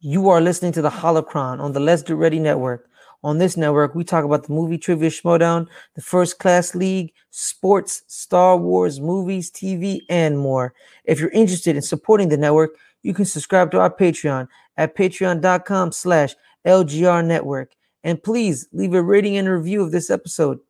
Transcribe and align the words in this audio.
You 0.00 0.28
are 0.28 0.40
listening 0.40 0.70
to 0.72 0.82
the 0.82 0.90
Holocron 0.90 1.58
on 1.58 1.72
the 1.72 1.80
Let's 1.80 2.02
Get 2.02 2.14
Ready 2.14 2.38
Network. 2.38 2.88
On 3.24 3.38
this 3.38 3.56
network, 3.56 3.96
we 3.96 4.04
talk 4.04 4.24
about 4.24 4.46
the 4.46 4.52
movie 4.52 4.78
Trivia 4.78 5.10
Schmoedown, 5.10 5.66
the 5.96 6.00
First 6.02 6.38
Class 6.38 6.76
League, 6.76 7.12
sports, 7.30 8.04
Star 8.06 8.56
Wars, 8.56 9.00
movies, 9.00 9.50
TV, 9.50 10.02
and 10.08 10.38
more. 10.38 10.72
If 11.02 11.18
you're 11.18 11.30
interested 11.30 11.74
in 11.74 11.82
supporting 11.82 12.28
the 12.28 12.36
network, 12.36 12.76
you 13.02 13.12
can 13.12 13.24
subscribe 13.24 13.72
to 13.72 13.80
our 13.80 13.92
Patreon 13.92 14.46
at 14.76 14.96
patreon.com 14.96 15.90
slash 15.90 16.36
LGR 16.64 17.26
Network. 17.26 17.72
And 18.04 18.22
please 18.22 18.68
leave 18.72 18.94
a 18.94 19.02
rating 19.02 19.36
and 19.36 19.48
review 19.48 19.82
of 19.82 19.90
this 19.90 20.10
episode. 20.10 20.60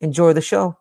Enjoy 0.00 0.32
the 0.32 0.40
show. 0.40 0.78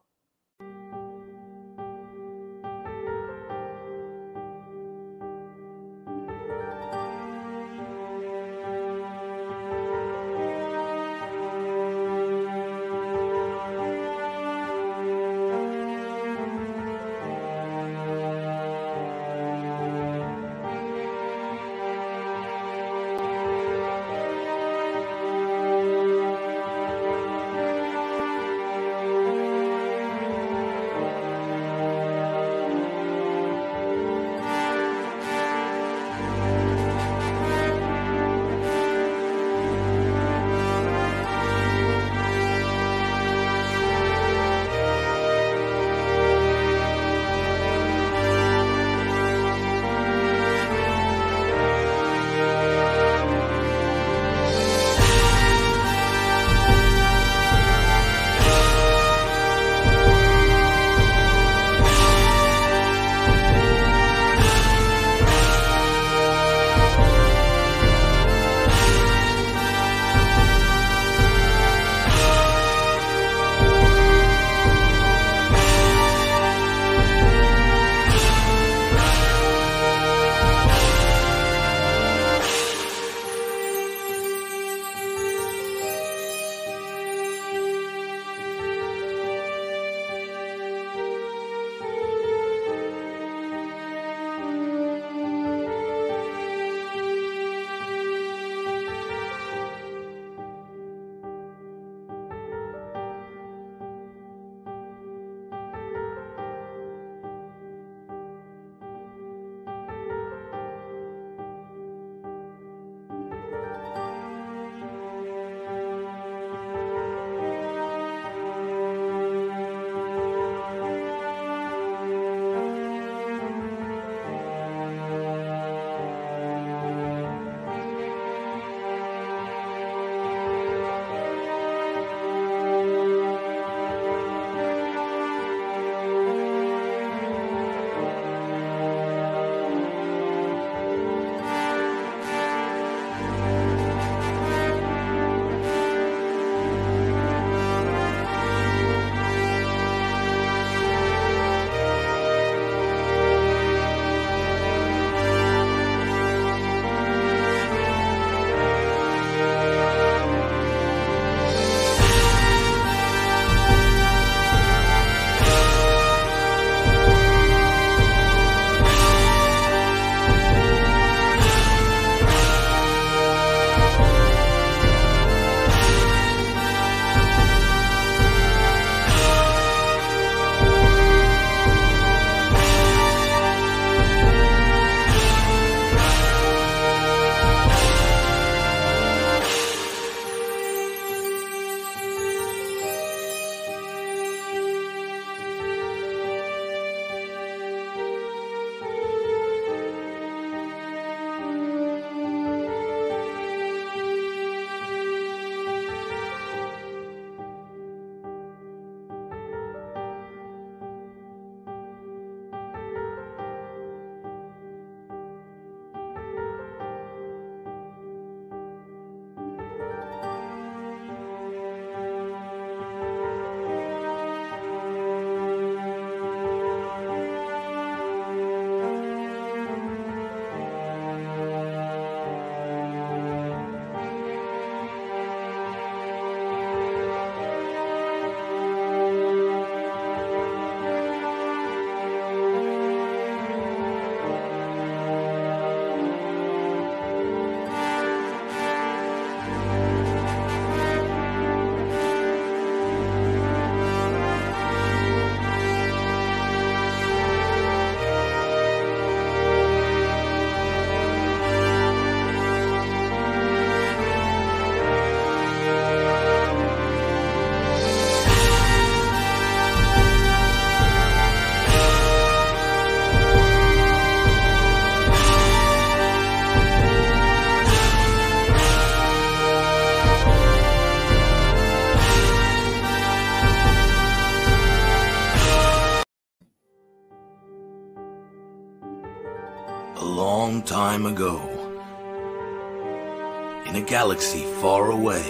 Galaxy 294.03 294.43
far 294.59 294.91
away, 294.91 295.23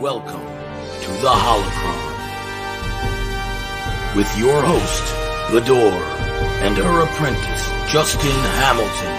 welcome 0.00 0.44
to 1.04 1.10
the 1.22 1.32
Holocron. 1.44 2.02
With 4.16 4.36
your 4.36 4.60
host, 4.62 5.04
Vader, 5.52 5.94
and 6.66 6.76
her 6.76 7.04
apprentice, 7.04 7.92
Justin 7.92 8.40
Hamilton. 8.58 9.14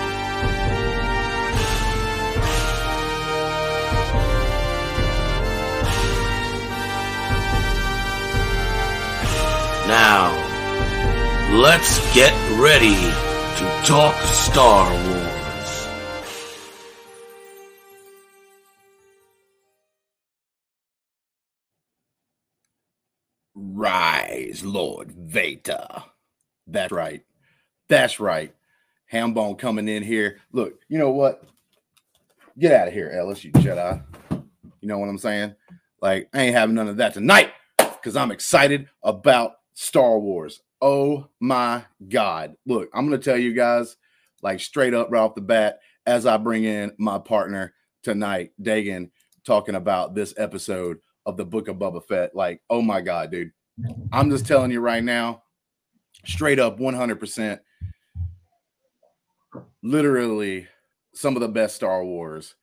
Now, 9.87 10.33
let's 11.61 12.13
get 12.13 12.42
ready 12.63 12.95
to 12.95 13.81
talk 13.83 14.15
Star 14.23 14.89
Wars. 14.89 15.87
Rise, 23.53 24.63
Lord 24.63 25.11
Vader. 25.11 25.87
That's 26.65 26.93
right. 26.93 27.25
That's 27.89 28.21
right. 28.21 28.55
Hambone 29.11 29.59
coming 29.59 29.89
in 29.89 30.01
here. 30.01 30.39
Look, 30.53 30.79
you 30.87 30.97
know 30.97 31.11
what? 31.11 31.43
Get 32.57 32.71
out 32.71 32.87
of 32.87 32.93
here, 32.93 33.11
Ellis, 33.13 33.43
you 33.43 33.51
Jedi. 33.51 34.01
You 34.79 34.87
know 34.87 34.99
what 34.99 35.09
I'm 35.09 35.17
saying? 35.17 35.53
Like, 36.01 36.29
I 36.33 36.43
ain't 36.43 36.55
having 36.55 36.75
none 36.75 36.87
of 36.87 36.95
that 36.95 37.13
tonight 37.13 37.51
because 37.77 38.15
I'm 38.15 38.31
excited 38.31 38.87
about 39.03 39.55
Star 39.73 40.17
Wars. 40.17 40.61
Oh 40.83 41.29
my 41.39 41.85
God. 42.09 42.57
Look, 42.65 42.89
I'm 42.93 43.07
going 43.07 43.17
to 43.17 43.23
tell 43.23 43.37
you 43.37 43.53
guys, 43.53 43.95
like, 44.41 44.59
straight 44.59 44.93
up 44.93 45.09
right 45.09 45.21
off 45.21 45.33
the 45.33 45.39
bat, 45.39 45.79
as 46.05 46.25
I 46.25 46.35
bring 46.35 46.65
in 46.65 46.91
my 46.97 47.19
partner 47.19 47.73
tonight, 48.03 48.51
Dagan, 48.61 49.09
talking 49.45 49.75
about 49.75 50.13
this 50.13 50.33
episode 50.35 50.97
of 51.25 51.37
the 51.37 51.45
Book 51.45 51.69
of 51.69 51.77
Boba 51.77 52.05
Fett. 52.05 52.35
Like, 52.35 52.61
oh 52.69 52.81
my 52.81 52.99
God, 52.99 53.31
dude. 53.31 53.53
I'm 54.11 54.29
just 54.29 54.45
telling 54.45 54.71
you 54.71 54.81
right 54.81 55.01
now, 55.01 55.43
straight 56.25 56.59
up 56.59 56.77
100%, 56.77 57.59
literally 59.81 60.67
some 61.13 61.37
of 61.37 61.41
the 61.41 61.47
best 61.47 61.77
Star 61.77 62.03
Wars 62.03 62.55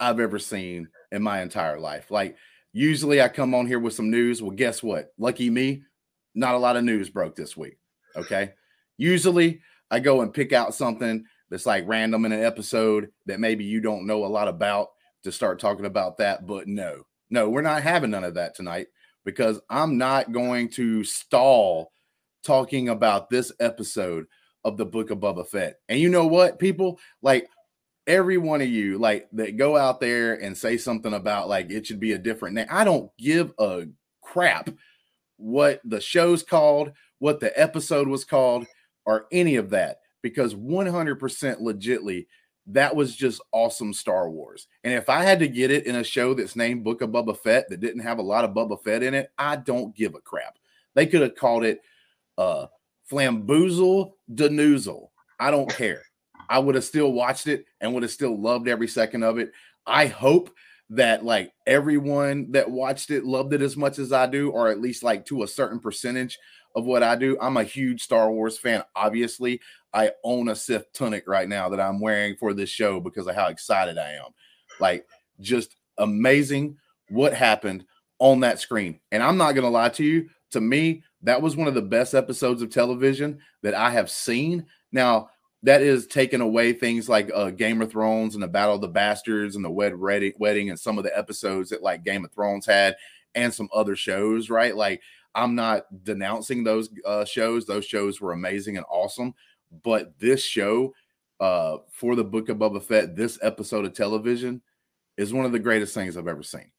I've 0.00 0.20
ever 0.20 0.38
seen 0.38 0.88
in 1.12 1.22
my 1.22 1.42
entire 1.42 1.78
life. 1.78 2.10
Like, 2.10 2.34
usually 2.72 3.20
I 3.20 3.28
come 3.28 3.54
on 3.54 3.66
here 3.66 3.78
with 3.78 3.92
some 3.92 4.10
news. 4.10 4.40
Well, 4.40 4.52
guess 4.52 4.82
what? 4.82 5.12
Lucky 5.18 5.50
me, 5.50 5.82
not 6.38 6.54
a 6.54 6.58
lot 6.58 6.76
of 6.76 6.84
news 6.84 7.10
broke 7.10 7.34
this 7.34 7.56
week. 7.56 7.78
Okay. 8.16 8.52
Usually 8.96 9.60
I 9.90 10.00
go 10.00 10.20
and 10.20 10.32
pick 10.32 10.52
out 10.52 10.74
something 10.74 11.24
that's 11.50 11.66
like 11.66 11.86
random 11.86 12.24
in 12.24 12.32
an 12.32 12.44
episode 12.44 13.10
that 13.26 13.40
maybe 13.40 13.64
you 13.64 13.80
don't 13.80 14.06
know 14.06 14.24
a 14.24 14.26
lot 14.26 14.48
about 14.48 14.88
to 15.24 15.32
start 15.32 15.58
talking 15.58 15.86
about 15.86 16.18
that. 16.18 16.46
But 16.46 16.68
no, 16.68 17.02
no, 17.30 17.48
we're 17.48 17.62
not 17.62 17.82
having 17.82 18.10
none 18.10 18.24
of 18.24 18.34
that 18.34 18.54
tonight 18.54 18.86
because 19.24 19.60
I'm 19.68 19.98
not 19.98 20.32
going 20.32 20.70
to 20.70 21.04
stall 21.04 21.90
talking 22.44 22.88
about 22.88 23.30
this 23.30 23.52
episode 23.58 24.26
of 24.64 24.76
the 24.76 24.86
Book 24.86 25.10
of 25.10 25.18
Boba 25.18 25.46
Fett. 25.46 25.80
And 25.88 25.98
you 25.98 26.08
know 26.08 26.26
what, 26.26 26.58
people? 26.58 27.00
Like 27.20 27.48
every 28.06 28.38
one 28.38 28.60
of 28.60 28.68
you, 28.68 28.98
like 28.98 29.28
that 29.32 29.56
go 29.56 29.76
out 29.76 30.00
there 30.00 30.34
and 30.34 30.56
say 30.56 30.76
something 30.76 31.14
about 31.14 31.48
like 31.48 31.70
it 31.70 31.86
should 31.86 32.00
be 32.00 32.12
a 32.12 32.18
different 32.18 32.54
name. 32.54 32.66
I 32.70 32.84
don't 32.84 33.10
give 33.18 33.52
a 33.58 33.86
crap 34.22 34.70
what 35.38 35.80
the 35.84 36.00
show's 36.00 36.42
called, 36.42 36.92
what 37.18 37.40
the 37.40 37.58
episode 37.58 38.06
was 38.06 38.24
called, 38.24 38.66
or 39.06 39.26
any 39.32 39.56
of 39.56 39.70
that, 39.70 40.00
because 40.22 40.54
100% 40.54 41.18
legitly, 41.60 42.26
that 42.66 42.94
was 42.94 43.16
just 43.16 43.40
awesome 43.52 43.94
Star 43.94 44.28
Wars. 44.28 44.66
And 44.84 44.92
if 44.92 45.08
I 45.08 45.24
had 45.24 45.38
to 45.38 45.48
get 45.48 45.70
it 45.70 45.86
in 45.86 45.96
a 45.96 46.04
show 46.04 46.34
that's 46.34 46.54
named 46.54 46.84
Book 46.84 47.00
of 47.00 47.10
Boba 47.10 47.36
Fett 47.36 47.68
that 47.70 47.80
didn't 47.80 48.02
have 48.02 48.18
a 48.18 48.22
lot 48.22 48.44
of 48.44 48.50
Boba 48.50 48.82
Fett 48.82 49.02
in 49.02 49.14
it, 49.14 49.30
I 49.38 49.56
don't 49.56 49.96
give 49.96 50.14
a 50.14 50.20
crap. 50.20 50.58
They 50.94 51.06
could 51.06 51.22
have 51.22 51.34
called 51.34 51.64
it 51.64 51.80
uh 52.36 52.66
Flamboozle 53.10 54.12
Denoozle. 54.32 55.08
I 55.40 55.50
don't 55.50 55.70
care. 55.70 56.02
I 56.50 56.58
would 56.58 56.74
have 56.74 56.84
still 56.84 57.12
watched 57.12 57.46
it 57.46 57.64
and 57.80 57.94
would 57.94 58.02
have 58.02 58.12
still 58.12 58.38
loved 58.38 58.68
every 58.68 58.88
second 58.88 59.22
of 59.22 59.38
it. 59.38 59.52
I 59.86 60.06
hope 60.06 60.50
that 60.90 61.24
like 61.24 61.52
everyone 61.66 62.52
that 62.52 62.70
watched 62.70 63.10
it 63.10 63.24
loved 63.24 63.52
it 63.52 63.62
as 63.62 63.76
much 63.76 63.98
as 63.98 64.12
I 64.12 64.26
do, 64.26 64.50
or 64.50 64.68
at 64.68 64.80
least 64.80 65.02
like 65.02 65.26
to 65.26 65.42
a 65.42 65.48
certain 65.48 65.80
percentage 65.80 66.38
of 66.74 66.84
what 66.84 67.02
I 67.02 67.16
do. 67.16 67.36
I'm 67.40 67.56
a 67.56 67.64
huge 67.64 68.02
Star 68.02 68.30
Wars 68.30 68.58
fan. 68.58 68.82
Obviously, 68.94 69.60
I 69.92 70.12
own 70.24 70.48
a 70.48 70.56
Sith 70.56 70.92
tunic 70.92 71.24
right 71.26 71.48
now 71.48 71.68
that 71.68 71.80
I'm 71.80 72.00
wearing 72.00 72.36
for 72.36 72.54
this 72.54 72.70
show 72.70 73.00
because 73.00 73.26
of 73.26 73.34
how 73.34 73.48
excited 73.48 73.98
I 73.98 74.12
am. 74.12 74.30
Like, 74.80 75.06
just 75.40 75.76
amazing 75.98 76.76
what 77.08 77.34
happened 77.34 77.84
on 78.18 78.40
that 78.40 78.60
screen. 78.60 79.00
And 79.12 79.22
I'm 79.22 79.36
not 79.36 79.52
going 79.52 79.64
to 79.64 79.70
lie 79.70 79.88
to 79.90 80.04
you, 80.04 80.28
to 80.50 80.60
me, 80.60 81.02
that 81.22 81.40
was 81.40 81.56
one 81.56 81.68
of 81.68 81.74
the 81.74 81.82
best 81.82 82.14
episodes 82.14 82.62
of 82.62 82.70
television 82.70 83.40
that 83.62 83.74
I 83.74 83.90
have 83.90 84.10
seen. 84.10 84.66
Now, 84.92 85.30
that 85.62 85.82
is 85.82 86.06
taking 86.06 86.40
away 86.40 86.72
things 86.72 87.08
like 87.08 87.30
uh, 87.34 87.50
Game 87.50 87.82
of 87.82 87.90
Thrones 87.90 88.34
and 88.34 88.42
the 88.42 88.48
Battle 88.48 88.76
of 88.76 88.80
the 88.80 88.88
Bastards 88.88 89.56
and 89.56 89.64
the 89.64 89.70
Wed 89.70 89.94
Wedding 89.98 90.70
and 90.70 90.78
some 90.78 90.98
of 90.98 91.04
the 91.04 91.16
episodes 91.16 91.70
that 91.70 91.82
like 91.82 92.04
Game 92.04 92.24
of 92.24 92.32
Thrones 92.32 92.66
had 92.66 92.96
and 93.34 93.52
some 93.52 93.68
other 93.74 93.96
shows, 93.96 94.50
right? 94.50 94.76
Like 94.76 95.02
I'm 95.34 95.54
not 95.54 95.82
denouncing 96.04 96.64
those 96.64 96.90
uh, 97.04 97.24
shows; 97.24 97.66
those 97.66 97.84
shows 97.84 98.20
were 98.20 98.32
amazing 98.32 98.76
and 98.76 98.86
awesome. 98.88 99.34
But 99.82 100.18
this 100.18 100.42
show, 100.42 100.94
uh, 101.40 101.78
for 101.90 102.16
the 102.16 102.24
Book 102.24 102.48
of 102.48 102.58
Boba 102.58 102.82
Fett, 102.82 103.16
this 103.16 103.38
episode 103.42 103.84
of 103.84 103.94
television 103.94 104.62
is 105.16 105.32
one 105.32 105.44
of 105.44 105.52
the 105.52 105.58
greatest 105.58 105.94
things 105.94 106.16
I've 106.16 106.28
ever 106.28 106.42
seen 106.42 106.70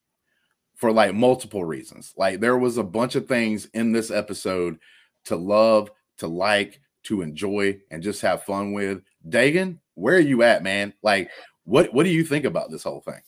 for 0.75 0.93
like 0.93 1.13
multiple 1.13 1.65
reasons. 1.65 2.13
Like 2.17 2.39
there 2.39 2.57
was 2.57 2.77
a 2.77 2.83
bunch 2.83 3.15
of 3.15 3.27
things 3.27 3.65
in 3.73 3.91
this 3.91 4.09
episode 4.09 4.79
to 5.25 5.35
love, 5.35 5.91
to 6.19 6.27
like, 6.27 6.79
to 7.03 7.21
enjoy 7.21 7.79
and 7.91 8.03
just 8.03 8.21
have 8.21 8.43
fun 8.43 8.73
with. 8.73 9.01
Dagan, 9.27 9.77
where 9.95 10.15
are 10.15 10.19
you 10.19 10.43
at, 10.43 10.63
man? 10.63 10.93
Like, 11.03 11.29
what 11.65 11.93
what 11.93 12.03
do 12.03 12.09
you 12.09 12.23
think 12.23 12.45
about 12.45 12.71
this 12.71 12.83
whole 12.83 13.01
thing? 13.01 13.21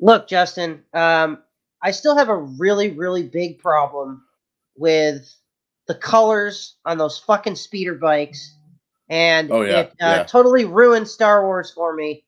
Look, 0.00 0.28
Justin, 0.28 0.82
um, 0.94 1.42
I 1.82 1.90
still 1.90 2.16
have 2.16 2.28
a 2.28 2.36
really, 2.36 2.90
really 2.90 3.22
big 3.22 3.58
problem 3.58 4.22
with 4.76 5.32
the 5.86 5.94
colors 5.94 6.76
on 6.84 6.98
those 6.98 7.18
fucking 7.18 7.56
speeder 7.56 7.94
bikes, 7.94 8.56
and 9.08 9.50
oh, 9.50 9.62
yeah, 9.62 9.80
it 9.80 9.88
uh, 9.88 9.92
yeah. 10.00 10.22
totally 10.24 10.64
ruined 10.64 11.08
Star 11.08 11.44
Wars 11.44 11.70
for 11.70 11.94
me. 11.94 12.24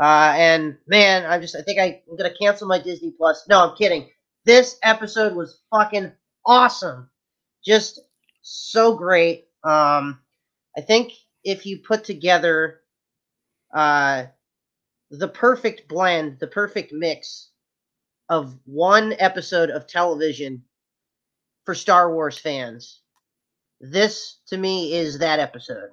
Uh, 0.00 0.32
and 0.34 0.76
man, 0.86 1.26
I'm 1.26 1.42
just 1.42 1.54
I 1.54 1.62
think 1.62 1.78
I, 1.78 2.02
I'm 2.10 2.16
gonna 2.16 2.34
cancel 2.40 2.66
my 2.66 2.78
Disney 2.78 3.10
Plus. 3.10 3.46
No, 3.48 3.68
I'm 3.68 3.76
kidding. 3.76 4.08
This 4.44 4.78
episode 4.82 5.34
was 5.34 5.60
fucking 5.70 6.12
awesome, 6.46 7.10
just 7.64 8.00
so 8.42 8.94
great. 8.94 9.46
Um, 9.64 10.20
I 10.76 10.80
think 10.80 11.12
if 11.44 11.66
you 11.66 11.78
put 11.78 12.04
together 12.04 12.80
uh, 13.74 14.24
the 15.10 15.28
perfect 15.28 15.88
blend, 15.88 16.38
the 16.38 16.46
perfect 16.46 16.92
mix 16.92 17.50
of 18.28 18.56
one 18.64 19.14
episode 19.18 19.70
of 19.70 19.86
television 19.86 20.64
for 21.64 21.74
Star 21.74 22.12
Wars 22.12 22.38
fans, 22.38 23.00
this 23.80 24.40
to 24.48 24.56
me 24.56 24.94
is 24.94 25.18
that 25.18 25.40
episode. 25.40 25.90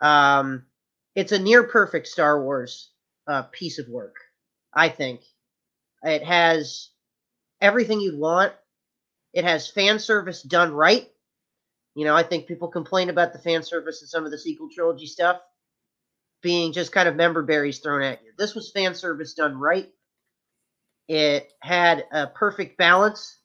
Um, 0.00 0.66
it's 1.14 1.32
a 1.32 1.38
near 1.38 1.64
perfect 1.64 2.06
Star 2.06 2.42
Wars 2.42 2.90
uh, 3.26 3.42
piece 3.52 3.78
of 3.78 3.88
work, 3.88 4.16
I 4.72 4.88
think. 4.88 5.20
It 6.02 6.22
has 6.24 6.90
everything 7.60 8.00
you'd 8.00 8.18
want. 8.18 8.54
It 9.32 9.44
has 9.44 9.68
fan 9.68 9.98
service 9.98 10.42
done 10.42 10.72
right. 10.72 11.08
You 12.00 12.06
know, 12.06 12.16
I 12.16 12.22
think 12.22 12.46
people 12.46 12.68
complain 12.68 13.10
about 13.10 13.34
the 13.34 13.38
fan 13.38 13.62
service 13.62 14.00
and 14.00 14.08
some 14.08 14.24
of 14.24 14.30
the 14.30 14.38
sequel 14.38 14.70
trilogy 14.74 15.04
stuff 15.04 15.38
being 16.40 16.72
just 16.72 16.92
kind 16.92 17.06
of 17.06 17.14
member 17.14 17.42
berries 17.42 17.80
thrown 17.80 18.00
at 18.00 18.22
you. 18.24 18.32
This 18.38 18.54
was 18.54 18.70
fan 18.70 18.94
service 18.94 19.34
done 19.34 19.54
right. 19.54 19.86
It 21.08 21.52
had 21.60 22.06
a 22.10 22.26
perfect 22.26 22.78
balance. 22.78 23.36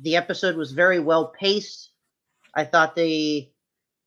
The 0.00 0.16
episode 0.16 0.56
was 0.56 0.72
very 0.72 0.98
well 0.98 1.32
paced. 1.38 1.92
I 2.52 2.64
thought 2.64 2.96
the 2.96 3.48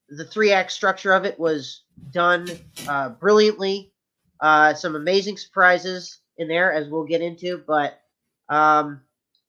the 0.09 0.25
three 0.25 0.51
act 0.51 0.73
structure 0.73 1.13
of 1.13 1.23
it 1.23 1.39
was 1.39 1.83
done 2.11 2.49
uh, 2.85 3.07
brilliantly. 3.07 3.93
Uh, 4.41 4.73
some 4.73 4.97
amazing 4.97 5.37
surprises 5.37 6.19
in 6.37 6.49
there, 6.49 6.73
as 6.73 6.89
we'll 6.89 7.05
get 7.05 7.21
into. 7.21 7.63
But 7.65 7.97
um, 8.49 8.99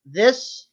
this 0.06 0.68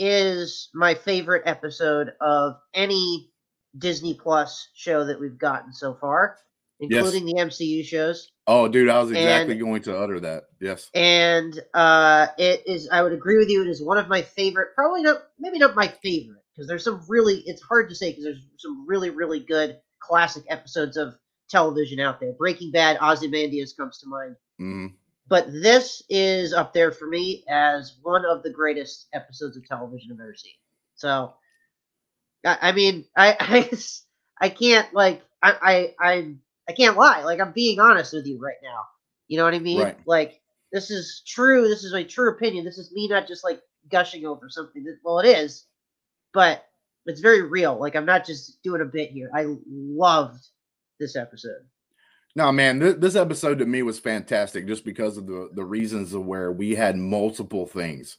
is 0.00 0.68
my 0.74 0.94
favorite 0.94 1.42
episode 1.46 2.12
of 2.20 2.54
any 2.74 3.30
Disney 3.78 4.14
Plus 4.14 4.68
show 4.74 5.04
that 5.04 5.20
we've 5.20 5.38
gotten 5.38 5.72
so 5.72 5.94
far. 5.94 6.36
including 6.82 7.26
the 7.26 7.34
MCU 7.34 7.84
shows. 7.84 8.30
Oh, 8.46 8.66
dude, 8.66 8.88
I 8.88 9.00
was 9.00 9.10
exactly 9.10 9.52
And- 9.52 9.60
going 9.60 9.82
to 9.82 9.98
utter 9.98 10.18
that. 10.20 10.44
Yes. 10.62 10.88
and 10.94 11.52
uh, 11.74 12.28
it 12.38 12.62
is. 12.66 12.88
I 12.90 13.02
would 13.02 13.12
agree 13.12 13.36
with 13.36 13.50
you. 13.50 13.60
It 13.62 13.68
is 13.68 13.82
one 13.84 13.98
of 13.98 14.08
my 14.08 14.22
favorite. 14.22 14.68
Probably 14.74 15.02
not. 15.02 15.18
Maybe 15.38 15.58
not 15.58 15.76
my 15.76 15.88
favorite 16.02 16.42
because 16.56 16.66
there's 16.68 16.82
some 16.84 17.02
really. 17.06 17.42
It's 17.44 17.60
hard 17.62 17.90
to 17.90 17.94
say 17.94 18.10
because 18.12 18.24
there's 18.24 18.46
some 18.56 18.86
really 18.88 19.10
really 19.10 19.40
good 19.40 19.76
classic 20.00 20.44
episodes 20.48 20.96
of 20.96 21.14
television 21.50 22.00
out 22.00 22.18
there. 22.18 22.32
Breaking 22.32 22.70
Bad, 22.72 22.96
Ozymandias 23.02 23.74
comes 23.74 23.98
to 23.98 24.08
mind. 24.08 24.36
hmm 24.58 24.86
But 25.30 25.52
this 25.52 26.02
is 26.10 26.52
up 26.52 26.74
there 26.74 26.90
for 26.90 27.06
me 27.06 27.44
as 27.48 27.94
one 28.02 28.24
of 28.26 28.42
the 28.42 28.50
greatest 28.50 29.06
episodes 29.14 29.56
of 29.56 29.64
television 29.64 30.10
I've 30.12 30.20
ever 30.20 30.34
seen. 30.34 30.54
So, 30.96 31.34
I, 32.44 32.58
I 32.60 32.72
mean, 32.72 33.04
I, 33.16 33.36
I 33.40 33.70
I 34.40 34.48
can't 34.48 34.92
like 34.92 35.22
I 35.40 35.94
I 36.00 36.08
I 36.10 36.34
I 36.68 36.72
can't 36.72 36.96
lie. 36.96 37.22
Like 37.22 37.40
I'm 37.40 37.52
being 37.52 37.78
honest 37.78 38.12
with 38.12 38.26
you 38.26 38.40
right 38.40 38.56
now. 38.60 38.82
You 39.28 39.38
know 39.38 39.44
what 39.44 39.54
I 39.54 39.60
mean? 39.60 39.80
Right. 39.80 39.98
Like 40.04 40.40
this 40.72 40.90
is 40.90 41.22
true. 41.24 41.68
This 41.68 41.84
is 41.84 41.92
my 41.92 42.02
true 42.02 42.30
opinion. 42.32 42.64
This 42.64 42.78
is 42.78 42.92
me 42.92 43.06
not 43.06 43.28
just 43.28 43.44
like 43.44 43.60
gushing 43.88 44.26
over 44.26 44.48
something. 44.48 44.82
That, 44.82 44.98
well, 45.04 45.20
it 45.20 45.28
is, 45.28 45.66
but 46.34 46.66
it's 47.06 47.20
very 47.20 47.42
real. 47.42 47.78
Like 47.78 47.94
I'm 47.94 48.04
not 48.04 48.26
just 48.26 48.60
doing 48.64 48.80
a 48.80 48.84
bit 48.84 49.10
here. 49.12 49.30
I 49.32 49.46
loved 49.68 50.44
this 50.98 51.14
episode. 51.14 51.62
No, 52.36 52.52
man, 52.52 52.78
th- 52.78 52.96
this 52.98 53.16
episode 53.16 53.58
to 53.58 53.66
me 53.66 53.82
was 53.82 53.98
fantastic 53.98 54.66
just 54.66 54.84
because 54.84 55.16
of 55.16 55.26
the 55.26 55.50
the 55.52 55.64
reasons 55.64 56.14
of 56.14 56.24
where 56.24 56.52
we 56.52 56.74
had 56.74 56.96
multiple 56.96 57.66
things, 57.66 58.18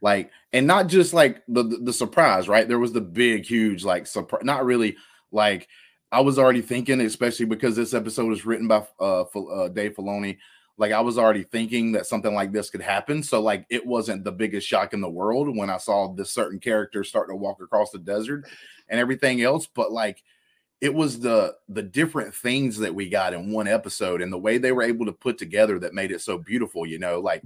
like, 0.00 0.30
and 0.52 0.66
not 0.66 0.88
just 0.88 1.14
like 1.14 1.42
the 1.46 1.62
the, 1.62 1.76
the 1.78 1.92
surprise, 1.92 2.48
right? 2.48 2.66
There 2.66 2.78
was 2.78 2.92
the 2.92 3.00
big, 3.00 3.46
huge, 3.46 3.84
like, 3.84 4.06
surprise. 4.06 4.42
Not 4.44 4.64
really 4.64 4.96
like 5.30 5.68
I 6.10 6.20
was 6.20 6.38
already 6.38 6.62
thinking, 6.62 7.00
especially 7.00 7.46
because 7.46 7.76
this 7.76 7.94
episode 7.94 8.26
was 8.28 8.46
written 8.46 8.68
by 8.68 8.86
uh, 9.00 9.22
uh 9.22 9.68
Dave 9.68 9.94
Filoni. 9.94 10.38
Like 10.78 10.92
I 10.92 11.00
was 11.00 11.16
already 11.16 11.42
thinking 11.42 11.92
that 11.92 12.06
something 12.06 12.34
like 12.34 12.52
this 12.52 12.68
could 12.68 12.82
happen, 12.82 13.22
so 13.22 13.40
like 13.40 13.64
it 13.70 13.86
wasn't 13.86 14.24
the 14.24 14.32
biggest 14.32 14.66
shock 14.66 14.92
in 14.92 15.00
the 15.00 15.08
world 15.08 15.56
when 15.56 15.70
I 15.70 15.78
saw 15.78 16.12
this 16.12 16.32
certain 16.32 16.58
character 16.58 17.02
starting 17.04 17.34
to 17.34 17.40
walk 17.40 17.62
across 17.62 17.90
the 17.90 17.98
desert 17.98 18.44
and 18.88 19.00
everything 19.00 19.40
else. 19.42 19.66
But 19.66 19.90
like 19.92 20.22
it 20.80 20.92
was 20.92 21.20
the 21.20 21.54
the 21.68 21.82
different 21.82 22.34
things 22.34 22.78
that 22.78 22.94
we 22.94 23.08
got 23.08 23.32
in 23.32 23.50
one 23.50 23.68
episode 23.68 24.20
and 24.20 24.32
the 24.32 24.38
way 24.38 24.58
they 24.58 24.72
were 24.72 24.82
able 24.82 25.06
to 25.06 25.12
put 25.12 25.38
together 25.38 25.78
that 25.78 25.94
made 25.94 26.12
it 26.12 26.20
so 26.20 26.38
beautiful 26.38 26.86
you 26.86 26.98
know 26.98 27.20
like 27.20 27.42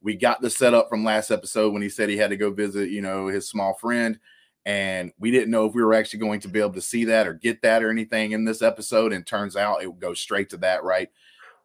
we 0.00 0.14
got 0.14 0.40
the 0.40 0.50
setup 0.50 0.88
from 0.88 1.04
last 1.04 1.30
episode 1.30 1.72
when 1.72 1.82
he 1.82 1.88
said 1.88 2.08
he 2.08 2.16
had 2.16 2.30
to 2.30 2.36
go 2.36 2.50
visit 2.50 2.90
you 2.90 3.02
know 3.02 3.26
his 3.26 3.48
small 3.48 3.74
friend 3.74 4.18
and 4.66 5.12
we 5.18 5.30
didn't 5.30 5.50
know 5.50 5.66
if 5.66 5.74
we 5.74 5.82
were 5.82 5.94
actually 5.94 6.18
going 6.18 6.40
to 6.40 6.48
be 6.48 6.60
able 6.60 6.72
to 6.72 6.80
see 6.80 7.06
that 7.06 7.26
or 7.26 7.34
get 7.34 7.62
that 7.62 7.82
or 7.82 7.90
anything 7.90 8.32
in 8.32 8.44
this 8.44 8.62
episode 8.62 9.12
and 9.12 9.26
turns 9.26 9.56
out 9.56 9.82
it 9.82 9.98
goes 9.98 10.20
straight 10.20 10.50
to 10.50 10.56
that 10.58 10.84
right? 10.84 11.08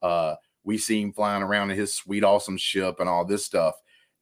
Uh 0.02 0.36
we 0.64 0.78
see 0.78 1.02
him 1.02 1.12
flying 1.12 1.44
around 1.44 1.70
in 1.70 1.78
his 1.78 1.94
sweet 1.94 2.24
awesome 2.24 2.58
ship 2.58 3.00
and 3.00 3.10
all 3.10 3.26
this 3.26 3.44
stuff 3.44 3.76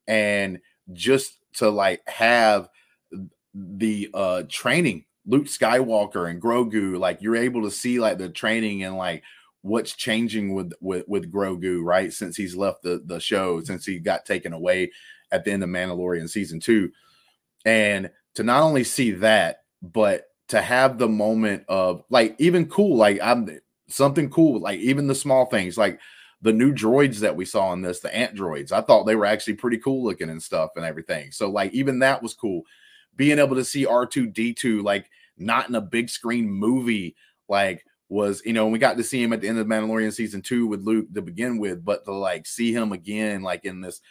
and 0.07 0.60
just 0.93 1.38
to 1.53 1.69
like 1.69 2.01
have 2.07 2.67
the 3.53 4.10
uh 4.13 4.43
training 4.50 5.05
Luke 5.25 5.46
Skywalker 5.46 6.30
and 6.30 6.42
Grogu, 6.42 6.98
like 6.98 7.22
you're 7.22 7.36
able 7.36 7.63
to 7.63 7.72
see 7.72 8.00
like 8.00 8.18
the 8.18 8.30
training 8.30 8.84
and 8.84 8.98
like 8.98 9.24
what's 9.62 9.94
changing 9.94 10.54
with 10.54 10.74
with 10.82 11.08
with 11.08 11.32
Grogu, 11.32 11.84
right? 11.84 12.12
Since 12.12 12.36
he's 12.36 12.56
left 12.56 12.84
the 12.84 13.01
the 13.06 13.20
show, 13.20 13.58
mm-hmm. 13.58 13.66
since 13.66 13.86
he 13.86 14.00
got 14.00 14.25
taken 14.25 14.54
away 14.54 14.92
at 15.32 15.46
the 15.46 15.51
end 15.51 15.63
of 15.63 15.70
Mandalorian 15.70 16.30
season 16.30 16.60
two, 16.60 16.92
and 17.66 18.10
to 18.36 18.44
not 18.44 18.63
only 18.63 18.84
see 18.84 19.12
that, 19.12 19.63
but 19.82 20.25
to 20.50 20.62
have 20.62 20.98
the 20.98 21.08
moment 21.08 21.63
of 21.68 22.04
like 22.10 22.36
even 22.40 22.68
cool, 22.68 22.98
like 22.98 23.20
I'm 23.22 23.60
something 23.88 24.30
cool, 24.30 24.60
like 24.60 24.80
even 24.80 25.08
the 25.08 25.16
small 25.16 25.46
things, 25.46 25.78
like 25.78 26.00
the 26.42 26.51
new 26.51 26.74
droids 26.74 27.20
that 27.20 27.36
we 27.36 27.46
saw 27.46 27.72
in 27.74 27.82
this, 27.82 28.00
the 28.00 28.13
ant 28.16 28.36
droids. 28.36 28.72
I 28.72 28.82
thought 28.82 29.04
they 29.04 29.16
were 29.16 29.25
actually 29.25 29.54
pretty 29.54 29.78
cool 29.78 30.04
looking 30.04 30.30
and 30.30 30.42
stuff 30.42 30.72
and 30.75 30.84
everything. 30.84 31.32
So 31.32 31.50
like 31.50 31.72
even 31.74 32.00
that 32.00 32.24
was 32.24 32.34
cool 32.34 32.63
being 33.15 33.39
able 33.39 33.56
to 33.56 33.65
see 33.65 33.86
R2D2 33.86 34.84
like 34.84 35.10
not 35.38 35.70
in 35.70 35.75
a 35.75 35.82
big 35.82 36.10
screen 36.10 36.50
movie 36.50 37.15
like 37.50 37.84
was 38.10 38.41
you 38.46 38.53
know 38.53 38.68
we 38.68 38.80
got 38.80 38.98
to 38.98 39.03
see 39.03 39.22
him 39.22 39.34
at 39.34 39.41
the 39.41 39.48
end 39.48 39.58
of 39.58 39.68
Mandalorian 39.68 40.13
season 40.13 40.41
2 40.41 40.68
with 40.68 40.82
Luke 40.82 41.08
to 41.13 41.22
begin 41.22 41.58
with 41.58 41.84
but 41.84 42.06
to 42.06 42.13
like 42.13 42.46
see 42.46 42.74
him 42.74 42.91
again 42.91 43.41
like 43.41 43.65
in 43.65 43.82
this 43.82 44.01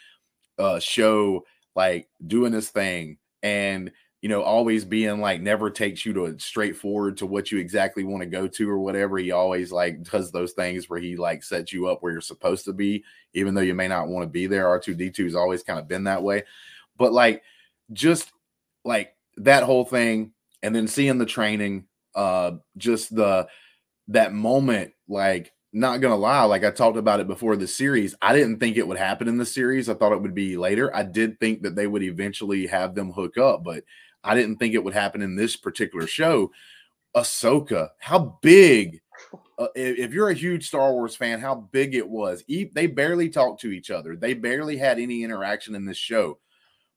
uh 0.57 0.79
show 0.79 1.45
like 1.75 2.09
doing 2.25 2.51
this 2.51 2.69
thing 2.69 3.17
and 3.43 3.91
you 4.21 4.29
know 4.29 4.41
always 4.41 4.85
being 4.85 5.19
like 5.19 5.41
never 5.41 5.69
takes 5.69 6.05
you 6.05 6.13
to 6.13 6.37
straightforward 6.39 7.17
to 7.17 7.25
what 7.25 7.51
you 7.51 7.57
exactly 7.59 8.03
want 8.03 8.21
to 8.21 8.27
go 8.27 8.47
to 8.47 8.69
or 8.69 8.79
whatever 8.79 9.17
he 9.17 9.31
always 9.31 9.71
like 9.71 10.03
does 10.03 10.31
those 10.31 10.51
things 10.53 10.89
where 10.89 10.99
he 10.99 11.15
like 11.15 11.43
sets 11.43 11.71
you 11.71 11.87
up 11.87 12.01
where 12.01 12.11
you're 12.11 12.21
supposed 12.21 12.65
to 12.65 12.73
be 12.73 13.03
even 13.33 13.53
though 13.53 13.61
you 13.61 13.73
may 13.73 13.87
not 13.87 14.07
want 14.07 14.23
to 14.23 14.29
be 14.29 14.47
there. 14.47 14.65
R2D2 14.65 15.25
has 15.25 15.35
always 15.35 15.63
kind 15.63 15.79
of 15.79 15.87
been 15.87 16.05
that 16.05 16.23
way. 16.23 16.43
But 16.97 17.13
like 17.13 17.43
just 17.93 18.31
like 18.83 19.15
that 19.37 19.63
whole 19.63 19.85
thing 19.85 20.31
and 20.63 20.75
then 20.75 20.87
seeing 20.87 21.17
the 21.17 21.25
training 21.25 21.85
uh 22.15 22.51
just 22.77 23.13
the 23.15 23.47
that 24.07 24.33
moment 24.33 24.91
like 25.07 25.51
not 25.73 26.01
gonna 26.01 26.15
lie 26.15 26.43
like 26.43 26.63
i 26.63 26.71
talked 26.71 26.97
about 26.97 27.19
it 27.19 27.27
before 27.27 27.55
the 27.55 27.67
series 27.67 28.13
i 28.21 28.33
didn't 28.33 28.59
think 28.59 28.75
it 28.75 28.87
would 28.87 28.97
happen 28.97 29.27
in 29.27 29.37
the 29.37 29.45
series 29.45 29.87
i 29.87 29.93
thought 29.93 30.11
it 30.11 30.21
would 30.21 30.35
be 30.35 30.57
later 30.57 30.93
i 30.95 31.03
did 31.03 31.39
think 31.39 31.61
that 31.61 31.75
they 31.75 31.87
would 31.87 32.03
eventually 32.03 32.67
have 32.67 32.93
them 32.93 33.11
hook 33.11 33.37
up 33.37 33.63
but 33.63 33.83
i 34.23 34.35
didn't 34.35 34.57
think 34.57 34.73
it 34.73 34.83
would 34.83 34.93
happen 34.93 35.21
in 35.21 35.35
this 35.35 35.55
particular 35.55 36.07
show. 36.07 36.51
Ahsoka 37.15 37.89
how 37.99 38.37
big 38.41 39.01
uh, 39.59 39.67
if, 39.75 40.13
you're 40.13 40.29
a 40.29 40.33
huge 40.33 40.67
star 40.67 40.93
wars 40.93 41.15
fan 41.15 41.39
how 41.39 41.55
big 41.55 41.93
it 41.93 42.07
was 42.07 42.43
e- 42.47 42.71
they 42.73 42.87
barely 42.87 43.29
talked 43.29 43.61
to 43.61 43.71
each 43.71 43.91
other 43.91 44.15
they 44.15 44.33
barely 44.33 44.77
had 44.77 44.97
any 44.97 45.23
interaction 45.23 45.75
in 45.75 45.85
this 45.85 45.97
show 45.97 46.37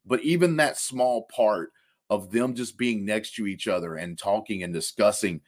but 0.05 0.21
even 0.21 0.55
that 0.55 0.77
small 0.77 1.23
part 1.23 1.71
of 2.09 2.31
them 2.31 2.53
just 2.53 2.77
being 2.77 3.05
next 3.05 3.35
to 3.35 3.47
each 3.47 3.67
other 3.67 3.95
and 3.95 4.17
talking 4.17 4.63
and 4.63 4.73
discussing 4.73 5.41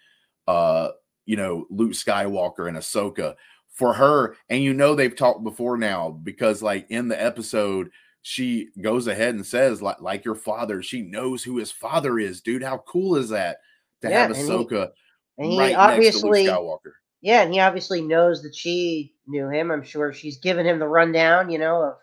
uh 0.47 0.89
you 1.25 1.35
know 1.35 1.65
Luke 1.69 1.91
Skywalker 1.93 2.67
and 2.67 2.77
Ahsoka 2.77 3.35
for 3.73 3.93
her 3.93 4.35
and 4.49 4.63
you 4.63 4.73
know 4.73 4.95
they've 4.95 5.15
talked 5.15 5.43
before 5.43 5.77
now 5.77 6.09
because 6.09 6.63
like 6.63 6.87
in 6.89 7.07
the 7.07 7.21
episode 7.21 7.89
she 8.23 8.69
goes 8.81 9.07
ahead 9.07 9.35
and 9.35 9.45
says 9.45 9.81
like 9.81 10.01
like 10.01 10.25
your 10.25 10.35
father 10.35 10.81
she 10.81 11.01
knows 11.01 11.43
who 11.43 11.57
his 11.57 11.71
father 11.71 12.17
is 12.19 12.41
dude 12.41 12.63
how 12.63 12.79
cool 12.87 13.15
is 13.15 13.29
that 13.29 13.57
to 14.01 14.09
Yeah, 14.09 14.21
have 14.21 14.31
and 14.31 14.39
he- 14.39 14.43
Ahsoka 14.43 14.89
And 15.37 15.51
he 15.51 15.59
right 15.59 15.75
obviously, 15.75 16.05
next 16.05 16.21
to 16.21 16.25
Luke 16.27 16.57
Skywalker 16.59 16.91
yeah, 17.21 17.41
and 17.41 17.51
he 17.53 17.59
obviously 17.59 18.01
knows 18.01 18.43
that 18.43 18.55
she 18.55 19.15
knew 19.25 19.49
him. 19.49 19.71
I'm 19.71 19.83
sure 19.83 20.13
she's 20.13 20.37
given 20.37 20.67
him 20.67 20.77
the 20.77 20.87
rundown, 20.87 21.49
you 21.49 21.57
know, 21.57 21.81
of 21.81 21.95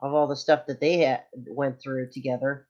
of 0.00 0.12
all 0.12 0.26
the 0.26 0.34
stuff 0.36 0.66
that 0.66 0.80
they 0.80 0.98
had 0.98 1.22
went 1.46 1.80
through 1.80 2.10
together. 2.10 2.66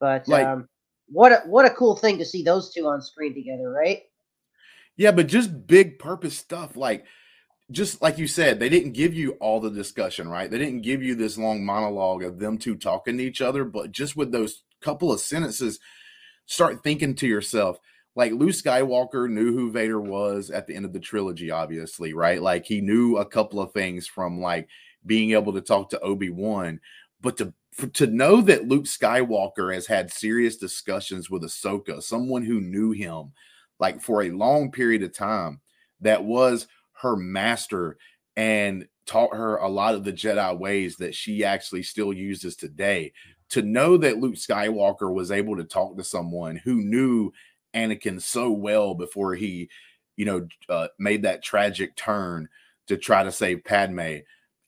But 0.00 0.26
Like- 0.26 0.46
um, 0.46 0.68
what 1.08 1.32
a, 1.32 1.42
what 1.46 1.66
a 1.66 1.70
cool 1.70 1.96
thing 1.96 2.18
to 2.18 2.24
see 2.24 2.42
those 2.42 2.72
two 2.72 2.86
on 2.86 3.02
screen 3.02 3.34
together, 3.34 3.70
right? 3.70 4.02
Yeah, 4.96 5.12
but 5.12 5.28
just 5.28 5.66
big 5.66 5.98
purpose 5.98 6.36
stuff. 6.36 6.76
Like, 6.76 7.04
just 7.70 8.02
like 8.02 8.18
you 8.18 8.26
said, 8.26 8.58
they 8.58 8.68
didn't 8.68 8.92
give 8.92 9.14
you 9.14 9.32
all 9.32 9.60
the 9.60 9.70
discussion, 9.70 10.28
right? 10.28 10.50
They 10.50 10.58
didn't 10.58 10.82
give 10.82 11.02
you 11.02 11.14
this 11.14 11.38
long 11.38 11.64
monologue 11.64 12.22
of 12.22 12.38
them 12.38 12.58
two 12.58 12.76
talking 12.76 13.16
to 13.16 13.24
each 13.24 13.40
other, 13.40 13.64
but 13.64 13.92
just 13.92 14.16
with 14.16 14.32
those 14.32 14.62
couple 14.80 15.12
of 15.12 15.20
sentences, 15.20 15.78
start 16.46 16.82
thinking 16.82 17.14
to 17.14 17.26
yourself, 17.26 17.78
like 18.16 18.32
Luke 18.32 18.50
Skywalker 18.50 19.30
knew 19.30 19.52
who 19.52 19.70
Vader 19.70 20.00
was 20.00 20.50
at 20.50 20.66
the 20.66 20.74
end 20.74 20.84
of 20.84 20.92
the 20.92 21.00
trilogy, 21.00 21.50
obviously, 21.50 22.12
right? 22.12 22.42
Like 22.42 22.66
he 22.66 22.80
knew 22.80 23.18
a 23.18 23.24
couple 23.24 23.60
of 23.60 23.72
things 23.72 24.06
from 24.06 24.40
like 24.40 24.68
being 25.06 25.30
able 25.30 25.52
to 25.52 25.60
talk 25.60 25.90
to 25.90 26.00
Obi-Wan, 26.00 26.80
but 27.20 27.36
to 27.38 27.54
for, 27.80 27.86
to 27.88 28.06
know 28.06 28.40
that 28.42 28.68
Luke 28.68 28.84
Skywalker 28.84 29.74
has 29.74 29.86
had 29.86 30.12
serious 30.12 30.56
discussions 30.56 31.30
with 31.30 31.42
Ahsoka, 31.42 32.02
someone 32.02 32.44
who 32.44 32.60
knew 32.60 32.92
him 32.92 33.32
like 33.78 34.00
for 34.00 34.22
a 34.22 34.30
long 34.30 34.70
period 34.70 35.02
of 35.02 35.12
time, 35.12 35.60
that 36.00 36.22
was 36.22 36.66
her 36.92 37.16
master 37.16 37.96
and 38.36 38.86
taught 39.06 39.34
her 39.34 39.56
a 39.56 39.68
lot 39.68 39.94
of 39.94 40.04
the 40.04 40.12
Jedi 40.12 40.56
ways 40.58 40.96
that 40.96 41.14
she 41.14 41.44
actually 41.44 41.82
still 41.82 42.12
uses 42.12 42.54
today. 42.56 43.12
To 43.50 43.62
know 43.62 43.96
that 43.96 44.18
Luke 44.18 44.36
Skywalker 44.36 45.12
was 45.12 45.32
able 45.32 45.56
to 45.56 45.64
talk 45.64 45.96
to 45.96 46.04
someone 46.04 46.56
who 46.56 46.76
knew 46.76 47.32
Anakin 47.74 48.20
so 48.20 48.50
well 48.50 48.94
before 48.94 49.34
he, 49.34 49.68
you 50.16 50.24
know, 50.24 50.46
uh, 50.68 50.88
made 50.98 51.22
that 51.22 51.42
tragic 51.42 51.96
turn 51.96 52.48
to 52.86 52.96
try 52.96 53.24
to 53.24 53.32
save 53.32 53.64
Padme 53.64 54.18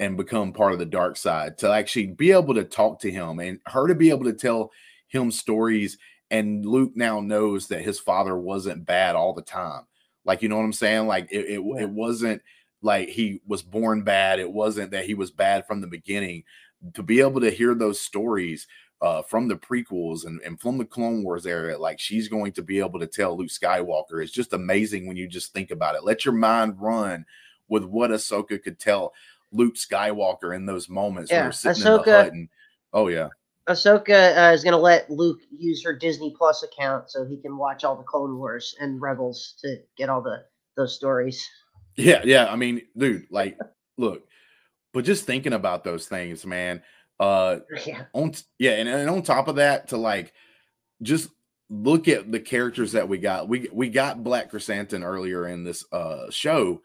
and 0.02 0.16
become 0.16 0.52
part 0.52 0.72
of 0.72 0.80
the 0.80 0.84
dark 0.84 1.16
side, 1.16 1.56
to 1.58 1.70
actually 1.70 2.08
be 2.08 2.32
able 2.32 2.54
to 2.54 2.64
talk 2.64 2.98
to 3.00 3.10
him 3.10 3.38
and 3.38 3.60
her 3.66 3.86
to 3.86 3.94
be 3.94 4.10
able 4.10 4.24
to 4.24 4.32
tell 4.32 4.72
him 5.06 5.30
stories. 5.30 5.96
And 6.28 6.66
Luke 6.66 6.92
now 6.96 7.20
knows 7.20 7.68
that 7.68 7.82
his 7.82 8.00
father 8.00 8.36
wasn't 8.36 8.84
bad 8.84 9.14
all 9.14 9.32
the 9.32 9.42
time. 9.42 9.82
Like, 10.24 10.42
you 10.42 10.48
know 10.48 10.56
what 10.56 10.64
I'm 10.64 10.72
saying? 10.72 11.06
Like, 11.06 11.28
it, 11.30 11.44
it, 11.46 11.60
it 11.82 11.90
wasn't 11.90 12.42
like 12.82 13.10
he 13.10 13.40
was 13.46 13.62
born 13.62 14.02
bad. 14.02 14.40
It 14.40 14.50
wasn't 14.50 14.90
that 14.90 15.04
he 15.04 15.14
was 15.14 15.30
bad 15.30 15.66
from 15.66 15.80
the 15.80 15.86
beginning. 15.86 16.42
To 16.94 17.02
be 17.04 17.20
able 17.20 17.40
to 17.40 17.50
hear 17.50 17.72
those 17.72 18.00
stories 18.00 18.66
uh, 19.00 19.22
from 19.22 19.46
the 19.46 19.56
prequels 19.56 20.26
and, 20.26 20.40
and 20.42 20.60
from 20.60 20.78
the 20.78 20.84
Clone 20.84 21.22
Wars 21.22 21.46
era, 21.46 21.78
like 21.78 22.00
she's 22.00 22.26
going 22.26 22.50
to 22.52 22.62
be 22.62 22.80
able 22.80 22.98
to 22.98 23.06
tell 23.06 23.36
Luke 23.36 23.50
Skywalker. 23.50 24.20
It's 24.20 24.32
just 24.32 24.52
amazing 24.52 25.06
when 25.06 25.16
you 25.16 25.28
just 25.28 25.52
think 25.52 25.70
about 25.70 25.94
it. 25.94 26.02
Let 26.02 26.24
your 26.24 26.34
mind 26.34 26.80
run 26.80 27.24
with 27.68 27.84
what 27.84 28.10
Ahsoka 28.10 28.62
could 28.62 28.78
tell 28.78 29.12
Luke 29.52 29.74
Skywalker 29.74 30.54
in 30.54 30.66
those 30.66 30.88
moments. 30.88 31.30
Yeah, 31.30 31.42
they're 31.42 31.52
sitting 31.52 31.82
in 31.82 31.88
Ahsoka- 31.88 32.28
and, 32.28 32.48
oh 32.92 33.08
yeah, 33.08 33.28
Ahsoka 33.68 34.50
uh, 34.50 34.52
is 34.52 34.64
going 34.64 34.72
to 34.72 34.78
let 34.78 35.08
Luke 35.10 35.40
use 35.56 35.84
her 35.84 35.94
Disney 35.94 36.34
Plus 36.36 36.62
account 36.62 37.10
so 37.10 37.24
he 37.24 37.36
can 37.36 37.56
watch 37.56 37.84
all 37.84 37.96
the 37.96 38.02
Clone 38.02 38.36
Wars 38.38 38.74
and 38.80 39.00
Rebels 39.00 39.54
to 39.62 39.76
get 39.96 40.08
all 40.08 40.20
the 40.22 40.44
those 40.76 40.94
stories. 40.94 41.48
yeah, 41.96 42.22
yeah. 42.24 42.50
I 42.50 42.56
mean, 42.56 42.82
dude, 42.96 43.26
like, 43.30 43.58
look, 43.98 44.24
but 44.92 45.04
just 45.04 45.24
thinking 45.24 45.52
about 45.52 45.84
those 45.84 46.06
things, 46.06 46.44
man. 46.44 46.82
Uh, 47.20 47.58
Yeah, 47.86 48.04
on 48.14 48.32
t- 48.32 48.42
yeah, 48.58 48.72
and, 48.72 48.88
and 48.88 49.08
on 49.08 49.22
top 49.22 49.48
of 49.48 49.56
that, 49.56 49.88
to 49.88 49.96
like 49.96 50.32
just 51.02 51.30
look 51.70 52.08
at 52.08 52.30
the 52.32 52.40
characters 52.40 52.92
that 52.92 53.08
we 53.08 53.18
got. 53.18 53.48
We 53.48 53.68
we 53.72 53.90
got 53.90 54.24
Black 54.24 54.50
Krrsantan 54.50 55.04
earlier 55.04 55.46
in 55.46 55.62
this 55.62 55.84
uh 55.92 56.30
show, 56.30 56.82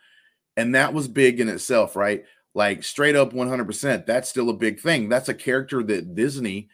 and 0.56 0.76
that 0.76 0.94
was 0.94 1.08
big 1.08 1.40
in 1.40 1.50
itself, 1.50 1.96
right? 1.96 2.24
Like 2.58 2.84
straight 2.84 3.16
up 3.16 3.34
100%. 3.34 4.08
That's 4.08 4.28
still 4.28 4.50
a 4.50 4.54
big 4.54 4.80
thing. 4.80 5.10
That's 5.10 5.30
a 5.30 5.36
character 5.36 5.84
that 5.84 6.16
Disney 6.16 6.70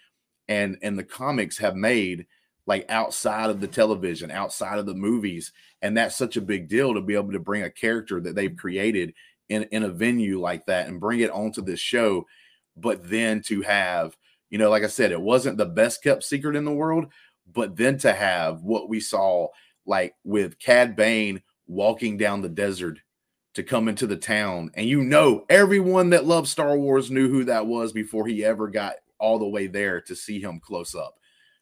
and 0.48 0.78
and 0.82 0.98
the 0.98 1.04
comics 1.04 1.58
have 1.58 1.76
made 1.76 2.26
like 2.66 2.86
outside 2.88 3.50
of 3.50 3.60
the 3.60 3.68
television, 3.68 4.32
outside 4.32 4.80
of 4.80 4.86
the 4.86 4.94
movies, 4.94 5.52
and 5.82 5.98
that's 5.98 6.16
such 6.16 6.38
a 6.38 6.42
big 6.42 6.70
deal 6.70 6.94
to 6.94 7.02
be 7.02 7.16
able 7.16 7.34
to 7.34 7.40
bring 7.40 7.64
a 7.64 7.70
character 7.70 8.22
that 8.22 8.34
they've 8.34 8.56
created 8.56 9.14
in 9.50 9.64
in 9.72 9.84
a 9.84 9.90
venue 9.90 10.40
like 10.40 10.66
that 10.68 10.88
and 10.88 11.02
bring 11.02 11.20
it 11.20 11.32
onto 11.32 11.62
this 11.62 11.82
show 11.82 12.26
but 12.78 13.10
then 13.10 13.42
to 13.42 13.62
have 13.62 14.16
you 14.50 14.58
know 14.58 14.70
like 14.70 14.84
i 14.84 14.88
said 14.88 15.12
it 15.12 15.20
wasn't 15.20 15.58
the 15.58 15.66
best 15.66 16.02
kept 16.02 16.24
secret 16.24 16.56
in 16.56 16.64
the 16.64 16.72
world 16.72 17.08
but 17.52 17.76
then 17.76 17.98
to 17.98 18.14
have 18.14 18.62
what 18.62 18.88
we 18.88 19.02
saw 19.02 19.50
like 19.86 20.16
with 20.24 20.58
cad 20.60 20.96
bane 20.96 21.42
walking 21.68 22.16
down 22.16 22.42
the 22.42 22.48
desert 22.48 23.00
to 23.54 23.64
come 23.64 23.88
into 23.88 24.08
the 24.08 24.18
town. 24.18 24.72
And 24.76 24.88
you 24.88 25.04
know 25.04 25.46
everyone 25.50 26.10
that 26.12 26.26
loves 26.26 26.50
star 26.50 26.78
wars 26.78 27.12
knew 27.12 27.30
who 27.30 27.44
that 27.46 27.66
was 27.66 27.92
before 27.92 28.28
he 28.28 28.44
ever 28.44 28.68
got 28.68 28.96
all 29.20 29.40
the 29.40 29.48
way 29.48 29.68
there 29.68 30.02
to 30.02 30.16
see 30.16 30.40
him 30.40 30.60
close 30.60 30.96
up. 30.96 31.16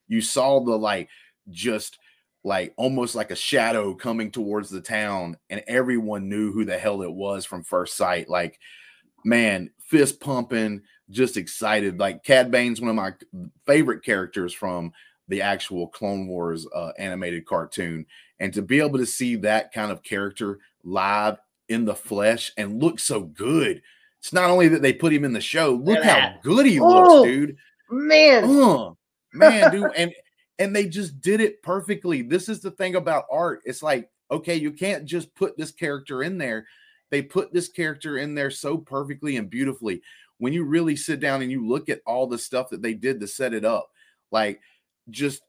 You 0.07 0.21
saw 0.21 0.59
the 0.59 0.77
like 0.77 1.09
just 1.49 1.99
like 2.43 2.73
almost 2.75 3.13
like 3.13 3.31
a 3.31 3.35
shadow 3.35 3.93
coming 3.93 4.31
towards 4.31 4.69
the 4.69 4.81
town 4.81 5.37
and 5.49 5.63
everyone 5.67 6.27
knew 6.27 6.51
who 6.51 6.65
the 6.65 6.77
hell 6.77 7.03
it 7.03 7.11
was 7.11 7.45
from 7.45 7.63
first 7.63 7.95
sight. 7.95 8.29
Like 8.29 8.59
man 9.23 9.69
fist 9.79 10.19
pumping 10.19 10.81
just 11.09 11.37
excited. 11.37 11.99
Like 11.99 12.23
cad 12.23 12.49
bane's 12.51 12.81
one 12.81 12.89
of 12.89 12.95
my 12.95 13.11
favorite 13.65 14.03
characters 14.03 14.53
from 14.53 14.91
the 15.27 15.41
actual 15.41 15.87
clone 15.87 16.27
wars 16.27 16.65
uh, 16.73 16.91
animated 16.97 17.45
cartoon. 17.45 18.05
And 18.39 18.53
to 18.53 18.61
be 18.61 18.79
able 18.79 18.97
to 18.97 19.05
see 19.05 19.35
that 19.37 19.71
kind 19.71 19.91
of 19.91 20.01
character 20.01 20.59
live 20.83 21.37
in 21.71 21.85
the 21.85 21.95
flesh 21.95 22.51
and 22.57 22.81
look 22.81 22.99
so 22.99 23.21
good 23.21 23.81
it's 24.19 24.33
not 24.33 24.49
only 24.49 24.67
that 24.67 24.81
they 24.81 24.93
put 24.93 25.11
him 25.13 25.23
in 25.23 25.33
the 25.33 25.41
show 25.41 25.71
look 25.71 26.03
how 26.03 26.35
good 26.43 26.65
he 26.65 26.79
looks 26.79 27.09
Oh. 27.09 27.25
dude 27.25 27.57
man. 27.89 28.43
uh, 28.45 28.91
man, 29.33 29.71
dude, 29.71 29.91
and 29.95 30.13
and 30.59 30.75
they 30.75 30.87
just 30.87 31.19
did 31.21 31.41
it 31.41 31.61
perfectly. 31.63 32.21
This 32.21 32.47
is 32.47 32.61
the 32.61 32.71
thing 32.71 32.95
about 32.95 33.25
art. 33.31 33.61
It's 33.65 33.81
like, 33.81 34.09
okay, 34.29 34.55
you 34.55 34.71
can't 34.71 35.05
just 35.05 35.33
put 35.35 35.57
this 35.57 35.71
character 35.71 36.23
in 36.23 36.37
there. 36.37 36.67
They 37.09 37.21
put 37.21 37.51
this 37.51 37.67
character 37.67 38.17
in 38.17 38.35
there 38.35 38.51
so 38.51 38.77
perfectly 38.77 39.37
and 39.37 39.49
beautifully. 39.49 40.01
When 40.37 40.53
you 40.53 40.63
really 40.63 40.95
sit 40.95 41.19
down 41.19 41.41
and 41.41 41.51
you 41.51 41.67
look 41.67 41.89
at 41.89 42.01
all 42.05 42.27
the 42.27 42.37
stuff 42.37 42.69
that 42.69 42.81
they 42.81 42.93
did 42.93 43.19
to 43.19 43.27
set 43.27 43.53
it 43.53 43.65
up, 43.65 43.89
like 44.31 44.61
just 45.09 45.41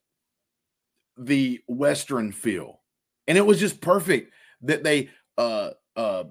the 1.16 1.60
western 1.68 2.32
feel. 2.32 2.80
And 3.28 3.36
it 3.38 3.46
was 3.46 3.60
just 3.60 3.80
perfect 3.80 4.32
that 4.62 4.82
they 4.82 5.10
uh 5.38 5.70
uh 5.96 6.24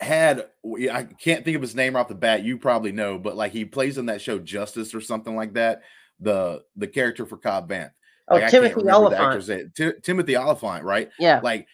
had 0.00 0.46
I 0.90 1.04
can't 1.04 1.44
think 1.44 1.54
of 1.56 1.62
his 1.62 1.74
name 1.76 1.94
off 1.96 2.08
the 2.08 2.14
bat. 2.14 2.42
You 2.42 2.58
probably 2.58 2.92
know, 2.92 3.18
but 3.18 3.36
like 3.36 3.52
he 3.52 3.64
plays 3.64 3.98
in 3.98 4.06
that 4.06 4.20
show 4.20 4.38
Justice 4.38 4.94
or 4.94 5.00
something 5.00 5.36
like 5.36 5.54
that. 5.54 5.82
The 6.20 6.62
the 6.76 6.88
character 6.88 7.24
for 7.26 7.36
Cobb 7.36 7.68
Vanth. 7.68 7.90
Oh, 8.28 8.36
I 8.36 8.48
Timothy 8.48 8.88
Olyphant. 8.88 9.48
name. 9.76 9.92
Timothy 10.02 10.36
Olyphant, 10.36 10.84
right? 10.84 11.10
Yeah. 11.18 11.40
Like 11.42 11.66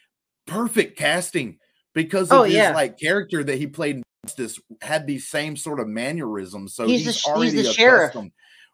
perfect 0.46 0.98
casting 0.98 1.58
because 1.94 2.30
Oh, 2.32 2.40
of 2.42 2.46
his 2.46 2.56
yeah. 2.56 2.72
like 2.74 2.98
character 2.98 3.44
that 3.44 3.56
he 3.56 3.66
played 3.66 3.96
in 3.96 4.02
Justice 4.26 4.60
had 4.82 5.06
these 5.06 5.28
same 5.28 5.56
sort 5.56 5.80
of 5.80 5.88
mannerisms. 5.88 6.74
So 6.74 6.86
He's 6.86 7.00
he's, 7.00 7.06
the 7.06 7.12
sh- 7.12 7.16
he's 7.16 7.26
already 7.34 7.50
the 7.62 7.72
sheriff. 7.72 8.16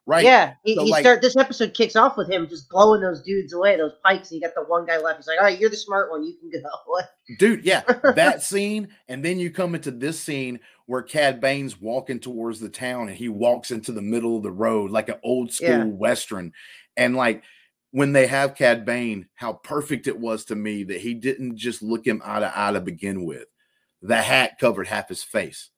Right? 0.07 0.25
Yeah, 0.25 0.55
he, 0.65 0.75
So, 0.75 0.85
he 0.85 0.91
like- 0.91 1.03
start 1.03 1.23
this 1.23 1.37
episode 1.37 1.75
kicks 1.75 1.97
off 1.97 2.17
with 2.17 2.31
him 2.31 2.49
just 2.49 2.69
blowing 2.69 3.01
those 3.01 3.23
dudes 3.23 3.53
away, 3.53 3.77
those 3.77 3.93
pikes. 4.05 4.31
And 4.31 4.41
you 4.41 4.47
got 4.47 4.55
the 4.55 4.65
one 4.65 4.87
guy 4.87 4.99
left. 4.99 5.19
He's 5.19 5.27
like, 5.27 5.39
"All 5.39 5.45
right, 5.45 5.59
you're 5.59 5.71
the 5.71 5.77
smart 5.77 6.11
one. 6.11 6.25
You 6.25 6.35
can 6.39 6.51
go." 6.63 6.69
dude 7.39 7.65
yeah 7.65 7.81
that 8.15 8.43
scene 8.51 8.89
and 9.09 9.25
then 9.25 9.39
you 9.39 9.51
come 9.51 9.75
into 9.75 9.91
this 9.91 10.21
scene 10.21 10.61
where 10.85 11.01
cad 11.01 11.41
bane's 11.41 11.81
walking 11.81 12.21
towards 12.21 12.61
the 12.61 12.69
town 12.69 13.09
and 13.09 13.17
he 13.17 13.31
walks 13.31 13.71
into 13.71 13.93
the 13.93 14.03
middle 14.03 14.37
of 14.37 14.43
the 14.43 14.51
road 14.53 14.91
like 14.91 15.09
an 15.09 15.15
old 15.25 15.51
school 15.51 15.69
Yeah. 15.71 15.85
western 15.85 16.53
and 16.99 17.17
like 17.17 17.43
when 17.93 18.13
they 18.13 18.27
have 18.27 18.55
cad 18.57 18.85
bane 18.85 19.27
how 19.37 19.55
perfect 19.55 20.07
it 20.07 20.19
was 20.19 20.45
to 20.47 20.55
me 20.55 20.85
that 20.85 21.01
he 21.01 21.15
didn't 21.15 21.57
just 21.57 21.83
look 21.83 22.07
him 22.07 22.21
eye 22.23 22.41
to 22.41 22.53
eye 22.55 22.73
to 22.73 22.81
begin 22.83 23.25
with 23.25 23.47
the 24.03 24.17
hat 24.21 24.59
covered 24.61 24.87
half 24.89 25.09
his 25.09 25.23
face 25.23 25.71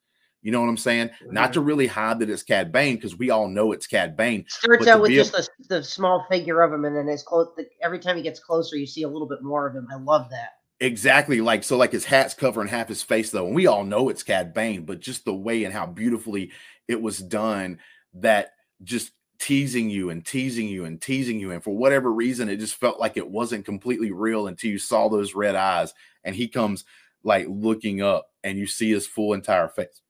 you 0.47 0.53
know 0.53 0.61
what 0.61 0.69
i'm 0.69 0.77
saying 0.77 1.11
not 1.31 1.53
to 1.53 1.61
really 1.61 1.87
hide 1.87 2.19
that 2.21 2.31
it's 2.31 2.43
cad 2.43 2.71
bane 2.71 2.95
because 2.95 3.17
we 3.17 3.31
all 3.31 3.49
know 3.49 3.73
it's 3.73 3.87
cad 3.87 4.17
bane 4.17 4.45
Starts 4.49 4.87
out 4.87 5.01
with 5.01 5.11
just 5.11 5.33
the, 5.33 5.49
the 5.69 5.83
small 5.83 6.27
figure 6.31 6.63
of 6.63 6.73
him, 6.73 6.85
and 6.85 6.97
then 6.97 7.09
as 7.09 7.23
close, 7.23 7.49
the, 7.57 7.67
every 7.83 7.99
time 7.99 8.17
he 8.17 8.23
gets 8.23 8.41
closer, 8.41 8.77
you 8.77 8.87
see 8.87 9.03
a 9.03 9.09
little 9.09 9.29
bit 9.29 9.43
more 9.43 9.67
of 9.67 9.75
him. 9.75 9.89
I 9.91 9.97
love 9.97 10.31
that. 10.31 10.51
Exactly. 10.81 11.41
Like 11.41 11.65
so, 11.65 11.77
like 11.77 11.93
his 11.93 12.05
hat's 12.05 12.35
covering 12.35 12.69
half 12.69 12.89
his 12.89 13.03
face, 13.03 13.31
though, 13.31 13.47
and 13.47 13.55
we 13.55 13.67
all 13.67 13.85
know 13.85 14.09
it's 14.09 14.23
Cad 14.23 14.53
Bane, 14.53 14.85
but 14.85 15.01
just 15.01 15.25
the 15.25 15.35
way 15.35 15.65
and 15.65 15.73
how 15.73 15.87
beautifully 15.87 16.51
it 16.89 17.01
was 17.01 17.19
done, 17.19 17.79
that 18.15 18.53
just 18.83 19.13
teasing 19.39 19.91
you 19.91 20.11
and 20.11 20.25
teasing 20.25 20.69
you 20.69 20.85
and 20.85 21.01
teasing 21.01 21.41
you, 21.41 21.53
and 21.53 21.65
for 21.65 21.77
whatever 21.77 22.13
reason, 22.13 22.49
it 22.49 22.57
just 22.57 22.77
felt 22.77 23.01
like 23.01 23.17
it 23.17 23.29
wasn't 23.29 23.65
completely 23.65 24.13
real 24.13 24.47
until 24.47 24.71
you 24.71 24.79
saw 24.79 25.09
those 25.09 25.35
red 25.35 25.55
eyes, 25.55 25.95
and 26.25 26.37
he 26.37 26.49
comes 26.49 26.85
like 27.25 27.47
looking 27.49 28.03
up, 28.03 28.29
and 28.45 28.59
you 28.59 28.67
see 28.67 28.91
his 28.91 29.07
full 29.07 29.33
entire 29.33 29.69
face, 29.69 30.03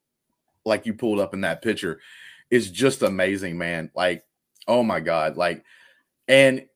like 0.67 0.85
you 0.85 0.95
pulled 0.95 1.21
up 1.21 1.33
in 1.33 1.43
that 1.43 1.63
picture. 1.63 2.01
It's 2.51 2.69
just 2.69 3.03
amazing, 3.03 3.57
man. 3.57 3.91
Like, 3.95 4.25
oh 4.69 4.83
my 4.83 5.01
god, 5.01 5.37
like, 5.37 5.65
and 6.29 6.67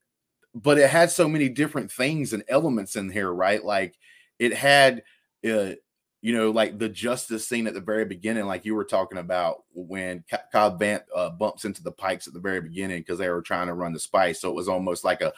but 0.54 0.78
it 0.78 0.90
had 0.90 1.10
so 1.10 1.28
many 1.28 1.48
different 1.48 1.92
things 1.92 2.32
and 2.32 2.44
elements 2.48 2.96
in 2.96 3.10
here, 3.10 3.32
right? 3.32 3.64
Like 3.64 3.96
it 4.38 4.54
had, 4.54 5.02
uh, 5.48 5.72
you 6.22 6.36
know, 6.36 6.50
like 6.50 6.78
the 6.78 6.88
justice 6.88 7.46
scene 7.46 7.66
at 7.66 7.74
the 7.74 7.80
very 7.80 8.04
beginning, 8.04 8.46
like 8.46 8.64
you 8.64 8.74
were 8.74 8.84
talking 8.84 9.18
about 9.18 9.64
when 9.72 10.24
Cobb 10.52 10.80
Vanth 10.80 11.04
uh, 11.14 11.30
bumps 11.30 11.64
into 11.64 11.82
the 11.82 11.92
Pikes 11.92 12.26
at 12.26 12.34
the 12.34 12.40
very 12.40 12.60
beginning 12.60 12.98
because 12.98 13.18
they 13.18 13.28
were 13.28 13.42
trying 13.42 13.68
to 13.68 13.74
run 13.74 13.92
the 13.92 14.00
spice. 14.00 14.40
So 14.40 14.50
it 14.50 14.56
was 14.56 14.68
almost 14.68 15.04
like 15.04 15.20
a 15.20 15.32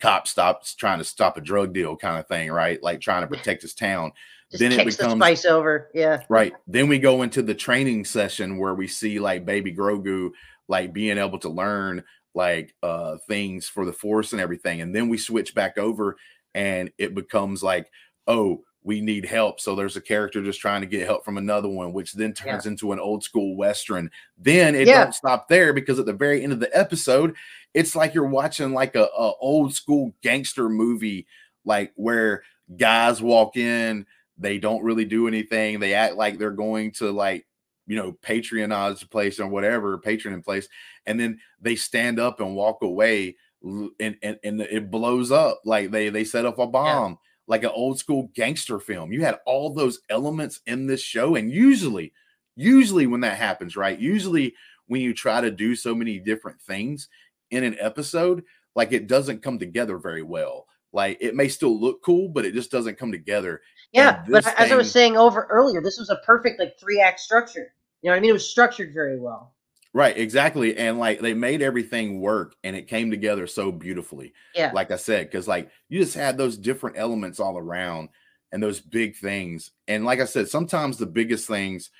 cop 0.00 0.26
stops 0.26 0.74
trying 0.74 0.98
to 0.98 1.04
stop 1.04 1.36
a 1.36 1.40
drug 1.40 1.72
deal 1.72 1.96
kind 1.96 2.18
of 2.18 2.26
thing, 2.26 2.50
right? 2.50 2.82
Like 2.82 3.00
trying 3.00 3.22
to 3.22 3.28
protect 3.28 3.62
his 3.62 3.74
town. 3.74 4.12
Just 4.54 4.60
Then 4.60 4.72
it 4.72 4.78
becomes- 4.78 4.96
the 4.96 5.10
spice 5.16 5.44
over. 5.44 5.90
Yeah. 5.94 6.22
Right. 6.28 6.52
Then 6.68 6.88
we 6.88 6.98
go 7.00 7.22
into 7.22 7.42
the 7.42 7.54
training 7.54 8.04
session 8.04 8.56
where 8.58 8.74
we 8.74 8.86
see 8.86 9.18
like 9.18 9.44
baby 9.44 9.74
Grogu 9.74 10.30
like 10.68 10.92
being 10.92 11.18
able 11.18 11.38
to 11.40 11.48
learn 11.48 12.04
like 12.34 12.74
uh 12.82 13.16
things 13.28 13.68
for 13.68 13.84
the 13.84 13.92
force 13.92 14.32
and 14.32 14.40
everything. 14.40 14.80
And 14.80 14.94
then 14.94 15.08
we 15.08 15.18
switch 15.18 15.54
back 15.54 15.76
over 15.76 16.16
and 16.54 16.90
it 16.98 17.14
becomes 17.14 17.62
like, 17.62 17.90
oh, 18.28 18.62
we 18.84 19.00
need 19.00 19.24
help. 19.24 19.60
So 19.60 19.74
there's 19.74 19.96
a 19.96 20.00
character 20.00 20.42
just 20.42 20.60
trying 20.60 20.82
to 20.82 20.86
get 20.86 21.06
help 21.06 21.24
from 21.24 21.36
another 21.38 21.68
one, 21.68 21.92
which 21.92 22.12
then 22.12 22.32
turns 22.32 22.66
into 22.66 22.92
an 22.92 23.00
old 23.00 23.24
school 23.24 23.56
western. 23.56 24.10
Then 24.38 24.74
it 24.74 24.86
Yeah. 24.86 25.04
don't 25.04 25.14
stop 25.14 25.48
there 25.48 25.72
because 25.72 25.98
at 25.98 26.06
the 26.06 26.12
very 26.12 26.44
end 26.44 26.52
of 26.52 26.60
the 26.60 26.70
episode, 26.76 27.34
it's 27.72 27.96
like 27.96 28.14
you're 28.14 28.26
watching 28.26 28.72
like 28.72 28.94
a, 28.94 29.04
a 29.04 29.32
old 29.40 29.74
school 29.74 30.14
gangster 30.22 30.68
movie, 30.68 31.26
like 31.64 31.92
where 31.96 32.42
guys 32.76 33.22
walk 33.22 33.56
in, 33.56 34.06
they 34.38 34.58
don't 34.58 34.84
really 34.84 35.04
do 35.04 35.28
anything. 35.28 35.80
They 35.80 35.94
act 35.94 36.16
like 36.16 36.38
they're 36.38 36.50
going 36.50 36.92
to 36.92 37.10
like, 37.10 37.46
you 37.86 37.96
know, 37.96 38.12
patronize 38.22 39.00
the 39.00 39.06
place 39.06 39.38
or 39.38 39.46
whatever, 39.46 39.98
patron 39.98 40.34
in 40.34 40.42
place, 40.42 40.68
and 41.06 41.18
then 41.20 41.38
they 41.60 41.76
stand 41.76 42.18
up 42.18 42.40
and 42.40 42.56
walk 42.56 42.82
away 42.82 43.36
and, 43.62 44.16
and, 44.22 44.38
and 44.44 44.60
it 44.60 44.90
blows 44.90 45.32
up 45.32 45.60
like 45.64 45.90
they 45.90 46.10
they 46.10 46.24
set 46.24 46.44
up 46.44 46.58
a 46.58 46.66
bomb 46.66 47.18
like 47.46 47.62
an 47.62 47.70
old 47.74 47.98
school 47.98 48.30
gangster 48.34 48.78
film. 48.78 49.12
You 49.12 49.22
had 49.22 49.38
all 49.46 49.72
those 49.72 50.00
elements 50.08 50.60
in 50.66 50.86
this 50.86 51.02
show, 51.02 51.34
and 51.34 51.50
usually, 51.50 52.12
usually 52.56 53.06
when 53.06 53.20
that 53.20 53.36
happens, 53.36 53.76
right? 53.76 53.98
Usually 53.98 54.54
when 54.86 55.00
you 55.00 55.14
try 55.14 55.40
to 55.40 55.50
do 55.50 55.74
so 55.74 55.94
many 55.94 56.18
different 56.18 56.60
things 56.60 57.08
in 57.50 57.64
an 57.64 57.76
episode, 57.80 58.44
like 58.74 58.92
it 58.92 59.06
doesn't 59.06 59.42
come 59.42 59.58
together 59.58 59.98
very 59.98 60.22
well. 60.22 60.66
Like 60.92 61.18
it 61.20 61.34
may 61.34 61.48
still 61.48 61.78
look 61.78 62.02
cool, 62.02 62.28
but 62.28 62.44
it 62.44 62.54
just 62.54 62.70
doesn't 62.70 62.98
come 62.98 63.12
together. 63.12 63.60
Yeah, 63.94 64.22
but 64.28 64.44
this 64.44 64.54
as 64.58 64.72
I 64.72 64.76
was 64.76 64.90
saying 64.90 65.16
over 65.16 65.46
earlier, 65.50 65.80
this 65.80 65.98
was 65.98 66.10
a 66.10 66.16
perfect 66.26 66.58
like 66.58 66.78
three 66.78 67.00
act 67.00 67.20
structure. 67.20 67.72
You 68.02 68.10
know 68.10 68.14
what 68.14 68.18
I 68.18 68.20
mean? 68.20 68.30
It 68.30 68.34
was 68.34 68.50
structured 68.50 68.92
very 68.92 69.18
well. 69.18 69.54
Right, 69.94 70.18
exactly. 70.18 70.76
And 70.76 70.98
like 70.98 71.20
they 71.20 71.34
made 71.34 71.62
everything 71.62 72.20
work 72.20 72.56
and 72.64 72.74
it 72.74 72.88
came 72.88 73.12
together 73.12 73.46
so 73.46 73.70
beautifully. 73.70 74.32
Yeah. 74.52 74.72
Like 74.74 74.90
I 74.90 74.96
said, 74.96 75.30
because 75.30 75.46
like 75.46 75.70
you 75.88 76.00
just 76.00 76.16
had 76.16 76.36
those 76.36 76.58
different 76.58 76.98
elements 76.98 77.38
all 77.38 77.56
around 77.56 78.08
and 78.50 78.60
those 78.60 78.80
big 78.80 79.16
things. 79.16 79.70
And 79.86 80.04
like 80.04 80.20
I 80.20 80.24
said, 80.24 80.48
sometimes 80.48 80.98
the 80.98 81.06
biggest 81.06 81.46
things 81.46 81.90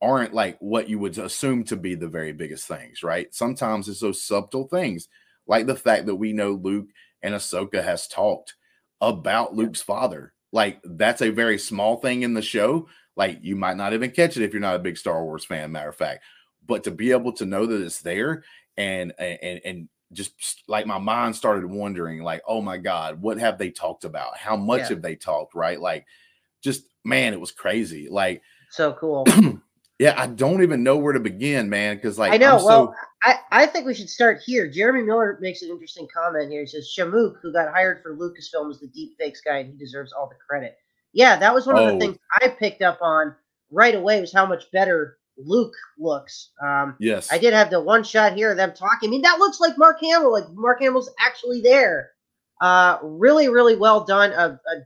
aren't 0.00 0.34
like 0.34 0.56
what 0.60 0.88
you 0.88 1.00
would 1.00 1.18
assume 1.18 1.64
to 1.64 1.76
be 1.76 1.96
the 1.96 2.08
very 2.08 2.32
biggest 2.32 2.68
things, 2.68 3.02
right? 3.02 3.34
Sometimes 3.34 3.88
it's 3.88 4.00
those 4.00 4.22
subtle 4.22 4.68
things, 4.68 5.08
like 5.48 5.66
the 5.66 5.74
fact 5.74 6.06
that 6.06 6.16
we 6.16 6.32
know 6.32 6.52
Luke 6.52 6.88
and 7.22 7.34
Ahsoka 7.34 7.82
has 7.82 8.06
talked 8.06 8.54
about 9.00 9.54
Luke's 9.54 9.82
father. 9.82 10.32
Like 10.56 10.80
that's 10.82 11.22
a 11.22 11.30
very 11.30 11.58
small 11.58 11.98
thing 11.98 12.22
in 12.22 12.34
the 12.34 12.42
show. 12.42 12.88
Like 13.14 13.38
you 13.42 13.56
might 13.56 13.76
not 13.76 13.92
even 13.92 14.10
catch 14.10 14.36
it 14.36 14.42
if 14.42 14.52
you're 14.52 14.60
not 14.60 14.76
a 14.76 14.80
big 14.80 14.96
Star 14.96 15.22
Wars 15.22 15.44
fan, 15.44 15.72
matter 15.72 15.90
of 15.90 15.96
fact 15.96 16.24
but 16.66 16.84
to 16.84 16.90
be 16.90 17.12
able 17.12 17.32
to 17.32 17.46
know 17.46 17.66
that 17.66 17.82
it's 17.82 18.00
there 18.00 18.44
and 18.76 19.12
and 19.18 19.60
and 19.64 19.88
just 20.12 20.62
like 20.68 20.86
my 20.86 20.98
mind 20.98 21.34
started 21.34 21.66
wondering 21.66 22.22
like 22.22 22.42
oh 22.46 22.60
my 22.60 22.76
god 22.76 23.20
what 23.20 23.38
have 23.38 23.58
they 23.58 23.70
talked 23.70 24.04
about 24.04 24.36
how 24.36 24.56
much 24.56 24.80
Yeah. 24.80 24.88
have 24.90 25.02
they 25.02 25.16
talked 25.16 25.54
right 25.54 25.80
like 25.80 26.06
just 26.62 26.84
man 27.04 27.32
it 27.32 27.40
was 27.40 27.52
crazy 27.52 28.08
like 28.08 28.42
So 28.70 28.92
cool. 28.94 29.24
yeah 29.98 30.14
i 30.20 30.26
don't 30.26 30.62
even 30.62 30.82
know 30.82 30.96
where 30.96 31.12
to 31.12 31.20
begin 31.20 31.68
man 31.70 31.96
because 31.96 32.18
like 32.18 32.32
I 32.32 32.36
know. 32.36 32.58
So- 32.58 32.66
well, 32.66 32.94
I, 33.24 33.38
I 33.50 33.66
think 33.66 33.86
we 33.86 33.94
should 33.94 34.10
start 34.10 34.40
here. 34.44 34.68
Jeremy 34.68 35.02
Miller 35.02 35.38
makes 35.40 35.62
an 35.62 35.70
interesting 35.70 36.06
comment 36.14 36.50
here. 36.50 36.60
He 36.60 36.66
says 36.66 36.92
Shamook, 36.96 37.36
who 37.42 37.52
got 37.52 37.72
hired 37.72 38.00
for 38.02 38.14
Lucasfilm, 38.16 38.70
is 38.70 38.78
the 38.78 38.86
deep 38.88 39.16
fakes 39.18 39.40
guy, 39.40 39.58
and 39.58 39.70
he 39.72 39.76
deserves 39.76 40.12
all 40.12 40.28
the 40.28 40.36
credit. 40.48 40.76
Yeah, 41.12 41.36
that 41.36 41.52
was 41.52 41.66
one 41.66 41.76
of 41.76 41.82
Oh. 41.82 41.92
the 41.94 41.98
things 41.98 42.18
I 42.40 42.48
picked 42.48 42.82
up 42.82 42.98
on 43.00 43.34
right 43.72 43.94
away 43.96 44.20
was 44.20 44.32
how 44.32 44.46
much 44.46 44.70
better 44.70 45.18
Luke 45.38 45.72
looks. 45.98 46.50
Um, 46.62 46.94
yes 47.00 47.32
I 47.32 47.38
did 47.38 47.52
have 47.52 47.70
the 47.70 47.80
one 47.80 48.04
shot 48.04 48.34
here 48.34 48.50
of 48.52 48.56
them 48.58 48.74
talking. 48.74 49.08
I 49.08 49.10
mean, 49.10 49.22
that 49.22 49.38
looks 49.40 49.58
like 49.60 49.76
Mark 49.78 49.98
Hamill. 50.00 50.30
Like 50.30 50.44
Mark 50.52 50.80
Hamill's 50.80 51.10
actually 51.18 51.62
there. 51.62 52.10
Uh, 52.60 52.98
really, 53.02 53.48
really 53.48 53.74
well 53.76 54.04
done. 54.04 54.30
A, 54.32 54.60
a 54.70 54.76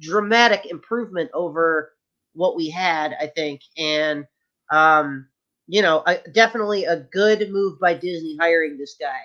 dramatic 0.00 0.66
improvement 0.66 1.30
over 1.32 1.92
what 2.32 2.56
we 2.56 2.68
had, 2.70 3.14
I 3.20 3.28
think, 3.28 3.60
and 3.78 4.24
um, 4.70 5.28
you 5.66 5.82
know, 5.82 6.04
definitely 6.32 6.84
a 6.84 7.00
good 7.00 7.50
move 7.50 7.78
by 7.80 7.94
Disney 7.94 8.36
hiring 8.38 8.76
this 8.76 8.96
guy 9.00 9.20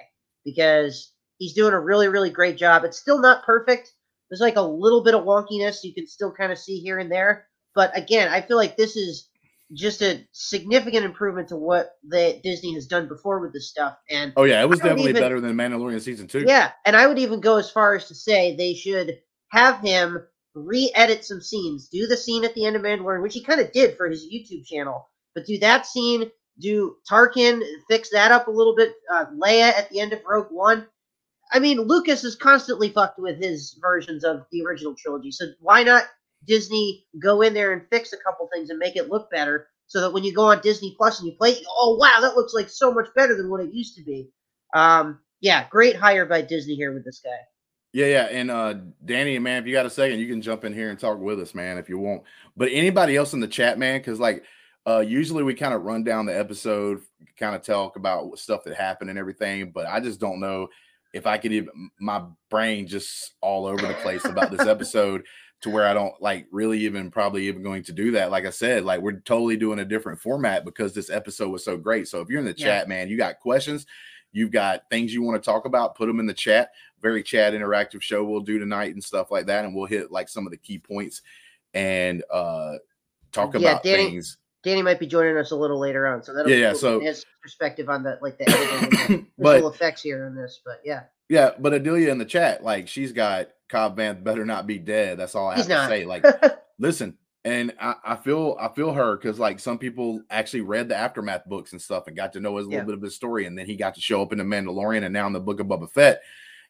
because 0.46 1.12
he's 1.38 1.54
doing 1.54 1.74
a 1.74 1.80
really, 1.80 2.08
really 2.08 2.30
great 2.30 2.58
job. 2.58 2.84
It's 2.84 3.00
still 3.00 3.20
not 3.20 3.44
perfect. 3.46 3.92
There's 4.30 4.42
like 4.42 4.58
a 4.58 4.62
little 4.62 5.04
bit 5.04 5.16
of 5.16 5.24
wonkiness 5.24 5.84
you 5.84 5.94
can 5.94 6.08
still 6.08 6.32
kind 6.32 6.52
of 6.52 6.58
see 6.58 6.80
here 6.80 7.00
and 7.00 7.12
there, 7.12 7.48
but 7.76 7.98
again, 7.98 8.32
I 8.32 8.42
feel 8.42 8.58
like 8.58 8.78
this 8.78 8.96
is 8.96 9.30
just 9.74 10.02
a 10.02 10.26
significant 10.32 11.06
improvement 11.06 11.50
to 11.50 11.56
what 11.56 11.92
the 12.08 12.40
Disney 12.44 12.74
has 12.74 12.88
done 12.88 13.08
before 13.08 13.40
with 13.40 13.54
this 13.54 13.70
stuff. 13.70 13.98
And 14.10 14.34
oh 14.36 14.44
yeah 14.44 14.62
it 14.62 14.70
was 14.70 14.80
definitely 14.80 15.12
even- 15.12 15.22
better 15.22 15.40
than 15.40 15.56
mandalorian 15.56 16.02
season 16.02 16.28
two 16.28 16.44
yeah, 16.48 16.72
and 16.86 16.96
I 16.96 17.08
would 17.08 17.20
even 17.20 17.40
go 17.40 17.58
as 17.58 17.70
far 17.70 17.96
as 17.96 18.08
to 18.08 18.16
say 18.16 18.56
they 18.56 18.74
should 18.74 19.20
have 19.50 19.80
him 19.80 20.20
re-edit 20.56 21.24
some 21.24 21.42
scenes. 21.42 21.88
Do 21.90 22.08
the 22.08 22.18
scene 22.18 22.44
at 22.44 22.54
the 22.56 22.66
end 22.66 22.76
of 22.76 22.82
Mandalorian, 22.82 23.22
which 23.22 23.34
he 23.34 23.44
kind 23.44 23.62
of 23.62 23.72
did 23.72 23.98
for 23.98 24.10
his 24.10 24.26
YouTube 24.26 24.66
channel, 24.66 25.08
but 25.36 25.46
do 25.46 25.58
that 25.60 25.86
scene. 25.86 26.30
Do 26.60 26.98
Tarkin 27.10 27.62
fix 27.90 28.10
that 28.10 28.32
up 28.32 28.48
a 28.48 28.52
little 28.52 28.76
bit? 28.76 28.94
Uh, 29.12 29.26
Leia 29.38 29.70
at 29.70 29.90
the 29.90 30.00
end 30.00 30.14
of 30.14 30.20
Rogue 30.26 30.52
One. 30.52 30.88
I 31.52 31.60
mean, 31.60 31.80
Lucas 31.80 32.24
is 32.24 32.36
constantly 32.36 32.90
fucked 32.90 33.20
with 33.20 33.42
his 33.42 33.78
versions 33.82 34.24
of 34.24 34.46
the 34.52 34.64
original 34.64 34.94
trilogy, 34.96 35.32
so 35.32 35.46
why 35.62 35.84
not 35.84 36.04
Disney 36.46 37.06
go 37.22 37.42
in 37.42 37.54
there 37.54 37.74
and 37.74 37.82
fix 37.90 38.14
a 38.14 38.18
couple 38.18 38.48
things 38.54 38.70
and 38.70 38.78
make 38.78 38.96
it 38.96 39.10
look 39.10 39.32
better, 39.32 39.68
so 39.88 40.02
that 40.02 40.14
when 40.14 40.24
you 40.24 40.34
go 40.34 40.46
on 40.46 40.62
Disney 40.62 40.94
Plus 40.98 41.20
and 41.20 41.28
you 41.28 41.36
play, 41.38 41.56
oh 41.70 41.98
wow, 42.00 42.20
that 42.22 42.36
looks 42.36 42.54
like 42.54 42.70
so 42.70 42.94
much 42.94 43.08
better 43.16 43.36
than 43.36 43.50
what 43.50 43.62
it 43.62 43.74
used 43.74 43.96
to 43.96 44.04
be. 44.04 44.30
Um, 44.76 45.20
yeah, 45.42 45.68
great 45.70 45.96
hire 45.96 46.26
by 46.26 46.42
Disney 46.42 46.76
here 46.76 46.94
with 46.94 47.06
this 47.06 47.22
guy. 47.24 47.32
Yeah, 47.94 48.06
yeah. 48.06 48.24
And 48.26 48.52
uh 48.52 48.76
Danny, 49.04 49.40
man, 49.40 49.64
if 49.64 49.68
you 49.68 49.74
got 49.74 49.86
a 49.86 49.90
second, 49.90 50.20
you 50.20 50.28
can 50.28 50.42
jump 50.42 50.64
in 50.64 50.74
here 50.74 50.90
and 50.90 51.00
talk 51.00 51.18
with 51.20 51.40
us, 51.40 51.56
man, 51.56 51.78
if 51.78 51.90
you 51.90 51.98
want. 51.98 52.24
But 52.56 52.70
anybody 52.72 53.16
else 53.16 53.34
in 53.34 53.40
the 53.40 53.48
chat, 53.48 53.80
man, 53.80 54.00
because 54.00 54.20
like 54.20 54.44
uh 54.90 55.00
usually 55.00 55.44
we 55.44 55.54
kind 55.54 55.74
of 55.74 55.84
run 55.84 56.04
down 56.04 56.26
the 56.26 56.38
episode, 56.38 57.02
kind 57.38 57.56
of 57.56 57.62
talk 57.62 57.96
about 57.96 58.38
stuff 58.40 58.64
that 58.64 58.76
happened 58.76 59.10
and 59.10 59.20
everything, 59.20 59.72
but 59.72 59.86
I 59.86 60.00
just 60.00 60.20
don't 60.20 60.40
know 60.40 60.68
if 61.14 61.28
I 61.28 61.38
could 61.38 61.54
even 61.54 61.92
my 62.00 62.24
brain 62.50 62.88
just 62.88 63.36
all 63.42 63.66
over 63.66 63.86
the 63.88 63.94
place 63.94 64.28
about 64.30 64.52
this 64.52 64.66
episode 64.66 65.24
to 65.62 65.70
where 65.70 65.86
I 65.86 65.94
don't 65.94 66.20
like 66.22 66.48
really 66.52 66.80
even 66.80 67.12
probably 67.12 67.48
even 67.48 67.64
going 67.64 67.84
to 67.84 67.92
do 67.94 68.12
that. 68.12 68.32
Like 68.32 68.46
I 68.46 68.50
said, 68.50 68.86
like 68.86 69.02
we're 69.02 69.20
totally 69.22 69.58
doing 69.58 69.80
a 69.80 69.86
different 69.86 70.20
format 70.20 70.66
because 70.66 70.94
this 70.94 71.10
episode 71.10 71.50
was 71.50 71.66
so 71.66 71.78
great. 71.78 72.08
So 72.08 72.22
if 72.22 72.30
you're 72.30 72.40
in 72.40 72.46
the 72.46 72.54
Yeah. 72.54 72.66
chat, 72.66 72.88
man, 72.88 73.10
you 73.10 73.18
got 73.18 73.40
questions, 73.40 73.86
you've 74.32 74.52
got 74.52 74.90
things 74.90 75.14
you 75.14 75.22
want 75.22 75.42
to 75.42 75.46
talk 75.46 75.66
about, 75.66 75.96
put 75.96 76.08
them 76.08 76.20
in 76.20 76.26
the 76.26 76.34
chat 76.34 76.70
very 77.02 77.24
chat 77.24 77.54
interactive 77.54 78.02
show 78.02 78.24
we'll 78.24 78.42
do 78.42 78.60
tonight 78.60 78.94
and 78.94 79.04
stuff 79.04 79.32
like 79.32 79.46
that 79.46 79.66
and 79.66 79.74
we'll 79.74 79.86
hit 79.86 80.12
like 80.12 80.28
some 80.28 80.46
of 80.46 80.52
the 80.52 80.58
key 80.58 80.78
points 80.78 81.22
and 81.74 82.24
uh 82.32 82.74
talk 83.32 83.56
Yeah, 83.56 83.72
about 83.72 83.84
things 83.84 84.38
Danny 84.64 84.82
might 84.82 85.00
be 85.00 85.08
joining 85.08 85.38
us 85.38 85.52
a 85.52 85.56
little 85.56 85.80
later 85.80 86.06
on, 86.08 86.22
so 86.24 86.34
that'll 86.34 86.50
Yeah, 86.52 86.56
be 86.58 86.62
yeah, 86.62 86.74
so- 86.74 87.00
his 87.00 87.26
perspective 87.42 87.90
on 87.90 88.04
the 88.04 88.20
like 88.22 88.38
the 88.38 88.50
editing 88.50 89.28
but 89.38 89.64
effects 89.64 90.02
here 90.04 90.26
in 90.28 90.36
this. 90.36 90.60
But 90.66 90.82
yeah, 90.84 91.04
yeah 91.30 91.52
but 91.60 91.74
adelia 91.74 92.12
in 92.12 92.18
the 92.18 92.26
chat 92.26 92.64
like 92.64 92.88
she's 92.88 93.12
got 93.14 93.50
cobb 93.70 93.96
vanth 93.98 94.24
better 94.24 94.46
not 94.46 94.66
be 94.68 94.78
dead 94.80 95.18
that's 95.20 95.36
all 95.36 95.48
i 95.48 95.52
have 95.52 95.58
He's 95.58 95.68
to 95.68 95.74
not. 95.74 95.88
say 95.90 96.04
like 96.06 96.26
listen 96.80 97.16
and 97.46 97.74
I, 97.80 97.96
I 98.04 98.16
feel 98.18 98.58
I 98.60 98.68
feel 98.70 98.92
her 98.92 99.16
because 99.16 99.40
like 99.40 99.60
some 99.62 99.78
people 99.78 100.22
actually 100.30 100.62
read 100.62 100.90
the 100.90 100.98
aftermath 100.98 101.46
books 101.46 101.72
and 101.72 101.82
stuff 101.82 102.08
and 102.08 102.16
got 102.18 102.34
to 102.34 102.40
know 102.42 102.58
his 102.58 102.68
little 102.68 102.86
bit 102.86 102.96
of 102.96 103.02
his 103.02 103.16
story, 103.16 103.46
and 103.46 103.58
then 103.58 103.66
he 103.66 103.78
got 103.78 103.96
to 103.96 104.02
show 104.02 104.22
up 104.22 104.34
in 104.34 104.40
the 104.40 104.44
Mandalorian 104.44 105.06
and 105.06 105.14
now 105.14 105.26
in 105.26 105.32
the 105.32 105.40
Book 105.40 105.62
of 105.62 105.68
Boba 105.68 105.90
Fett, 105.90 106.22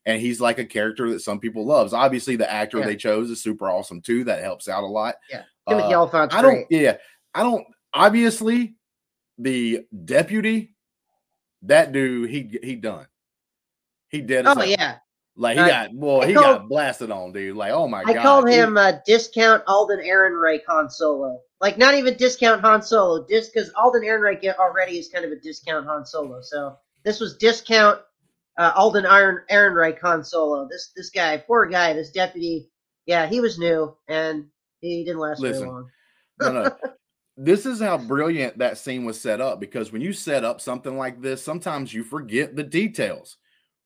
and 0.06 0.22
he's 0.22 0.40
like 0.40 0.60
a 0.60 0.66
character 0.66 1.10
that 1.10 1.22
some 1.22 1.40
people 1.40 1.66
loves. 1.66 1.92
Obviously, 1.92 2.36
the 2.36 2.50
actor 2.50 2.78
Yeah. 2.80 2.86
they 2.86 2.96
chose 2.98 3.32
is 3.32 3.42
super 3.42 3.68
awesome 3.68 4.00
too. 4.00 4.24
That 4.26 4.44
helps 4.44 4.68
out 4.70 4.84
a 4.84 4.88
lot. 4.88 5.16
yeah, 5.32 5.42
Timothy 5.68 5.94
Uh, 5.96 6.06
I 6.32 6.42
don't. 6.44 6.52
great. 6.54 6.68
Yeah, 6.70 6.98
I 7.34 7.42
don't. 7.42 7.66
Obviously, 7.94 8.76
the 9.38 9.86
deputy, 10.06 10.76
that 11.64 11.92
dude, 11.92 12.30
he 12.30 12.60
he 12.64 12.76
done. 12.76 13.08
He 14.10 14.22
dead. 14.22 14.46
Oh 14.48 14.62
yeah, 14.64 14.98
like 15.36 15.58
he 15.58 15.64
I- 15.64 15.68
got 15.70 15.94
boy, 15.94 16.22
I 16.22 16.28
he 16.28 16.34
called- 16.34 16.46
got 16.46 16.70
blasted 16.70 17.12
on, 17.12 17.32
dude. 17.32 17.56
Like 17.56 17.72
oh 17.72 17.88
my 17.88 18.02
I 18.02 18.04
god, 18.06 18.18
I 18.18 18.22
called 18.22 18.50
him 18.50 18.78
uh, 18.78 18.94
discount 19.06 19.64
Alden 19.68 20.00
Ehrenreich 20.00 20.62
Han 20.68 20.90
Solo. 20.90 21.42
Like 21.62 21.78
not 21.78 21.94
even 21.96 22.16
discount 22.16 22.62
Han 22.62 22.82
Solo, 22.82 23.26
just 23.28 23.54
because 23.54 23.72
Alden 23.76 24.04
Ehrenreich 24.04 24.44
already 24.58 24.98
is 24.98 25.10
kind 25.10 25.26
of 25.26 25.32
a 25.32 25.36
discount 25.36 25.86
Han 25.86 26.06
Solo. 26.06 26.42
So 26.42 26.78
this 27.04 27.20
was 27.20 27.38
discount 27.38 28.00
uh, 28.58 28.72
Alden 28.76 29.06
Iron 29.06 29.42
Ehrenreich 29.52 30.00
Han 30.02 30.24
Solo. 30.24 30.68
This 30.70 30.92
this 30.96 31.10
guy, 31.10 31.38
poor 31.38 31.66
guy, 31.66 31.94
this 31.94 32.12
deputy. 32.12 32.70
Yeah, 33.06 33.26
he 33.28 33.42
was 33.42 33.58
new 33.58 33.96
and 34.08 34.46
he 34.82 35.04
didn't 35.04 35.20
last 35.20 35.40
Listen, 35.42 35.62
very 35.62 35.72
long. 35.72 35.90
no, 36.42 36.52
no. 36.52 36.78
This 37.42 37.66
is 37.66 37.80
how 37.80 37.98
brilliant 37.98 38.58
that 38.58 38.78
scene 38.78 39.06
was 39.06 39.20
set 39.20 39.40
up 39.40 39.62
because 39.62 39.94
when 39.94 40.02
you 40.02 40.12
set 40.12 40.44
up 40.44 40.60
something 40.60 40.98
like 40.98 41.22
this, 41.22 41.42
sometimes 41.42 41.94
you 41.94 42.04
forget 42.04 42.54
the 42.54 42.64
details, 42.64 43.38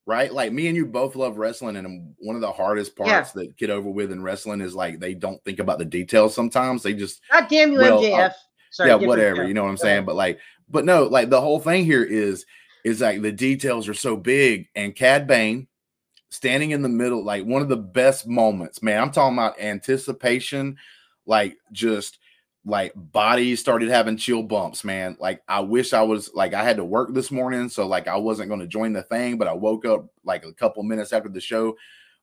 right? 0.08 0.34
Like 0.34 0.52
me 0.52 0.66
and 0.70 0.76
you 0.76 0.88
both 0.88 1.16
love 1.16 1.38
wrestling, 1.38 1.76
and 1.76 2.16
one 2.18 2.36
of 2.36 2.42
the 2.42 2.52
hardest 2.52 2.94
Yeah. 2.98 3.06
parts 3.06 3.32
that 3.34 3.56
get 3.56 3.70
over 3.70 3.88
with 3.88 4.12
in 4.12 4.24
wrestling 4.24 4.60
is 4.60 4.74
like 4.74 5.00
they 5.00 5.14
don't 5.14 5.44
think 5.46 5.60
about 5.60 5.78
the 5.78 5.86
details 5.86 6.34
sometimes. 6.34 6.82
They 6.82 6.96
just 6.96 7.22
God 7.32 7.48
damn 7.48 7.72
you, 7.72 7.78
Well, 7.80 8.00
uh, 8.00 8.02
MJF. 8.02 8.34
Sorry, 8.72 8.90
yeah, 8.90 9.08
whatever. 9.08 9.44
You 9.44 9.54
know 9.54 9.64
what 9.64 9.70
I'm 9.70 9.78
saying? 9.78 10.06
But 10.06 10.16
like, 10.16 10.40
but 10.68 10.84
no, 10.84 11.04
like 11.04 11.30
the 11.30 11.40
whole 11.40 11.60
thing 11.60 11.86
here 11.86 12.04
is 12.04 12.48
is 12.84 13.02
like 13.02 13.22
the 13.22 13.32
details 13.32 13.88
are 13.88 13.94
so 13.94 14.18
big, 14.18 14.68
and 14.74 14.96
Cad 14.96 15.28
Bane 15.28 15.68
standing 16.32 16.72
in 16.72 16.82
the 16.82 16.90
middle, 16.90 17.24
like 17.24 17.46
one 17.46 17.62
of 17.62 17.70
the 17.70 17.78
best 17.78 18.28
moments, 18.28 18.82
man. 18.82 19.00
I'm 19.00 19.12
talking 19.12 19.38
about 19.38 19.62
anticipation, 19.62 20.78
like 21.28 21.56
just 21.72 22.18
like 22.66 22.94
bodies 22.96 23.60
started 23.60 23.90
having 23.90 24.18
chill 24.18 24.44
bumps, 24.44 24.84
man. 24.84 25.18
Like 25.20 25.44
I 25.48 25.60
wish 25.60 25.94
I 25.94 26.02
was 26.04 26.32
like 26.34 26.54
I 26.54 26.64
had 26.64 26.78
to 26.78 26.86
work 26.86 27.14
this 27.14 27.32
morning, 27.32 27.70
so 27.70 27.88
like 27.88 28.08
I 28.08 28.18
wasn't 28.18 28.50
going 28.50 28.62
to 28.62 28.68
join 28.68 28.94
the 28.94 29.04
thing, 29.04 29.38
but 29.38 29.48
I 29.48 29.54
woke 29.54 29.86
up 29.86 30.08
like 30.24 30.46
a 30.46 30.54
couple 30.54 30.84
minutes 30.84 31.14
after 31.14 31.30
the 31.30 31.42
show 31.42 31.76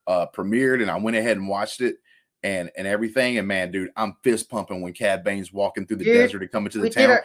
uh 0.07 0.27
premiered 0.35 0.81
and 0.81 0.91
I 0.91 0.97
went 0.99 1.17
ahead 1.17 1.37
and 1.37 1.47
watched 1.47 1.83
it 1.83 1.97
and 2.43 2.71
and 2.77 2.87
everything. 2.87 3.39
And 3.39 3.47
man, 3.47 3.71
dude, 3.71 3.91
I'm 3.97 4.17
fist 4.23 4.49
pumping 4.49 4.81
when 4.81 4.95
Cad 4.95 5.25
Bane's 5.25 5.53
walking 5.53 5.87
through 5.87 5.99
the 5.99 6.05
Dude, 6.05 6.15
desert 6.15 6.43
and 6.43 6.51
coming 6.51 6.71
to 6.71 6.79
the 6.79 6.91
town. 6.91 7.11
our 7.11 7.25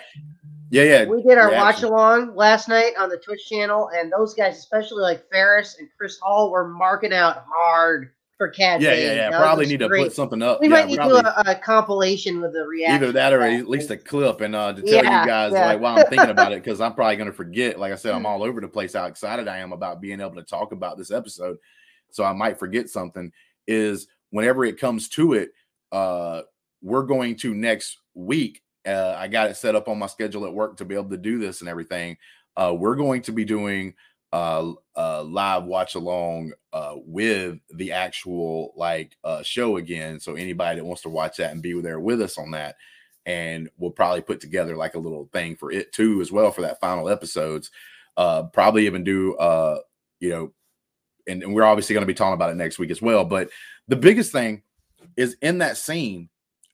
yeah, 0.71 0.83
yeah. 0.83 1.05
we 1.05 1.21
did 1.21 1.37
our 1.37 1.51
watch 1.51 1.83
along 1.83 2.35
last 2.35 2.67
night 2.67 2.93
on 2.97 3.09
the 3.09 3.17
Twitch 3.17 3.47
channel, 3.47 3.91
and 3.95 4.11
those 4.11 4.33
guys, 4.33 4.57
especially 4.57 5.03
like 5.03 5.23
Ferris 5.31 5.77
and 5.79 5.87
Chris 5.95 6.17
Hall, 6.19 6.51
were 6.51 6.67
marking 6.67 7.13
out 7.13 7.45
hard 7.47 8.11
for 8.37 8.49
Cad. 8.49 8.81
Yeah, 8.81 8.93
yeah, 8.93 9.13
yeah. 9.13 9.29
That 9.31 9.39
Probably 9.39 9.65
need 9.65 9.79
to 9.79 9.89
put 9.89 10.11
something 10.13 10.41
up. 10.41 10.59
We 10.59 10.67
yeah, 10.67 10.73
might 10.73 10.87
need 10.87 10.97
to 10.97 11.03
do 11.03 11.15
a, 11.15 11.43
a 11.47 11.55
compilation 11.55 12.41
with 12.41 12.53
the 12.53 12.63
reaction. 12.65 12.95
Either 12.95 13.11
that 13.13 13.33
or 13.33 13.39
to 13.39 13.55
at 13.57 13.69
least 13.69 13.91
a 13.91 13.97
clip 13.97 14.41
and 14.41 14.55
uh 14.55 14.73
to 14.73 14.81
tell 14.81 15.03
Yeah, 15.03 15.21
you 15.21 15.27
guys 15.27 15.53
yeah. 15.53 15.65
like 15.67 15.79
while 15.79 15.97
I'm 15.97 16.05
thinking 16.07 16.29
about 16.29 16.51
it 16.51 16.63
because 16.63 16.81
I'm 16.81 16.93
probably 16.93 17.15
gonna 17.15 17.31
forget. 17.31 17.79
Like 17.79 17.93
I 17.93 17.95
said, 17.95 18.13
I'm 18.13 18.25
all 18.25 18.43
over 18.43 18.59
the 18.61 18.67
place 18.67 18.93
how 18.93 19.05
excited 19.05 19.47
I 19.47 19.57
am 19.57 19.71
about 19.73 20.01
being 20.01 20.19
able 20.21 20.35
to 20.35 20.43
talk 20.43 20.71
about 20.71 20.97
this 20.97 21.11
episode. 21.11 21.57
So 22.11 22.23
I 22.23 22.33
might 22.33 22.59
forget 22.59 22.89
something. 22.89 23.31
Is 23.67 24.07
whenever 24.31 24.65
it 24.65 24.79
comes 24.79 25.09
to 25.09 25.33
it, 25.33 25.51
uh 25.91 26.41
we're 26.81 27.03
going 27.03 27.35
to 27.37 27.53
next 27.55 27.99
week. 28.13 28.61
Uh 28.85 29.15
I 29.17 29.27
got 29.27 29.49
it 29.49 29.57
set 29.57 29.75
up 29.75 29.87
on 29.87 29.97
my 29.97 30.07
schedule 30.07 30.45
at 30.45 30.53
work 30.53 30.77
to 30.77 30.85
be 30.85 30.95
able 30.95 31.09
to 31.09 31.17
do 31.17 31.39
this 31.39 31.61
and 31.61 31.69
everything. 31.69 32.17
uh, 32.57 32.73
we're 32.77 32.95
going 32.95 33.21
to 33.21 33.31
be 33.31 33.43
doing 33.45 33.93
uh, 34.35 34.73
uh 34.97 35.23
live 35.23 35.63
watch 35.63 35.95
along 35.95 36.51
uh 36.73 36.95
with 37.05 37.57
the 37.75 37.93
actual 37.93 38.73
like 38.75 39.15
uh 39.23 39.41
show 39.41 39.77
again 39.77 40.19
so 40.19 40.35
anybody 40.35 40.77
that 40.77 40.83
wants 40.83 41.01
to 41.01 41.09
watch 41.09 41.37
that 41.37 41.53
and 41.53 41.61
be 41.61 41.79
there 41.81 42.01
with 42.01 42.21
us 42.21 42.37
on 42.37 42.51
that 42.51 42.75
and 43.25 43.69
we'll 43.77 43.91
probably 43.91 44.21
put 44.21 44.41
together 44.41 44.75
like 44.75 44.95
a 44.95 44.99
little 44.99 45.29
thing 45.31 45.55
for 45.55 45.71
it 45.71 45.93
too 45.93 46.19
as 46.19 46.33
well 46.33 46.51
for 46.51 46.63
that 46.63 46.81
final 46.81 47.07
episodes 47.07 47.71
uh 48.17 48.43
probably 48.43 48.85
even 48.85 49.05
do 49.05 49.35
uh 49.37 49.79
you 50.19 50.29
know 50.29 50.51
and, 51.27 51.41
and 51.41 51.55
we're 51.55 51.63
obviously 51.63 51.93
going 51.93 52.01
to 52.01 52.05
be 52.05 52.13
talking 52.13 52.33
about 52.33 52.51
it 52.51 52.55
next 52.55 52.77
week 52.77 52.91
as 52.91 53.01
well 53.01 53.23
but 53.23 53.49
the 53.87 53.95
biggest 53.95 54.33
thing 54.33 54.61
is 55.15 55.37
in 55.41 55.59
that 55.59 55.77
scene 55.77 56.27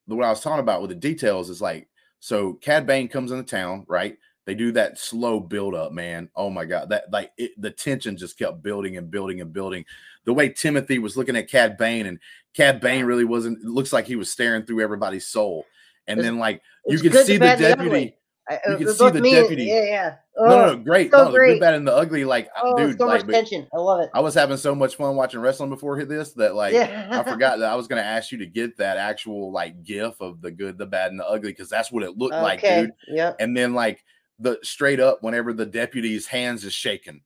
what 0.07 0.25
i 0.25 0.31
was 0.31 0.41
talking 0.41 0.61
about 0.61 0.81
with 0.81 0.89
the 0.89 0.95
details 0.95 1.47
is 1.47 1.61
like 1.61 1.87
so 2.21 2.53
cad 2.53 2.87
bane 2.87 3.07
comes 3.07 3.31
into 3.31 3.43
town 3.43 3.85
right 3.87 4.17
they 4.45 4.55
do 4.55 4.71
that 4.73 4.97
slow 4.97 5.39
build 5.39 5.75
up, 5.75 5.91
man. 5.91 6.29
Oh 6.35 6.49
my 6.49 6.65
god, 6.65 6.89
that 6.89 7.11
like 7.11 7.31
it, 7.37 7.51
the 7.57 7.71
tension 7.71 8.17
just 8.17 8.37
kept 8.39 8.63
building 8.63 8.97
and 8.97 9.11
building 9.11 9.41
and 9.41 9.53
building. 9.53 9.85
The 10.25 10.33
way 10.33 10.49
Timothy 10.49 10.99
was 10.99 11.15
looking 11.15 11.35
at 11.35 11.49
Cad 11.49 11.77
Bane, 11.77 12.05
and 12.05 12.19
Cad 12.55 12.81
Bane 12.81 13.05
really 13.05 13.25
wasn't. 13.25 13.63
looks 13.63 13.93
like 13.93 14.05
he 14.05 14.15
was 14.15 14.31
staring 14.31 14.65
through 14.65 14.81
everybody's 14.81 15.27
soul. 15.27 15.65
And 16.07 16.19
it's, 16.19 16.27
then 16.27 16.39
like 16.39 16.61
you 16.87 16.99
can 16.99 17.13
see 17.23 17.37
the 17.37 17.55
deputy. 17.55 18.15
You 18.49 18.57
uh, 18.57 18.77
can 18.77 18.93
see 18.93 19.09
the 19.11 19.21
deputy. 19.21 19.63
Yeah, 19.65 19.83
yeah. 19.83 20.15
Oh, 20.37 20.45
no, 20.45 20.49
no, 20.49 20.71
oh, 20.71 20.75
great. 20.77 21.11
So 21.11 21.25
no, 21.25 21.31
great. 21.31 21.47
the 21.47 21.53
good, 21.53 21.59
bad, 21.61 21.73
and 21.75 21.87
the 21.87 21.95
ugly. 21.95 22.25
Like, 22.25 22.49
oh, 22.61 22.75
dude, 22.75 22.97
so 22.97 23.05
like, 23.05 23.25
much 23.25 23.33
tension. 23.33 23.67
I 23.73 23.77
love 23.77 24.01
it. 24.01 24.09
I 24.13 24.19
was 24.19 24.33
having 24.33 24.57
so 24.57 24.73
much 24.73 24.95
fun 24.95 25.15
watching 25.15 25.39
wrestling 25.39 25.69
before 25.69 26.03
this 26.03 26.33
that, 26.33 26.55
like, 26.55 26.73
yeah. 26.73 27.07
I 27.11 27.23
forgot 27.31 27.59
that 27.59 27.71
I 27.71 27.75
was 27.75 27.87
going 27.87 28.01
to 28.01 28.07
ask 28.07 28.31
you 28.31 28.39
to 28.39 28.45
get 28.45 28.77
that 28.77 28.97
actual 28.97 29.51
like 29.51 29.83
GIF 29.83 30.19
of 30.19 30.41
the 30.41 30.51
good, 30.51 30.77
the 30.77 30.85
bad, 30.85 31.11
and 31.11 31.19
the 31.19 31.27
ugly 31.27 31.51
because 31.51 31.69
that's 31.69 31.91
what 31.91 32.03
it 32.03 32.17
looked 32.17 32.33
okay. 32.33 32.41
like, 32.41 32.61
dude. 32.61 32.91
Yeah. 33.07 33.33
And 33.39 33.55
then 33.55 33.73
like 33.73 34.03
the 34.41 34.59
straight 34.63 34.99
up 34.99 35.21
whenever 35.21 35.53
the 35.53 35.65
deputy's 35.65 36.27
hands 36.27 36.65
is 36.65 36.73
shaking. 36.73 37.21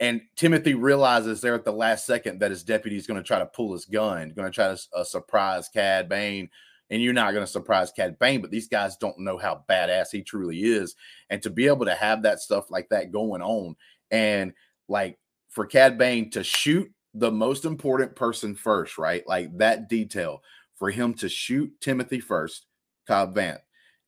And 0.00 0.22
Timothy 0.36 0.74
realizes 0.74 1.40
there 1.40 1.54
at 1.54 1.64
the 1.64 1.72
last 1.72 2.06
second 2.06 2.40
that 2.40 2.50
his 2.50 2.64
deputy 2.64 2.96
is 2.96 3.06
going 3.06 3.22
to 3.22 3.26
try 3.26 3.38
to 3.38 3.46
pull 3.46 3.72
his 3.72 3.84
gun, 3.84 4.32
going 4.34 4.50
to 4.50 4.54
try 4.54 4.74
to 4.74 4.80
uh, 4.94 5.04
surprise 5.04 5.68
Cad 5.72 6.08
Bane. 6.08 6.50
And 6.90 7.00
you're 7.00 7.12
not 7.12 7.32
going 7.32 7.46
to 7.46 7.50
surprise 7.50 7.92
Cad 7.92 8.18
Bane, 8.18 8.40
but 8.40 8.50
these 8.50 8.68
guys 8.68 8.96
don't 8.96 9.20
know 9.20 9.38
how 9.38 9.64
badass 9.70 10.08
he 10.10 10.22
truly 10.22 10.58
is. 10.58 10.96
And 11.30 11.40
to 11.42 11.50
be 11.50 11.68
able 11.68 11.86
to 11.86 11.94
have 11.94 12.24
that 12.24 12.40
stuff 12.40 12.70
like 12.70 12.88
that 12.90 13.12
going 13.12 13.40
on, 13.40 13.76
and 14.10 14.52
like 14.88 15.18
for 15.48 15.64
Cad 15.64 15.96
Bane 15.96 16.30
to 16.30 16.42
shoot 16.42 16.90
the 17.14 17.30
most 17.30 17.64
important 17.64 18.16
person 18.16 18.54
first, 18.54 18.98
right? 18.98 19.26
Like 19.26 19.56
that 19.58 19.88
detail 19.88 20.42
for 20.74 20.90
him 20.90 21.14
to 21.14 21.28
shoot 21.28 21.72
Timothy 21.80 22.20
first, 22.20 22.66
Cobb 23.06 23.36
Vanth, 23.36 23.60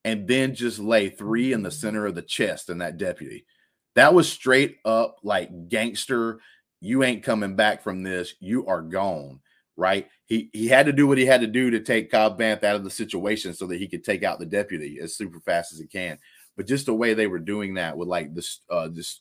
and 0.05 0.29
then 0.29 0.55
just 0.55 0.79
lay 0.79 1.09
three 1.09 1.53
in 1.53 1.63
the 1.63 1.71
center 1.71 2.07
of 2.07 2.15
the 2.15 2.23
chest 2.23 2.69
in 2.69 2.79
that 2.79 2.99
deputy. 2.99 3.47
That 3.95 4.15
was 4.15 4.31
straight 4.31 4.79
up 4.85 5.17
like 5.23 5.69
gangster. 5.69 6.41
You 6.81 7.03
ain't 7.03 7.23
coming 7.23 7.57
back 7.57 7.83
from 7.83 8.03
this. 8.03 8.35
You 8.41 8.67
are 8.67 8.83
gone. 8.83 9.41
Right. 9.77 10.09
He 10.27 10.51
he 10.53 10.69
had 10.69 10.87
to 10.87 10.93
do 10.93 11.07
what 11.07 11.19
he 11.19 11.27
had 11.27 11.41
to 11.41 11.47
do 11.47 11.71
to 11.71 11.81
take 11.81 12.11
Cobb 12.11 12.39
Vanth 12.39 12.63
out 12.63 12.77
of 12.77 12.85
the 12.85 12.91
situation 12.91 13.55
so 13.55 13.67
that 13.67 13.79
he 13.79 13.89
could 13.89 14.05
take 14.05 14.23
out 14.23 14.39
the 14.39 14.47
deputy 14.47 14.99
as 15.03 15.17
super 15.17 15.41
fast 15.41 15.73
as 15.73 15.81
he 15.81 15.87
can. 15.87 16.19
But 16.57 16.67
just 16.67 16.87
the 16.87 16.95
way 16.95 17.15
they 17.15 17.27
were 17.27 17.41
doing 17.41 17.75
that 17.75 17.97
with 17.97 18.07
like 18.09 18.35
this 18.35 18.61
uh 18.71 18.89
this 18.89 19.21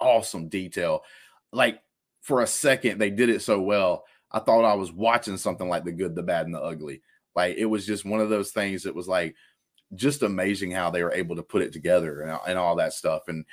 awesome 0.00 0.48
detail. 0.48 1.02
Like 1.52 1.80
for 2.22 2.42
a 2.42 2.46
second, 2.46 2.98
they 2.98 3.10
did 3.10 3.30
it 3.30 3.42
so 3.42 3.60
well. 3.60 4.04
I 4.30 4.38
thought 4.38 4.64
I 4.64 4.74
was 4.74 4.92
watching 4.92 5.36
something 5.36 5.68
like 5.68 5.84
the 5.84 5.92
good, 5.92 6.14
the 6.14 6.22
bad, 6.22 6.46
and 6.46 6.54
the 6.54 6.62
ugly. 6.62 7.02
Like 7.34 7.56
it 7.56 7.66
was 7.66 7.86
just 7.86 8.04
one 8.04 8.20
of 8.20 8.30
those 8.30 8.52
things 8.52 8.84
that 8.84 8.94
was 8.94 9.08
like, 9.08 9.34
just 9.94 10.22
amazing 10.22 10.70
how 10.70 10.90
they 10.90 11.02
were 11.02 11.12
able 11.12 11.36
to 11.36 11.42
put 11.42 11.62
it 11.62 11.72
together 11.72 12.22
and, 12.22 12.38
and 12.46 12.58
all 12.58 12.76
that 12.76 12.92
stuff. 12.92 13.22
And 13.28 13.44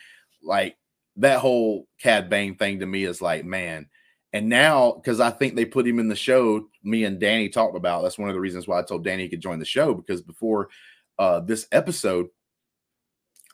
like 0.44 0.78
that 1.18 1.40
whole 1.40 1.88
Cad 2.02 2.30
Bane 2.30 2.56
thing 2.56 2.80
to 2.80 2.86
me 2.86 3.04
is 3.04 3.22
like, 3.22 3.46
man. 3.46 3.88
And 4.34 4.50
now, 4.50 4.92
because 4.92 5.20
I 5.20 5.32
think 5.32 5.56
they 5.56 5.66
put 5.66 5.88
him 5.88 6.00
in 6.00 6.10
the 6.10 6.16
show, 6.16 6.68
me 6.84 7.06
and 7.06 7.20
Danny 7.20 7.50
talked 7.50 7.78
about. 7.78 8.04
That's 8.04 8.18
one 8.18 8.30
of 8.30 8.36
the 8.36 8.42
reasons 8.42 8.68
why 8.68 8.78
I 8.78 8.84
told 8.84 9.04
Danny 9.04 9.24
he 9.24 9.30
could 9.30 9.42
join 9.42 9.60
the 9.60 9.66
show 9.66 9.94
because 9.94 10.22
before 10.22 10.70
uh, 11.18 11.40
this 11.40 11.68
episode, 11.72 12.28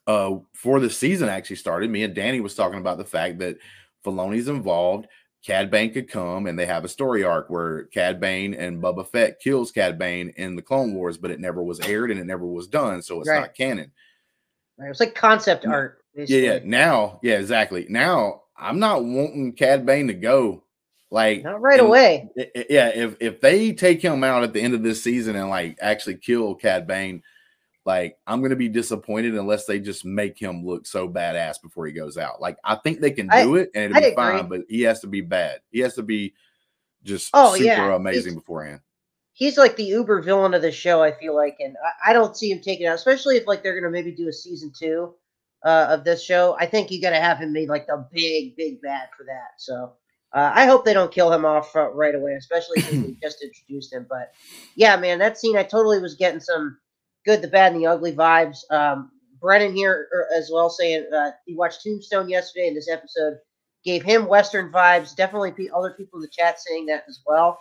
uh, 0.07 0.35
for 0.53 0.79
the 0.79 0.89
season 0.89 1.29
actually 1.29 1.55
started, 1.55 1.89
me 1.89 2.03
and 2.03 2.13
Danny 2.13 2.41
was 2.41 2.55
talking 2.55 2.79
about 2.79 2.97
the 2.97 3.05
fact 3.05 3.39
that 3.39 3.57
Filoni's 4.05 4.49
involved. 4.49 5.07
Cad 5.45 5.69
Bane 5.69 5.91
could 5.91 6.09
come 6.09 6.47
and 6.47 6.57
they 6.57 6.65
have 6.65 6.85
a 6.85 6.89
story 6.89 7.23
arc 7.23 7.49
where 7.49 7.83
Cad 7.85 8.19
Bane 8.19 8.53
and 8.53 8.81
Boba 8.81 9.07
Fett 9.07 9.41
kills 9.41 9.71
Cad 9.71 9.99
Bane 9.99 10.33
in 10.37 10.55
the 10.55 10.61
Clone 10.61 10.93
Wars, 10.93 11.17
but 11.17 11.31
it 11.31 11.39
never 11.39 11.61
was 11.61 11.81
aired 11.81 12.11
and 12.11 12.19
it 12.19 12.25
never 12.25 12.45
was 12.45 12.67
done, 12.67 13.01
so 13.01 13.19
it's 13.19 13.29
right. 13.29 13.41
not 13.41 13.55
canon. 13.55 13.91
Right. 14.77 14.89
It's 14.89 14.99
like 14.99 15.15
concept 15.15 15.65
art. 15.65 15.99
Basically. 16.15 16.45
Yeah, 16.45 16.53
yeah. 16.53 16.59
Now, 16.63 17.19
yeah, 17.23 17.39
exactly. 17.39 17.87
Now 17.89 18.43
I'm 18.57 18.79
not 18.79 19.03
wanting 19.03 19.53
Cad 19.53 19.85
Bane 19.85 20.07
to 20.07 20.13
go. 20.13 20.63
Like 21.11 21.43
not 21.43 21.61
right 21.61 21.79
away. 21.79 22.29
yeah, 22.69 22.89
if 22.89 23.17
if 23.19 23.39
they 23.39 23.71
take 23.71 24.01
him 24.01 24.23
out 24.23 24.41
at 24.41 24.51
the 24.51 24.61
end 24.61 24.73
of 24.73 24.81
this 24.81 25.03
season 25.03 25.35
and 25.35 25.47
like 25.47 25.77
actually 25.79 26.15
kill 26.15 26.55
Cad 26.55 26.87
Bane, 26.87 27.21
like 27.85 28.17
I'm 28.25 28.41
gonna 28.41 28.55
be 28.55 28.69
disappointed 28.69 29.35
unless 29.35 29.65
they 29.65 29.79
just 29.79 30.05
make 30.05 30.39
him 30.39 30.65
look 30.65 30.85
so 30.85 31.07
badass 31.07 31.61
before 31.61 31.85
he 31.85 31.93
goes 31.93 32.17
out. 32.17 32.41
Like 32.41 32.57
I 32.63 32.75
think 32.75 32.99
they 32.99 33.11
can 33.11 33.27
do 33.27 33.57
I, 33.57 33.59
it 33.61 33.71
and 33.75 33.91
it'll 33.91 33.97
I 33.97 33.99
be 33.99 34.05
agree. 34.07 34.15
fine, 34.15 34.47
but 34.47 34.61
he 34.69 34.81
has 34.81 35.01
to 35.01 35.07
be 35.07 35.21
bad. 35.21 35.61
He 35.71 35.79
has 35.79 35.95
to 35.95 36.03
be 36.03 36.33
just 37.03 37.29
oh, 37.33 37.55
super 37.55 37.65
yeah. 37.65 37.95
amazing 37.95 38.33
he's, 38.33 38.35
beforehand. 38.35 38.79
He's 39.33 39.57
like 39.57 39.75
the 39.75 39.83
uber 39.83 40.21
villain 40.21 40.53
of 40.53 40.61
the 40.61 40.71
show, 40.71 41.03
I 41.03 41.11
feel 41.11 41.35
like, 41.35 41.57
and 41.59 41.75
I, 41.83 42.11
I 42.11 42.13
don't 42.13 42.37
see 42.37 42.51
him 42.51 42.61
taken 42.61 42.87
out, 42.87 42.95
especially 42.95 43.37
if 43.37 43.47
like 43.47 43.63
they're 43.63 43.79
gonna 43.79 43.91
maybe 43.91 44.11
do 44.11 44.29
a 44.29 44.33
season 44.33 44.71
two 44.77 45.13
uh, 45.65 45.87
of 45.89 46.03
this 46.03 46.23
show. 46.23 46.55
I 46.59 46.65
think 46.65 46.91
you 46.91 47.01
gotta 47.01 47.19
have 47.19 47.37
him 47.37 47.51
be 47.51 47.67
like 47.67 47.87
the 47.87 48.07
big, 48.11 48.55
big 48.55 48.81
bad 48.81 49.09
for 49.17 49.25
that. 49.25 49.55
So 49.57 49.93
uh, 50.33 50.51
I 50.53 50.65
hope 50.65 50.83
they 50.83 50.93
don't 50.93 51.11
kill 51.11 51.31
him 51.31 51.45
off 51.45 51.75
right 51.75 52.15
away, 52.15 52.33
especially 52.33 52.81
since 52.81 53.05
we 53.05 53.13
just 53.21 53.43
introduced 53.43 53.93
him. 53.93 54.05
But 54.09 54.31
yeah, 54.75 54.95
man, 54.95 55.19
that 55.19 55.37
scene 55.37 55.57
I 55.57 55.63
totally 55.63 55.99
was 55.99 56.15
getting 56.15 56.39
some 56.39 56.77
good, 57.25 57.41
the 57.41 57.47
bad, 57.47 57.73
and 57.73 57.81
the 57.81 57.87
ugly 57.87 58.13
vibes. 58.13 58.59
Um, 58.69 59.11
Brennan 59.39 59.75
here 59.75 60.07
er, 60.13 60.27
as 60.35 60.49
well 60.51 60.69
saying 60.69 61.07
uh, 61.13 61.31
he 61.45 61.55
watched 61.55 61.83
Tombstone 61.83 62.29
yesterday, 62.29 62.67
and 62.67 62.77
this 62.77 62.89
episode 62.89 63.37
gave 63.83 64.03
him 64.03 64.27
Western 64.27 64.71
vibes. 64.71 65.15
Definitely, 65.15 65.69
other 65.69 65.91
people 65.91 66.19
in 66.19 66.21
the 66.21 66.29
chat 66.29 66.59
saying 66.59 66.87
that 66.87 67.03
as 67.07 67.19
well. 67.25 67.59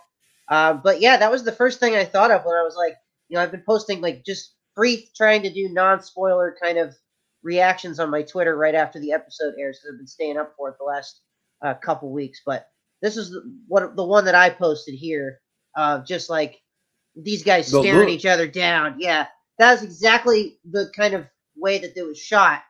Uh, 0.49 0.73
but 0.73 1.01
yeah, 1.01 1.17
that 1.17 1.31
was 1.31 1.43
the 1.43 1.51
first 1.51 1.79
thing 1.79 1.95
I 1.95 2.05
thought 2.05 2.31
of 2.31 2.45
when 2.45 2.55
I 2.55 2.63
was 2.63 2.75
like, 2.75 2.95
you 3.29 3.35
know, 3.35 3.43
I've 3.43 3.51
been 3.51 3.63
posting 3.65 4.01
like 4.01 4.23
just 4.25 4.55
brief, 4.75 5.13
trying 5.15 5.43
to 5.43 5.53
do 5.53 5.69
non-spoiler 5.69 6.55
kind 6.61 6.77
of 6.77 6.95
reactions 7.43 7.99
on 7.99 8.09
my 8.09 8.23
Twitter 8.23 8.55
right 8.55 8.75
after 8.75 8.99
the 8.99 9.11
episode 9.11 9.53
airs 9.59 9.79
because 9.79 9.93
I've 9.93 9.99
been 9.99 10.07
staying 10.07 10.37
up 10.37 10.53
for 10.57 10.69
it 10.69 10.75
the 10.77 10.85
last 10.85 11.21
uh, 11.61 11.73
couple 11.75 12.11
weeks. 12.11 12.41
But 12.45 12.67
this 13.01 13.17
is 13.17 13.31
the, 13.31 13.41
what 13.67 13.95
the 13.95 14.03
one 14.03 14.25
that 14.25 14.35
I 14.35 14.49
posted 14.49 14.95
here, 14.95 15.39
uh, 15.75 15.99
just 16.03 16.29
like 16.29 16.61
these 17.15 17.43
guys 17.43 17.67
staring 17.67 18.09
each 18.09 18.25
other 18.25 18.47
down. 18.47 18.95
Yeah, 18.99 19.27
that 19.63 19.77
is 19.77 19.83
exactly 19.83 20.59
the 20.69 20.91
kind 20.95 21.13
of 21.13 21.25
way 21.55 21.79
that 21.79 21.95
it 21.95 22.03
was 22.03 22.19
shot 22.19 22.61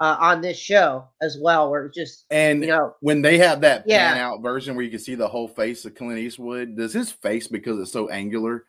uh, 0.00 0.16
on 0.18 0.40
this 0.40 0.58
show 0.58 1.06
as 1.20 1.38
well, 1.40 1.70
where 1.70 1.86
it 1.86 1.94
just 1.94 2.24
and 2.30 2.62
you 2.62 2.68
know 2.68 2.94
when 3.00 3.22
they 3.22 3.38
have 3.38 3.60
that 3.60 3.84
yeah. 3.86 4.12
pan 4.12 4.20
out 4.20 4.42
version 4.42 4.74
where 4.74 4.84
you 4.84 4.90
can 4.90 4.98
see 4.98 5.14
the 5.14 5.28
whole 5.28 5.48
face 5.48 5.84
of 5.84 5.94
Clint 5.94 6.18
Eastwood, 6.18 6.76
does 6.76 6.92
his 6.92 7.12
face 7.12 7.46
because 7.46 7.78
it's 7.78 7.92
so 7.92 8.08
angular 8.08 8.64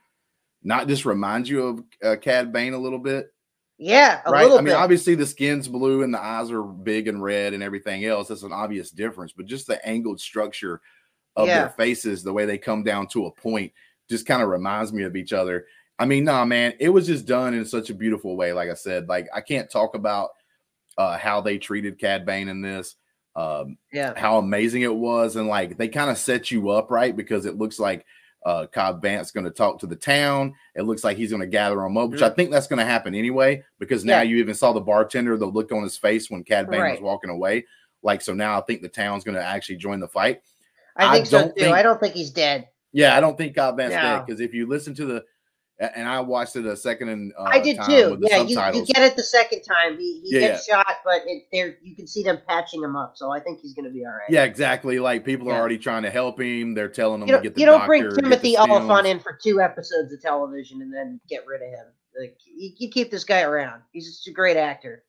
not 0.64 0.88
just 0.88 1.06
remind 1.06 1.48
you 1.48 1.64
of 1.68 1.84
uh, 2.04 2.16
Cad 2.16 2.54
Bane 2.54 2.74
a 2.74 2.78
little 2.78 3.00
bit? 3.00 3.34
Yeah, 3.78 4.22
right. 4.28 4.50
I 4.50 4.56
mean, 4.58 4.66
bit. 4.66 4.76
obviously 4.76 5.16
the 5.16 5.26
skin's 5.26 5.68
blue 5.68 6.04
and 6.04 6.14
the 6.14 6.24
eyes 6.24 6.52
are 6.52 6.64
big 6.64 7.08
and 7.08 7.22
red 7.22 7.54
and 7.54 7.62
everything 7.62 8.06
else. 8.06 8.28
That's 8.30 8.44
an 8.44 8.54
obvious 8.54 8.92
difference, 8.92 9.34
but 9.36 9.46
just 9.46 9.68
the 9.68 9.86
angled 9.86 10.22
structure 10.22 10.80
of 11.36 11.48
yeah. 11.48 11.60
their 11.62 11.70
faces, 11.70 12.24
the 12.24 12.32
way 12.32 12.46
they 12.46 12.58
come 12.58 12.84
down 12.84 13.08
to 13.08 13.26
a 13.26 13.32
point, 13.32 13.74
just 14.10 14.26
kind 14.26 14.42
of 14.42 14.50
reminds 14.50 14.94
me 14.94 15.04
of 15.04 15.16
each 15.16 15.34
other. 15.34 15.66
I 16.00 16.06
mean, 16.06 16.24
nah, 16.24 16.46
man, 16.46 16.74
it 16.80 16.90
was 16.90 17.08
just 17.08 17.26
done 17.26 17.54
in 17.54 17.66
such 17.66 17.90
a 17.90 17.94
beautiful 17.94 18.36
way. 18.36 18.54
Like 18.54 18.70
I 18.70 18.74
said, 18.74 19.08
like 19.08 19.28
I 19.34 19.42
can't 19.42 19.70
talk 19.70 19.96
about 19.96 20.32
uh, 20.98 21.18
how 21.18 21.42
they 21.42 21.58
treated 21.58 22.00
Cad 22.00 22.26
Bane 22.26 22.50
in 22.50 22.62
this. 22.62 22.96
Um, 23.36 23.78
yeah, 23.92 24.14
how 24.16 24.38
amazing 24.38 24.84
it 24.84 24.94
was, 24.94 25.36
and 25.36 25.48
like 25.48 25.78
they 25.78 25.88
kind 25.88 26.10
of 26.10 26.18
set 26.18 26.52
you 26.52 26.70
up 26.70 26.92
right 26.92 27.16
because 27.16 27.46
it 27.46 27.58
looks 27.58 27.80
like 27.80 28.06
uh, 28.46 28.68
Cobb 28.68 29.02
Vanth's 29.02 29.32
going 29.32 29.46
to 29.46 29.52
talk 29.52 29.80
to 29.80 29.88
the 29.88 29.96
town. 29.96 30.54
It 30.76 30.84
looks 30.84 31.04
like 31.04 31.18
he's 31.18 31.32
going 31.32 31.42
to 31.42 31.48
gather 31.48 31.78
them 31.78 31.98
up, 31.98 32.10
which 32.10 32.22
mm-hmm. 32.22 32.32
I 32.32 32.36
think 32.36 32.52
that's 32.52 32.68
going 32.68 32.80
to 32.80 32.86
happen 32.86 33.16
anyway 33.16 33.64
because 33.80 34.06
now 34.06 34.18
yeah. 34.18 34.24
you 34.24 34.38
even 34.38 34.56
saw 34.56 34.74
the 34.74 34.82
bartender, 34.82 35.38
the 35.38 35.46
look 35.46 35.72
on 35.72 35.84
his 35.84 35.98
face 35.98 36.30
when 36.30 36.44
Cad 36.44 36.70
Bane 36.70 36.82
right. 36.82 36.92
was 36.92 37.02
walking 37.02 37.30
away. 37.30 37.66
Like, 38.02 38.22
so 38.22 38.34
now 38.34 38.58
I 38.60 38.62
think 38.62 38.82
the 38.82 38.90
town's 38.90 39.24
going 39.24 39.36
to 39.36 39.44
actually 39.44 39.78
join 39.78 40.00
the 40.00 40.08
fight. 40.08 40.42
I 40.96 41.14
think 41.14 41.28
I 41.28 41.30
so 41.30 41.48
too. 41.48 41.54
Think, 41.58 41.76
I 41.76 41.82
don't 41.82 42.00
think 42.00 42.14
he's 42.14 42.32
dead. 42.32 42.68
Yeah, 42.92 43.18
I 43.18 43.20
don't 43.20 43.38
think 43.38 43.56
Cobb 43.56 43.78
Vanth's 43.78 43.96
no. 43.96 44.02
dead 44.02 44.26
because 44.26 44.42
if 44.42 44.54
you 44.54 44.68
listen 44.68 44.94
to 44.96 45.06
the 45.06 45.24
and 45.96 46.08
I 46.08 46.20
watched 46.20 46.56
it 46.56 46.66
a 46.66 46.76
second 46.76 47.10
and 47.10 47.34
uh, 47.38 47.44
I 47.44 47.60
did 47.60 47.78
too. 47.86 48.18
Yeah, 48.22 48.38
you, 48.38 48.60
you, 48.80 48.86
get 48.86 49.04
it 49.04 49.16
the 49.16 49.24
second 49.24 49.62
time. 49.64 49.98
He, 49.98 50.22
he 50.24 50.36
yeah, 50.36 50.48
gets 50.48 50.68
yeah. 50.68 50.76
shot, 50.76 50.98
but 51.04 51.22
it, 51.26 51.44
there 51.52 51.78
you 51.82 51.96
can 51.96 52.08
see 52.08 52.24
them 52.24 52.40
patching 52.48 52.84
him 52.84 52.96
up. 52.96 53.14
So 53.16 53.32
I 53.32 53.40
think 53.40 53.60
he's 53.60 53.74
going 53.74 53.86
to 53.86 53.92
be 53.92 54.06
all 54.06 54.12
right. 54.12 54.30
Yeah, 54.30 54.44
exactly. 54.44 55.00
Like 55.00 55.26
people 55.26 55.48
yeah. 55.48 55.54
are 55.54 55.60
already 55.60 55.78
trying 55.78 56.04
to 56.04 56.12
help 56.12 56.40
him. 56.40 56.74
They're 56.74 56.90
telling 56.90 57.22
him 57.22 57.28
you 57.28 57.38
to 57.38 57.42
get 57.42 57.56
the 57.56 57.62
You 57.62 57.66
don't 57.66 57.86
bring 57.86 58.10
Timothy 58.16 58.58
Olyphant 58.58 59.08
in 59.08 59.20
for 59.20 59.38
two 59.42 59.62
episodes 59.62 60.14
of 60.14 60.22
television 60.22 60.82
and 60.82 60.94
then 60.94 61.20
get 61.28 61.46
rid 61.48 61.62
of 61.62 61.70
him. 61.70 61.86
Like 62.20 62.38
you, 62.46 62.72
you 62.78 62.90
keep 62.90 63.12
this 63.12 63.24
guy 63.24 63.42
around. 63.42 63.82
He's 63.92 64.08
just 64.08 64.28
a 64.28 64.32
great 64.32 64.58
actor. 64.58 65.04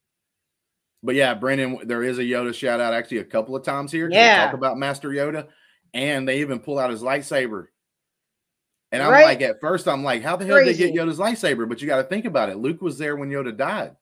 But 1.03 1.17
yeah, 1.17 1.35
Brendan, 1.35 1.87
there 1.87 2.03
is 2.03 2.19
a 2.19 2.23
Yoda 2.23 2.55
shout 2.55 2.81
out 2.81 2.95
actually 2.95 3.19
a 3.19 3.25
couple 3.25 3.55
of 3.55 3.63
times 3.63 3.93
here. 3.93 4.09
Yeah. 4.11 4.47
talk 4.47 4.55
about 4.55 4.79
Master 4.79 5.11
Yoda, 5.11 5.49
and 5.93 6.27
they 6.27 6.41
even 6.41 6.61
pull 6.61 6.79
out 6.79 6.91
his 6.91 7.03
lightsaber. 7.03 7.67
And 8.95 9.03
I'm 9.03 9.11
Right. 9.11 9.25
like, 9.25 9.43
at 9.43 9.61
first, 9.61 9.89
I'm 9.89 10.05
like, 10.05 10.23
how 10.23 10.37
the 10.37 10.45
hell 10.45 10.57
did 10.65 10.69
they 10.69 10.79
get 10.79 10.95
Yoda's 10.95 11.19
lightsaber? 11.19 11.69
But 11.69 11.81
you 11.83 11.87
got 11.89 11.97
to 11.97 12.05
think 12.05 12.25
about 12.25 12.49
it. 12.49 12.57
Luke 12.59 12.81
was 12.81 12.97
there 12.97 13.17
when 13.17 13.29
Yoda 13.31 13.57
died. 13.57 13.97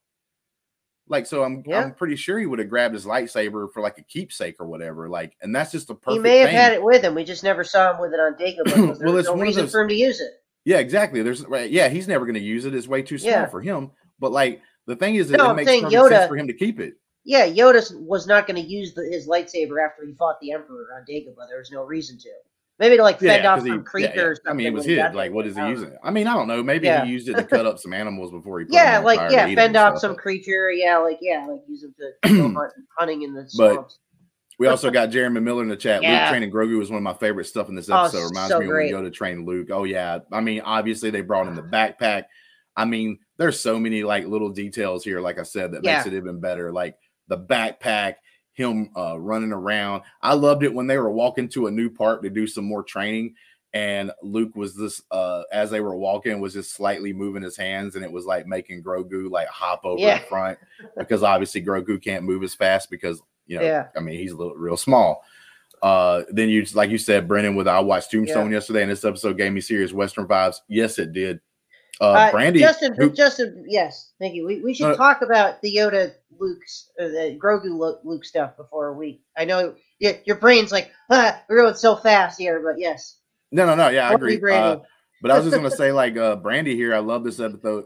Like, 1.09 1.27
so 1.27 1.43
I'm 1.43 1.63
Yeah. 1.67 1.83
I'm 1.83 1.95
pretty 1.95 2.17
sure 2.17 2.39
he 2.39 2.47
would 2.47 2.59
have 2.59 2.69
grabbed 2.69 2.95
his 2.95 3.05
lightsaber 3.07 3.73
for 3.73 3.81
like 3.83 3.99
a 3.99 4.03
keepsake 4.03 4.57
or 4.61 4.67
whatever. 4.67 5.09
Like, 5.09 5.35
and 5.43 5.55
that's 5.55 5.73
just 5.73 5.89
the 5.89 5.95
perfect. 5.95 6.13
he 6.13 6.19
may 6.21 6.39
have 6.39 6.49
thing. 6.49 6.57
had 6.57 6.73
it 6.75 6.83
with 6.83 7.03
him. 7.03 7.15
We 7.15 7.25
just 7.25 7.43
never 7.43 7.65
saw 7.65 7.93
him 7.95 8.01
with 8.01 8.13
it 8.15 8.21
on 8.21 8.35
Dagobah 8.35 8.99
Well, 9.05 9.15
was 9.15 9.27
it's 9.27 9.35
no 9.35 9.41
reason 9.43 9.63
those- 9.65 9.73
for 9.73 9.81
him 9.81 9.89
to 9.89 9.95
use 9.95 10.21
it. 10.21 10.31
Yeah, 10.65 10.79
exactly. 10.79 11.23
There's 11.23 11.45
right. 11.47 11.69
Yeah, 11.71 11.89
he's 11.89 12.07
never 12.07 12.25
going 12.25 12.37
to 12.37 12.41
use 12.41 12.65
it. 12.67 12.75
It's 12.75 12.87
way 12.87 13.03
too 13.03 13.19
small 13.19 13.33
Yeah. 13.33 13.47
for 13.47 13.61
him. 13.61 13.91
But 14.21 14.31
like 14.31 14.63
the 14.87 14.95
thing 14.95 15.17
is, 15.17 15.29
that 15.31 15.39
No, 15.39 15.47
it 15.47 15.49
I'm 15.49 15.57
makes 15.57 15.71
perfect 15.71 15.91
sense 15.91 15.95
Yoda- 16.13 16.29
for 16.29 16.37
him 16.37 16.47
to 16.47 16.55
keep 16.55 16.79
it. 16.79 16.95
Yeah, 17.25 17.49
Yoda 17.49 17.83
was 18.01 18.27
not 18.27 18.47
going 18.47 18.63
to 18.63 18.69
use 18.69 18.95
the, 18.95 19.03
his 19.05 19.27
lightsaber 19.29 19.85
after 19.85 20.05
he 20.07 20.13
fought 20.15 20.41
the 20.41 20.53
Emperor 20.53 20.89
on 20.97 21.03
Dagobah. 21.09 21.49
There 21.49 21.59
was 21.59 21.71
no 21.73 21.83
reason 21.85 22.17
to. 22.19 22.29
Maybe 22.83 22.97
to 22.97 23.03
like 23.03 23.21
fend 23.21 23.47
off 23.47 23.59
'cause 23.61 23.65
he- 23.65 23.71
some 23.71 23.85
creature 23.85 24.13
yeah, 24.15 24.21
yeah. 24.23 24.27
or 24.27 24.35
something. 24.35 24.51
I 24.51 24.55
mean, 24.55 24.67
it 24.67 24.73
was 24.75 24.87
when 24.87 24.99
his. 25.07 25.15
Like, 25.15 25.33
what 25.33 25.47
is 25.47 25.57
he 25.57 25.63
using? 25.69 25.89
it? 25.93 25.99
I 26.03 26.11
mean, 26.11 26.27
I 26.27 26.35
don't 26.35 26.49
know. 26.49 26.63
Maybe 26.65 26.87
Yeah. 26.89 27.05
he 27.05 27.13
used 27.13 27.29
it 27.29 27.37
to 27.37 27.45
cut 27.45 27.65
up 27.65 27.79
some 27.79 27.93
animals 27.93 28.33
before 28.33 28.59
he. 28.59 28.65
Put 28.67 28.75
Yeah, 28.75 28.99
on 28.99 29.05
like 29.05 29.31
yeah, 29.31 29.55
fend 29.55 29.77
off 29.77 29.99
some 29.99 30.17
creature. 30.17 30.71
Yeah, 30.73 30.99
like 30.99 31.19
yeah, 31.23 31.47
like 31.49 31.61
use 31.69 31.85
him 31.85 31.95
to 32.25 32.71
hunting 32.99 33.23
in 33.23 33.33
the 33.35 33.43
But- 33.43 33.51
swamps. 33.75 33.99
We 34.59 34.69
also 34.69 34.91
got 34.91 35.07
Jeremy 35.11 35.41
Miller 35.41 35.63
in 35.63 35.69
the 35.69 35.77
chat. 35.77 36.03
Yeah. 36.03 36.21
Luke 36.21 36.29
training 36.31 36.53
Grogu 36.53 36.79
was 36.79 36.89
one 36.91 36.99
of 36.99 37.03
my 37.03 37.15
favorite 37.15 37.47
stuff 37.47 37.69
in 37.69 37.75
this 37.75 37.89
Oh, 37.91 38.03
episode. 38.05 38.29
Reminds 38.29 38.51
so 38.53 38.61
me 38.61 38.67
great. 38.67 38.87
we 38.87 38.91
go 38.93 39.03
to 39.03 39.11
train 39.11 39.45
Luke. 39.45 39.69
Oh 39.73 39.85
yeah, 39.85 40.19
I 40.31 40.41
mean, 40.41 40.61
obviously 40.61 41.11
they 41.11 41.21
brought 41.23 41.49
in 41.49 41.55
the 41.55 41.63
backpack. 41.63 42.25
I 42.77 42.85
mean, 42.85 43.19
there's 43.39 43.59
so 43.59 43.79
many 43.81 44.05
like 44.05 44.27
little 44.27 44.51
details 44.51 45.05
here, 45.05 45.21
like 45.21 45.39
I 45.39 45.43
said, 45.43 45.73
that 45.73 45.83
makes 45.83 46.07
it 46.07 46.13
even 46.15 46.39
better. 46.41 46.71
Like 46.71 46.95
the 47.29 47.39
backpack, 47.39 48.15
him 48.71 48.91
uh, 48.97 49.19
running 49.19 49.53
around. 49.53 50.03
I 50.23 50.35
loved 50.35 50.63
it 50.63 50.73
when 50.73 50.87
they 50.87 50.99
were 50.99 51.11
walking 51.11 51.49
to 51.51 51.67
a 51.67 51.71
new 51.71 51.91
park 51.91 52.23
to 52.23 52.31
do 52.31 52.47
some 52.47 52.65
more 52.65 52.83
training. 52.83 53.35
And 53.75 54.13
Luke 54.23 54.55
was 54.55 54.77
this 54.77 55.01
uh 55.11 55.45
as 55.51 55.71
they 55.71 55.81
were 55.81 55.97
walking 55.97 56.41
was 56.41 56.53
just 56.53 56.73
slightly 56.75 57.13
moving 57.15 57.43
his 57.43 57.57
hands, 57.57 57.97
and 57.97 58.05
it 58.05 58.13
was 58.13 58.27
like 58.27 58.47
making 58.47 58.83
Grogu 58.83 59.31
like 59.31 59.49
hop 59.49 59.81
over 59.85 59.99
Yeah. 59.99 60.19
in 60.21 60.27
front 60.27 60.59
because 60.99 61.23
obviously 61.23 61.63
Grogu 61.63 62.03
can't 62.03 62.25
move 62.25 62.43
as 62.43 62.55
fast 62.55 62.91
because 62.91 63.23
you 63.47 63.57
know 63.59 63.65
Yeah. 63.65 63.87
I 63.97 64.01
mean 64.01 64.19
he's 64.19 64.33
a 64.33 64.37
little 64.37 64.55
real 64.57 64.77
small. 64.77 65.25
Uh 65.83 66.25
then 66.29 66.51
you 66.51 66.67
like 66.75 66.91
you 66.91 66.99
said, 66.99 67.27
Brennan, 67.27 67.55
with 67.55 67.67
I 67.67 67.81
watched 67.81 68.11
Tombstone 68.11 68.53
yesterday, 68.53 68.83
and 68.83 68.91
this 68.91 69.07
episode 69.07 69.39
gave 69.39 69.53
me 69.55 69.63
serious 69.63 69.93
Western 69.93 70.27
vibes. 70.29 70.57
Yes, 70.69 70.99
it 70.99 71.13
did. 71.15 71.41
Uh, 72.01 72.11
Uh, 72.13 72.31
Brandy, 72.31 72.59
Justin, 72.61 72.95
who- 72.95 73.11
Justin, 73.11 73.65
yes, 73.67 74.13
thank 74.19 74.35
you. 74.35 74.45
We, 74.47 74.61
we 74.61 74.75
should 74.75 74.89
No. 74.89 74.97
talk 74.97 75.23
about 75.23 75.63
the 75.63 75.75
Yoda 75.75 76.13
Luke's 76.43 76.91
uh, 77.01 77.05
the 77.05 77.39
Grogu 77.43 77.79
Luke, 77.79 78.01
Luke 78.05 78.25
stuff 78.25 78.57
before 78.57 78.95
we. 78.95 79.23
I 79.37 79.45
know 79.45 79.75
your, 79.99 80.15
your 80.25 80.37
brain's 80.37 80.73
like 80.73 80.91
ah, 81.11 81.41
we're 81.49 81.63
going 81.63 81.75
so 81.75 81.97
fast 81.97 82.39
here, 82.39 82.61
but 82.63 82.79
yes, 82.79 83.19
no, 83.53 83.67
no, 83.67 83.75
no, 83.75 83.89
yeah, 83.89 84.09
I 84.09 84.15
agree. 84.15 84.41
Uh, 84.51 84.79
but 85.21 85.31
I 85.31 85.37
was 85.39 85.45
just 85.45 85.57
gonna 85.57 85.71
say, 85.77 85.93
like, 85.93 86.17
uh, 86.17 86.37
Brandy 86.37 86.75
here, 86.75 86.95
I 86.95 86.99
love 86.99 87.23
this 87.23 87.39
episode. 87.39 87.85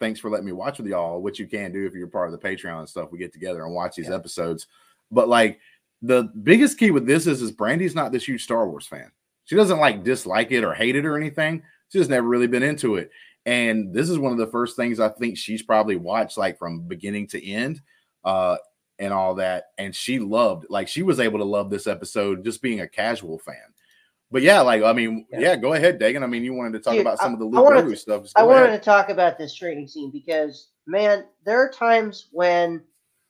Thanks 0.00 0.20
for 0.20 0.28
letting 0.28 0.44
me 0.44 0.52
watch 0.52 0.78
with 0.78 0.86
y'all, 0.86 1.22
which 1.22 1.38
you 1.38 1.46
can 1.46 1.72
do 1.72 1.86
if 1.86 1.94
you're 1.94 2.08
part 2.08 2.32
of 2.32 2.38
the 2.38 2.46
Patreon 2.46 2.80
and 2.80 2.88
stuff. 2.88 3.10
We 3.10 3.18
get 3.18 3.32
together 3.32 3.64
and 3.64 3.74
watch 3.74 3.96
these 3.96 4.08
Yeah. 4.08 4.16
episodes. 4.16 4.66
But 5.10 5.28
like 5.28 5.60
the 6.02 6.24
biggest 6.42 6.78
key 6.78 6.90
with 6.90 7.06
this 7.06 7.26
is 7.26 7.40
is 7.40 7.52
Brandy's 7.52 7.94
not 7.94 8.12
this 8.12 8.28
huge 8.28 8.44
Star 8.44 8.68
Wars 8.68 8.86
fan. 8.86 9.10
She 9.44 9.56
doesn't 9.56 9.78
like 9.78 10.04
dislike 10.04 10.52
it 10.52 10.64
or 10.64 10.74
hate 10.74 10.96
it 10.96 11.06
or 11.06 11.16
anything. 11.16 11.62
She's 11.88 12.00
just 12.00 12.10
never 12.10 12.26
really 12.26 12.46
been 12.46 12.62
into 12.62 12.96
it. 12.96 13.10
And 13.46 13.92
this 13.94 14.08
is 14.10 14.18
one 14.18 14.32
of 14.32 14.38
the 14.38 14.46
first 14.46 14.74
things 14.74 15.00
I 15.00 15.10
think 15.10 15.38
she's 15.38 15.62
probably 15.62 15.96
watched 15.96 16.36
like 16.38 16.58
from 16.58 16.80
beginning 16.88 17.28
to 17.28 17.46
end. 17.46 17.80
Uh 18.24 18.56
and 18.98 19.12
all 19.12 19.34
that. 19.34 19.64
And 19.76 19.94
she 19.94 20.20
loved, 20.20 20.66
like, 20.70 20.86
she 20.86 21.02
was 21.02 21.18
able 21.18 21.40
to 21.40 21.44
love 21.44 21.68
this 21.68 21.88
episode 21.88 22.44
just 22.44 22.62
being 22.62 22.80
a 22.80 22.88
casual 22.88 23.38
fan. 23.38 23.56
But 24.30 24.42
yeah, 24.42 24.60
like, 24.60 24.82
I 24.82 24.92
mean, 24.92 25.26
yeah, 25.32 25.40
Yeah. 25.40 25.56
go 25.56 25.74
ahead, 25.74 26.00
Dagan. 26.00 26.22
I 26.22 26.26
mean, 26.26 26.44
you 26.44 26.54
wanted 26.54 26.74
to 26.74 26.78
talk 26.80 26.92
Dude, 26.94 27.00
about 27.02 27.18
some 27.18 27.32
of 27.32 27.38
the 27.38 27.44
Luke 27.44 27.66
Grogu 27.66 27.96
stuff. 27.98 28.26
I 28.36 28.42
wanted 28.44 28.66
ahead. 28.68 28.80
to 28.80 28.84
talk 28.84 29.08
about 29.08 29.36
this 29.36 29.54
training 29.54 29.88
scene 29.88 30.10
because 30.10 30.68
man, 30.86 31.24
there 31.44 31.58
are 31.58 31.70
times 31.70 32.28
when 32.32 32.82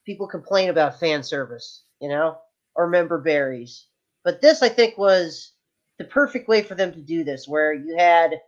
people 0.05 0.27
complain 0.27 0.69
about 0.69 0.99
fan 0.99 1.23
service, 1.23 1.83
you 1.99 2.09
know, 2.09 2.37
or 2.75 2.87
member 2.87 3.19
berries. 3.19 3.87
But 4.23 4.41
this, 4.41 4.61
I 4.61 4.69
think, 4.69 4.97
was 4.97 5.51
the 5.97 6.05
perfect 6.05 6.47
way 6.47 6.61
for 6.61 6.75
them 6.75 6.91
to 6.93 7.01
do 7.01 7.23
this, 7.23 7.47
where 7.47 7.73
you 7.73 7.95
had 7.97 8.39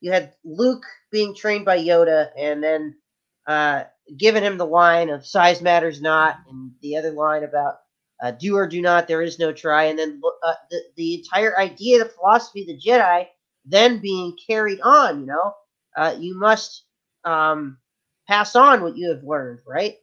you 0.00 0.12
had 0.12 0.34
Luke 0.44 0.84
being 1.10 1.34
trained 1.34 1.64
by 1.64 1.78
Yoda, 1.78 2.28
and 2.38 2.62
then 2.62 2.94
uh, 3.46 3.84
giving 4.16 4.42
him 4.42 4.58
the 4.58 4.66
line 4.66 5.10
of 5.10 5.26
"size 5.26 5.60
matters 5.62 6.00
not," 6.00 6.36
and 6.48 6.72
the 6.82 6.96
other 6.96 7.12
line 7.12 7.44
about 7.44 7.76
uh, 8.22 8.30
"do 8.32 8.56
or 8.56 8.66
do 8.66 8.80
not, 8.82 9.08
there 9.08 9.22
is 9.22 9.38
no 9.38 9.52
try," 9.52 9.84
and 9.84 9.98
then 9.98 10.20
uh, 10.42 10.54
the 10.70 10.82
the 10.96 11.14
entire 11.16 11.58
idea, 11.58 11.98
the 11.98 12.06
philosophy 12.10 12.62
of 12.62 12.68
the 12.68 12.78
Jedi, 12.78 13.26
then 13.64 13.98
being 14.00 14.36
carried 14.48 14.80
on. 14.80 15.20
You 15.20 15.26
know, 15.26 15.54
uh, 15.96 16.16
you 16.18 16.38
must 16.38 16.84
um, 17.24 17.78
pass 18.28 18.56
on 18.56 18.82
what 18.82 18.96
you 18.96 19.10
have 19.10 19.24
learned, 19.24 19.60
right? 19.66 19.96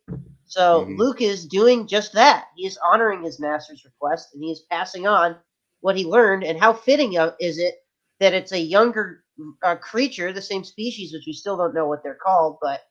So 0.46 0.86
Mhm. 0.86 0.98
Luke 0.98 1.22
is 1.22 1.48
doing 1.48 1.88
just 1.88 2.14
that. 2.14 2.48
He 2.56 2.66
is 2.68 2.78
honoring 2.78 3.24
his 3.24 3.40
master's 3.40 3.84
request, 3.86 4.30
and 4.34 4.44
he 4.44 4.52
is 4.52 4.62
passing 4.72 5.08
on 5.08 5.38
what 5.82 5.98
he 5.98 6.06
learned. 6.06 6.44
And 6.44 6.60
how 6.60 6.74
fitting 6.74 7.18
of- 7.18 7.36
is 7.40 7.58
it 7.60 7.76
that 8.20 8.34
it's 8.34 8.52
a 8.52 8.60
younger 8.60 9.24
uh, 9.64 9.76
creature, 9.78 10.34
the 10.34 10.42
same 10.42 10.64
species, 10.64 11.14
which 11.14 11.26
we 11.28 11.34
still 11.34 11.58
don't 11.58 11.74
know 11.74 11.88
what 11.88 12.04
they're 12.04 12.16
called, 12.24 12.58
but 12.62 12.82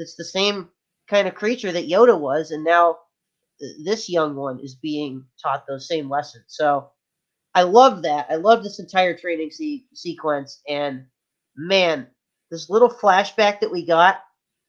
it's 0.00 0.16
the 0.16 0.24
same 0.24 0.70
kind 1.08 1.28
of 1.28 1.34
creature 1.34 1.72
that 1.72 1.88
Yoda 1.88 2.18
was, 2.18 2.50
and 2.50 2.64
now 2.64 2.98
this 3.84 4.08
young 4.08 4.36
one 4.36 4.60
is 4.60 4.74
being 4.76 5.24
taught 5.42 5.66
those 5.66 5.88
same 5.88 6.08
lessons. 6.10 6.44
So 6.48 6.90
I 7.54 7.62
love 7.62 8.02
that. 8.02 8.26
I 8.30 8.36
love 8.36 8.62
this 8.62 8.78
entire 8.80 9.16
training 9.16 9.50
se- 9.50 9.86
sequence, 9.94 10.62
and 10.68 11.06
man, 11.56 12.06
this 12.50 12.70
little 12.70 12.90
flashback 12.90 13.60
that 13.60 13.72
we 13.72 13.84
got 13.86 14.22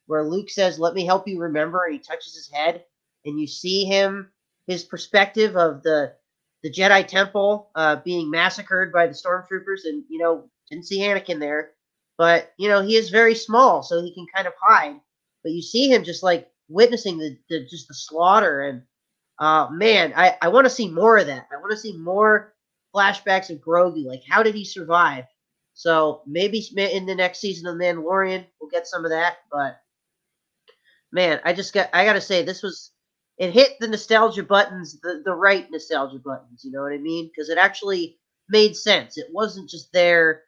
where 0.07 0.23
Luke 0.23 0.49
says, 0.49 0.79
"Let 0.79 0.93
me 0.95 1.05
help 1.05 1.27
you 1.27 1.39
remember," 1.39 1.85
and 1.85 1.93
he 1.93 1.99
touches 1.99 2.35
his 2.35 2.49
head, 2.51 2.85
and 3.25 3.39
you 3.39 3.47
see 3.47 3.85
him 3.85 4.31
his 4.67 4.83
perspective 4.83 5.55
of 5.57 5.83
the 5.83 6.15
the 6.63 6.71
Jedi 6.71 7.07
Temple 7.07 7.71
uh, 7.75 7.97
being 7.97 8.29
massacred 8.31 8.91
by 8.91 9.07
the 9.07 9.13
stormtroopers, 9.13 9.85
and 9.85 10.03
you 10.09 10.19
know 10.19 10.49
didn't 10.69 10.87
see 10.87 11.01
Anakin 11.01 11.39
there, 11.39 11.71
but 12.17 12.53
you 12.57 12.67
know 12.69 12.81
he 12.81 12.95
is 12.97 13.09
very 13.09 13.35
small, 13.35 13.83
so 13.83 14.01
he 14.01 14.13
can 14.13 14.25
kind 14.33 14.47
of 14.47 14.53
hide. 14.61 14.99
But 15.43 15.53
you 15.53 15.61
see 15.61 15.91
him 15.91 16.03
just 16.03 16.23
like 16.23 16.49
witnessing 16.69 17.17
the, 17.17 17.37
the 17.49 17.65
just 17.65 17.87
the 17.87 17.93
slaughter, 17.93 18.61
and 18.61 18.83
uh, 19.39 19.69
man, 19.71 20.13
I 20.15 20.37
I 20.41 20.49
want 20.49 20.65
to 20.65 20.69
see 20.69 20.89
more 20.89 21.17
of 21.17 21.27
that. 21.27 21.47
I 21.51 21.59
want 21.59 21.71
to 21.71 21.77
see 21.77 21.97
more 21.97 22.53
flashbacks 22.95 23.49
of 23.49 23.59
Grogu. 23.59 24.05
Like 24.05 24.23
how 24.27 24.43
did 24.43 24.55
he 24.55 24.65
survive? 24.65 25.25
So 25.73 26.21
maybe 26.27 26.59
in 26.77 27.05
the 27.05 27.15
next 27.15 27.39
season 27.39 27.67
of 27.67 27.77
the 27.77 27.83
Mandalorian 27.83 28.45
we'll 28.59 28.69
get 28.69 28.87
some 28.87 29.05
of 29.05 29.11
that, 29.11 29.37
but 29.51 29.79
man, 31.11 31.39
I 31.43 31.53
just 31.53 31.73
got 31.73 31.89
I 31.93 32.05
gotta 32.05 32.21
say 32.21 32.43
this 32.43 32.63
was 32.63 32.91
it 33.37 33.51
hit 33.51 33.79
the 33.79 33.87
nostalgia 33.87 34.43
buttons, 34.43 34.99
the, 35.01 35.21
the 35.25 35.33
right 35.33 35.67
nostalgia 35.71 36.19
buttons, 36.19 36.63
you 36.63 36.71
know 36.71 36.81
what 36.81 36.93
I 36.93 36.97
mean? 36.97 37.29
Because 37.33 37.49
it 37.49 37.57
actually 37.57 38.19
made 38.49 38.75
sense. 38.75 39.17
It 39.17 39.27
wasn't 39.31 39.69
just 39.69 39.91
there 39.93 40.43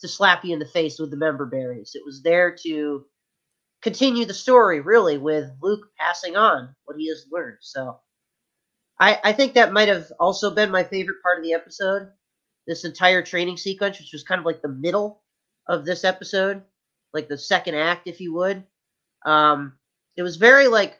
to 0.00 0.08
slap 0.08 0.44
you 0.44 0.52
in 0.52 0.60
the 0.60 0.66
face 0.66 0.98
with 0.98 1.10
the 1.10 1.16
member 1.16 1.46
berries. 1.46 1.92
It 1.94 2.02
was 2.04 2.22
there 2.22 2.56
to 2.62 3.04
continue 3.82 4.24
the 4.26 4.34
story, 4.34 4.80
really, 4.80 5.18
with 5.18 5.50
Luke 5.62 5.88
passing 5.98 6.36
on 6.36 6.74
what 6.84 6.96
he 6.98 7.08
has 7.08 7.26
learned. 7.30 7.58
So 7.60 8.00
I 9.00 9.18
I 9.24 9.32
think 9.32 9.54
that 9.54 9.72
might 9.72 9.88
have 9.88 10.10
also 10.20 10.50
been 10.50 10.70
my 10.70 10.84
favorite 10.84 11.22
part 11.22 11.38
of 11.38 11.44
the 11.44 11.54
episode. 11.54 12.10
This 12.66 12.84
entire 12.84 13.22
training 13.22 13.56
sequence, 13.56 13.98
which 13.98 14.12
was 14.12 14.22
kind 14.24 14.38
of 14.38 14.44
like 14.46 14.62
the 14.62 14.68
middle 14.68 15.22
of 15.68 15.84
this 15.84 16.04
episode, 16.04 16.62
like 17.14 17.28
the 17.28 17.38
second 17.38 17.74
act, 17.76 18.06
if 18.06 18.20
you 18.20 18.34
would. 18.34 18.64
Um, 19.24 19.78
it 20.16 20.22
was 20.22 20.36
very 20.36 20.68
like 20.68 20.98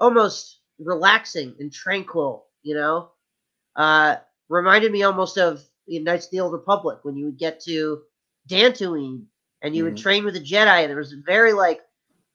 almost 0.00 0.60
relaxing 0.78 1.54
and 1.60 1.72
tranquil, 1.72 2.46
you 2.62 2.74
know. 2.74 3.10
Uh, 3.76 4.16
reminded 4.48 4.92
me 4.92 5.02
almost 5.02 5.38
of 5.38 5.62
the 5.86 5.98
Knights 6.00 6.26
of 6.26 6.30
the 6.32 6.40
Old 6.40 6.52
Republic 6.52 6.98
when 7.02 7.16
you 7.16 7.26
would 7.26 7.38
get 7.38 7.60
to 7.60 8.02
Dantooine 8.48 9.26
and 9.62 9.74
you 9.76 9.84
would 9.84 9.96
Mhm. 9.96 9.96
train 9.96 10.24
with 10.24 10.36
a 10.36 10.40
Jedi, 10.40 10.86
there 10.86 10.96
was 10.96 11.12
very 11.12 11.52
like, 11.52 11.80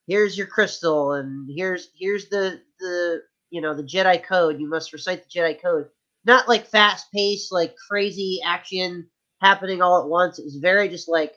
here's 0.07 0.37
your 0.37 0.47
crystal, 0.47 1.13
and 1.13 1.49
here's 1.53 1.89
here's 1.97 2.29
the 2.29 2.61
the 2.79 3.21
you 3.49 3.61
know 3.61 3.73
the 3.73 3.83
Jedi 3.83 4.23
code. 4.23 4.59
You 4.59 4.69
must 4.69 4.93
recite 4.93 5.23
the 5.23 5.39
Jedi 5.39 5.61
code. 5.61 5.87
Not 6.25 6.47
like 6.47 6.67
fast 6.67 7.11
paced, 7.13 7.51
like 7.51 7.75
crazy 7.89 8.41
action 8.43 9.07
happening 9.41 9.81
all 9.81 10.01
at 10.01 10.09
once. 10.09 10.39
It 10.39 10.45
was 10.45 10.57
very 10.57 10.89
just 10.89 11.07
like, 11.07 11.33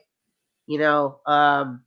you 0.67 0.79
know, 0.79 1.19
um, 1.25 1.83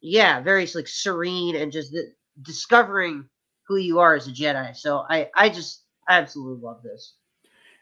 yeah, 0.00 0.40
very 0.40 0.66
like 0.74 0.88
serene 0.88 1.56
and 1.56 1.70
just 1.70 1.92
the, 1.92 2.12
discovering 2.42 3.28
who 3.68 3.76
you 3.76 4.00
are 4.00 4.14
as 4.14 4.26
a 4.26 4.32
Jedi. 4.32 4.76
So 4.76 5.04
I, 5.08 5.30
I 5.34 5.48
just 5.48 5.82
I 6.08 6.18
absolutely 6.18 6.62
love 6.62 6.82
this. 6.82 7.14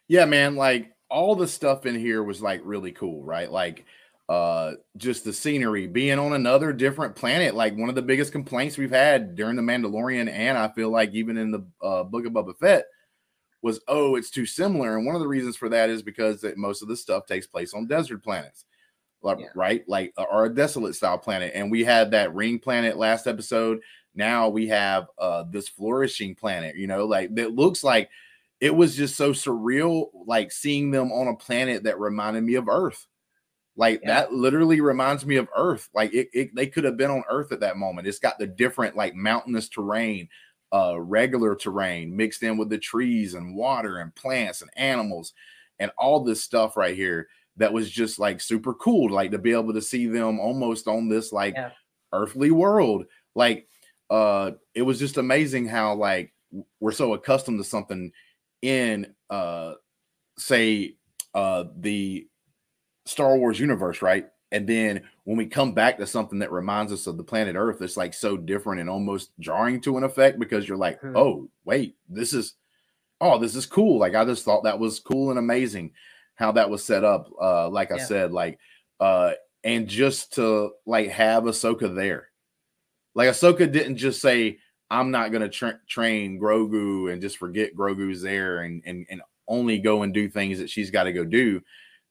Yeah, 0.09 0.27
man. 0.27 0.57
Like 0.57 0.93
all 1.09 1.35
the 1.35 1.49
stuff 1.49 1.87
in 1.87 1.99
here 1.99 2.23
was 2.23 2.43
like 2.43 2.61
really 2.65 2.93
cool, 2.93 3.25
right? 3.25 3.51
Like 3.51 3.85
uh 4.33 4.73
just 4.97 5.25
the 5.25 5.33
scenery 5.33 5.87
being 5.87 6.19
on 6.19 6.33
another 6.33 6.73
different 6.73 7.15
planet 7.17 7.55
like 7.55 7.77
one 7.77 7.89
of 7.89 7.95
the 7.95 8.03
biggest 8.03 8.33
complaints 8.33 8.79
we've 8.79 8.91
had 8.91 9.35
during 9.35 9.57
the 9.57 9.63
mandalorian 9.63 10.31
and 10.31 10.57
i 10.57 10.69
feel 10.69 10.91
like 10.91 11.13
even 11.13 11.37
in 11.37 11.51
the 11.51 11.61
uh, 11.83 12.03
book 12.05 12.25
of 12.27 12.33
Boba 12.33 12.57
fett 12.57 12.85
was 13.63 13.81
oh 13.89 14.17
it's 14.17 14.31
too 14.31 14.47
similar. 14.47 14.97
And 14.97 15.07
one 15.07 15.15
of 15.15 15.21
the 15.21 15.29
reasons 15.29 15.57
for 15.57 15.69
that 15.69 15.89
is 15.89 16.03
because 16.03 16.41
that 16.41 16.59
most 16.59 16.83
of 16.83 16.89
the 16.89 16.97
stuff 16.97 17.27
takes 17.27 17.47
place 17.47 17.75
on 17.75 17.87
desert 17.87 18.23
planets 18.23 18.65
like, 19.23 19.39
Yeah. 19.39 19.47
right? 19.55 19.85
Like 19.89 20.13
uh, 20.19 20.25
or 20.31 20.47
a 20.47 20.55
desolate 20.55 20.95
style 20.97 21.19
planet. 21.19 21.53
And 21.55 21.71
we 21.71 21.85
had 21.85 22.11
that 22.11 22.35
ring 22.35 22.59
planet 22.59 22.97
last 22.97 23.27
episode. 23.27 23.81
Now 24.15 24.49
we 24.49 24.69
have 24.69 25.07
uh 25.19 25.45
this 25.51 25.69
flourishing 25.69 26.35
planet 26.35 26.77
you 26.77 26.87
know 26.87 27.07
like 27.07 27.35
that 27.37 27.53
looks 27.53 27.83
like 27.85 28.11
it 28.61 28.75
was 28.75 28.97
just 28.97 29.17
so 29.17 29.33
surreal 29.33 30.09
like 30.27 30.53
seeing 30.53 30.91
them 30.91 31.11
on 31.13 31.29
a 31.29 31.37
planet 31.37 31.85
that 31.85 31.99
reminded 32.01 32.43
me 32.45 32.55
of 32.57 32.69
earth 32.69 33.07
like 33.77 34.01
Yeah. 34.03 34.09
that 34.09 34.33
literally 34.33 34.81
reminds 34.81 35.25
me 35.25 35.37
of 35.37 35.49
earth 35.57 35.89
like 35.95 36.13
it, 36.13 36.29
it 36.33 36.55
they 36.55 36.67
could 36.67 36.85
have 36.85 36.97
been 36.97 37.11
on 37.11 37.25
earth 37.31 37.53
at 37.53 37.61
that 37.61 37.77
moment 37.77 38.07
it's 38.07 38.19
got 38.19 38.39
the 38.39 38.47
different 38.47 38.97
like 38.97 39.15
mountainous 39.15 39.69
terrain 39.69 40.29
uh 40.75 41.01
regular 41.01 41.55
terrain 41.55 42.15
mixed 42.15 42.43
in 42.43 42.57
with 42.59 42.69
the 42.69 42.79
trees 42.79 43.35
and 43.35 43.57
water 43.57 43.99
and 43.99 44.15
plants 44.15 44.61
and 44.63 44.71
animals 44.77 45.33
and 45.79 45.91
all 45.99 46.23
this 46.23 46.43
stuff 46.43 46.77
right 46.77 46.95
here 46.97 47.29
that 47.57 47.73
was 47.73 47.91
just 47.91 48.19
like 48.19 48.41
super 48.41 48.75
cool 48.75 49.11
like 49.11 49.31
to 49.31 49.39
be 49.39 49.53
able 49.53 49.73
to 49.73 49.83
see 49.83 50.07
them 50.07 50.39
almost 50.39 50.87
on 50.89 51.09
this 51.09 51.33
like 51.33 51.55
Yeah. 51.55 51.71
earthly 52.13 52.51
world 52.51 53.07
like 53.35 53.67
uh 54.11 54.53
it 54.75 54.83
was 54.83 54.99
just 54.99 55.17
amazing 55.17 55.67
how 55.67 55.95
like 55.95 56.33
we're 56.81 56.93
so 56.93 57.15
accustomed 57.15 57.59
to 57.59 57.65
something 57.65 58.13
in 58.61 59.15
uh 59.31 59.75
say 60.39 60.97
uh 61.35 61.65
the 61.79 62.27
Star 63.07 63.37
Wars 63.37 63.59
universe, 63.61 64.03
right? 64.03 64.29
And 64.53 64.69
then 64.69 65.03
when 65.25 65.39
we 65.39 65.47
come 65.47 65.73
back 65.73 65.97
to 65.99 66.07
something 66.07 66.39
that 66.41 66.53
reminds 66.53 66.93
us 66.93 67.07
of 67.07 67.17
the 67.17 67.25
planet 67.25 67.57
Earth, 67.57 67.81
it's 67.81 67.97
like 67.97 68.13
so 68.13 68.37
different 68.37 68.81
and 68.81 68.91
almost 68.91 69.31
jarring 69.41 69.81
to 69.83 69.97
an 69.97 70.05
effect 70.05 70.39
because 70.39 70.69
you're 70.69 70.77
like, 70.77 71.01
Hmm. 71.01 71.17
oh, 71.17 71.49
wait, 71.65 71.97
this 72.09 72.33
is 72.35 72.55
oh, 73.21 73.39
this 73.39 73.55
is 73.55 73.67
cool. 73.67 73.99
Like 73.99 74.15
I 74.15 74.25
just 74.25 74.45
thought 74.45 74.65
that 74.65 74.79
was 74.81 74.99
cool 75.01 75.31
and 75.31 75.39
amazing 75.39 75.93
how 76.35 76.53
that 76.53 76.69
was 76.69 76.85
set 76.85 77.05
up. 77.05 77.31
Uh, 77.41 77.69
like 77.69 77.93
I 77.93 77.99
said, 77.99 78.33
like 78.33 78.59
uh, 79.01 79.33
and 79.65 79.87
just 79.89 80.35
to 80.35 80.73
like 80.87 81.09
have 81.11 81.45
Ahsoka 81.45 81.95
there. 81.95 82.29
Like 83.15 83.29
Ahsoka 83.29 83.71
didn't 83.71 83.97
just 83.97 84.21
say, 84.21 84.59
I'm 84.91 85.11
not 85.11 85.31
gonna 85.33 85.49
tra- 85.49 85.81
train 85.89 86.39
Grogu 86.41 87.13
and 87.13 87.23
just 87.23 87.39
forget 87.39 87.77
Grogu's 87.77 88.23
there 88.23 88.63
and 88.63 88.83
and 88.85 89.07
and 89.09 89.23
only 89.49 89.79
go 89.79 90.03
and 90.03 90.13
do 90.13 90.29
things 90.29 90.59
that 90.59 90.69
she's 90.71 90.91
got 90.91 91.05
to 91.05 91.13
go 91.13 91.25
do. 91.25 91.63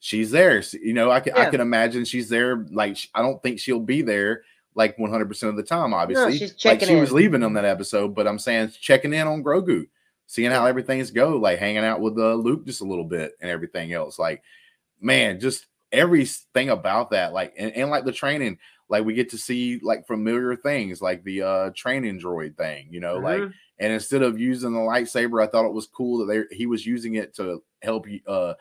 She's 0.04 0.32
there. 0.32 0.62
You 0.74 0.93
know, 0.93 1.12
I 1.12 1.20
can 1.20 1.34
I 1.34 1.45
can 1.52 1.62
imagine 1.62 2.06
she's 2.06 2.28
there. 2.28 2.66
Like 2.72 2.97
I 3.14 3.22
don't 3.22 3.41
think 3.41 3.60
she'll 3.60 3.80
be 3.80 4.02
there 4.02 4.41
like 4.74 4.97
100 4.97 5.28
percent 5.28 5.52
of 5.52 5.58
the 5.58 5.64
time. 5.64 5.93
Obviously, 5.93 6.38
she's 6.39 6.49
like 6.52 6.58
checking 6.80 6.88
she 6.88 6.95
was 6.99 7.12
leaving 7.12 7.43
on 7.43 7.54
that 7.54 7.66
episode, 7.66 8.16
but 8.16 8.28
I'm 8.28 8.39
saying 8.39 8.72
checking 8.82 9.14
in 9.14 9.28
on 9.28 9.43
Grogu, 9.43 9.88
seeing 10.26 10.49
how 10.49 10.66
everything's 10.66 11.12
go, 11.12 11.38
like 11.38 11.60
hanging 11.60 11.86
out 11.86 12.02
with 12.02 12.18
uh, 12.18 12.34
Luke 12.34 12.66
just 12.66 12.82
a 12.82 12.86
little 12.86 13.06
bit 13.06 13.34
and 13.41 13.52
everything 13.52 13.93
else. 13.93 14.18
Like, 14.18 14.41
man, 14.99 15.39
just 15.39 15.68
everything 15.91 16.70
about 16.70 17.12
that, 17.12 17.32
like 17.32 17.54
and, 17.56 17.72
and 17.74 17.91
like 17.91 18.06
the 18.06 18.12
training, 18.12 18.58
like 18.89 19.06
we 19.06 19.14
get 19.14 19.30
to 19.30 19.38
see 19.38 19.80
like 19.84 20.08
familiar 20.08 20.56
things, 20.56 20.99
like 20.99 21.24
the 21.24 21.43
uh 21.43 21.70
training 21.76 22.20
droid 22.20 22.58
thing, 22.58 22.88
you 22.89 23.02
know, 23.02 23.18
like 23.20 23.41
Mhm. 23.41 23.54
and 23.78 23.93
instead 23.93 24.24
of 24.24 24.39
using 24.39 24.74
the 24.74 24.80
lightsaber, 24.80 25.43
I 25.43 25.47
thought 25.47 25.68
it 25.68 25.74
was 25.74 25.86
cool 25.86 26.26
that 26.26 26.47
they 26.49 26.56
he 26.56 26.66
was 26.66 26.88
using 26.88 27.14
it 27.16 27.36
to 27.36 27.62
help 27.84 28.10
you 28.10 28.20
uh 28.26 28.56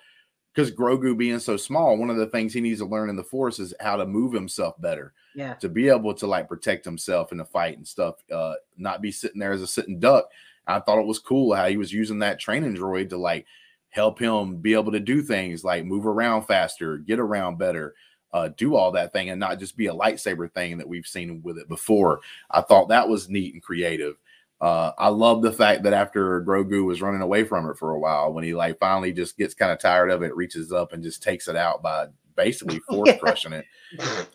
because 0.54 0.70
Grogu 0.70 1.16
being 1.16 1.38
so 1.38 1.56
small, 1.56 1.96
one 1.96 2.10
of 2.10 2.16
the 2.16 2.26
things 2.26 2.52
he 2.52 2.60
needs 2.60 2.80
to 2.80 2.86
learn 2.86 3.08
in 3.08 3.16
the 3.16 3.22
force 3.22 3.58
is 3.58 3.74
how 3.80 3.96
to 3.96 4.06
move 4.06 4.32
himself 4.32 4.80
better 4.80 5.12
yeah. 5.34 5.54
to 5.54 5.68
be 5.68 5.88
able 5.88 6.14
to 6.14 6.26
like 6.26 6.48
protect 6.48 6.84
himself 6.84 7.32
in 7.32 7.38
the 7.38 7.44
fight 7.44 7.76
and 7.76 7.86
stuff, 7.86 8.16
uh, 8.32 8.54
not 8.76 9.02
be 9.02 9.12
sitting 9.12 9.38
there 9.38 9.52
as 9.52 9.62
a 9.62 9.66
sitting 9.66 10.00
duck. 10.00 10.28
I 10.66 10.80
thought 10.80 10.98
it 10.98 11.06
was 11.06 11.18
cool 11.18 11.54
how 11.54 11.68
he 11.68 11.76
was 11.76 11.92
using 11.92 12.18
that 12.20 12.40
training 12.40 12.74
droid 12.74 13.10
to 13.10 13.16
like 13.16 13.46
help 13.90 14.18
him 14.18 14.56
be 14.56 14.74
able 14.74 14.92
to 14.92 15.00
do 15.00 15.22
things 15.22 15.64
like 15.64 15.84
move 15.84 16.06
around 16.06 16.42
faster, 16.42 16.98
get 16.98 17.18
around 17.18 17.58
better, 17.58 17.94
uh, 18.32 18.48
do 18.56 18.76
all 18.76 18.92
that 18.92 19.12
thing, 19.12 19.30
and 19.30 19.40
not 19.40 19.58
just 19.58 19.76
be 19.76 19.86
a 19.86 19.94
lightsaber 19.94 20.52
thing 20.52 20.78
that 20.78 20.88
we've 20.88 21.06
seen 21.06 21.42
with 21.42 21.58
it 21.58 21.68
before. 21.68 22.20
I 22.50 22.60
thought 22.60 22.88
that 22.88 23.08
was 23.08 23.28
neat 23.28 23.54
and 23.54 23.62
creative. 23.62 24.16
Uh, 24.60 24.92
I 24.98 25.08
love 25.08 25.40
the 25.40 25.52
fact 25.52 25.84
that 25.84 25.94
after 25.94 26.42
Grogu 26.44 26.84
was 26.84 27.00
running 27.00 27.22
away 27.22 27.44
from 27.44 27.68
it 27.70 27.78
for 27.78 27.92
a 27.92 27.98
while, 27.98 28.32
when 28.32 28.44
he 28.44 28.54
like 28.54 28.78
finally 28.78 29.12
just 29.12 29.38
gets 29.38 29.54
kind 29.54 29.72
of 29.72 29.78
tired 29.78 30.10
of 30.10 30.22
it, 30.22 30.36
reaches 30.36 30.70
up 30.72 30.92
and 30.92 31.02
just 31.02 31.22
takes 31.22 31.48
it 31.48 31.56
out 31.56 31.82
by 31.82 32.08
basically 32.36 32.78
force 32.88 33.08
Yeah. 33.08 33.18
crushing 33.18 33.52
it. 33.54 33.64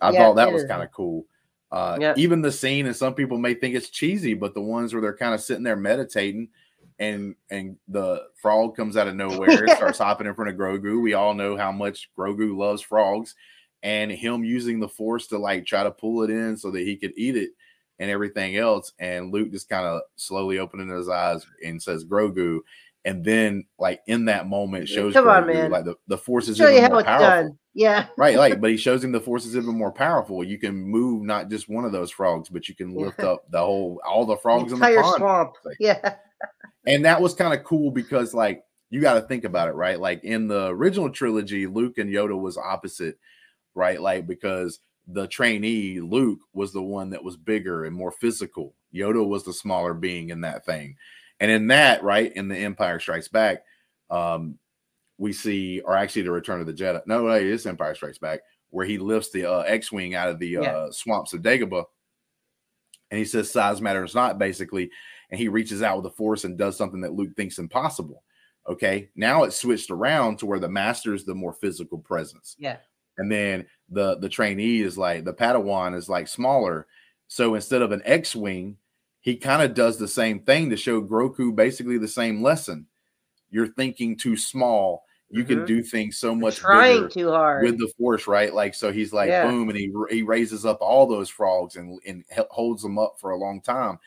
I 0.02 0.12
Yeah, 0.12 0.20
thought 0.20 0.36
that 0.36 0.52
was 0.52 0.64
kind 0.66 0.82
of 0.84 0.92
cool. 0.92 1.26
Uh, 1.72 1.98
Yeah. 2.00 2.14
Even 2.18 2.42
the 2.42 2.52
scene, 2.52 2.88
and 2.88 2.96
some 2.96 3.14
people 3.14 3.38
may 3.38 3.54
think 3.54 3.76
it's 3.76 3.90
cheesy, 3.90 4.34
but 4.34 4.54
the 4.54 4.62
ones 4.62 4.94
where 4.94 5.02
they're 5.02 5.16
kind 5.16 5.34
of 5.34 5.42
sitting 5.42 5.64
there 5.64 5.76
meditating, 5.76 6.50
and 6.98 7.36
and 7.52 7.78
the 7.88 8.24
frog 8.36 8.76
comes 8.76 8.98
out 8.98 9.08
of 9.08 9.16
nowhere, 9.16 9.64
and 9.66 9.74
starts 9.74 9.98
hopping 10.00 10.26
in 10.28 10.34
front 10.34 10.50
of 10.50 10.58
Grogu. 10.58 11.02
We 11.02 11.14
all 11.14 11.34
know 11.36 11.56
how 11.56 11.72
much 11.72 12.10
Grogu 12.18 12.56
loves 12.58 12.82
frogs, 12.82 13.36
and 13.84 14.12
him 14.12 14.44
using 14.44 14.80
the 14.80 14.90
Force 14.90 15.28
to 15.28 15.38
like 15.38 15.66
try 15.66 15.84
to 15.84 15.92
pull 15.92 16.24
it 16.24 16.30
in 16.32 16.58
so 16.58 16.72
that 16.72 16.80
he 16.82 16.96
could 16.96 17.14
eat 17.16 17.36
it 17.36 17.50
and 18.00 18.10
everything 18.12 18.58
else. 18.58 18.92
And 19.00 19.32
Luke 19.32 19.52
just 19.52 19.70
kind 19.70 19.86
of 19.86 20.02
slowly 20.16 20.60
opening 20.60 20.90
his 20.90 21.10
eyes 21.10 21.46
and 21.66 21.82
says 21.82 22.06
Grogu. 22.06 22.60
And 23.06 23.24
then, 23.24 23.66
like 23.78 24.02
in 24.08 24.26
that 24.26 24.48
moment, 24.48 24.90
shows 24.90 25.14
Come 25.14 25.28
on, 25.28 25.44
Grogu, 25.44 25.54
man. 25.54 25.72
like 25.72 25.86
the, 25.86 25.96
the 26.08 26.18
force 26.18 26.48
is 26.48 26.58
Show 26.58 26.70
even 26.70 26.92
more 26.92 27.04
powerful 27.04 27.28
done. 27.28 27.60
Yeah. 27.76 28.08
right 28.18 28.38
like 28.38 28.60
but 28.62 28.70
he 28.72 28.78
shows 28.78 29.04
him 29.04 29.12
the 29.12 29.20
force 29.20 29.46
is 29.46 29.56
even 29.58 29.78
more 29.78 29.92
powerful 29.92 30.46
you 30.46 30.58
can 30.58 30.74
move 30.74 31.24
not 31.24 31.50
just 31.50 31.68
one 31.68 31.84
of 31.84 31.92
those 31.92 32.10
frogs 32.10 32.48
but 32.48 32.70
you 32.70 32.74
can 32.74 32.96
lift 32.96 33.20
Yeah. 33.20 33.32
up 33.32 33.52
the 33.52 33.60
whole 33.60 34.00
all 34.08 34.26
the 34.26 34.38
frogs 34.38 34.72
in 34.72 34.80
the 34.80 34.86
pond 34.86 35.16
swamp. 35.18 35.52
Like- 35.66 35.76
Yeah. 35.78 36.16
and 36.88 37.04
that 37.04 37.22
was 37.22 37.34
kind 37.34 37.54
of 37.54 37.66
cool 37.66 37.92
because 37.92 38.34
like 38.34 38.64
you 38.92 39.02
got 39.02 39.16
to 39.16 39.22
think 39.24 39.44
about 39.44 39.68
it 39.68 39.74
right 39.76 40.00
like 40.00 40.24
in 40.24 40.48
the 40.48 40.68
original 40.68 41.10
trilogy 41.10 41.68
luke 41.68 41.98
and 41.98 42.10
yoda 42.10 42.40
was 42.40 42.58
opposite 42.58 43.20
right 43.74 44.00
like 44.02 44.26
because 44.26 44.80
the 45.08 45.28
trainee 45.28 46.00
luke 46.00 46.40
was 46.54 46.72
the 46.74 46.82
one 46.82 47.10
that 47.10 47.24
was 47.24 47.38
bigger 47.38 47.86
and 47.86 47.96
more 47.96 48.12
physical 48.12 48.74
yoda 48.94 49.26
was 49.26 49.44
the 49.44 49.54
smaller 49.54 49.94
being 49.94 50.30
in 50.30 50.42
that 50.42 50.66
thing 50.66 50.96
and 51.40 51.52
in 51.52 51.68
that 51.68 52.04
right 52.04 52.34
in 52.36 52.48
the 52.48 52.58
empire 52.58 53.00
strikes 53.00 53.28
back 53.28 53.64
um 54.10 54.58
we 55.18 55.32
see 55.32 55.80
or 55.82 55.96
actually 55.96 56.22
the 56.24 56.32
return 56.32 56.60
of 56.60 56.68
the 56.68 56.74
jedi 56.74 57.02
no 57.06 57.24
wait, 57.24 57.46
it's 57.48 57.66
empire 57.66 57.94
strikes 57.96 58.18
back 58.18 58.40
where 58.72 58.86
he 58.86 58.98
lifts 58.98 59.32
the 59.32 59.46
uh, 59.46 59.60
x-wing 59.62 60.16
out 60.16 60.28
of 60.30 60.40
the 60.40 60.48
Yeah. 60.50 60.62
uh, 60.62 60.92
swamps 60.92 61.34
of 61.34 61.42
dagobah 61.42 61.86
and 63.12 63.18
he 63.20 63.26
says 63.26 63.52
size 63.52 63.80
matters 63.82 64.16
not 64.16 64.40
basically 64.40 64.90
and 65.30 65.40
he 65.40 65.48
reaches 65.48 65.82
out 65.82 65.98
with 65.98 66.04
the 66.04 66.18
force 66.18 66.44
and 66.44 66.58
does 66.58 66.78
something 66.78 67.02
that 67.02 67.14
Luke 67.14 67.36
thinks 67.36 67.58
impossible. 67.58 68.24
Okay, 68.70 69.10
now 69.16 69.44
it's 69.44 69.60
switched 69.60 69.90
around 69.90 70.38
to 70.40 70.46
where 70.46 70.60
the 70.60 70.70
master 70.70 71.14
is 71.16 71.26
the 71.26 71.34
more 71.36 71.54
physical 71.54 71.98
presence, 71.98 72.56
Yeah. 72.60 72.78
and 73.18 73.32
then 73.32 73.66
the 73.90 74.16
the 74.18 74.30
trainee 74.30 74.82
is 74.82 74.98
like 74.98 75.24
the 75.26 75.34
Padawan 75.34 75.96
is 75.96 76.10
like 76.10 76.28
smaller. 76.28 76.88
So 77.28 77.56
instead 77.56 77.82
of 77.82 77.92
an 77.92 78.02
X-wing, 78.06 78.78
he 79.22 79.36
kind 79.36 79.62
of 79.62 79.74
does 79.74 79.98
the 79.98 80.08
same 80.08 80.40
thing 80.42 80.70
to 80.70 80.78
show 80.78 81.02
Grogu 81.02 81.56
basically 81.56 81.98
the 81.98 82.08
same 82.08 82.42
lesson. 82.44 82.88
You're 83.50 83.68
thinking 83.68 84.18
too 84.18 84.38
small. 84.38 85.04
You 85.30 85.44
can 85.44 85.60
Mhm. 85.62 85.68
do 85.68 85.84
things 85.84 86.18
so 86.18 86.36
much 86.36 86.58
Trying 86.58 87.10
too 87.10 87.30
hard. 87.30 87.64
with 87.64 87.80
the 87.80 87.92
force, 87.98 88.28
right? 88.28 88.54
Like 88.54 88.76
so, 88.76 88.92
he's 88.92 89.12
like 89.12 89.30
Yeah. 89.30 89.48
boom, 89.50 89.70
and 89.70 89.78
he 89.78 89.92
he 90.10 90.22
raises 90.22 90.66
up 90.66 90.78
all 90.82 91.08
those 91.08 91.30
frogs 91.30 91.76
and 91.76 92.00
and 92.06 92.24
holds 92.52 92.84
them 92.84 92.98
up 93.00 93.16
for 93.20 93.32
a 93.32 93.38
long 93.38 93.62
time. 93.62 93.98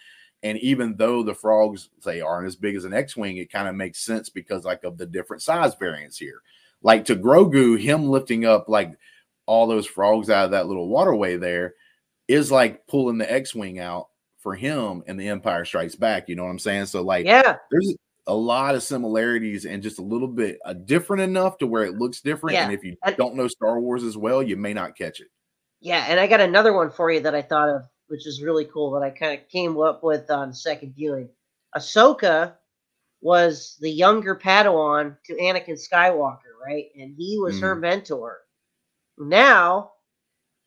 And 0.44 0.56
even 0.58 0.94
though 0.96 1.24
the 1.24 1.34
frogs 1.34 1.90
say 1.98 2.20
aren't 2.20 2.46
as 2.46 2.54
big 2.54 2.76
as 2.76 2.84
an 2.84 2.92
X-wing, 2.94 3.38
it 3.38 3.50
kind 3.50 3.66
of 3.68 3.74
makes 3.74 3.98
sense 3.98 4.28
because 4.28 4.64
like 4.64 4.84
of 4.84 4.96
the 4.96 5.06
different 5.06 5.42
size 5.42 5.74
variants 5.74 6.16
here. 6.18 6.42
Like 6.82 7.04
to 7.06 7.16
Grogu, 7.16 7.76
him 7.80 8.08
lifting 8.08 8.44
up 8.44 8.68
like 8.68 8.92
all 9.48 9.66
those 9.66 9.86
frogs 9.86 10.28
out 10.28 10.44
of 10.44 10.50
that 10.50 10.68
little 10.68 10.88
waterway 10.88 11.38
there 11.38 11.74
is 12.28 12.52
like 12.52 12.86
pulling 12.86 13.16
the 13.16 13.32
X-wing 13.32 13.78
out 13.78 14.08
for 14.38 14.54
him 14.54 15.02
and 15.06 15.18
the 15.18 15.28
Empire 15.28 15.64
Strikes 15.64 15.96
Back. 15.96 16.28
You 16.28 16.36
know 16.36 16.44
what 16.44 16.50
I'm 16.50 16.58
saying? 16.58 16.86
So 16.86 17.02
like 17.02 17.24
yeah. 17.24 17.56
there's 17.70 17.96
a 18.26 18.34
lot 18.34 18.74
of 18.74 18.82
similarities 18.82 19.64
and 19.64 19.82
just 19.82 19.98
a 19.98 20.02
little 20.02 20.28
bit 20.28 20.58
uh, 20.66 20.74
different 20.74 21.22
enough 21.22 21.56
to 21.58 21.66
where 21.66 21.84
it 21.84 21.96
looks 21.96 22.20
different. 22.20 22.54
Yeah, 22.54 22.64
And 22.64 22.74
if 22.74 22.84
you 22.84 22.94
and- 23.04 23.16
don't 23.16 23.34
know 23.34 23.48
Star 23.48 23.80
Wars 23.80 24.04
as 24.04 24.18
well, 24.18 24.42
you 24.42 24.56
may 24.56 24.74
not 24.74 24.96
catch 24.96 25.20
it. 25.20 25.28
Yeah, 25.80 26.04
and 26.08 26.20
I 26.20 26.26
got 26.26 26.40
another 26.40 26.74
one 26.74 26.90
for 26.90 27.10
you 27.10 27.20
that 27.20 27.34
I 27.34 27.40
thought 27.40 27.70
of, 27.70 27.82
which 28.08 28.26
is 28.26 28.42
really 28.42 28.66
cool 28.66 28.90
that 28.92 29.02
I 29.02 29.10
kind 29.10 29.40
of 29.40 29.48
came 29.48 29.80
up 29.80 30.02
with 30.02 30.30
on 30.30 30.52
second 30.52 30.94
viewing. 30.94 31.28
Ahsoka 31.74 32.54
was 33.22 33.78
the 33.80 33.90
younger 33.90 34.36
Padawan 34.36 35.16
to 35.24 35.34
Anakin 35.34 35.78
Skywalker, 35.80 36.52
right? 36.66 36.86
And 36.98 37.14
he 37.16 37.38
was 37.38 37.60
her 37.60 37.74
mentor. 37.74 38.40
Now, 39.18 39.92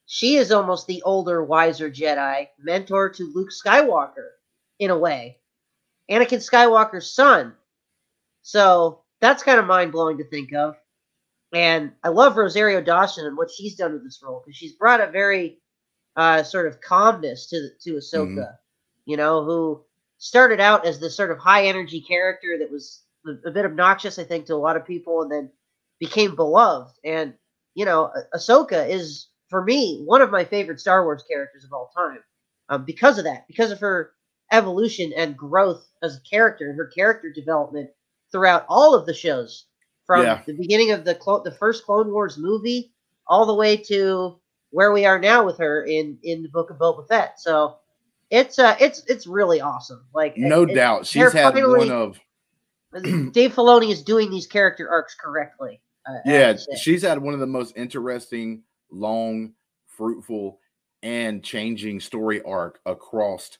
she 0.06 0.36
is 0.36 0.52
almost 0.52 0.88
the 0.88 1.02
older, 1.04 1.44
wiser 1.44 1.90
Jedi, 1.90 2.48
mentor 2.60 3.10
to 3.10 3.32
Luke 3.34 3.50
Skywalker, 3.52 4.30
in 4.80 4.90
a 4.92 4.98
way. 4.98 5.38
Anakin 6.10 6.40
Skywalker's 6.40 7.14
son. 7.14 7.54
So 8.42 9.02
that's 9.20 9.44
kind 9.44 9.60
of 9.60 9.66
mind 9.68 9.92
blowing 9.92 10.18
to 10.18 10.24
think 10.28 10.54
of. 10.54 10.76
And 11.54 11.94
I 12.04 12.10
love 12.10 12.38
Rosario 12.38 12.82
Dawson 12.82 13.26
and 13.26 13.38
what 13.38 13.52
she's 13.52 13.76
done 13.76 13.94
with 13.94 14.04
this 14.04 14.22
role 14.24 14.42
because 14.44 14.58
she's 14.58 14.74
brought 14.74 15.02
a 15.02 15.08
very 15.12 15.60
uh, 16.18 16.44
sort 16.44 16.68
of 16.68 16.82
calmness 16.82 17.48
to 17.48 17.70
to 17.84 17.94
Ahsoka, 17.94 18.36
Mhm. 18.36 18.58
you 19.06 19.16
know, 19.16 19.46
who 19.46 19.82
started 20.18 20.60
out 20.60 20.86
as 20.86 21.00
this 21.00 21.16
sort 21.16 21.32
of 21.32 21.38
high 21.38 21.68
energy 21.68 22.02
character 22.02 22.58
that 22.60 22.70
was 22.70 23.04
a 23.46 23.52
bit 23.52 23.66
obnoxious, 23.66 24.20
I 24.20 24.26
think, 24.26 24.46
to 24.48 24.56
a 24.56 24.58
lot 24.58 24.76
of 24.76 24.86
people, 24.86 25.22
and 25.22 25.32
then 25.32 25.52
became 26.00 26.36
beloved. 26.36 26.98
And 27.06 27.34
you 27.76 27.86
know, 27.86 28.12
Ah- 28.16 28.38
Ahsoka 28.38 28.88
is 28.90 29.28
for 29.50 29.64
me 29.64 30.02
one 30.06 30.22
of 30.22 30.32
my 30.32 30.44
favorite 30.46 30.80
Star 30.80 31.04
Wars 31.04 31.24
characters 31.30 31.64
of 31.66 31.74
all 31.74 31.92
time 31.96 32.20
um, 32.70 32.86
because 32.86 33.18
of 33.18 33.24
that, 33.26 33.48
because 33.48 33.72
of 33.72 33.80
her 33.80 34.12
evolution 34.52 35.12
and 35.16 35.38
growth 35.38 35.88
as 36.04 36.18
a 36.18 36.22
character 36.30 36.70
and 36.70 36.78
her 36.78 36.88
character 36.88 37.32
development 37.34 37.90
throughout 38.32 38.66
all 38.70 38.94
of 38.96 39.06
the 39.06 39.14
shows 39.14 39.66
from 40.06 40.24
Yeah. 40.24 40.42
the 40.46 40.54
beginning 40.54 40.92
of 40.92 41.06
the 41.06 41.16
clo- 41.16 41.44
the 41.44 41.52
first 41.52 41.86
Clone 41.86 42.12
Wars 42.12 42.38
movie 42.38 42.94
all 43.28 43.46
the 43.46 43.54
way 43.56 43.78
to 43.78 44.40
where 44.72 44.92
we 44.92 45.06
are 45.06 45.20
now 45.20 45.46
with 45.46 45.58
her 45.60 45.84
in 45.86 46.18
in 46.24 46.44
the 46.44 46.50
Book 46.50 46.70
of 46.70 46.78
Boba 46.78 47.08
Fett. 47.08 47.40
So 47.40 47.78
it's 48.30 48.58
uh 48.60 48.76
it's 48.80 49.04
it's 49.08 49.28
really 49.28 49.62
awesome. 49.62 50.06
Like 50.14 50.38
No 50.38 50.64
it- 50.64 50.74
doubt. 50.74 51.06
She's 51.06 51.32
had 51.34 51.54
finally- 51.54 51.90
one 51.90 51.92
of 51.92 52.20
Dave 53.32 53.54
Filoni 53.54 53.90
is 53.92 54.04
doing 54.04 54.30
these 54.30 54.48
character 54.48 54.90
arcs 54.90 55.16
correctly. 55.16 55.82
Yeah, 56.26 56.48
have 56.48 56.56
to 56.58 56.62
say. 56.62 56.76
she's 56.78 57.02
had 57.02 57.20
one 57.20 57.34
of 57.34 57.40
the 57.40 57.48
most 57.48 57.76
interesting, 57.76 58.64
long, 58.92 59.54
fruitful, 59.88 60.60
and 61.04 61.44
changing 61.44 62.00
story 62.00 62.42
arc 62.44 62.80
across 62.86 63.58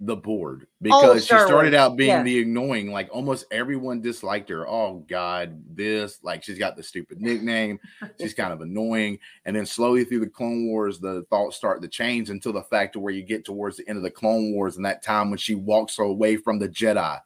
the 0.00 0.16
board 0.16 0.62
of 0.62 0.68
because 0.80 1.22
she 1.22 1.36
started 1.38 1.74
out 1.74 1.96
being 1.96 2.10
yeah. 2.10 2.22
the 2.22 2.42
annoying, 2.42 2.92
like 2.92 3.08
almost 3.10 3.46
everyone 3.50 4.00
disliked 4.00 4.48
her. 4.48 4.68
Oh 4.68 5.04
God, 5.08 5.60
this 5.74 6.20
like 6.22 6.44
she's 6.44 6.58
got 6.58 6.76
the 6.76 6.82
stupid 6.84 7.20
nickname, 7.20 7.80
she's 8.20 8.34
kind 8.34 8.52
of 8.52 8.60
annoying, 8.60 9.18
and 9.44 9.56
then 9.56 9.66
slowly 9.66 10.04
through 10.04 10.20
the 10.20 10.28
Clone 10.28 10.68
Wars, 10.68 11.00
the 11.00 11.24
thoughts 11.30 11.56
start 11.56 11.82
to 11.82 11.88
change 11.88 12.30
until 12.30 12.52
the 12.52 12.62
fact 12.62 12.92
to 12.92 13.00
where 13.00 13.12
you 13.12 13.24
get 13.24 13.44
towards 13.44 13.76
the 13.76 13.88
end 13.88 13.96
of 13.96 14.04
the 14.04 14.10
Clone 14.10 14.52
Wars 14.52 14.76
and 14.76 14.84
that 14.84 15.02
time 15.02 15.30
when 15.30 15.38
she 15.38 15.56
walks 15.56 15.98
away 15.98 16.36
from 16.36 16.60
the 16.60 16.68
Jedi 16.68 17.18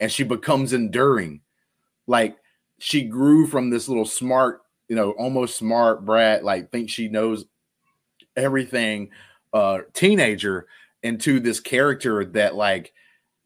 and 0.00 0.10
she 0.10 0.24
becomes 0.24 0.72
enduring, 0.72 1.42
like 2.08 2.36
she 2.78 3.02
grew 3.02 3.46
from 3.46 3.70
this 3.70 3.88
little 3.88 4.06
smart, 4.06 4.62
you 4.88 4.96
know, 4.96 5.12
almost 5.12 5.56
smart 5.56 6.04
brat, 6.04 6.44
like 6.44 6.70
thinks 6.70 6.92
she 6.92 7.08
knows 7.08 7.46
everything, 8.36 9.10
uh, 9.52 9.78
teenager 9.92 10.66
into 11.02 11.40
this 11.40 11.60
character 11.60 12.24
that 12.24 12.54
like 12.54 12.92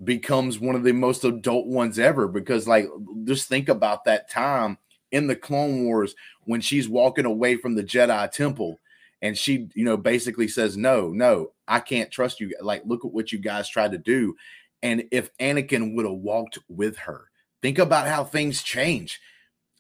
becomes 0.03 0.59
one 0.59 0.74
of 0.74 0.85
the 0.85 0.93
most 0.93 1.24
adult 1.24 1.66
ones 1.66 1.99
ever. 1.99 2.29
Because 2.29 2.66
like, 2.66 2.87
just 3.24 3.49
think 3.49 3.68
about 3.68 4.05
that 4.05 4.31
time 4.31 4.79
in 5.11 5.26
the 5.26 5.37
Clone 5.37 5.85
Wars 5.85 6.14
when 6.45 6.61
she's 6.61 6.89
walking 6.89 7.24
away 7.24 7.57
from 7.57 7.74
the 7.74 7.85
Jedi 7.85 8.31
Temple. 8.31 8.81
And 9.20 9.37
she, 9.37 9.68
you 9.74 9.85
know, 9.85 9.97
basically 9.97 10.47
says, 10.47 10.76
No, 10.76 11.09
no, 11.11 11.53
I 11.66 11.81
can't 11.81 12.11
trust 12.11 12.39
you. 12.39 12.55
Like, 12.61 12.83
look 12.87 13.05
at 13.05 13.12
what 13.12 13.33
you 13.33 13.39
guys 13.39 13.68
tried 13.68 13.93
to 13.93 13.99
do. 13.99 14.37
And 14.83 15.05
if 15.11 15.37
Anakin 15.39 15.97
would 15.97 16.07
have 16.07 16.14
walked 16.14 16.59
with 16.68 16.97
her, 16.99 17.28
think 17.62 17.78
about 17.78 18.06
how 18.06 18.24
things 18.24 18.62
change. 18.62 19.20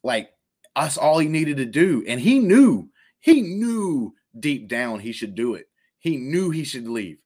Like 0.02 0.30
us, 0.76 0.96
all 0.96 1.18
he 1.18 1.28
needed 1.28 1.56
to 1.58 1.66
do, 1.66 2.04
and 2.06 2.20
he 2.20 2.38
knew, 2.38 2.88
he 3.20 3.42
knew 3.42 4.14
deep 4.38 4.68
down 4.68 5.00
he 5.00 5.12
should 5.12 5.34
do 5.34 5.54
it. 5.54 5.68
He 5.98 6.16
knew 6.16 6.50
he 6.50 6.64
should 6.64 6.86
leave, 6.86 7.18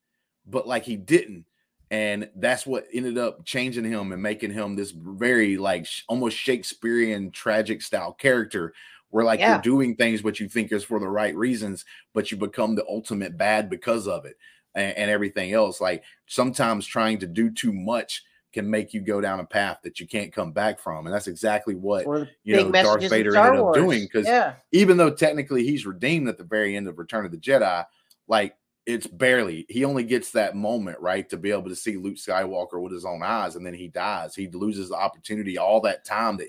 but 0.46 0.66
like 0.66 0.84
he 0.84 0.96
didn't. 0.96 1.44
And 1.90 2.30
that's 2.36 2.66
what 2.66 2.86
ended 2.94 3.18
up 3.18 3.44
changing 3.44 3.84
him 3.84 4.12
and 4.12 4.22
making 4.22 4.50
him 4.53 4.74
this 4.76 4.92
very 4.92 5.59
like 5.59 5.86
almost 6.09 6.38
Shakespearean 6.38 7.30
tragic 7.32 7.82
style 7.82 8.14
character 8.14 8.72
where 9.11 9.26
like 9.26 9.40
Yeah. 9.40 9.53
you're 9.53 9.62
doing 9.62 9.94
things 9.94 10.22
what 10.22 10.40
you 10.40 10.48
think 10.48 10.72
is 10.72 10.82
for 10.84 10.98
the 10.98 11.09
right 11.09 11.36
reasons, 11.36 11.84
but 12.14 12.30
you 12.30 12.38
become 12.38 12.74
the 12.74 12.86
ultimate 12.88 13.36
bad 13.36 13.68
because 13.68 14.09
of 14.09 14.24
it 14.24 14.36
and, 14.74 14.96
and 14.96 15.11
everything 15.11 15.53
else. 15.53 15.82
Like 15.82 16.03
sometimes 16.26 16.86
trying 16.86 17.18
to 17.18 17.26
do 17.26 17.50
too 17.50 17.74
much 17.74 18.24
can 18.53 18.68
make 18.68 18.92
you 18.92 19.00
go 19.00 19.20
down 19.20 19.40
a 19.40 19.44
path 19.44 19.78
that 19.82 19.98
you 19.98 20.07
can't 20.07 20.32
come 20.32 20.53
back 20.53 20.78
from. 20.78 21.07
And 21.07 21.14
that's 21.14 21.26
exactly 21.26 21.74
what 21.74 22.07
One 22.07 22.22
of 22.22 22.28
the 22.28 22.32
you 22.44 22.57
know, 22.57 22.70
Darth 22.70 23.09
Vader 23.09 23.36
ended 23.36 23.61
up 23.61 23.64
Wars. 23.64 23.76
doing, 23.76 24.09
'cause 24.09 24.26
yeah, 24.26 24.55
even 24.72 24.96
though 24.96 25.11
technically 25.11 25.64
he's 25.64 25.86
redeemed 25.86 26.28
at 26.28 26.38
the 26.38 26.44
very 26.44 26.76
end 26.76 26.88
of 26.88 26.98
Return 26.98 27.24
of 27.24 27.30
the 27.30 27.38
Jedi, 27.38 27.84
like 28.28 28.57
it's 28.84 29.07
barely 29.07 29.64
he 29.68 29.84
only 29.84 30.03
gets 30.05 30.32
that 30.32 30.57
moment 30.57 30.98
right 31.00 31.28
to 31.30 31.36
be 31.36 31.50
able 31.50 31.68
to 31.68 31.76
see 31.76 31.96
Luke 31.96 32.16
Skywalker 32.16 32.80
with 32.82 32.92
his 32.92 33.05
own 33.05 33.22
eyes, 33.22 33.57
and 33.57 33.64
then 33.64 33.74
he 33.74 33.88
dies. 33.88 34.34
He 34.34 34.48
loses 34.48 34.88
the 34.88 34.96
opportunity 34.96 35.57
all 35.57 35.80
that 35.82 36.05
time 36.05 36.36
that 36.38 36.48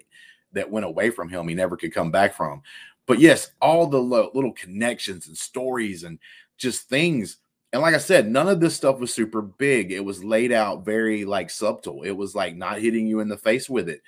that 0.52 0.70
went 0.70 0.86
away 0.86 1.10
from 1.10 1.30
him. 1.30 1.48
He 1.48 1.56
never 1.56 1.78
could 1.78 1.94
come 1.94 2.12
back 2.12 2.34
from. 2.36 2.62
But 3.06 3.20
yes, 3.20 3.52
all 3.62 3.88
the 3.88 4.02
lo- 4.02 4.32
little 4.34 4.54
connections 4.54 5.28
and 5.28 5.38
stories 5.38 6.04
and 6.04 6.20
just 6.58 6.90
things. 6.90 7.38
And 7.74 7.82
like 7.82 7.96
I 7.96 8.00
said, 8.00 8.30
none 8.30 8.48
of 8.48 8.60
this 8.62 8.76
stuff 8.76 9.00
was 9.00 9.14
super 9.14 9.42
big. 9.42 9.92
It 9.92 10.06
was 10.06 10.24
laid 10.24 10.54
out 10.54 10.86
very 10.86 11.26
like 11.26 11.50
subtle. 11.50 12.04
It 12.04 12.12
was 12.12 12.34
like 12.36 12.56
not 12.56 12.80
hitting 12.80 13.08
you 13.08 13.20
in 13.20 13.28
the 13.28 13.38
face 13.38 13.70
with 13.70 13.90
it 13.90 14.02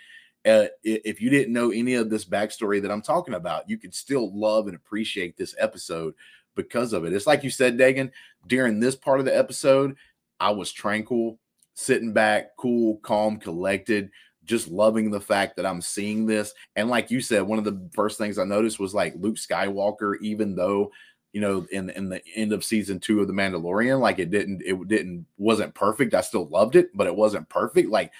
uh, 0.45 0.67
if 0.83 1.21
you 1.21 1.29
didn't 1.29 1.53
know 1.53 1.71
any 1.71 1.95
of 1.95 2.09
this 2.09 2.23
backstory 2.23 2.81
that 2.81 2.91
I'm 2.91 3.01
talking 3.01 3.33
about, 3.33 3.67
you 3.67 3.77
could 3.77 3.95
still 3.95 4.31
love 4.37 4.67
and 4.67 4.75
appreciate 4.75 5.35
this 5.35 5.55
episode 5.57 6.13
because 6.55 6.93
of 6.93 7.03
it. 7.03 7.13
It's 7.13 7.27
like 7.27 7.43
you 7.43 7.49
said, 7.49 7.77
Dagan, 7.77 8.11
during 8.45 8.79
this 8.79 8.95
part 8.95 9.19
of 9.19 9.25
the 9.25 9.35
episode, 9.35 9.95
I 10.39 10.51
was 10.51 10.71
tranquil, 10.71 11.39
sitting 11.73 12.13
back, 12.13 12.55
cool, 12.57 12.97
calm, 12.97 13.37
collected, 13.37 14.11
just 14.43 14.67
loving 14.67 15.09
the 15.09 15.19
fact 15.19 15.55
that 15.55 15.65
I'm 15.65 15.81
seeing 15.81 16.27
this. 16.27 16.53
And 16.75 16.89
like 16.89 17.09
you 17.09 17.21
said, 17.21 17.41
one 17.41 17.57
of 17.57 17.65
the 17.65 17.89
first 17.93 18.19
things 18.19 18.37
I 18.37 18.43
noticed 18.43 18.79
was 18.79 18.93
like 18.93 19.15
Luke 19.17 19.37
Skywalker, 19.37 20.15
even 20.21 20.55
though 20.55 20.91
you 21.35 21.41
know 21.41 21.67
in 21.69 21.89
in 21.89 22.07
the 22.07 22.21
end 22.33 22.53
of 22.53 22.63
season 22.63 22.97
two 22.97 23.19
of 23.19 23.27
the 23.27 23.33
Mandalorian, 23.33 23.99
like 23.99 24.19
it 24.19 24.31
didn't 24.31 24.61
it 24.65 24.87
didn't 24.87 25.25
wasn't 25.37 25.75
perfect. 25.75 26.13
I 26.13 26.21
still 26.21 26.47
loved 26.47 26.77
it, 26.77 26.95
but 26.95 27.07
it 27.07 27.15
wasn't 27.15 27.49
perfect. 27.49 27.89
Like 27.89 28.13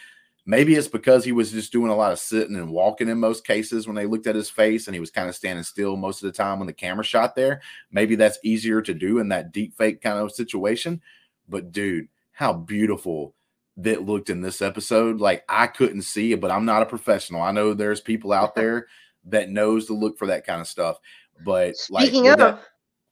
maybe 0.45 0.75
it's 0.75 0.89
because 0.89 1.23
he 1.23 1.31
was 1.31 1.49
just 1.49 1.71
doing 1.71 1.89
a 1.89 1.95
lot 1.95 2.11
of 2.11 2.19
sitting 2.19 2.57
and 2.57 2.69
walking 2.69 3.07
in 3.07 3.17
most 3.17 3.47
cases 3.47 3.87
when 3.87 3.95
they 3.95 4.05
looked 4.05 4.27
at 4.27 4.35
his 4.35 4.49
face 4.49 4.87
and 4.87 4.93
he 4.93 4.99
was 4.99 5.11
kind 5.11 5.29
of 5.29 5.35
standing 5.35 5.63
still 5.63 5.95
most 5.95 6.21
of 6.21 6.27
the 6.27 6.37
time 6.37 6.59
when 6.59 6.67
the 6.67 6.73
camera 6.73 7.05
shot 7.05 7.35
there. 7.37 7.61
Maybe 7.89 8.15
that's 8.15 8.37
easier 8.43 8.81
to 8.81 8.93
do 8.93 9.19
in 9.19 9.29
that 9.29 9.53
deep 9.53 9.77
fake 9.77 10.01
kind 10.01 10.19
of 10.19 10.33
situation. 10.33 11.01
But 11.47 11.71
dude, 11.71 12.09
how 12.33 12.51
beautiful 12.51 13.33
that 13.77 14.05
looked 14.05 14.29
in 14.29 14.41
this 14.41 14.61
episode. 14.61 15.21
Like 15.21 15.45
I 15.47 15.67
couldn't 15.67 16.01
see 16.01 16.33
it, 16.33 16.41
but 16.41 16.51
I'm 16.51 16.65
not 16.65 16.81
a 16.81 16.85
professional. 16.85 17.41
I 17.41 17.53
know 17.53 17.73
there's 17.73 18.01
people 18.01 18.33
out 18.33 18.55
there 18.55 18.87
that 19.27 19.49
knows 19.49 19.85
to 19.85 19.93
look 19.93 20.17
for 20.17 20.27
that 20.27 20.45
kind 20.45 20.59
of 20.59 20.67
stuff. 20.67 20.97
But 21.45 21.75
like 21.89 22.07
speaking 22.07 22.27
of, 22.27 22.39
that- 22.39 22.59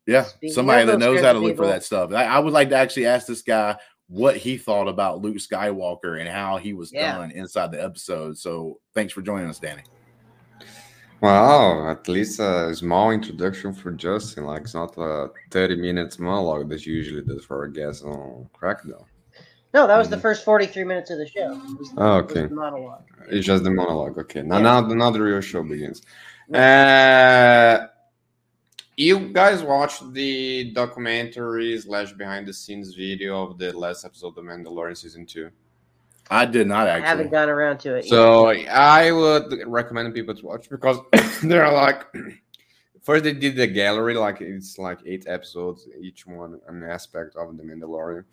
yeah, 0.06 0.24
Speaking 0.24 0.54
somebody 0.54 0.86
that 0.86 1.00
knows 1.00 1.22
how 1.22 1.34
to 1.34 1.40
look 1.40 1.56
for 1.58 1.68
that 1.68 1.84
stuff. 1.84 2.12
I, 2.14 2.26
I 2.26 2.40
would 2.40 2.54
like 2.54 2.70
to 2.70 2.76
actually 2.76 3.06
ask 3.06 3.28
this 3.28 3.42
guy 3.42 3.78
what 4.08 4.36
he 4.38 4.58
thought 4.58 4.88
about 4.88 5.22
Luke 5.22 5.38
Skywalker 5.38 6.20
and 6.20 6.28
how 6.30 6.58
he 6.58 6.74
was 6.74 6.92
Yeah. 6.92 7.18
done 7.18 7.32
inside 7.32 7.72
the 7.72 7.84
episode. 7.84 8.38
So 8.38 8.80
thanks 8.94 9.14
for 9.14 9.22
joining 9.22 9.50
us, 9.50 9.60
Danny. 9.60 9.84
Wow, 11.22 11.90
at 11.90 12.08
least 12.10 12.40
a 12.42 12.76
small 12.76 13.12
introduction 13.12 13.74
for 13.74 13.92
Justin. 13.92 14.44
Like 14.46 14.64
it's 14.64 14.74
not 14.74 14.94
a 14.98 15.30
30 15.52 15.78
minutes 15.78 16.20
monologue 16.20 16.68
that 16.70 16.86
usually 16.86 17.22
does 17.22 17.46
for 17.46 17.64
a 17.64 17.72
guests 17.72 18.04
on 18.04 18.50
Crackdown. 18.54 19.06
no, 19.74 19.88
that 19.88 19.98
was 19.98 20.10
the 20.10 20.18
Mhm. 20.18 20.22
first 20.22 20.44
forty-three 20.46 20.84
minutes 20.84 21.10
of 21.10 21.18
the 21.18 21.28
show. 21.28 21.54
It 21.54 21.80
was 21.80 21.92
the- 21.96 22.02
Oh, 22.04 22.18
it 22.18 22.24
was 22.26 22.32
okay. 22.38 22.46
the 22.48 22.54
monologue. 22.56 23.04
It's 23.30 23.48
just 23.48 23.64
the 23.64 23.72
monologue. 23.72 24.18
Okay. 24.20 24.44
Now, 24.44 24.58
Yeah. 24.58 24.64
now, 24.64 24.82
now 24.82 25.10
the 25.12 25.22
real 25.22 25.42
show 25.42 25.64
begins. 25.64 26.02
Uh, 26.54 27.88
you 28.98 29.30
guys 29.34 29.64
watched 29.64 30.14
the 30.14 30.72
documentary 30.74 31.78
slash 31.80 32.14
behind 32.14 32.48
the 32.48 32.54
scenes 32.54 32.94
video 32.94 33.44
of 33.44 33.58
the 33.58 33.72
last 33.78 34.06
episode 34.06 34.30
of 34.30 34.36
The 34.36 34.42
Mandalorian 34.42 34.98
season 34.98 35.26
two. 35.26 35.50
I 36.30 36.46
did 36.46 36.68
not 36.68 36.88
I 36.88 36.92
actually. 36.92 37.08
haven't 37.08 37.32
gotten 37.32 37.50
around 37.50 37.80
to 37.80 37.96
it. 37.96 38.06
yet. 38.06 38.10
So 38.10 38.48
I 38.50 39.12
would 39.12 39.62
recommend 39.68 40.14
people 40.14 40.36
to 40.36 40.46
watch 40.46 40.70
because 40.70 41.00
they're 41.44 41.72
like 41.72 42.06
first 43.04 43.24
they 43.24 43.34
did 43.34 43.56
the 43.56 43.68
gallery, 43.68 44.16
like 44.16 44.42
it's 44.42 44.78
like 44.78 45.00
eight 45.06 45.26
episodes, 45.28 45.88
each 46.00 46.26
one 46.26 46.60
an 46.68 46.84
aspect 46.84 47.36
of 47.36 47.56
the 47.58 47.64
Mandalorian. 47.64 48.24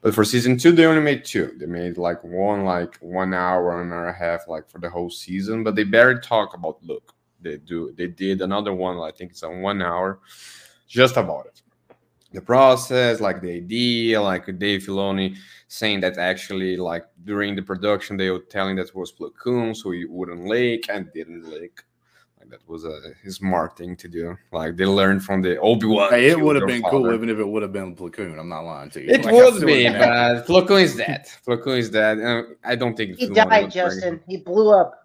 But 0.00 0.14
for 0.14 0.24
season 0.24 0.56
two, 0.56 0.72
they 0.72 0.86
only 0.86 1.02
made 1.02 1.24
two. 1.24 1.54
They 1.58 1.66
made 1.66 1.98
like 1.98 2.24
one 2.24 2.64
like 2.64 2.96
one 2.96 3.34
hour 3.34 3.80
and 3.82 3.92
a 3.92 4.12
half 4.12 4.48
like 4.48 4.68
for 4.70 4.78
the 4.78 4.90
whole 4.90 5.10
season, 5.10 5.62
but 5.62 5.74
they 5.76 5.84
barely 5.84 6.20
talk 6.20 6.54
about 6.54 6.82
Luke. 6.82 7.13
They 7.44 7.58
do 7.58 7.92
they 7.96 8.08
did 8.08 8.40
another 8.40 8.72
one, 8.72 8.98
I 8.98 9.12
think 9.12 9.32
it's 9.32 9.42
on 9.42 9.60
one 9.60 9.82
hour, 9.82 10.18
just 10.88 11.16
about 11.16 11.46
it. 11.46 11.62
The 12.32 12.40
process, 12.40 13.20
like 13.20 13.40
the 13.40 13.52
idea, 13.52 14.20
like 14.20 14.46
Dave 14.58 14.82
Filoni 14.82 15.36
saying 15.68 16.00
that 16.00 16.18
actually 16.18 16.76
like 16.76 17.04
during 17.24 17.54
the 17.54 17.62
production 17.62 18.16
they 18.16 18.30
were 18.30 18.40
telling 18.40 18.76
that 18.76 18.88
it 18.88 18.94
was 18.94 19.12
Plo 19.12 19.76
so 19.76 19.90
he 19.92 20.04
wouldn't 20.04 20.48
leak 20.48 20.86
and 20.88 21.12
didn't 21.12 21.44
leak. 21.48 21.82
Like 22.38 22.50
that 22.50 22.68
was 22.68 22.84
a 22.84 23.00
smart 23.30 23.76
thing 23.78 23.94
to 23.96 24.08
do. 24.08 24.36
Like 24.52 24.76
they 24.76 24.84
learned 24.84 25.22
from 25.24 25.42
the 25.42 25.60
Obi 25.60 25.86
Wan. 25.86 26.10
Hey, 26.10 26.30
it 26.30 26.40
would 26.40 26.56
have 26.56 26.66
been 26.66 26.82
cool 26.82 27.12
even 27.14 27.30
if 27.30 27.38
it 27.38 27.48
would 27.48 27.62
have 27.62 27.72
been 27.72 27.94
Plo 27.94 28.12
Koon. 28.12 28.38
I'm 28.38 28.48
not 28.48 28.62
lying 28.62 28.90
to 28.90 29.00
you. 29.00 29.10
It 29.10 29.24
Like, 29.24 29.26
I 29.26 29.32
would 29.32 29.38
be, 29.38 29.44
would've 29.44 29.66
been 29.66 29.94
happy. 29.94 30.52
but 30.52 30.66
Plo 30.66 30.82
is 30.82 30.96
dead. 30.96 31.26
Plo 31.46 31.78
is 31.78 31.90
dead. 31.90 32.20
Uh, 32.20 32.42
I 32.64 32.74
don't 32.74 32.96
think 32.96 33.16
he 33.16 33.28
died, 33.28 33.48
bring- 33.48 33.70
Justin. 33.70 34.20
He 34.26 34.38
blew 34.38 34.72
up. 34.72 35.03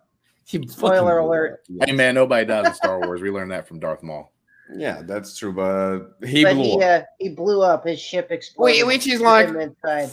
He 0.50 0.66
Spoiler 0.68 1.20
alert. 1.20 1.62
yes. 1.68 1.88
Hey 1.90 1.96
man, 1.96 2.16
nobody 2.16 2.44
dies 2.46 2.66
in 2.68 2.74
Star 2.74 3.00
Wars. 3.02 3.22
We 3.22 3.30
learned 3.30 3.52
that 3.52 3.68
from 3.68 3.80
Darth 3.80 4.02
Maul. 4.02 4.32
Yeah, 4.76 5.02
that's 5.04 5.38
true, 5.38 5.54
but 5.54 6.26
he 6.28 6.44
but 6.44 6.54
blew 6.56 6.64
he 6.64 6.84
up. 6.84 7.02
uh, 7.04 7.06
he 7.20 7.30
blew 7.30 7.62
up. 7.62 7.86
His 7.86 8.00
ship 8.00 8.32
exploded. 8.32 8.86
which 8.88 9.08
is 9.08 9.22
like- 9.22 9.50
inside. 9.50 10.10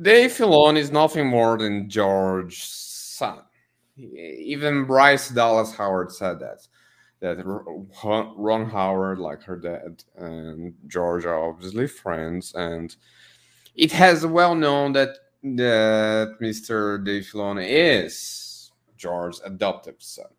Dave 0.00 0.30
Filoni 0.30 0.76
is 0.78 0.90
nothing 0.92 1.26
more 1.26 1.56
than 1.58 1.88
George's 1.88 2.62
son. 2.62 3.38
Even 3.96 4.84
Bryce 4.84 5.30
Dallas 5.30 5.74
Howard 5.74 6.12
said 6.12 6.38
that. 6.40 6.66
That 7.20 7.42
Ron 7.44 8.68
Howard, 8.68 9.18
like 9.18 9.42
her 9.44 9.56
dad, 9.56 10.04
and 10.16 10.74
George 10.86 11.24
are 11.24 11.48
obviously 11.48 11.86
friends, 11.86 12.52
and 12.54 12.94
it 13.74 13.90
has 13.92 14.26
well 14.26 14.54
known 14.54 14.92
that 14.92 15.16
that 15.42 16.36
Mr. 16.42 17.02
Dave 17.04 17.22
Filoni 17.32 17.66
is 17.66 18.14
George's 19.04 19.40
adoptive 19.44 19.98
son, 19.98 20.32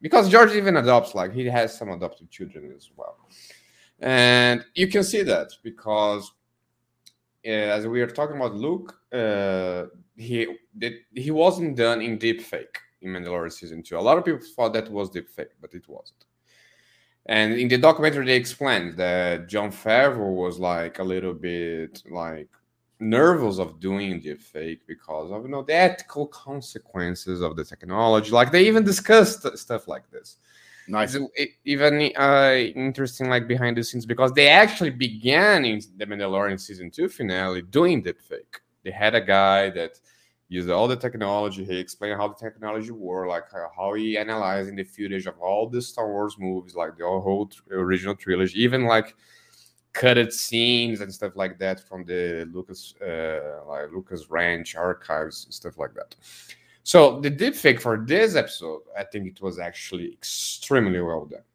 because 0.00 0.28
George 0.28 0.52
even 0.52 0.76
adopts, 0.76 1.14
like 1.14 1.32
he 1.32 1.46
has 1.58 1.76
some 1.78 1.90
adoptive 1.90 2.28
children 2.36 2.72
as 2.76 2.90
well, 2.96 3.16
and 4.00 4.64
you 4.74 4.88
can 4.94 5.02
see 5.02 5.22
that 5.22 5.48
because 5.62 6.24
uh, 7.46 7.76
as 7.76 7.86
we 7.86 8.00
are 8.02 8.14
talking 8.18 8.36
about 8.36 8.54
Luke, 8.54 8.88
uh, 9.12 9.84
he 10.16 10.38
did, 10.76 10.94
he 11.14 11.30
wasn't 11.30 11.76
done 11.76 12.02
in 12.02 12.18
deep 12.18 12.40
fake 12.42 12.76
in 13.00 13.10
Mandalorian 13.12 13.52
season 13.52 13.82
two. 13.82 13.96
A 13.96 14.06
lot 14.08 14.18
of 14.18 14.24
people 14.24 14.46
thought 14.54 14.72
that 14.74 14.90
was 14.90 15.10
deep 15.10 15.28
fake, 15.28 15.54
but 15.60 15.72
it 15.74 15.88
wasn't. 15.88 16.24
And 17.26 17.54
in 17.54 17.68
the 17.68 17.78
documentary, 17.78 18.26
they 18.26 18.36
explained 18.36 18.96
that 18.96 19.48
Jon 19.48 19.70
Favreau 19.70 20.34
was 20.34 20.58
like 20.58 20.98
a 20.98 21.04
little 21.04 21.34
bit 21.34 22.02
like 22.10 22.48
nervous 23.00 23.58
of 23.58 23.80
doing 23.80 24.20
the 24.20 24.34
fake 24.34 24.80
because 24.86 25.30
of 25.30 25.42
you 25.42 25.48
know 25.48 25.62
the 25.62 25.74
ethical 25.74 26.26
consequences 26.26 27.40
of 27.40 27.56
the 27.56 27.64
technology. 27.64 28.30
Like 28.30 28.50
they 28.50 28.66
even 28.66 28.84
discussed 28.84 29.46
stuff 29.58 29.88
like 29.88 30.10
this. 30.10 30.36
Nice. 30.88 31.14
It's 31.14 31.38
e- 31.38 31.54
even 31.64 32.12
uh, 32.16 32.54
interesting, 32.74 33.28
like 33.28 33.46
behind 33.46 33.76
the 33.76 33.84
scenes, 33.84 34.06
because 34.06 34.32
they 34.32 34.48
actually 34.48 34.90
began 34.90 35.64
in 35.64 35.80
the 35.96 36.06
Mandalorian 36.06 36.58
season 36.58 36.90
two 36.90 37.08
finale 37.08 37.62
doing 37.62 38.02
the 38.02 38.14
fake. 38.14 38.60
They 38.84 38.90
had 38.90 39.14
a 39.14 39.20
guy 39.20 39.68
that 39.70 40.00
used 40.48 40.70
all 40.70 40.88
the 40.88 40.96
technology. 40.96 41.62
He 41.64 41.78
explained 41.78 42.16
how 42.16 42.28
the 42.28 42.34
technology 42.34 42.90
worked, 42.90 43.28
like 43.28 43.44
how, 43.76 43.92
he 43.92 44.16
analyzing 44.16 44.76
the 44.76 44.84
footage 44.84 45.26
of 45.26 45.38
all 45.38 45.68
the 45.68 45.82
Star 45.82 46.08
Wars 46.08 46.36
movies, 46.38 46.74
like 46.74 46.96
the 46.96 47.04
whole 47.04 47.50
original 47.70 48.14
trilogy, 48.14 48.62
even 48.62 48.84
like 48.84 49.14
cutted 49.98 50.32
scenes 50.32 51.00
and 51.02 51.12
stuff 51.12 51.34
like 51.36 51.58
that 51.58 51.78
from 51.88 52.04
the 52.04 52.48
Lucas, 52.52 52.94
uh, 53.02 53.60
like 53.66 53.90
Lucas 53.92 54.30
Ranch 54.30 54.76
archives 54.76 55.44
and 55.44 55.52
stuff 55.54 55.76
like 55.82 55.94
that. 55.94 56.14
So 56.84 57.20
the 57.20 57.30
deepfake 57.30 57.80
for 57.80 57.94
this 58.06 58.34
episode, 58.36 58.82
I 58.96 59.04
think 59.04 59.26
it 59.26 59.42
was 59.42 59.58
actually 59.58 60.12
extremely 60.12 61.00
well 61.00 61.26
done. 61.26 61.46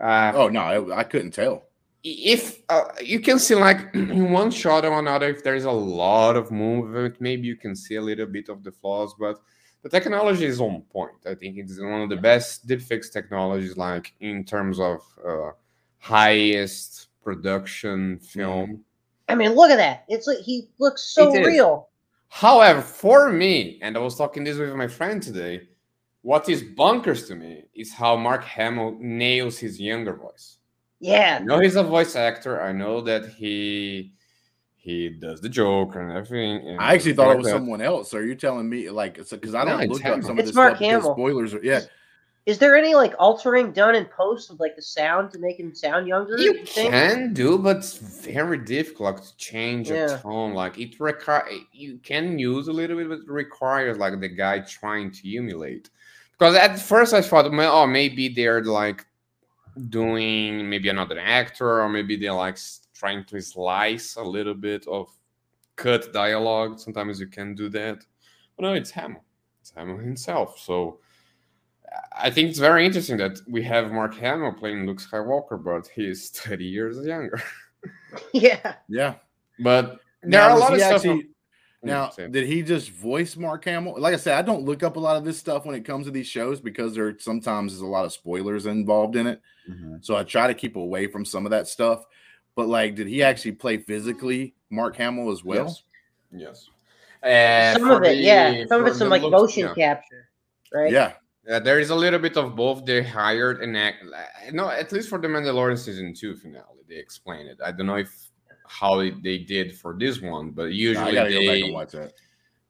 Uh, 0.00 0.32
Oh 0.34 0.48
no, 0.48 0.60
I, 0.60 1.00
I 1.00 1.04
couldn't 1.04 1.32
tell. 1.32 1.56
if 2.04 2.62
uh, 2.68 2.88
you 3.00 3.20
can 3.20 3.38
see 3.38 3.54
like 3.54 3.80
in 3.94 4.32
one 4.42 4.50
shot 4.50 4.84
or 4.84 4.98
another, 4.98 5.28
if 5.28 5.42
there 5.44 5.54
is 5.56 5.64
a 5.66 5.70
lot 5.70 6.36
of 6.36 6.50
movement, 6.50 7.20
maybe 7.20 7.46
you 7.46 7.56
can 7.56 7.74
see 7.76 7.96
a 7.96 8.02
little 8.02 8.26
bit 8.26 8.48
of 8.48 8.62
the 8.64 8.72
flaws, 8.72 9.14
but 9.18 9.36
the 9.82 9.88
technology 9.88 10.46
is 10.46 10.60
on 10.60 10.82
point. 10.92 11.20
I 11.26 11.34
think 11.34 11.58
it's 11.58 11.78
one 11.78 12.02
of 12.02 12.08
the 12.08 12.16
best 12.16 12.66
deepfakes 12.66 13.10
technologies, 13.12 13.76
like 13.76 14.14
in 14.20 14.44
terms 14.44 14.78
of 14.80 15.00
uh, 15.26 15.50
highest 15.98 17.08
production 17.22 18.18
film. 18.18 18.70
Mm. 18.70 18.80
I 19.28 19.34
mean, 19.34 19.52
look 19.52 19.70
at 19.70 19.76
that. 19.76 20.04
It's 20.08 20.26
like 20.26 20.38
he 20.38 20.68
looks 20.78 21.02
so 21.02 21.34
It 21.34 21.40
is. 21.42 21.46
real. 21.46 21.88
However, 22.28 22.80
for 22.80 23.30
me, 23.30 23.78
and 23.82 23.96
I 23.96 24.00
was 24.00 24.16
talking 24.16 24.44
this 24.44 24.58
with 24.58 24.74
my 24.74 24.88
friend 24.88 25.22
today, 25.22 25.68
what 26.22 26.48
is 26.48 26.62
bonkers 26.62 27.26
to 27.28 27.34
me 27.34 27.64
is 27.74 27.92
how 27.92 28.16
Mark 28.16 28.44
Hamill 28.44 28.96
nails 29.00 29.58
his 29.58 29.80
younger 29.80 30.14
voice. 30.14 30.58
I 31.02 31.06
Yeah. 31.06 31.38
know 31.40 31.58
he's 31.60 31.76
a 31.76 31.82
voice 31.82 32.14
actor. 32.16 32.62
I 32.62 32.72
know 32.72 33.00
that 33.02 33.26
he 33.26 34.12
he 34.76 35.10
does 35.10 35.40
the 35.40 35.48
joke 35.48 35.94
and 35.94 36.10
everything. 36.10 36.66
and 36.66 36.80
I 36.80 36.94
actually 36.94 37.12
thought 37.12 37.30
it 37.32 37.38
was 37.38 37.46
that. 37.46 37.52
someone 37.52 37.80
else. 37.80 38.10
So 38.10 38.18
you're 38.18 38.34
telling 38.34 38.68
me 38.68 38.90
like 38.90 39.14
because 39.30 39.54
I 39.54 39.64
don't 39.64 39.80
it's 39.80 39.92
look 39.92 40.00
up 40.04 40.10
Hamill. 40.10 40.26
some 40.26 40.38
of 40.38 40.44
this 40.46 40.54
Mark 40.54 40.70
stuff 40.76 40.78
because 40.80 40.90
Hamill. 41.02 41.14
spoilers 41.14 41.54
are 41.54 41.62
yeah. 41.62 41.80
Is 42.44 42.58
there 42.58 42.76
any 42.76 42.94
like 42.94 43.14
altering 43.20 43.72
done 43.72 43.94
in 43.94 44.04
post 44.06 44.50
of 44.50 44.58
like 44.58 44.74
the 44.74 44.82
sound 44.82 45.30
to 45.30 45.38
make 45.38 45.60
him 45.60 45.74
sound 45.74 46.08
younger? 46.08 46.36
You 46.38 46.64
think? 46.64 46.90
can 46.90 47.32
do, 47.32 47.56
but 47.56 47.76
it's 47.76 47.98
very 47.98 48.58
difficult 48.58 49.14
like, 49.14 49.24
to 49.24 49.36
change 49.36 49.90
Yeah. 49.90 50.16
a 50.16 50.18
tone. 50.18 50.52
Like 50.52 50.76
it 50.78 50.98
require 50.98 51.48
you 51.72 51.98
can 51.98 52.38
use 52.40 52.66
a 52.66 52.72
little 52.72 52.96
bit, 52.96 53.08
but 53.08 53.20
it 53.20 53.28
requires 53.28 53.96
like 53.98 54.18
the 54.18 54.28
guy 54.28 54.58
trying 54.60 55.12
to 55.12 55.36
emulate. 55.36 55.90
Because 56.32 56.56
at 56.56 56.80
first 56.80 57.14
I 57.14 57.22
thought, 57.22 57.46
oh, 57.46 57.86
maybe 57.86 58.28
they're 58.28 58.64
like 58.64 59.06
doing 59.88 60.68
maybe 60.68 60.88
another 60.88 61.20
actor, 61.20 61.80
or 61.80 61.88
maybe 61.88 62.16
they're 62.16 62.32
like 62.32 62.58
trying 62.92 63.24
to 63.26 63.40
slice 63.40 64.16
a 64.16 64.22
little 64.22 64.54
bit 64.54 64.84
of 64.88 65.08
cut 65.76 66.12
dialogue. 66.12 66.80
Sometimes 66.80 67.20
you 67.20 67.28
can 67.28 67.54
do 67.54 67.68
that. 67.68 68.04
But 68.56 68.62
no, 68.64 68.74
it's 68.74 68.90
Hamill. 68.90 69.22
It's 69.60 69.70
Hamill 69.70 69.98
himself. 69.98 70.58
So 70.58 70.98
I 72.16 72.30
think 72.30 72.50
it's 72.50 72.58
very 72.58 72.84
interesting 72.86 73.16
that 73.18 73.38
we 73.48 73.62
have 73.64 73.90
Mark 73.92 74.14
Hamill 74.16 74.52
playing 74.52 74.86
Luke 74.86 74.98
Skywalker, 75.00 75.62
but 75.62 75.88
he's 75.94 76.30
30 76.30 76.64
years 76.64 77.04
younger. 77.06 77.40
yeah. 78.32 78.74
Yeah. 78.88 79.14
But 79.58 80.00
there 80.22 80.30
Now, 80.40 80.50
are 80.50 80.56
a 80.56 80.60
lot 80.60 80.72
of 80.72 80.78
he 80.78 80.80
stuff. 80.80 80.94
actually- 80.94 81.20
from- 81.22 81.28
Now, 81.84 82.06
Mm, 82.16 82.30
did 82.30 82.46
he 82.46 82.62
just 82.62 82.90
voice 82.90 83.36
Mark 83.36 83.64
Hamill? 83.64 83.96
Like 83.98 84.14
I 84.14 84.16
said, 84.16 84.38
I 84.38 84.42
don't 84.42 84.62
look 84.64 84.84
up 84.84 84.94
a 84.96 85.00
lot 85.00 85.16
of 85.16 85.24
this 85.24 85.36
stuff 85.36 85.66
when 85.66 85.74
it 85.74 85.84
comes 85.84 86.06
to 86.06 86.12
these 86.12 86.28
shows 86.28 86.60
because 86.60 86.94
there 86.94 87.18
sometimes 87.18 87.72
is 87.72 87.80
a 87.80 87.86
lot 87.86 88.04
of 88.04 88.12
spoilers 88.12 88.66
involved 88.66 89.16
in 89.16 89.26
it. 89.26 89.40
Mhm. 89.68 90.04
So 90.04 90.14
I 90.16 90.22
try 90.22 90.46
to 90.46 90.54
keep 90.54 90.76
away 90.76 91.08
from 91.08 91.24
some 91.24 91.44
of 91.44 91.50
that 91.50 91.66
stuff. 91.66 92.04
But 92.54 92.68
like, 92.68 92.94
did 92.94 93.08
he 93.08 93.22
actually 93.24 93.52
play 93.52 93.78
physically 93.78 94.54
Mark 94.70 94.94
Hamill 94.96 95.32
as 95.32 95.42
well? 95.42 95.64
Yes. 96.32 96.68
Yes. 97.24 97.74
Uh, 97.76 97.78
Some 97.80 97.90
of 97.90 98.02
it, 98.04 98.08
the- 98.10 98.14
yeah. 98.16 98.64
Some 98.68 98.80
of 98.80 98.86
for 98.86 98.90
it's 98.90 98.98
some 98.98 99.08
like 99.08 99.22
looks- 99.22 99.32
motion 99.56 99.72
yeah. 99.76 99.92
capture, 99.94 100.28
right? 100.72 100.92
Yeah. 100.92 101.12
Yeah, 101.46 101.58
there 101.58 101.80
is 101.80 101.90
a 101.90 101.94
little 101.96 102.20
bit 102.20 102.36
of 102.36 102.54
both. 102.54 102.84
They 102.84 103.02
hired 103.02 103.62
an 103.62 103.74
act. 103.74 104.04
No, 104.52 104.68
at 104.68 104.92
least 104.92 105.08
for 105.08 105.18
the 105.18 105.26
Mandalorian 105.28 105.78
season 105.78 106.14
two 106.14 106.36
finale, 106.36 106.82
they 106.88 106.96
explain 106.96 107.46
it. 107.46 107.58
I 107.64 107.72
don't 107.72 107.86
know 107.86 107.96
if 107.96 108.12
how 108.68 109.00
it- 109.00 109.22
they 109.22 109.38
did 109.38 109.76
for 109.76 109.96
this 109.98 110.20
one, 110.20 110.50
but 110.50 110.72
usually 110.72 111.12
gotta 111.14 111.30
go 111.30 111.38
back 111.40 111.62
they 111.62 111.70
watch 111.70 111.92
that. 111.92 112.12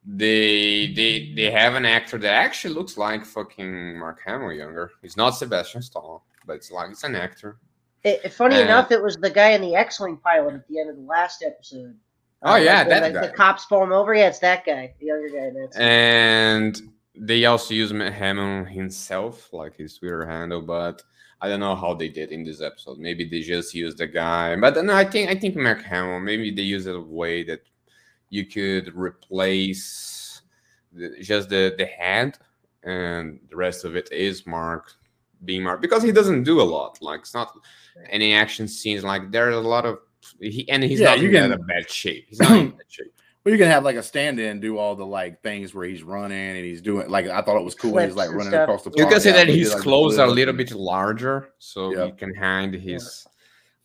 they 0.04 0.92
they 0.94 1.32
they 1.36 1.50
have 1.50 1.74
an 1.74 1.84
actor 1.84 2.18
that 2.18 2.32
actually 2.32 2.74
looks 2.74 2.96
like 2.96 3.24
fucking 3.24 3.98
Mark 3.98 4.20
Hamill 4.24 4.52
younger. 4.52 4.90
He's 5.02 5.16
not 5.16 5.30
Sebastian 5.30 5.82
Stan, 5.82 6.18
but 6.46 6.54
it's 6.56 6.70
like 6.70 6.90
it's 6.90 7.04
an 7.04 7.14
actor. 7.14 7.58
It, 8.04 8.32
funny 8.32 8.56
Uh, 8.56 8.62
enough, 8.62 8.90
it 8.90 9.00
was 9.00 9.16
the 9.16 9.30
guy 9.30 9.50
in 9.50 9.60
the 9.60 9.76
X-wing 9.76 10.16
pilot 10.16 10.54
at 10.54 10.66
the 10.66 10.80
end 10.80 10.90
of 10.90 10.96
the 10.96 11.02
last 11.02 11.44
episode. 11.46 11.94
Oh, 12.42 12.56
yeah, 12.56 12.78
like, 12.78 12.88
that 12.88 13.12
the, 13.12 13.20
guy. 13.20 13.26
The 13.28 13.32
cops 13.32 13.64
pull 13.66 13.80
him 13.84 13.92
over. 13.92 14.12
Yeah, 14.12 14.26
it's 14.26 14.40
that 14.40 14.66
guy, 14.66 14.92
the 14.98 15.06
younger 15.06 15.28
guy. 15.28 15.50
That's 15.56 15.76
And 15.76 16.91
they 17.14 17.44
also 17.44 17.74
use 17.74 17.90
Hamill 17.90 18.64
himself, 18.64 19.52
like 19.52 19.76
his 19.76 19.98
Twitter 19.98 20.26
handle, 20.26 20.62
but 20.62 21.02
I 21.40 21.48
don't 21.48 21.60
know 21.60 21.74
how 21.74 21.94
they 21.94 22.08
did 22.08 22.30
in 22.32 22.44
this 22.44 22.62
episode. 22.62 22.98
Maybe 22.98 23.28
they 23.28 23.40
just 23.40 23.74
used 23.74 23.98
the 23.98 24.06
guy, 24.06 24.56
but 24.56 24.82
no, 24.84 24.94
I 24.94 25.04
think 25.04 25.28
I 25.30 25.34
think 25.34 25.56
Mark 25.56 25.82
Hamill. 25.82 26.20
Maybe 26.20 26.50
they 26.50 26.62
use 26.62 26.86
it 26.86 26.94
a 26.96 27.00
way 27.00 27.42
that 27.44 27.62
you 28.30 28.46
could 28.46 28.94
replace 28.96 30.42
the, 30.92 31.16
just 31.20 31.48
the 31.48 31.74
the 31.76 31.86
head, 31.86 32.38
and 32.84 33.40
the 33.50 33.56
rest 33.56 33.84
of 33.84 33.96
it 33.96 34.10
is 34.12 34.46
Mark 34.46 34.92
being 35.44 35.62
Mark 35.64 35.80
because 35.82 36.02
he 36.02 36.12
doesn't 36.12 36.44
do 36.44 36.60
a 36.60 36.62
lot. 36.62 36.98
Like 37.02 37.20
it's 37.20 37.34
not 37.34 37.52
any 38.08 38.34
action 38.34 38.68
scenes. 38.68 39.04
Like 39.04 39.30
there's 39.32 39.54
a 39.56 39.60
lot 39.60 39.84
of 39.84 39.98
he 40.40 40.68
and 40.70 40.82
he's 40.82 41.00
Yeah, 41.00 41.08
not 41.10 41.20
you 41.20 41.28
in 41.28 41.34
can- 41.34 41.50
that 41.50 41.66
bad 41.66 41.90
shape. 41.90 42.26
He's 42.28 42.38
not 42.40 42.52
in 42.56 42.70
bad 42.78 42.86
shape. 42.88 43.12
Well, 43.44 43.52
you 43.52 43.58
can 43.58 43.68
have 43.68 43.82
like 43.84 43.96
a 43.96 44.02
stand-in 44.02 44.60
do 44.60 44.78
all 44.78 44.94
the 44.94 45.04
like 45.06 45.42
things 45.42 45.74
where 45.74 45.84
he's 45.84 46.02
running 46.02 46.38
and 46.56 46.64
he's 46.64 46.80
doing 46.80 47.08
like 47.08 47.26
I 47.26 47.42
thought 47.42 47.56
it 47.58 47.64
was 47.64 47.74
cool. 47.74 47.98
He's 47.98 48.14
like 48.14 48.30
running 48.30 48.48
stuff. 48.48 48.62
across 48.68 48.84
the. 48.84 48.92
You 48.96 49.06
can 49.06 49.20
say 49.20 49.30
Yeah, 49.30 49.36
that 49.36 49.48
he 49.48 49.58
his 49.60 49.72
like, 49.74 49.82
clothes 49.82 50.18
are 50.18 50.26
a 50.28 50.30
little 50.30 50.54
bit 50.54 50.70
larger, 50.72 51.50
so 51.58 51.92
Yeah. 51.92 52.06
he 52.06 52.12
can 52.12 52.34
hide 52.34 52.74
his 52.74 53.26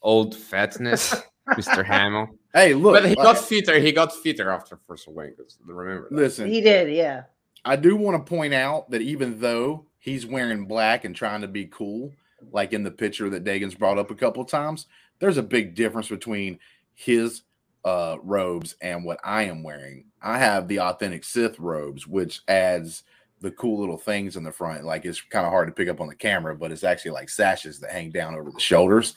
old 0.02 0.36
fatness, 0.36 1.16
Mr. 1.50 1.84
Hamill. 1.94 2.28
Hey, 2.54 2.74
look, 2.74 2.94
but 3.02 3.04
he 3.10 3.16
like- 3.16 3.24
got 3.26 3.38
fitter. 3.40 3.80
He 3.80 3.92
got 3.92 4.14
fitter 4.16 4.52
after 4.52 4.78
Force 4.86 5.08
Awakens. 5.08 5.58
Remember 5.66 6.08
that. 6.10 6.16
listen. 6.16 6.48
he 6.48 6.62
did. 6.62 6.94
Yeah. 6.94 7.24
I 7.66 7.76
do 7.76 7.96
want 7.96 8.24
to 8.24 8.30
point 8.30 8.54
out 8.54 8.90
that 8.92 9.02
even 9.02 9.40
though 9.40 9.86
he's 10.00 10.26
wearing 10.26 10.66
black 10.66 11.04
and 11.04 11.16
trying 11.16 11.42
to 11.42 11.48
be 11.48 11.66
cool, 11.66 12.14
like 12.52 12.72
in 12.74 12.84
the 12.84 12.92
picture 12.92 13.30
that 13.32 13.44
Dagan's 13.44 13.76
brought 13.76 13.98
up 13.98 14.12
a 14.12 14.16
couple 14.16 14.42
of 14.44 14.48
times, 14.50 14.86
there's 15.20 15.38
a 15.38 15.44
big 15.44 15.74
difference 15.76 16.08
between 16.08 16.60
his 16.94 17.42
uh, 17.88 18.18
robes 18.22 18.76
and 18.82 19.06
what 19.06 19.20
I 19.24 19.44
am 19.44 19.64
wearing. 19.64 20.06
I 20.22 20.38
have 20.40 20.68
the 20.68 20.82
authentic 20.82 21.24
Sith 21.24 21.58
robes, 21.58 22.06
which 22.06 22.42
adds 22.50 23.04
the 23.40 23.52
cool 23.52 23.80
little 23.80 23.98
things 23.98 24.36
in 24.36 24.44
the 24.44 24.52
front. 24.52 24.84
Like 24.84 25.06
it's 25.06 25.22
kind 25.22 25.46
of 25.46 25.52
hard 25.52 25.68
to 25.70 25.74
pick 25.74 25.88
up 25.88 26.02
on 26.02 26.08
the 26.08 26.16
camera, 26.16 26.54
but 26.56 26.72
it's 26.72 26.84
actually 26.84 27.12
like 27.12 27.30
sashes 27.30 27.80
that 27.80 27.92
hang 27.92 28.12
down 28.12 28.36
over 28.36 28.52
the 28.52 28.60
shoulders 28.60 29.16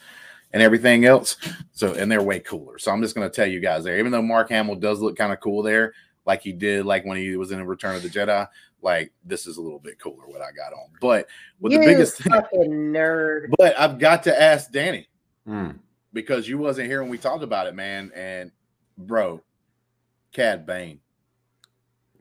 and 0.53 0.63
everything 0.63 1.03
else. 1.05 1.35
So, 1.73 1.93
and 1.93 2.09
they're 2.09 2.21
way 2.21 2.39
cooler. 2.39 2.77
So 2.79 2.91
I'm 2.91 3.01
just 3.01 3.13
going 3.15 3.29
to 3.29 3.35
tell 3.35 3.47
you 3.47 3.59
guys 3.59 3.83
there, 3.83 3.99
even 3.99 4.11
though 4.11 4.21
Mark 4.21 4.49
Hamill 4.49 4.75
does 4.75 5.01
look 5.01 5.17
kind 5.17 5.33
of 5.33 5.39
cool 5.41 5.63
there, 5.63 5.93
like 6.25 6.41
he 6.41 6.53
did 6.53 6.85
like 6.85 7.03
when 7.03 7.17
he 7.17 7.35
was 7.35 7.51
in 7.51 7.65
Return 7.65 7.95
of 7.95 8.03
the 8.03 8.09
Jedi. 8.09 8.47
Like 8.81 9.11
this 9.25 9.47
is 9.47 9.57
a 9.57 9.61
little 9.61 9.79
bit 9.79 9.99
cooler 9.99 10.27
what 10.27 10.41
I 10.41 10.51
got 10.51 10.71
on. 10.73 10.89
But 11.01 11.27
with 11.59 11.73
you 11.73 11.79
the 11.79 11.85
biggest 11.85 12.17
thing, 12.17 12.31
nerd. 12.31 13.49
but 13.57 13.77
I've 13.77 13.99
got 13.99 14.23
to 14.23 14.41
ask 14.41 14.71
Danny 14.71 15.07
Hmm. 15.45 15.71
because 16.13 16.47
you 16.47 16.57
wasn't 16.57 16.87
here 16.87 17.01
when 17.01 17.11
we 17.11 17.17
talked 17.17 17.43
about 17.43 17.67
it, 17.67 17.73
man. 17.75 18.11
And 18.15 18.51
bro, 19.07 19.41
Cad 20.31 20.65
Bane. 20.65 20.99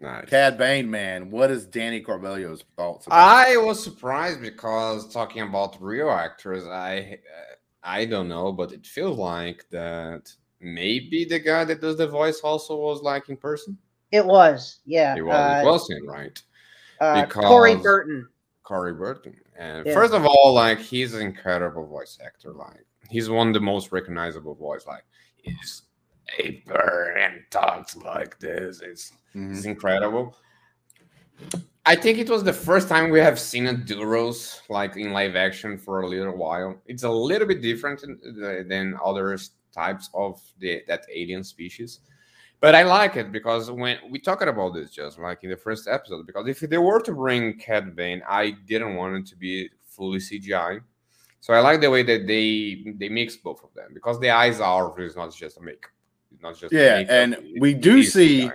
Nice. 0.01 0.28
Cad 0.28 0.57
Bane, 0.57 0.91
man. 0.91 1.31
What 1.31 1.51
is 1.51 1.66
Danny 1.66 2.01
Corbello's 2.03 2.64
thoughts 2.76 3.07
about 3.07 3.18
I 3.18 3.57
was 3.59 3.83
surprised 3.83 4.41
because 4.41 5.12
talking 5.12 5.43
about 5.43 5.81
real 5.81 6.11
actors, 6.11 6.64
I 6.66 7.18
uh, 7.39 7.55
I 7.83 8.07
don't 8.07 8.28
know, 8.28 8.53
but 8.53 8.72
it 8.72 8.87
feels 8.87 9.18
like 9.18 9.66
that 9.70 10.33
maybe 10.61 11.24
the 11.24 11.39
guy 11.39 11.64
that 11.64 11.81
does 11.81 11.97
the 11.97 12.07
voice 12.07 12.41
also 12.41 12.76
was 12.76 13.03
like 13.03 13.28
in 13.28 13.37
person. 13.37 13.76
It 14.11 14.24
was, 14.24 14.81
yeah. 14.87 15.14
It 15.16 15.22
was, 15.22 15.35
uh, 15.35 15.61
it 15.62 15.66
was 15.66 15.91
him, 15.91 16.09
right? 16.09 16.43
uh, 17.01 17.26
Corey 17.26 17.76
Burton. 17.76 18.28
Corey 18.62 18.93
Burton. 18.93 19.35
And 19.59 19.87
Yeah. 19.87 19.95
first 19.95 20.14
of 20.14 20.24
all, 20.24 20.55
like 20.55 20.78
he's 20.78 21.14
an 21.14 21.22
incredible 21.22 21.87
voice 21.87 22.18
actor. 22.24 22.53
Like 22.53 22.85
he's 23.09 23.28
one 23.28 23.49
of 23.49 23.55
the 23.55 23.61
most 23.61 23.93
recognizable 23.93 24.55
voice. 24.55 24.87
Like 24.87 25.05
he's 25.37 25.83
a 26.39 26.62
bird 26.66 27.16
and 27.18 27.43
talks 27.51 27.97
like 27.97 28.39
this. 28.39 28.81
It's 28.81 29.12
Mhm. 29.35 29.51
it's 29.57 29.64
incredible. 29.64 30.37
I 31.87 31.97
think 31.97 32.18
it 32.18 32.28
was 32.28 32.45
the 32.45 32.53
first 32.53 32.89
time 32.89 33.11
we 33.11 33.20
have 33.20 33.39
seen 33.41 33.66
a 33.66 33.74
Duros 33.74 34.61
like 34.68 34.97
in 34.97 35.12
live 35.12 35.35
action 35.35 35.78
for 35.78 36.03
a 36.03 36.07
little 36.09 36.37
while. 36.37 36.81
It's 36.87 37.03
a 37.05 37.11
little 37.11 37.49
bit 37.49 37.62
different 37.62 38.01
than- 38.03 38.68
than 38.68 38.99
other 39.03 39.37
types 39.72 40.11
of 40.14 40.41
the 40.59 40.83
that 40.89 41.07
alien 41.12 41.43
species, 41.43 42.01
but 42.61 42.74
I 42.74 42.83
like 42.83 43.16
it 43.16 43.33
because 43.33 43.70
when 43.70 43.99
we 44.11 44.18
talked 44.18 44.43
about 44.43 44.74
this 44.74 44.91
just 44.91 45.18
like 45.18 45.43
in 45.43 45.51
the 45.51 45.57
first 45.57 45.89
episode, 45.89 46.26
because 46.26 46.47
if 46.49 46.61
they 46.61 46.78
were 46.78 47.01
to 47.01 47.12
bring 47.12 47.59
Cad 47.59 47.97
Bane, 47.97 48.22
I 48.28 48.51
didn't 48.66 48.97
want 48.97 49.16
it 49.16 49.26
to 49.31 49.37
be 49.37 49.70
fully 49.87 50.20
CGI. 50.20 50.81
So 51.41 51.55
I 51.55 51.61
like 51.61 51.81
the 51.81 51.91
way 51.91 52.03
that 52.03 52.26
they 52.26 52.85
they 52.99 53.09
mix 53.09 53.37
both 53.37 53.64
of 53.64 53.72
them 53.74 53.95
because 53.95 54.20
the 54.20 54.31
eyes 54.31 54.61
are 54.61 54.95
it's 55.01 55.16
not 55.16 55.35
just 55.35 55.57
a 55.57 55.62
makeup. 55.62 55.91
Not 56.43 56.59
just 56.59 56.72
Yeah, 56.72 57.05
and 57.09 57.34
it- 57.34 57.61
we 57.61 57.74
do 57.74 58.03
see. 58.03 58.51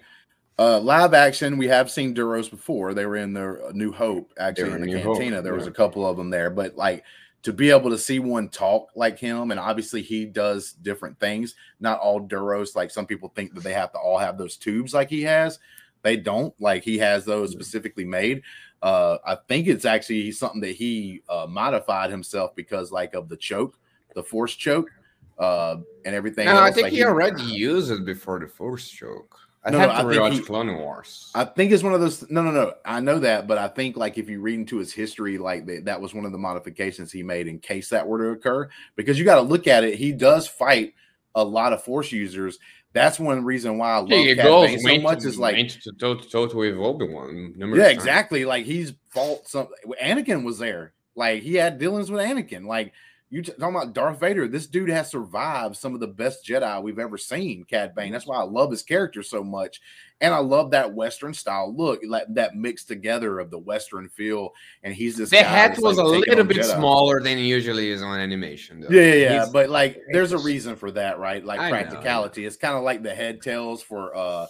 Uh, 0.58 0.80
live 0.80 1.14
action, 1.14 1.58
we 1.58 1.68
have 1.68 1.92
seen 1.92 2.16
Duros 2.16 2.50
before. 2.50 2.94
They 2.94 3.06
were 3.06 3.18
in 3.18 3.34
the 3.34 3.72
New 3.74 3.92
Hope, 3.92 4.32
actually 4.38 4.72
in 4.72 4.80
the 4.80 4.86
New 4.88 5.00
Hope, 5.00 5.18
cantina. 5.18 5.42
there 5.42 5.54
was 5.54 5.68
a 5.68 5.72
couple 5.72 6.08
of 6.08 6.16
them 6.16 6.30
there, 6.30 6.50
but 6.50 6.78
like 6.78 7.04
to 7.44 7.52
be 7.52 7.72
able 7.72 7.90
to 7.90 7.98
see 7.98 8.20
one 8.20 8.48
talk 8.48 8.88
like 8.96 9.20
him, 9.20 9.52
and 9.52 9.60
obviously 9.60 10.02
he 10.02 10.26
does 10.26 10.72
different 10.72 11.20
things. 11.20 11.56
Not 11.82 12.00
all 12.00 12.22
Duros, 12.22 12.74
like 12.74 12.90
some 12.90 13.06
people 13.06 13.34
think 13.36 13.54
that 13.54 13.66
they 13.66 13.74
have 13.74 13.92
to 13.92 14.00
all 14.00 14.18
have 14.18 14.38
those 14.38 14.56
tubes 14.56 14.94
like 14.94 15.10
he 15.10 15.24
has. 15.24 15.60
They 16.04 16.16
don't. 16.16 16.54
Like 16.62 16.84
he 16.84 16.98
has 17.00 17.26
those 17.26 17.52
specifically 17.52 18.06
made. 18.06 18.42
Uh, 18.82 19.18
I 19.26 19.36
think 19.50 19.68
it's 19.68 19.84
actually 19.86 20.32
something 20.32 20.62
that 20.62 20.76
he 20.76 21.22
uh, 21.28 21.48
modified 21.50 22.12
himself 22.12 22.56
because 22.56 22.94
like 22.94 23.14
of 23.14 23.28
the 23.28 23.38
choke, 23.38 23.78
the 24.14 24.24
force 24.24 24.56
choke, 24.56 24.90
uh, 25.38 25.78
and 26.06 26.16
everything. 26.16 26.46
No, 26.46 26.58
I 26.58 26.72
think 26.72 26.86
Like, 26.86 26.94
he 26.94 27.04
already 27.04 27.44
used 27.44 27.92
it 27.92 28.06
before 28.06 28.40
the 28.40 28.48
force 28.48 28.90
joke. 28.90 29.38
I 29.64 29.72
No, 29.72 29.80
have 29.80 29.90
no, 29.90 29.96
to 29.96 30.00
I 30.08 30.12
think 30.12 30.22
rewatch 30.22 30.38
he- 30.40 30.46
Clone 30.46 30.78
Wars. 30.78 31.32
I 31.34 31.44
think 31.44 31.72
it's 31.72 31.82
one 31.82 31.94
of 31.96 32.00
those. 32.00 32.30
No, 32.30 32.44
no, 32.44 32.52
no. 32.52 32.74
I 32.86 33.00
know 33.00 33.18
that, 33.20 33.48
but 33.48 33.58
I 33.58 33.68
think 33.68 33.98
like 33.98 34.18
if 34.20 34.30
you 34.30 34.40
read 34.40 34.60
into 34.60 34.78
his 34.78 34.94
history, 34.94 35.40
like 35.40 35.66
that, 35.66 35.86
that 35.86 36.00
was 36.00 36.14
one 36.14 36.24
of 36.26 36.32
the 36.32 36.38
modifications 36.38 37.12
he 37.12 37.24
made 37.24 37.48
in 37.48 37.58
case 37.58 37.90
that 37.90 38.08
were 38.08 38.20
to 38.20 38.30
occur. 38.30 38.70
Because 38.96 39.18
you 39.18 39.26
got 39.26 39.36
to 39.36 39.42
look 39.42 39.66
at 39.68 39.84
it. 39.84 39.96
He 39.96 40.12
does 40.12 40.48
fight 40.48 40.94
a 41.34 41.44
lot 41.44 41.74
of 41.74 41.84
force 41.84 42.12
users. 42.12 42.60
That's 42.94 43.20
one 43.20 43.44
reason 43.44 43.78
why 43.80 43.94
I 43.94 43.98
love 43.98 44.10
goes 44.38 44.84
Bane 44.84 45.00
so 45.00 45.02
much. 45.02 45.26
Is 45.26 45.38
like, 45.40 45.68
to 45.82 45.92
toe 45.94 46.16
to 46.16 46.30
toe 46.30 46.44
with 46.56 46.76
Obi 46.78 47.10
Wan. 47.10 47.56
yeah, 47.58 47.88
exactly. 47.88 48.46
Like 48.46 48.66
he's 48.66 48.94
fought 49.10 49.48
some. 49.48 49.68
Anakin 50.02 50.44
was 50.46 50.60
there. 50.60 50.94
Like 51.16 51.42
he 51.42 51.56
had 51.56 51.80
dealings 51.80 52.12
with 52.12 52.22
Anakin. 52.22 52.68
Like 52.68 52.94
you 53.32 53.42
t- 53.42 53.52
talking 53.60 53.76
about 53.76 53.94
Darth 53.94 54.20
Vader. 54.20 54.48
This 54.48 54.68
dude 54.68 54.90
has 54.90 55.10
survived 55.10 55.76
some 55.76 55.94
of 55.94 56.00
the 56.00 56.08
best 56.08 56.46
Jedi 56.46 56.82
we've 56.84 57.00
ever 57.00 57.18
seen. 57.18 57.64
Cad 57.66 57.96
Bane. 57.96 58.12
That's 58.12 58.28
why 58.28 58.38
I 58.38 58.44
love 58.44 58.70
his 58.72 58.84
character 58.84 59.24
so 59.24 59.44
much, 59.44 59.82
and 60.22 60.34
I 60.34 60.38
love 60.38 60.72
that 60.72 60.94
Western 60.94 61.34
style 61.34 61.76
look, 61.76 62.02
like 62.08 62.26
that 62.36 62.56
mixed 62.56 62.88
together 62.88 63.40
of 63.40 63.50
the 63.50 63.58
Western 63.58 64.10
feel. 64.10 64.52
And 64.84 64.94
he's 64.94 65.18
this. 65.18 65.32
The 65.32 65.38
hat 65.44 65.78
was 65.80 65.98
like, 65.98 66.06
a 66.06 66.08
little 66.08 66.44
bit 66.44 66.58
Jedi. 66.58 66.76
smaller 66.76 67.20
than 67.20 67.38
it 67.40 67.42
usually 67.42 67.90
is 67.90 68.02
on 68.04 68.20
animation. 68.20 68.80
Though. 68.82 68.90
Yeah, 68.90 69.02
yeah, 69.02 69.14
yeah. 69.14 69.34
He's- 69.34 69.50
But 69.52 69.70
like, 69.70 70.00
there's 70.12 70.32
a 70.32 70.38
reason 70.38 70.76
for 70.76 70.92
that, 70.92 71.18
right? 71.18 71.44
Like 71.44 71.60
I 71.60 71.68
I 71.68 71.72
know. 71.72 71.78
practicality. 71.78 72.46
It's 72.46 72.58
kind 72.58 72.76
of 72.78 72.84
like 72.84 73.02
the 73.02 73.14
head 73.16 73.42
tails 73.42 73.82
for 73.82 74.16
uh 74.16 74.46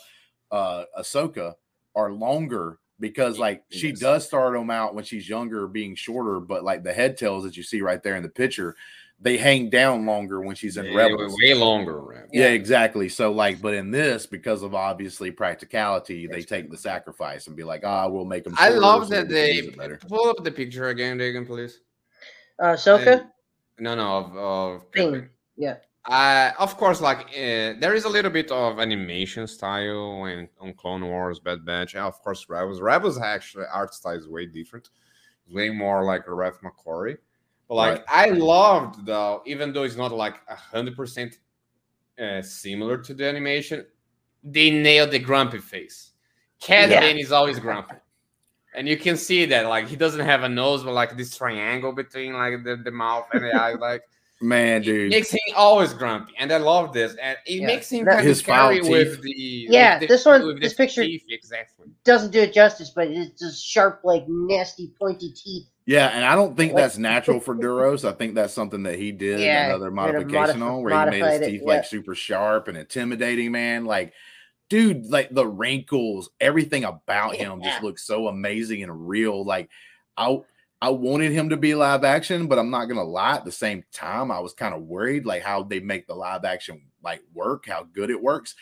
uh 0.51 0.84
Ahsoka 0.99 1.53
are 1.95 2.11
longer 2.11 2.78
because 3.00 3.38
like 3.39 3.64
she 3.70 3.89
Yes. 3.89 4.00
does 4.00 4.26
start 4.26 4.54
them 4.54 4.70
out 4.70 4.96
when 4.96 5.04
she's 5.04 5.28
younger 5.28 5.68
being 5.68 5.96
shorter, 5.96 6.39
but 6.39 6.64
like 6.64 6.84
the 6.84 6.93
head 6.93 7.18
tails 7.18 7.43
that 7.43 7.58
you 7.58 7.64
see 7.64 7.82
right 7.82 8.02
there 8.02 8.16
in 8.16 8.24
the 8.24 8.30
picture, 8.30 8.76
they 9.20 9.38
hang 9.38 9.70
down 9.70 10.06
longer 10.06 10.41
when 10.41 10.56
she's 10.56 10.78
in 10.78 10.86
They 10.86 10.91
were 10.91 10.98
Rebels. 10.98 11.36
way 11.41 11.54
longer. 11.54 12.02
Right? 12.02 12.26
Yeah, 12.32 12.48
exactly. 12.48 13.08
So 13.10 13.32
like, 13.32 13.62
but 13.62 13.74
in 13.74 13.91
this, 13.91 14.26
because 14.26 14.62
of 14.62 14.76
obviously 14.76 15.32
practicality, 15.32 16.28
they 16.28 16.41
take 16.41 16.70
the 16.70 16.78
sacrifice 16.78 17.48
and 17.48 17.56
be 17.56 17.64
like, 17.64 17.84
ah, 17.86 18.08
we'll 18.08 18.26
make 18.26 18.43
them. 18.43 18.56
I 18.58 18.70
love 18.70 19.08
so 19.08 19.16
that 19.16 19.28
we 19.28 19.34
can 19.34 19.66
use 19.66 19.76
they 19.78 20.08
pull 20.08 20.30
up 20.30 20.43
the 20.43 20.52
picture 20.52 20.89
again, 20.89 21.18
Dagan, 21.18 21.48
please. 21.48 21.80
Uh, 22.60 22.74
Soka? 22.74 23.28
No, 23.80 23.96
no, 23.96 24.18
of, 24.18 24.38
of 24.38 24.91
Bane, 24.91 25.30
yeah. 25.58 25.78
Uh, 26.08 26.51
of 26.60 26.78
course, 26.78 27.01
like 27.01 27.22
uh, 27.30 27.74
there 27.80 27.95
is 27.95 28.06
a 28.06 28.10
little 28.10 28.30
bit 28.30 28.51
of 28.51 28.80
animation 28.80 29.47
style 29.47 30.22
when 30.22 30.47
on 30.60 30.74
Clone 30.74 31.03
Wars, 31.03 31.39
Bad 31.39 31.66
Batch, 31.66 31.95
and 31.95 32.03
of 32.03 32.22
course 32.22 32.45
Rebels. 32.47 32.80
Rebels 32.80 33.20
actually 33.20 33.66
art 33.74 33.93
style 33.93 34.14
is 34.14 34.28
way 34.28 34.45
different, 34.45 34.89
It's 35.45 35.56
way 35.56 35.72
more 35.72 36.03
like 36.03 36.24
Ralph 36.28 36.62
McQuarrie. 36.62 37.18
But 37.68 37.76
like 37.76 38.06
I 38.08 38.28
loved 38.30 39.06
though, 39.06 39.41
even 39.47 39.74
though 39.74 39.84
it's 39.84 39.95
not 39.95 40.12
like 40.12 40.36
a 40.47 40.56
hundred 40.56 40.95
percent 40.95 41.39
uh, 42.20 42.43
similar 42.43 42.99
to 42.99 43.14
the 43.16 43.28
animation, 43.28 43.86
they 44.43 44.70
nailed 44.70 45.10
the 45.10 45.20
grumpy 45.20 45.58
face. 45.58 46.12
Cad 46.60 46.91
Yeah. 46.91 46.99
Bane 46.99 47.18
is 47.18 47.32
always 47.32 47.60
grumpy. 47.60 47.95
And 48.76 48.88
you 48.88 48.97
can 48.97 49.18
see 49.18 49.45
that, 49.45 49.68
like 49.68 49.88
he 49.88 49.95
doesn't 49.95 50.24
have 50.24 50.43
a 50.43 50.49
nose, 50.49 50.84
but 50.84 50.93
like 50.93 51.18
this 51.18 51.36
triangle 51.36 51.93
between 51.93 52.34
like 52.34 52.64
the, 52.64 52.76
the 52.76 52.91
mouth 52.91 53.26
and 53.34 53.43
the 53.43 53.56
eye, 53.56 53.74
like 53.80 54.03
Man, 54.41 54.81
it 54.81 54.86
dude. 54.86 55.11
makes 55.11 55.31
him 55.31 55.39
always 55.55 55.93
grumpy, 55.93 56.33
and 56.38 56.51
I 56.51 56.57
love 56.57 56.91
this. 56.93 57.15
And 57.15 57.38
it 57.45 57.61
Yeah. 57.61 57.65
makes 57.67 57.89
him 57.89 58.03
That- 58.05 58.15
kind 58.15 58.27
His 58.27 58.39
of 58.39 58.43
scary 58.43 58.81
foul 58.81 58.91
with 58.91 59.21
teeth. 59.21 59.21
the 59.21 59.67
Yeah, 59.73 59.93
with 59.95 60.01
the- 60.01 60.07
this 60.13 60.25
one- 60.25 60.45
with 60.45 60.61
this 60.61 60.73
picture- 60.73 61.03
teeth, 61.03 61.23
exactly. 61.29 61.88
Doesn't 62.03 62.31
do 62.31 62.41
it 62.41 62.53
justice, 62.53 62.89
but 62.89 63.07
it's 63.07 63.39
just 63.39 63.65
sharp, 63.65 64.01
like 64.03 64.25
nasty, 64.27 64.91
pointy 64.99 65.31
teeth. 65.31 65.67
Yeah, 65.86 66.07
and 66.07 66.25
I 66.25 66.36
don't 66.36 66.57
think 66.57 66.73
Like- 66.73 66.83
that's 66.83 66.97
natural 66.97 67.39
for 67.39 67.55
Duros. 67.55 68.03
I 68.07 68.11
think 68.11 68.36
that's 68.36 68.53
something 68.53 68.83
that 68.83 68.99
he 68.99 69.11
did 69.11 69.39
Yeah, 69.39 69.67
another 69.67 69.89
he 69.91 69.97
had 69.99 70.09
a 70.09 70.13
modification 70.19 70.59
modif- 70.61 70.71
on 70.71 70.81
where 70.83 70.93
he 70.93 70.99
made 71.11 71.19
modified 71.21 71.31
his 71.33 71.41
it, 71.41 71.51
teeth 71.51 71.61
yeah. 71.61 71.67
like 71.67 71.86
super 71.86 72.15
sharp 72.15 72.67
and 72.67 72.77
intimidating, 72.77 73.51
man. 73.51 73.86
Like, 73.86 74.11
dude, 74.69 75.05
like 75.05 75.29
the 75.33 75.47
wrinkles, 75.47 76.29
everything 76.41 76.83
about 76.83 77.36
him 77.36 77.61
just 77.63 77.83
looks 77.83 78.05
so 78.05 78.27
amazing 78.27 78.83
and 78.83 79.07
real. 79.07 79.45
Like, 79.45 79.69
I 80.17 80.39
I 80.86 80.89
wanted 80.89 81.31
him 81.31 81.49
to 81.49 81.57
be 81.57 81.73
live 81.73 82.03
action, 82.03 82.45
but 82.45 82.59
I'm 82.59 82.69
not 82.69 82.86
gonna 82.86 83.03
lie. 83.03 83.38
At 83.38 83.43
the 83.43 83.51
same 83.51 83.83
time, 83.91 84.29
I 84.29 84.39
was 84.39 84.53
kind 84.53 84.75
of 84.75 84.83
worried, 84.83 85.25
like 85.25 85.41
how 85.41 85.63
they 85.63 85.79
make 85.79 86.05
the 86.05 86.13
live 86.13 86.45
action 86.45 86.79
like 87.03 87.23
work, 87.33 87.65
how 87.67 87.88
good 87.91 88.11
it 88.11 88.21
works. 88.21 88.53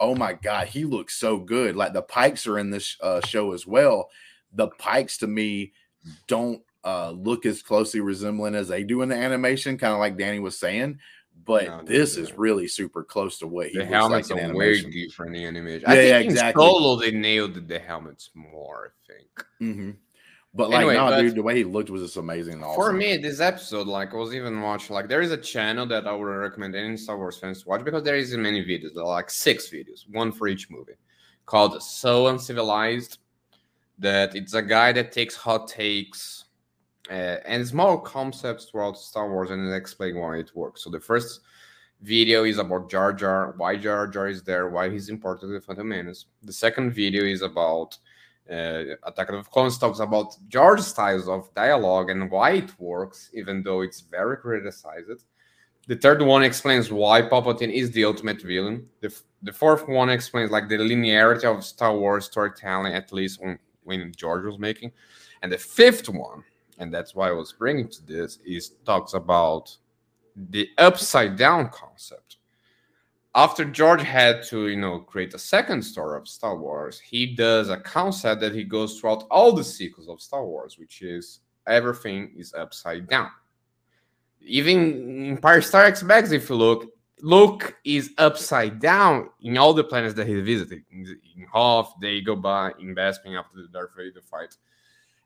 Oh 0.00 0.14
my 0.14 0.32
god, 0.32 0.68
he 0.68 0.86
looks 0.86 1.18
so 1.18 1.36
good. 1.36 1.76
Like 1.76 1.92
the 1.92 2.00
Pikes 2.00 2.46
are 2.46 2.58
in 2.58 2.70
this 2.70 2.96
uh, 3.02 3.20
show 3.20 3.52
as 3.52 3.66
well. 3.66 4.08
The 4.54 4.68
Pikes 4.68 5.18
to 5.18 5.26
me 5.26 5.74
don't 6.28 6.62
uh, 6.82 7.10
look 7.10 7.44
as 7.44 7.60
closely 7.62 8.00
resembling 8.00 8.54
as 8.54 8.68
they 8.68 8.82
do 8.82 9.02
in 9.02 9.10
the 9.10 9.16
animation, 9.16 9.76
kind 9.76 9.92
of 9.92 9.98
like 9.98 10.16
Danny 10.16 10.38
was 10.38 10.58
saying. 10.58 10.98
But 11.44 11.66
No, 11.66 11.82
this 11.82 12.16
no, 12.16 12.22
is 12.22 12.32
really 12.32 12.68
super 12.68 13.04
close 13.04 13.38
to 13.40 13.46
what 13.46 13.66
he 13.68 13.74
The 13.74 13.80
looks 13.80 13.92
helmets 13.92 14.30
like 14.30 14.38
in 14.38 14.50
are 14.50 14.56
way 14.56 14.68
animation. 14.70 14.90
different 14.92 15.36
in 15.36 15.44
animation. 15.44 15.82
Yeah, 15.82 15.92
I 15.92 15.96
think 15.96 16.08
yeah, 16.08 16.18
in 16.20 16.24
exactly. 16.30 16.64
Solo 16.64 16.96
they 16.96 17.10
nailed 17.10 17.68
the 17.68 17.78
helmets 17.78 18.30
more. 18.34 18.94
I 19.08 19.12
think. 19.12 19.44
hmm 19.58 19.90
But 20.56 20.70
like, 20.70 20.78
Anyway, 20.78 20.94
no, 20.94 21.20
dude, 21.20 21.34
the 21.34 21.42
way 21.42 21.56
he 21.56 21.64
looked 21.64 21.90
was 21.90 22.02
just 22.02 22.16
amazing. 22.16 22.64
Awesome. 22.64 22.82
For 22.82 22.92
me, 22.92 23.18
this 23.18 23.40
episode, 23.40 23.86
like, 23.86 24.14
I 24.14 24.16
was 24.16 24.34
even 24.34 24.62
watching, 24.62 24.94
like, 24.94 25.06
there 25.06 25.20
is 25.20 25.30
a 25.30 25.36
channel 25.36 25.84
that 25.86 26.06
I 26.06 26.12
would 26.12 26.24
recommend 26.24 26.74
any 26.74 26.96
Star 26.96 27.18
Wars 27.18 27.38
fans 27.38 27.62
to 27.62 27.68
watch 27.68 27.84
because 27.84 28.02
there 28.02 28.16
is 28.16 28.34
many 28.36 28.64
videos, 28.64 28.94
there 28.94 29.04
are 29.04 29.08
like 29.08 29.28
six 29.28 29.68
videos, 29.68 30.08
one 30.10 30.32
for 30.32 30.48
each 30.48 30.70
movie, 30.70 30.94
called 31.44 31.82
So 31.82 32.28
Uncivilized. 32.28 33.18
That 33.98 34.34
it's 34.34 34.52
a 34.52 34.60
guy 34.60 34.92
that 34.92 35.10
takes 35.10 35.34
hot 35.34 35.68
takes 35.68 36.44
uh, 37.10 37.38
and 37.46 37.66
small 37.66 37.98
concepts 37.98 38.66
throughout 38.66 38.98
Star 38.98 39.30
Wars 39.30 39.50
and 39.50 39.72
explain 39.72 40.18
why 40.18 40.36
it 40.36 40.54
works. 40.54 40.84
So 40.84 40.90
the 40.90 41.00
first 41.00 41.40
video 42.02 42.44
is 42.44 42.58
about 42.58 42.90
Jar 42.90 43.14
Jar, 43.14 43.54
why 43.56 43.76
Jar 43.76 44.06
Jar 44.06 44.28
is 44.28 44.42
there, 44.42 44.68
why 44.68 44.90
he's 44.90 45.08
important 45.08 45.48
to 45.48 45.54
the 45.54 45.60
Phantom 45.62 45.88
Menace. 45.88 46.26
The 46.42 46.52
second 46.52 46.92
video 46.92 47.24
is 47.24 47.40
about 47.40 47.96
uh, 48.50 48.94
Attack 49.04 49.30
of 49.30 49.50
Clones 49.50 49.78
talks 49.78 49.98
about 49.98 50.36
George's 50.48 50.86
styles 50.86 51.28
of 51.28 51.52
dialogue 51.54 52.10
and 52.10 52.30
why 52.30 52.52
it 52.52 52.78
works, 52.78 53.30
even 53.34 53.62
though 53.62 53.80
it's 53.80 54.00
very 54.00 54.36
criticized. 54.36 55.24
The 55.88 55.96
third 55.96 56.22
one 56.22 56.42
explains 56.42 56.90
why 56.90 57.22
Palpatine 57.22 57.72
is 57.72 57.90
the 57.92 58.04
ultimate 58.04 58.42
villain. 58.42 58.88
The, 59.00 59.08
f- 59.08 59.22
the 59.42 59.52
fourth 59.52 59.86
one 59.86 60.10
explains 60.10 60.50
like 60.50 60.68
the 60.68 60.78
linearity 60.78 61.44
of 61.44 61.64
Star 61.64 61.96
Wars 61.96 62.26
storytelling, 62.26 62.92
at 62.92 63.12
least 63.12 63.40
when 63.84 64.12
George 64.16 64.44
was 64.44 64.58
making. 64.58 64.92
And 65.42 65.52
the 65.52 65.58
fifth 65.58 66.08
one, 66.08 66.42
and 66.78 66.92
that's 66.92 67.14
why 67.14 67.28
I 67.28 67.32
was 67.32 67.52
bringing 67.52 67.88
to 67.88 68.04
this, 68.04 68.38
is 68.44 68.70
talks 68.84 69.14
about 69.14 69.76
the 70.50 70.68
upside 70.78 71.36
down 71.36 71.70
concept. 71.70 72.35
After 73.36 73.66
George 73.66 74.00
had 74.00 74.42
to, 74.44 74.68
you 74.68 74.76
know, 74.76 75.00
create 75.00 75.34
a 75.34 75.38
second 75.38 75.82
story 75.82 76.18
of 76.18 76.26
Star 76.26 76.56
Wars, 76.56 76.98
he 76.98 77.36
does 77.36 77.68
a 77.68 77.76
concept 77.76 78.40
that 78.40 78.54
he 78.54 78.64
goes 78.64 78.98
throughout 78.98 79.24
all 79.30 79.52
the 79.52 79.62
sequels 79.62 80.08
of 80.08 80.22
Star 80.22 80.42
Wars, 80.46 80.78
which 80.78 81.02
is 81.02 81.40
everything 81.66 82.32
is 82.34 82.54
upside 82.54 83.06
down. 83.06 83.28
Even 84.40 85.32
Empire 85.32 85.60
Strikes 85.60 86.02
Back, 86.02 86.30
if 86.32 86.48
you 86.48 86.56
look, 86.56 86.90
Luke 87.20 87.76
is 87.84 88.12
upside 88.16 88.80
down 88.80 89.28
in 89.42 89.58
all 89.58 89.74
the 89.74 89.84
planets 89.84 90.14
that 90.14 90.26
he 90.26 90.40
visited. 90.40 90.82
In, 90.90 91.20
in 91.36 91.46
Hoth, 91.52 91.92
Dagobah, 92.02 92.80
in 92.80 92.94
Bespin 92.94 93.38
after 93.38 93.60
the 93.60 93.68
Darth 93.70 93.90
Vader 93.94 94.22
fight. 94.22 94.56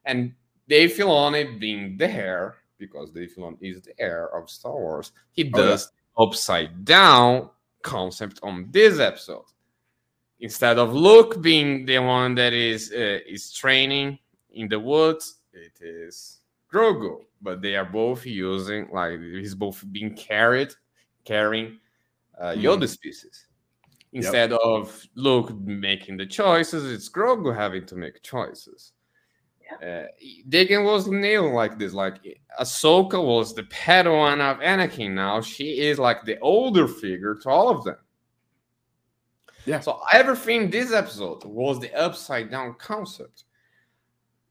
And 0.05 0.35
Dave 0.69 0.95
Filoni 0.95 1.61
being 1.61 1.97
the 1.97 2.11
heir, 2.11 2.57
because 2.77 3.11
Dave 3.13 3.35
Filoni 3.37 3.59
is 3.61 3.83
the 3.83 3.93
heir 4.01 4.35
of 4.37 4.51
Star 4.51 4.73
Wars, 4.73 5.13
he 5.31 5.45
Oh, 5.45 5.47
yeah. 5.47 5.53
does 5.53 5.93
upside 6.19 6.85
down 6.85 7.51
concept 7.83 8.41
on 8.43 8.69
this 8.71 8.99
episode. 8.99 9.45
Instead 10.41 10.79
of 10.79 10.95
Luke 10.95 11.43
being 11.43 11.85
the 11.85 11.99
one 11.99 12.35
that 12.37 12.53
is 12.53 12.93
uh, 12.93 13.19
is 13.27 13.53
training 13.53 14.19
in 14.53 14.69
the 14.69 14.81
woods, 14.81 15.37
it 15.53 15.81
is 15.81 16.39
Grogu. 16.73 17.25
But 17.43 17.61
they 17.63 17.77
are 17.77 17.85
both 17.85 18.25
using 18.27 18.89
like 18.93 19.19
he's 19.21 19.55
both 19.55 19.85
being 19.93 20.15
carried, 20.15 20.73
carrying 21.25 21.79
uh, 22.39 22.53
Mhm. 22.55 22.63
Yoda 22.63 22.89
species. 22.89 23.47
Instead 24.13 24.53
of 24.53 25.07
Luke 25.15 25.53
making 25.61 26.17
the 26.17 26.27
choices, 26.27 26.91
it's 26.91 27.09
Grogu 27.09 27.55
having 27.55 27.87
to 27.87 27.95
make 27.97 28.23
choices. 28.23 28.93
Uh, 29.83 30.07
Dagan 30.49 30.85
was 30.85 31.07
nailed 31.07 31.53
like 31.53 31.79
this. 31.79 31.93
Like 31.93 32.17
Ahsoka 32.61 33.23
was 33.25 33.55
the 33.55 33.63
Padawan 33.65 34.41
of 34.41 34.59
Anakin. 34.61 35.13
Now 35.13 35.41
she 35.41 35.81
is 35.81 35.99
like 35.99 36.25
the 36.25 36.39
older 36.41 36.89
figure 36.89 37.35
to 37.37 37.49
all 37.49 37.69
of 37.69 37.85
them. 37.85 37.97
Yeah. 39.67 39.81
So 39.81 40.01
everything 40.13 40.71
this 40.71 40.93
episode 40.93 41.45
was 41.45 41.79
the 41.79 41.93
upside 41.95 42.51
down 42.51 42.75
concept. 42.75 43.45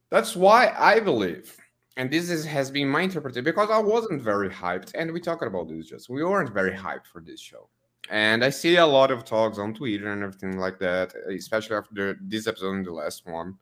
That's 0.10 0.36
why 0.36 0.74
I 0.78 1.00
believe, 1.00 1.56
and 1.98 2.10
this 2.10 2.30
is, 2.30 2.46
has 2.46 2.72
been 2.72 2.88
my 2.88 3.02
interpretation 3.02 3.44
because 3.44 3.70
I 3.70 3.80
wasn't 3.80 4.22
very 4.22 4.50
hyped, 4.50 4.92
and 4.96 5.12
we 5.12 5.20
talked 5.20 5.44
about 5.44 5.70
this 5.70 5.88
just 5.88 6.10
we 6.10 6.24
weren't 6.24 6.54
very 6.54 6.72
hyped 6.72 7.06
for 7.12 7.22
this 7.22 7.40
show. 7.40 7.70
And 8.10 8.44
I 8.44 8.50
see 8.50 8.78
a 8.78 8.86
lot 8.86 9.12
of 9.12 9.24
talks 9.24 9.60
on 9.60 9.74
Twitter 9.74 10.12
and 10.12 10.24
everything 10.24 10.58
like 10.58 10.80
that, 10.80 11.14
especially 11.30 11.76
after 11.76 12.18
this 12.22 12.48
episode 12.48 12.76
and 12.76 12.86
the 12.86 12.92
last 12.92 13.28
one. 13.28 13.56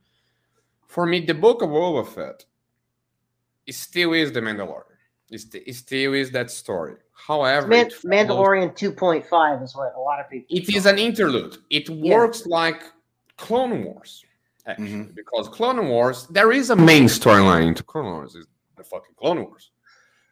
For 0.88 1.06
me, 1.06 1.20
the 1.22 1.34
book 1.34 1.62
of 1.62 1.70
Boba 1.70 2.08
Fett 2.08 2.46
it 3.66 3.76
still 3.76 4.14
is 4.14 4.32
the 4.32 4.40
Mandalorian. 4.40 4.84
It, 5.30 5.40
st- 5.42 5.64
it 5.68 5.76
still 5.76 6.14
is 6.14 6.32
that 6.32 6.50
story. 6.50 6.96
However, 7.14 7.68
Man- 7.68 7.90
follows- 7.90 8.04
Mandalorian 8.06 8.74
2.5 8.78 9.62
is 9.64 9.76
what 9.76 9.94
a 9.96 10.00
lot 10.00 10.22
of 10.22 10.30
people. 10.30 10.56
it 10.58 10.74
is 10.74 10.86
an 10.86 10.98
interlude. 10.98 11.58
It 11.70 11.90
works 11.90 12.46
like 12.46 12.82
Clone 13.36 13.84
Wars, 13.84 14.24
actually, 14.66 14.88
Mhm. 14.88 15.16
because 15.16 15.50
Clone 15.50 15.88
Wars 15.90 16.28
there 16.28 16.52
is 16.54 16.70
a 16.70 16.76
main 16.76 17.06
storyline 17.06 17.76
to 17.76 17.84
Clone 17.84 18.06
Wars, 18.06 18.36
is 18.36 18.48
the 18.78 18.84
fucking 18.86 19.16
Clone 19.18 19.44
Wars, 19.44 19.72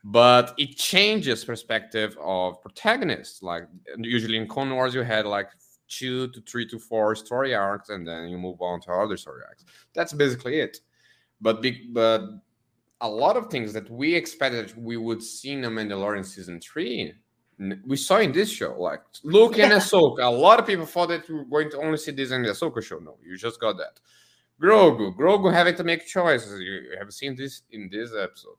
but 0.06 0.54
it 0.58 0.78
changes 0.78 1.44
perspective 1.44 2.18
of 2.22 2.62
protagonists. 2.62 3.44
Like 3.44 3.64
usually 3.98 4.38
in 4.38 4.48
Clone 4.48 4.74
Wars, 4.74 4.96
you 4.96 5.02
had 5.02 5.26
like 5.26 5.50
two 5.88 6.28
to 6.30 6.42
three 6.42 6.68
to 6.68 6.80
four 6.80 7.16
story 7.16 7.54
arcs, 7.54 7.90
and 7.90 8.08
then 8.08 8.30
you 8.30 8.38
move 8.38 8.62
on 8.62 8.82
to 8.82 8.92
other 8.92 9.18
story 9.18 9.42
arcs. 9.48 9.66
That's 9.94 10.14
basically 10.14 10.60
it. 10.60 10.80
But 11.42 11.62
big, 11.62 11.94
but 11.94 12.22
a 13.02 13.10
lot 13.10 13.38
of 13.38 13.48
things 13.50 13.74
that 13.74 13.90
we 13.90 14.16
expected 14.16 14.74
we 14.78 14.98
would 14.98 15.22
see 15.22 15.52
in 15.52 15.62
the 15.62 15.68
Mandalorian 15.68 16.26
season 16.26 16.60
three 16.60 17.14
we 17.86 17.96
saw 17.96 18.18
in 18.20 18.32
this 18.32 18.50
show, 18.50 18.76
like 18.78 19.02
Luke 19.24 19.58
and 19.60 19.72
Yeah. 19.72 19.78
Ahsoka. 19.78 20.24
A 20.24 20.30
lot 20.30 20.60
of 20.60 20.68
people 20.68 20.86
thought 20.86 21.08
that 21.10 21.28
we 21.30 21.36
were 21.36 21.46
going 21.46 21.70
to 21.72 21.78
only 21.80 21.98
see 21.98 22.12
this 22.12 22.32
in 22.32 22.44
the 22.44 22.50
Ahsoka 22.50 22.84
show. 22.84 23.00
No, 23.00 23.18
you 23.26 23.38
just 23.38 23.60
got 23.62 23.78
that. 23.78 24.00
Grogu, 24.62 25.16
Grogu 25.16 25.54
having 25.54 25.76
to 25.76 25.84
make 25.84 26.06
choices. 26.06 26.60
You 26.60 26.96
have 27.00 27.14
seen 27.14 27.36
this 27.36 27.62
in 27.72 27.90
this 27.92 28.12
episode. 28.18 28.56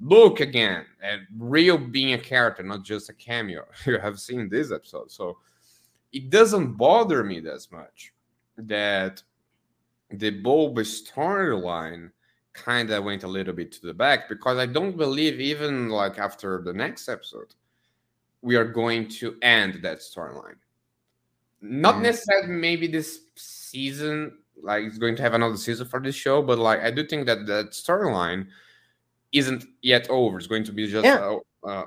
Luke 0.00 0.40
again, 0.40 0.84
and 1.00 1.20
real 1.38 1.78
being 1.78 2.14
a 2.14 2.18
character, 2.18 2.62
not 2.64 2.82
just 2.84 3.08
a 3.10 3.12
cameo. 3.14 3.64
You 3.86 3.98
have 3.98 4.18
seen 4.18 4.48
this 4.48 4.72
episode, 4.72 5.10
so 5.12 5.38
it 6.12 6.30
doesn't 6.30 6.74
bother 6.74 7.24
me 7.24 7.40
that 7.40 7.66
much 7.72 8.12
that 8.56 9.22
the 10.10 10.30
Boba 10.42 10.80
storyline 10.84 12.10
kind 12.52 12.90
of 12.90 13.04
went 13.04 13.22
a 13.22 13.28
little 13.28 13.54
bit 13.54 13.72
to 13.72 13.86
the 13.86 13.94
back 13.94 14.28
because 14.28 14.58
I 14.58 14.66
don't 14.66 14.96
believe 14.96 15.40
even 15.40 15.88
like 15.88 16.18
after 16.18 16.60
the 16.62 16.72
next 16.72 17.08
episode 17.08 17.54
we 18.42 18.56
are 18.56 18.64
going 18.64 19.08
to 19.08 19.36
end 19.40 19.80
that 19.82 19.98
storyline. 20.00 20.56
Not 21.60 21.94
Mhm. 21.94 22.02
necessarily 22.02 22.48
maybe 22.48 22.88
this 22.88 23.20
season, 23.36 24.36
like 24.60 24.84
it's 24.84 24.98
going 24.98 25.16
to 25.16 25.22
have 25.22 25.32
another 25.34 25.56
season 25.56 25.86
for 25.86 26.00
this 26.00 26.16
show, 26.16 26.42
but 26.42 26.58
like 26.58 26.80
I 26.80 26.90
do 26.90 27.06
think 27.06 27.24
that 27.26 27.46
that 27.46 27.70
storyline 27.70 28.48
isn't 29.30 29.64
yet 29.80 30.10
over. 30.10 30.36
It's 30.38 30.46
going 30.48 30.64
to 30.64 30.72
be 30.72 30.88
just 30.88 31.06
Yeah. 31.06 31.38
a, 31.64 31.68
a 31.68 31.84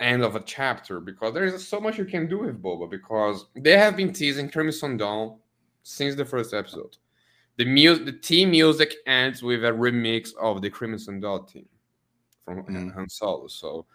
end 0.00 0.22
of 0.22 0.36
a 0.36 0.40
chapter 0.40 1.00
because 1.00 1.34
there 1.34 1.44
is 1.44 1.66
so 1.66 1.80
much 1.80 1.98
you 1.98 2.04
can 2.04 2.28
do 2.28 2.38
with 2.40 2.62
Boba 2.62 2.88
because 2.88 3.46
they 3.56 3.76
have 3.76 3.96
been 3.96 4.12
teasing 4.12 4.48
Crimson 4.48 4.96
Dawn 4.96 5.38
since 5.82 6.14
the 6.14 6.24
first 6.24 6.54
episode. 6.54 6.96
The 7.56 7.64
mu- 7.64 8.04
the 8.04 8.12
team 8.12 8.50
music 8.52 8.94
ends 9.06 9.42
with 9.42 9.64
a 9.64 9.70
remix 9.72 10.30
of 10.40 10.62
the 10.62 10.70
Crimson 10.70 11.18
Dawn 11.20 11.46
team 11.46 11.66
from 12.44 12.64
Mhm. 12.64 12.94
Han 12.94 13.08
Solo. 13.08 13.48
So 13.48 13.86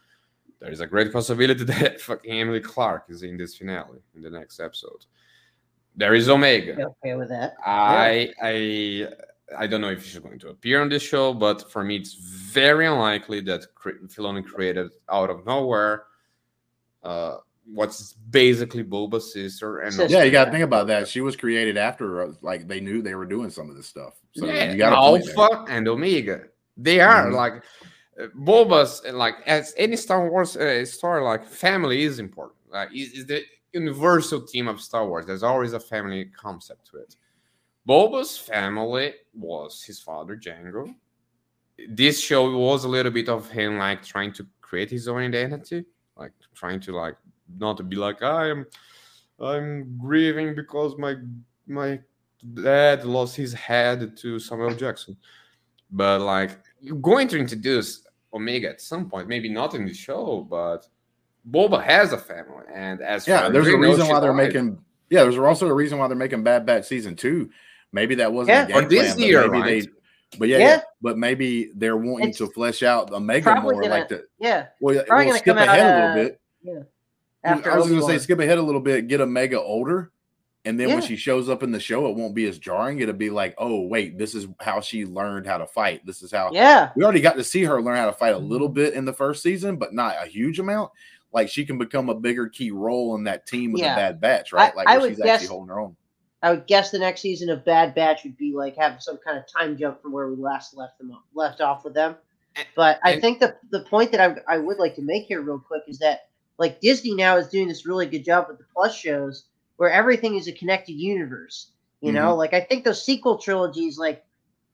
there 0.60 0.72
is 0.72 0.82
a 0.82 0.88
great 0.88 1.14
possibility 1.14 1.64
that 1.64 2.02
fucking 2.02 2.32
Emily 2.32 2.60
Clarke 2.60 3.06
is 3.10 3.24
in 3.24 3.38
this 3.38 3.56
finale 3.56 4.00
in 4.16 4.22
the 4.22 4.30
next 4.30 4.60
episode. 4.60 5.06
There 5.96 6.16
is 6.16 6.28
Omega. 6.28 6.76
Be 6.76 6.84
okay 6.84 7.16
with 7.16 7.30
that. 7.30 7.54
I 7.66 8.34
I 8.42 9.08
I 9.58 9.68
don't 9.68 9.82
know 9.82 9.90
if 9.90 10.06
she's 10.06 10.20
going 10.20 10.40
to 10.40 10.50
appear 10.50 10.82
on 10.82 10.90
this 10.90 11.04
show, 11.04 11.34
but 11.34 11.72
for 11.72 11.84
me, 11.84 11.96
it's 11.98 12.14
very 12.14 12.86
unlikely 12.88 13.42
that 13.42 13.66
Cre- 13.76 14.06
Filoni 14.08 14.46
created 14.46 14.92
out 15.10 15.30
of 15.30 15.46
nowhere 15.46 16.06
uh, 17.04 17.38
what's 17.66 18.14
basically 18.14 18.84
Boba's 18.84 19.34
sister. 19.34 19.80
And 19.80 19.94
Sister. 19.94 20.18
Yeah, 20.18 20.24
you 20.24 20.32
got 20.32 20.46
to 20.46 20.52
think 20.52 20.64
about 20.64 20.88
that. 20.88 21.08
She 21.08 21.22
was 21.22 21.36
created 21.36 21.78
after, 21.78 22.22
uh, 22.22 22.34
like, 22.42 22.68
they 22.68 22.80
knew 22.80 23.02
they 23.02 23.16
were 23.16 23.26
doing 23.26 23.50
some 23.50 23.70
of 23.70 23.76
this 23.76 23.88
stuff. 23.88 24.14
So 24.34 24.46
yeah, 24.46 24.72
you 24.72 24.78
got 24.78 24.92
to 24.92 24.96
Alpha 24.96 25.66
and 25.70 25.88
Omega. 25.88 26.44
They 26.78 27.00
are 27.00 27.28
Mhm. 27.28 27.36
like 27.36 27.64
uh, 28.20 28.28
Boba's, 28.36 29.02
like 29.12 29.36
as 29.46 29.74
any 29.78 29.96
Star 29.96 30.30
Wars 30.30 30.56
uh, 30.58 30.86
story, 30.86 31.22
like 31.22 31.46
family 31.46 32.04
is 32.04 32.20
important. 32.20 32.60
Like 32.70 32.90
is, 32.94 33.12
is 33.14 33.26
the 33.28 33.44
universal 33.74 34.42
theme 34.42 34.68
of 34.68 34.82
Star 34.82 35.08
Wars. 35.08 35.26
There's 35.26 35.44
always 35.44 35.74
a 35.74 35.80
family 35.80 36.26
concept 36.26 36.90
to 36.92 36.98
it. 36.98 37.16
Boba's 37.88 38.38
family 38.38 39.14
was 39.34 39.84
his 39.84 40.00
father 40.00 40.38
Django. 40.38 40.94
This 41.90 42.20
show 42.20 42.56
was 42.58 42.86
a 42.86 42.88
little 42.88 43.12
bit 43.12 43.30
of 43.30 43.50
him 43.50 43.78
like 43.78 44.04
trying 44.04 44.32
to 44.34 44.48
create 44.62 44.90
his 44.90 45.08
own 45.08 45.22
identity, 45.22 45.86
like 46.16 46.32
trying 46.54 46.80
to 46.82 46.96
like 46.96 47.16
not 47.58 47.78
to 47.78 47.84
be 47.84 47.96
like 47.96 48.22
I 48.24 48.50
am, 48.50 48.66
I'm 49.40 49.98
grieving 49.98 50.56
because 50.56 50.98
my 50.98 51.16
my 51.68 52.00
dad 52.54 53.06
lost 53.06 53.36
his 53.36 53.54
head 53.54 54.16
to 54.18 54.40
Samuel 54.40 54.76
Jackson. 54.76 55.18
But 55.92 56.22
like 56.22 56.60
you're 56.80 56.98
going 56.98 57.28
to 57.30 57.40
introduce 57.40 58.06
Omega 58.34 58.70
at 58.70 58.82
some 58.82 59.10
point, 59.10 59.28
maybe 59.28 59.50
not 59.50 59.76
in 59.76 59.86
the 59.86 59.94
show, 59.94 60.46
but 60.50 60.88
Boba 61.50 61.84
has 61.84 62.14
a 62.14 62.18
family, 62.18 62.64
and 62.74 63.02
as 63.02 63.28
Yeah, 63.28 63.50
there's 63.50 63.68
a 63.68 63.78
reason 63.78 64.08
why 64.08 64.20
they're 64.20 64.32
died. 64.32 64.48
making. 64.48 64.80
Yeah, 65.10 65.24
there's 65.24 65.38
also 65.38 65.68
a 65.68 65.74
reason 65.74 66.00
why 66.00 66.08
they're 66.08 66.18
making 66.18 66.44
Bad 66.44 66.66
Batch 66.66 66.86
season 66.86 67.16
two. 67.16 67.50
Maybe 67.94 68.16
that 68.16 68.34
wasn't 68.34 68.50
Yeah. 68.50 68.66
the 68.66 68.74
game 68.74 68.78
Or 68.86 68.90
this 68.90 69.16
plan, 69.16 69.34
but 69.34 69.52
maybe 69.52 69.82
they. 69.82 69.88
But 70.40 70.48
yeah, 70.50 70.58
Yeah. 70.58 70.66
yeah, 70.66 70.82
but 71.02 71.18
maybe 71.18 71.70
they're 71.76 71.96
wanting 71.96 72.30
It's 72.30 72.40
to 72.40 72.48
flesh 72.48 72.82
out 72.84 73.12
Omega 73.14 73.44
probably 73.52 73.74
more, 73.74 73.82
gonna- 73.84 73.94
like 73.94 74.10
the. 74.10 74.26
Yeah, 74.40 74.66
Well, 74.82 74.96
probably 75.06 75.26
we'll 75.28 75.34
gonna 75.34 75.40
skip 75.40 75.56
come 75.56 75.58
out, 75.60 75.68
ahead 75.78 75.86
a 75.86 75.94
uh, 75.94 76.16
little 76.16 76.24
bit. 76.24 76.40
after 77.44 77.72
I 77.72 77.78
was 77.78 77.88
going 77.88 78.00
to 78.02 78.08
say 78.08 78.18
skip 78.18 78.40
ahead 78.40 78.58
a 78.58 78.62
little 78.62 78.82
bit, 78.82 79.08
get 79.08 79.22
Omega 79.22 79.62
older, 79.62 80.12
and 80.66 80.80
then 80.80 80.90
when 80.90 81.02
she 81.04 81.18
shows 81.18 81.50
up 81.50 81.62
in 81.62 81.72
the 81.72 81.80
show, 81.80 82.08
it 82.10 82.16
won't 82.16 82.34
be 82.34 82.48
as 82.48 82.58
jarring. 82.58 83.00
It'll 83.00 83.14
be 83.14 83.30
like, 83.30 83.54
oh 83.60 83.82
wait, 83.86 84.18
this 84.18 84.34
is 84.34 84.48
how 84.60 84.80
she 84.82 85.06
learned 85.06 85.46
how 85.46 85.60
to 85.60 85.68
fight. 85.68 86.04
This 86.06 86.24
is 86.24 86.32
how 86.32 86.50
Yeah, 86.52 86.90
we 86.96 87.04
already 87.04 87.22
got 87.22 87.36
to 87.36 87.44
see 87.44 87.64
her 87.66 87.80
learn 87.82 87.98
how 87.98 88.08
to 88.08 88.14
fight 88.14 88.34
a 88.34 88.38
little 88.40 88.70
bit 88.70 88.96
in 88.96 89.06
the 89.06 89.14
first 89.14 89.44
season, 89.44 89.76
but 89.76 89.94
not 89.94 90.16
a 90.20 90.26
huge 90.28 90.58
amount. 90.58 90.92
Like 91.32 91.48
she 91.50 91.64
can 91.66 91.78
become 91.78 92.10
a 92.10 92.16
bigger 92.16 92.48
key 92.48 92.72
role 92.72 93.16
in 93.16 93.26
that 93.26 93.46
team 93.46 93.72
with 93.74 93.82
Yeah. 93.82 93.94
a 93.94 93.98
bad 93.98 94.22
batch, 94.22 94.52
right? 94.54 94.72
I- 94.72 94.76
like 94.76 94.88
I 94.88 94.98
where 94.98 95.10
she's 95.10 95.18
guess- 95.18 95.28
actually 95.28 95.48
holding 95.48 95.70
her 95.70 95.80
own. 95.80 95.96
I 96.44 96.52
would 96.52 96.68
guess 96.68 96.92
the 96.92 97.00
next 97.00 97.22
season 97.22 97.50
of 97.50 97.64
Bad 97.64 97.96
Batch 97.96 98.26
would 98.26 98.38
be 98.38 98.54
like 98.54 98.76
have 98.76 99.02
some 99.02 99.18
kind 99.18 99.38
of 99.38 99.46
time 99.48 99.78
jump 99.78 100.02
from 100.02 100.12
where 100.12 100.28
we 100.28 100.36
last 100.36 100.76
left 100.76 100.98
them 100.98 101.18
left 101.34 101.62
off 101.62 101.86
with 101.86 101.94
them. 101.94 102.16
But 102.76 103.00
I 103.02 103.20
think 103.20 103.40
the 103.40 103.56
the 103.72 103.80
point 103.80 104.12
that 104.12 104.20
I 104.20 104.56
I 104.56 104.58
would 104.58 104.78
like 104.78 104.96
to 104.96 105.02
make 105.02 105.24
here 105.26 105.42
real 105.42 105.58
quick 105.58 105.84
is 105.88 106.00
that 106.00 106.28
like 106.58 106.82
Disney 106.82 107.16
now 107.16 107.38
is 107.38 107.48
doing 107.48 107.68
this 107.70 107.86
really 107.86 108.06
good 108.06 108.26
job 108.26 108.48
with 108.50 108.58
the 108.58 108.66
plus 108.76 108.96
shows 108.96 109.46
where 109.78 109.90
everything 109.90 110.36
is 110.36 110.48
a 110.48 110.52
connected 110.52 110.94
universe. 110.94 111.72
You 112.02 112.12
know, 112.12 112.30
mm-hmm. 112.30 112.40
like 112.40 112.54
I 112.54 112.60
think 112.60 112.84
those 112.84 113.04
sequel 113.04 113.38
trilogies 113.38 113.98
like 113.98 114.26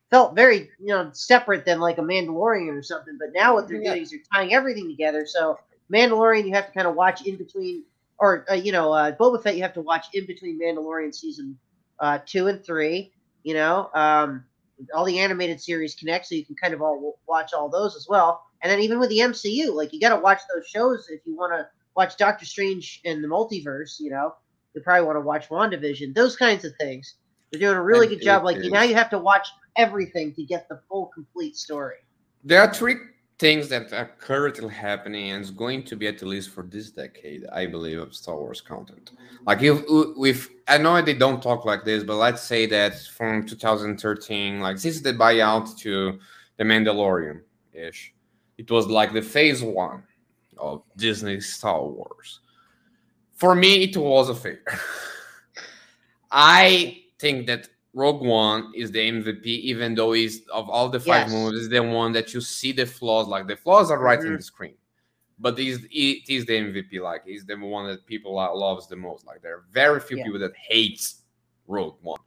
felt 0.09 0.35
very 0.35 0.71
you 0.79 0.87
know 0.87 1.11
separate 1.13 1.65
than 1.65 1.79
like 1.79 1.99
a 1.99 2.01
Mandalorian 2.01 2.75
or 2.77 2.81
something. 2.81 3.17
But 3.19 3.29
now 3.33 3.53
what 3.53 3.67
they're 3.67 3.81
Yeah. 3.81 3.91
doing 3.91 4.01
is 4.03 4.09
they're 4.09 4.19
tying 4.33 4.53
everything 4.53 4.87
together. 4.89 5.27
So 5.27 5.59
Mandalorian, 5.93 6.45
you 6.47 6.53
have 6.53 6.65
to 6.65 6.71
kind 6.71 6.87
of 6.87 6.95
watch 6.95 7.25
in 7.27 7.37
between, 7.37 7.83
or 8.19 8.45
uh, 8.49 8.53
you 8.53 8.71
know, 8.71 8.91
uh, 8.91 9.11
Boba 9.15 9.41
Fett, 9.41 9.55
you 9.55 9.61
have 9.63 9.73
to 9.73 9.81
watch 9.81 10.07
in 10.13 10.25
between 10.25 10.59
Mandalorian 10.59 11.13
season 11.13 11.57
uh, 11.99 12.19
two 12.25 12.47
and 12.47 12.63
three. 12.63 13.11
You 13.43 13.53
know, 13.53 13.89
um, 13.93 14.43
all 14.93 15.05
the 15.05 15.19
animated 15.19 15.61
series 15.61 15.95
connect, 15.95 16.27
so 16.27 16.35
you 16.35 16.45
can 16.45 16.55
kind 16.55 16.73
of 16.73 16.81
all 16.81 16.95
w- 16.95 17.13
watch 17.27 17.53
all 17.53 17.69
those 17.69 17.95
as 17.95 18.07
well. 18.09 18.43
And 18.61 18.71
then 18.71 18.79
even 18.81 18.99
with 18.99 19.09
the 19.09 19.19
MCU, 19.19 19.73
like 19.73 19.93
you 19.93 19.99
got 19.99 20.15
to 20.15 20.21
watch 20.21 20.41
those 20.53 20.67
shows 20.67 21.07
if 21.09 21.21
you 21.25 21.37
want 21.37 21.53
to 21.53 21.67
watch 21.95 22.17
Doctor 22.17 22.45
Strange 22.45 23.01
and 23.05 23.23
the 23.23 23.27
multiverse. 23.27 23.99
You 23.99 24.11
know, 24.11 24.35
you 24.73 24.81
probably 24.81 25.05
want 25.05 25.15
to 25.15 25.21
watch 25.21 25.49
WandaVision. 25.49 26.13
Those 26.13 26.35
kinds 26.35 26.65
of 26.65 26.73
things. 26.79 27.15
They're 27.51 27.59
doing 27.59 27.77
a 27.77 27.81
really 27.81 28.07
And 28.07 28.17
good 28.17 28.23
job. 28.25 28.43
Like 28.43 28.57
is- 28.57 28.71
now, 28.71 28.83
you 28.83 28.95
have 28.95 29.09
to 29.11 29.19
watch 29.19 29.47
everything 29.77 30.33
to 30.35 30.43
get 30.43 30.67
the 30.69 30.81
full 30.89 31.07
complete 31.07 31.55
story. 31.55 31.95
Are 32.51 32.73
three 32.73 32.95
things 33.39 33.69
that 33.69 33.93
are 33.93 34.11
currently 34.19 34.73
happening 34.73 35.31
and 35.31 35.41
is 35.41 35.49
going 35.49 35.81
to 35.83 35.95
be 35.95 36.07
at 36.07 36.21
least 36.21 36.49
for 36.49 36.63
this 36.63 36.91
decade, 36.91 37.45
I 37.53 37.65
believe, 37.65 37.97
of 37.97 38.13
Star 38.13 38.35
Wars 38.35 38.59
content. 38.59 39.11
Like 39.47 39.63
if 39.63 39.79
uh, 39.89 40.11
with 40.17 40.49
I 40.67 40.77
know 40.77 41.01
they 41.01 41.13
don't 41.13 41.41
talk 41.41 41.65
like 41.65 41.85
this, 41.85 42.03
but 42.03 42.17
let's 42.17 42.43
say 42.43 42.65
that 42.67 42.99
from 42.99 43.47
2013, 43.47 44.59
like 44.59 44.77
since 44.77 45.01
the 45.01 45.13
buyout 45.13 45.77
to 45.79 46.19
the 46.57 46.63
Mandalorian 46.65 47.41
ish, 47.73 48.13
it 48.57 48.69
was 48.69 48.87
like 48.87 49.13
the 49.13 49.21
phase 49.21 49.63
one 49.63 50.03
of 50.57 50.83
Disney 50.97 51.39
Star 51.39 51.81
Wars. 51.81 52.41
For 53.35 53.55
me, 53.55 53.83
it 53.83 53.95
was 53.95 54.27
a 54.27 54.35
failure. 54.35 54.61
I 56.31 57.03
think 57.17 57.47
that 57.47 57.69
Rogue 57.99 58.21
One 58.21 58.71
is 58.81 58.91
the 58.91 58.99
MVP, 58.99 59.45
even 59.71 59.93
though 59.93 60.13
he's 60.13 60.35
of 60.59 60.69
all 60.69 60.87
the 60.89 60.99
five 60.99 61.27
Yes. 61.27 61.31
movies, 61.31 61.61
is 61.63 61.69
the 61.69 61.83
one 61.83 62.11
that 62.13 62.33
you 62.33 62.41
see 62.41 62.71
the 62.71 62.85
flaws. 62.85 63.27
Like 63.27 63.45
the 63.47 63.57
flaws 63.57 63.91
are 63.91 63.99
right 64.09 64.19
in 64.19 64.31
Mhm. 64.33 64.37
the 64.37 64.43
screen, 64.53 64.77
but 65.37 65.57
he's, 65.57 65.79
it 65.91 66.29
is 66.35 66.45
the 66.45 66.55
MVP. 66.67 66.99
Like 67.09 67.23
he's 67.25 67.45
the 67.45 67.57
one 67.57 67.85
that 67.87 68.05
people 68.05 68.31
lo- 68.35 68.55
loves 68.55 68.87
the 68.87 68.95
most. 68.95 69.25
Like 69.25 69.41
there 69.41 69.55
are 69.57 69.65
very 69.71 69.99
few 69.99 70.17
Yeah. 70.17 70.23
people 70.25 70.39
that 70.45 70.55
hates 70.55 71.23
Rogue 71.67 71.97
One, 72.01 72.21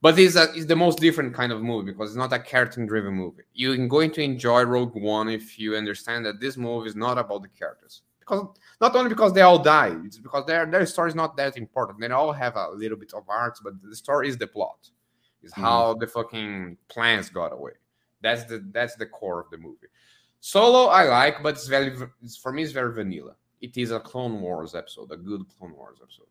but 0.00 0.18
it's 0.18 0.36
a, 0.36 0.44
it's 0.56 0.64
the 0.74 0.76
most 0.84 0.98
different 0.98 1.34
kind 1.34 1.52
of 1.52 1.60
movie 1.62 1.92
because 1.92 2.10
it's 2.10 2.16
not 2.24 2.32
a 2.32 2.38
character-driven 2.38 3.12
movie. 3.22 3.42
You're 3.52 3.86
going 3.96 4.10
to 4.12 4.22
enjoy 4.22 4.62
Rogue 4.62 4.94
One 4.94 5.28
if 5.28 5.58
you 5.58 5.76
understand 5.76 6.24
that 6.26 6.40
this 6.40 6.56
movie 6.56 6.88
is 6.88 6.96
not 6.96 7.16
about 7.18 7.42
the 7.42 7.48
characters. 7.60 7.94
Because 8.20 8.42
not 8.80 8.94
only 8.96 9.08
because 9.08 9.32
they 9.34 9.42
all 9.42 9.58
die, 9.58 9.94
it's 10.06 10.18
because 10.26 10.44
their 10.46 10.64
their 10.66 10.86
story 10.86 11.08
is 11.10 11.14
not 11.22 11.36
that 11.36 11.56
important. 11.64 12.00
They 12.00 12.08
all 12.22 12.32
have 12.44 12.54
a 12.56 12.70
little 12.82 12.96
bit 13.04 13.12
of 13.14 13.24
arcs, 13.28 13.60
but 13.64 13.72
the 13.82 13.96
story 14.04 14.28
is 14.28 14.36
the 14.38 14.46
plot. 14.46 14.80
Is 15.42 15.52
Mhm. 15.52 15.60
how 15.62 15.94
the 15.94 16.06
fucking 16.06 16.76
plans 16.88 17.30
got 17.30 17.52
away. 17.52 17.72
That's 18.20 18.44
the 18.44 18.58
that's 18.72 18.96
the 18.96 19.06
core 19.06 19.40
of 19.40 19.50
the 19.50 19.58
movie. 19.58 19.86
Solo 20.40 20.86
I 20.86 21.04
like, 21.04 21.42
but 21.42 21.54
it's 21.54 21.66
very 21.68 21.96
it's, 22.22 22.36
for 22.36 22.52
me 22.52 22.62
it's 22.62 22.72
very 22.72 22.92
vanilla. 22.92 23.34
It 23.60 23.76
is 23.76 23.90
a 23.90 24.00
Clone 24.00 24.40
Wars 24.40 24.74
episode, 24.74 25.10
a 25.12 25.16
good 25.16 25.42
Clone 25.58 25.72
Wars 25.74 25.98
episode. 26.02 26.26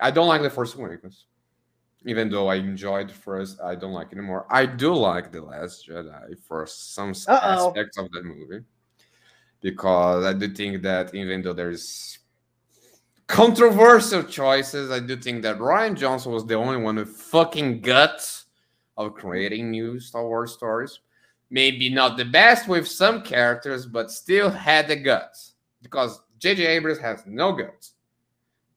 I 0.00 0.10
don't 0.10 0.28
like 0.28 0.42
the 0.42 0.50
Force 0.50 0.74
Awakens. 0.74 1.26
Even 2.04 2.30
though 2.30 2.46
I 2.46 2.54
enjoyed 2.56 3.08
the 3.08 3.14
first, 3.14 3.60
I 3.60 3.74
don't 3.74 3.92
like 3.92 4.12
it 4.12 4.18
anymore. 4.18 4.46
I 4.50 4.66
do 4.66 4.94
like 4.94 5.32
the 5.32 5.42
Last 5.42 5.88
Jedi 5.88 6.38
for 6.46 6.64
some 6.66 7.10
Uh-oh. 7.26 7.68
aspects 7.68 7.98
of 7.98 8.10
that 8.12 8.24
movie 8.24 8.64
because 9.60 10.24
I 10.24 10.32
do 10.32 10.48
think 10.48 10.82
that 10.82 11.14
even 11.14 11.42
though 11.42 11.52
there's 11.52 12.17
controversial 13.28 14.24
choices, 14.24 14.90
I 14.90 14.98
do 14.98 15.16
think 15.16 15.42
that 15.42 15.58
Rian 15.58 15.94
Johnson 15.96 16.32
was 16.32 16.44
the 16.44 16.54
only 16.54 16.78
one 16.78 16.96
with 16.96 17.10
fucking 17.10 17.82
guts 17.82 18.46
of 18.96 19.14
creating 19.14 19.70
new 19.70 20.00
Star 20.00 20.26
Wars 20.26 20.52
stories. 20.52 21.00
Maybe 21.50 21.88
not 21.88 22.16
the 22.16 22.24
best 22.24 22.68
with 22.68 22.88
some 22.88 23.22
characters, 23.22 23.86
but 23.86 24.10
still 24.10 24.50
had 24.50 24.88
the 24.88 24.96
guts 24.96 25.54
because 25.82 26.20
J.J. 26.38 26.66
Abrams 26.66 26.98
has 26.98 27.22
no 27.26 27.52
guts. 27.52 27.94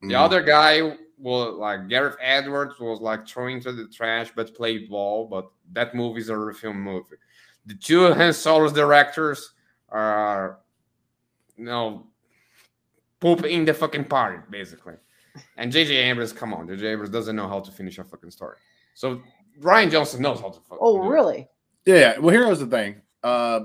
The 0.01 0.13
Mhm. 0.13 0.19
other 0.19 0.41
guy 0.41 0.97
was 1.17 1.55
like 1.55 1.87
Gareth 1.87 2.17
Edwards 2.21 2.79
was 2.79 2.99
like 3.01 3.27
thrown 3.27 3.59
to 3.61 3.71
the 3.71 3.87
trash 3.87 4.31
but 4.35 4.55
played 4.55 4.89
ball, 4.89 5.27
but 5.27 5.49
that 5.73 5.93
movie 5.95 6.21
is 6.21 6.29
a 6.29 6.33
refilm 6.33 6.75
movie. 6.75 7.17
The 7.65 7.75
two 7.75 8.11
Han 8.13 8.33
Solo's 8.33 8.73
directors 8.73 9.53
are 9.89 10.59
you 11.57 11.65
know 11.65 12.07
poop 13.21 13.45
in 13.45 13.63
the 13.63 13.73
fucking 13.73 14.05
party, 14.05 14.39
basically. 14.49 14.95
And 15.55 15.71
JJ 15.71 15.91
Abrams, 16.09 16.33
come 16.33 16.53
on, 16.53 16.67
JJ 16.67 16.83
Abrams 16.91 17.09
doesn't 17.09 17.35
know 17.37 17.47
how 17.47 17.61
to 17.61 17.71
finish 17.71 17.97
a 17.99 18.03
fucking 18.03 18.31
story. 18.31 18.57
So 18.95 19.21
Rian 19.61 19.89
Johnson 19.89 20.21
knows 20.21 20.41
how 20.41 20.49
to 20.49 20.59
fucking 20.59 20.77
Oh, 20.81 20.97
do 20.97 21.03
it. 21.03 21.07
really? 21.13 21.47
Yeah. 21.85 22.17
Well, 22.19 22.33
here's 22.35 22.59
the 22.59 22.67
thing. 22.67 23.01
Uh, 23.23 23.61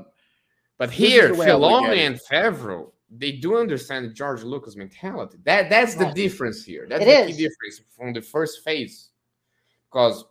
But 0.79 0.91
here, 0.91 1.29
the 1.29 1.35
way 1.35 1.51
I 1.51 1.55
look 1.55 1.85
at 1.85 1.91
Filoni 1.91 2.07
and 2.07 2.21
Favreau, 2.31 2.93
they 3.11 3.33
do 3.33 3.57
understand 3.57 4.15
George 4.15 4.43
Lucas 4.43 4.77
mentality. 4.77 5.39
That 5.45 5.71
that's 5.71 5.95
the 5.95 6.05
Right. 6.05 6.15
difference 6.15 6.63
here. 6.65 6.87
That's 6.89 7.03
It 7.03 7.07
the 7.07 7.19
is. 7.21 7.27
key 7.37 7.43
difference 7.45 7.81
from 7.97 8.13
the 8.13 8.21
first 8.21 8.63
phase. 8.63 9.11
Because 9.91 10.25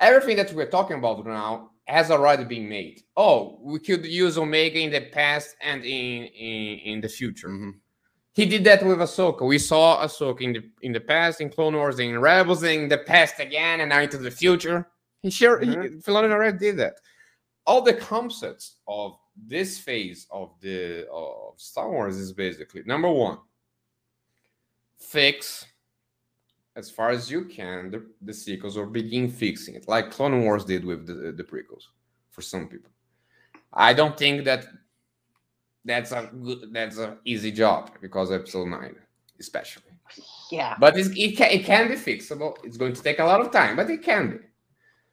everything 0.00 0.36
that 0.38 0.52
we're 0.52 0.70
talking 0.70 0.96
about 0.98 1.24
now 1.26 1.70
has 1.86 2.10
already 2.10 2.44
been 2.44 2.68
made. 2.68 3.02
Oh, 3.16 3.58
we 3.62 3.78
could 3.78 4.04
use 4.06 4.38
Omega 4.38 4.78
in 4.80 4.90
the 4.90 5.02
past 5.02 5.54
and 5.60 5.84
in 5.84 6.24
in, 6.48 6.78
in 6.90 7.00
the 7.02 7.08
future. 7.08 7.48
mhm. 7.48 7.74
He 8.34 8.46
did 8.46 8.64
that 8.64 8.84
with 8.84 8.98
Ahsoka. 8.98 9.46
We 9.46 9.58
saw 9.58 10.04
Ahsoka 10.04 10.40
in 10.42 10.52
the 10.52 10.70
in 10.82 10.92
the 10.92 11.00
past, 11.00 11.40
in 11.40 11.50
Clone 11.50 11.76
Wars, 11.76 12.00
in 12.00 12.18
Rebels, 12.18 12.64
in 12.64 12.88
the 12.88 12.98
past 12.98 13.38
again, 13.38 13.80
and 13.80 13.90
now 13.90 14.00
into 14.00 14.18
the 14.18 14.30
future. 14.30 14.88
He 15.22 15.30
sure 15.30 15.60
he, 15.60 15.66
mm-hmm. 15.66 15.98
Filoni 15.98 16.30
already 16.30 16.58
did 16.58 16.76
that. 16.78 16.94
All 17.66 17.80
the 17.80 17.94
concepts 17.94 18.76
of 18.88 19.16
this 19.36 19.78
phase 19.78 20.26
of 20.30 20.50
the 20.60 21.08
of 21.10 21.54
Star 21.56 21.90
Wars 21.90 22.16
is 22.16 22.32
basically 22.32 22.82
number 22.84 23.10
one, 23.10 23.38
fix 24.98 25.66
as 26.76 26.90
far 26.90 27.10
as 27.10 27.30
you 27.30 27.44
can 27.44 27.90
the, 27.90 28.04
the 28.22 28.34
sequels 28.34 28.76
or 28.76 28.86
begin 28.86 29.30
fixing 29.30 29.76
it, 29.76 29.86
like 29.86 30.10
Clone 30.10 30.42
Wars 30.42 30.64
did 30.64 30.84
with 30.84 31.06
the, 31.06 31.32
the 31.32 31.44
prequels 31.44 31.84
for 32.30 32.42
some 32.42 32.68
people. 32.68 32.90
I 33.72 33.92
don't 33.92 34.16
think 34.16 34.44
that 34.44 34.66
that's 35.84 36.12
a 36.12 36.30
good 36.42 36.72
that's 36.72 36.98
an 36.98 37.18
easy 37.24 37.52
job 37.52 37.90
because 38.00 38.30
episode 38.32 38.68
nine, 38.68 38.96
especially. 39.40 39.82
Yeah. 40.50 40.76
But 40.78 40.96
it's, 40.98 41.08
it 41.16 41.36
can 41.36 41.50
it 41.50 41.64
can 41.64 41.88
be 41.88 41.94
fixable. 41.94 42.56
It's 42.64 42.76
going 42.76 42.92
to 42.92 43.02
take 43.02 43.18
a 43.18 43.24
lot 43.24 43.40
of 43.40 43.50
time, 43.50 43.76
but 43.76 43.90
it 43.90 44.02
can 44.02 44.30
be. 44.30 44.36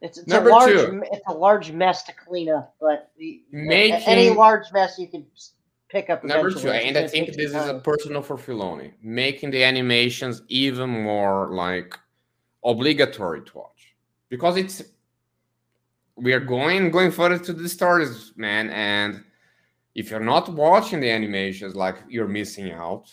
It's, 0.01 0.17
it's 0.17 0.27
Number 0.27 0.49
a 0.49 0.53
large, 0.53 0.71
two. 0.73 1.03
it's 1.11 1.21
a 1.27 1.33
large 1.33 1.71
mess 1.71 2.03
to 2.03 2.13
clean 2.13 2.49
up, 2.49 2.75
but 2.81 3.11
the, 3.17 3.43
Making- 3.51 4.01
any 4.07 4.29
large 4.31 4.71
mess 4.73 4.97
you 4.97 5.07
can 5.07 5.25
pick 5.89 6.09
up. 6.09 6.23
Number 6.23 6.49
two, 6.51 6.71
and 6.71 6.97
I 6.97 7.07
think 7.07 7.27
this 7.33 7.51
is 7.51 7.55
a 7.55 7.79
personal 7.83 8.23
for 8.23 8.35
Filoni, 8.35 8.93
making 9.03 9.51
the 9.51 9.63
animations 9.63 10.41
even 10.47 10.89
more 10.89 11.49
like 11.51 11.97
obligatory 12.63 13.41
to 13.41 13.57
watch 13.57 13.95
because 14.29 14.57
it's 14.57 14.81
we 16.15 16.33
are 16.33 16.39
going 16.39 16.89
going 16.91 17.11
further 17.11 17.37
to 17.37 17.53
the 17.53 17.69
stories, 17.69 18.33
man, 18.35 18.69
and 18.71 19.23
if 19.95 20.09
you're 20.09 20.19
not 20.19 20.49
watching 20.49 20.99
the 20.99 21.09
animations, 21.09 21.75
like 21.75 21.97
you're 22.07 22.27
missing 22.27 22.71
out. 22.71 23.05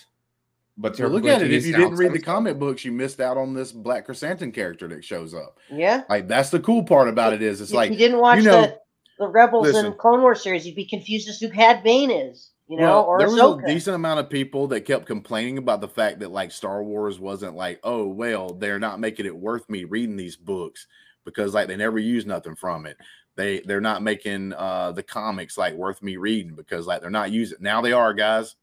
But 0.80 0.96
So 0.96 1.02
you're 1.04 1.10
look 1.10 1.24
at 1.24 1.42
it. 1.42 1.52
If 1.52 1.66
you 1.66 1.76
didn't 1.76 1.96
read 1.96 2.12
the 2.12 2.20
comic 2.20 2.58
books, 2.58 2.84
you 2.84 2.92
missed 2.92 3.20
out 3.20 3.36
on 3.36 3.52
this 3.52 3.72
Black 3.72 4.06
Krrsantan 4.06 4.54
character 4.54 4.86
that 4.88 5.04
shows 5.04 5.34
up. 5.34 5.58
Yeah. 5.70 6.04
Like 6.08 6.28
that's 6.28 6.50
the 6.50 6.60
cool 6.60 6.84
part 6.84 7.08
about 7.08 7.32
it 7.32 7.42
is 7.42 7.60
it's 7.60 7.70
if 7.70 7.76
like 7.76 7.90
you 7.90 7.98
didn't 7.98 8.20
watch 8.20 8.38
you 8.38 8.44
know- 8.44 8.62
the, 8.62 8.78
the 9.18 9.26
Rebels 9.26 9.66
listen. 9.66 9.86
and 9.86 9.98
Clone 9.98 10.22
Wars 10.22 10.40
series, 10.40 10.64
you'd 10.64 10.76
be 10.76 10.84
confused 10.86 11.28
as 11.28 11.40
to 11.40 11.48
who 11.48 11.52
Cad 11.52 11.82
Bane 11.82 12.12
is, 12.12 12.50
you 12.68 12.76
know, 12.76 12.84
well, 12.84 13.04
or 13.06 13.18
there 13.18 13.28
was 13.28 13.40
Ahsoka. 13.40 13.64
a 13.64 13.66
decent 13.66 13.96
amount 13.96 14.20
of 14.20 14.30
people 14.30 14.68
that 14.68 14.82
kept 14.82 15.06
complaining 15.06 15.58
about 15.58 15.80
the 15.80 15.88
fact 15.88 16.20
that 16.20 16.30
like 16.30 16.52
Star 16.52 16.84
Wars 16.84 17.18
wasn't 17.18 17.56
like, 17.56 17.80
oh 17.82 18.06
well, 18.06 18.50
they're 18.54 18.78
not 18.78 19.00
making 19.00 19.26
it 19.26 19.34
worth 19.36 19.68
me 19.68 19.82
reading 19.82 20.14
these 20.16 20.36
books 20.36 20.86
because 21.24 21.54
like 21.54 21.66
they 21.66 21.74
never 21.74 21.98
use 21.98 22.24
nothing 22.24 22.54
from 22.54 22.86
it. 22.86 22.96
They 23.38 23.60
they're 23.60 23.80
not 23.80 24.02
making 24.02 24.52
uh 24.54 24.90
the 24.90 25.02
comics 25.04 25.56
like 25.56 25.74
worth 25.74 26.02
me 26.02 26.16
reading 26.16 26.56
because 26.56 26.88
like 26.88 27.00
they're 27.00 27.08
not 27.08 27.30
using 27.30 27.58
now 27.60 27.80
they 27.80 27.92
are 27.92 28.12
guys. 28.12 28.56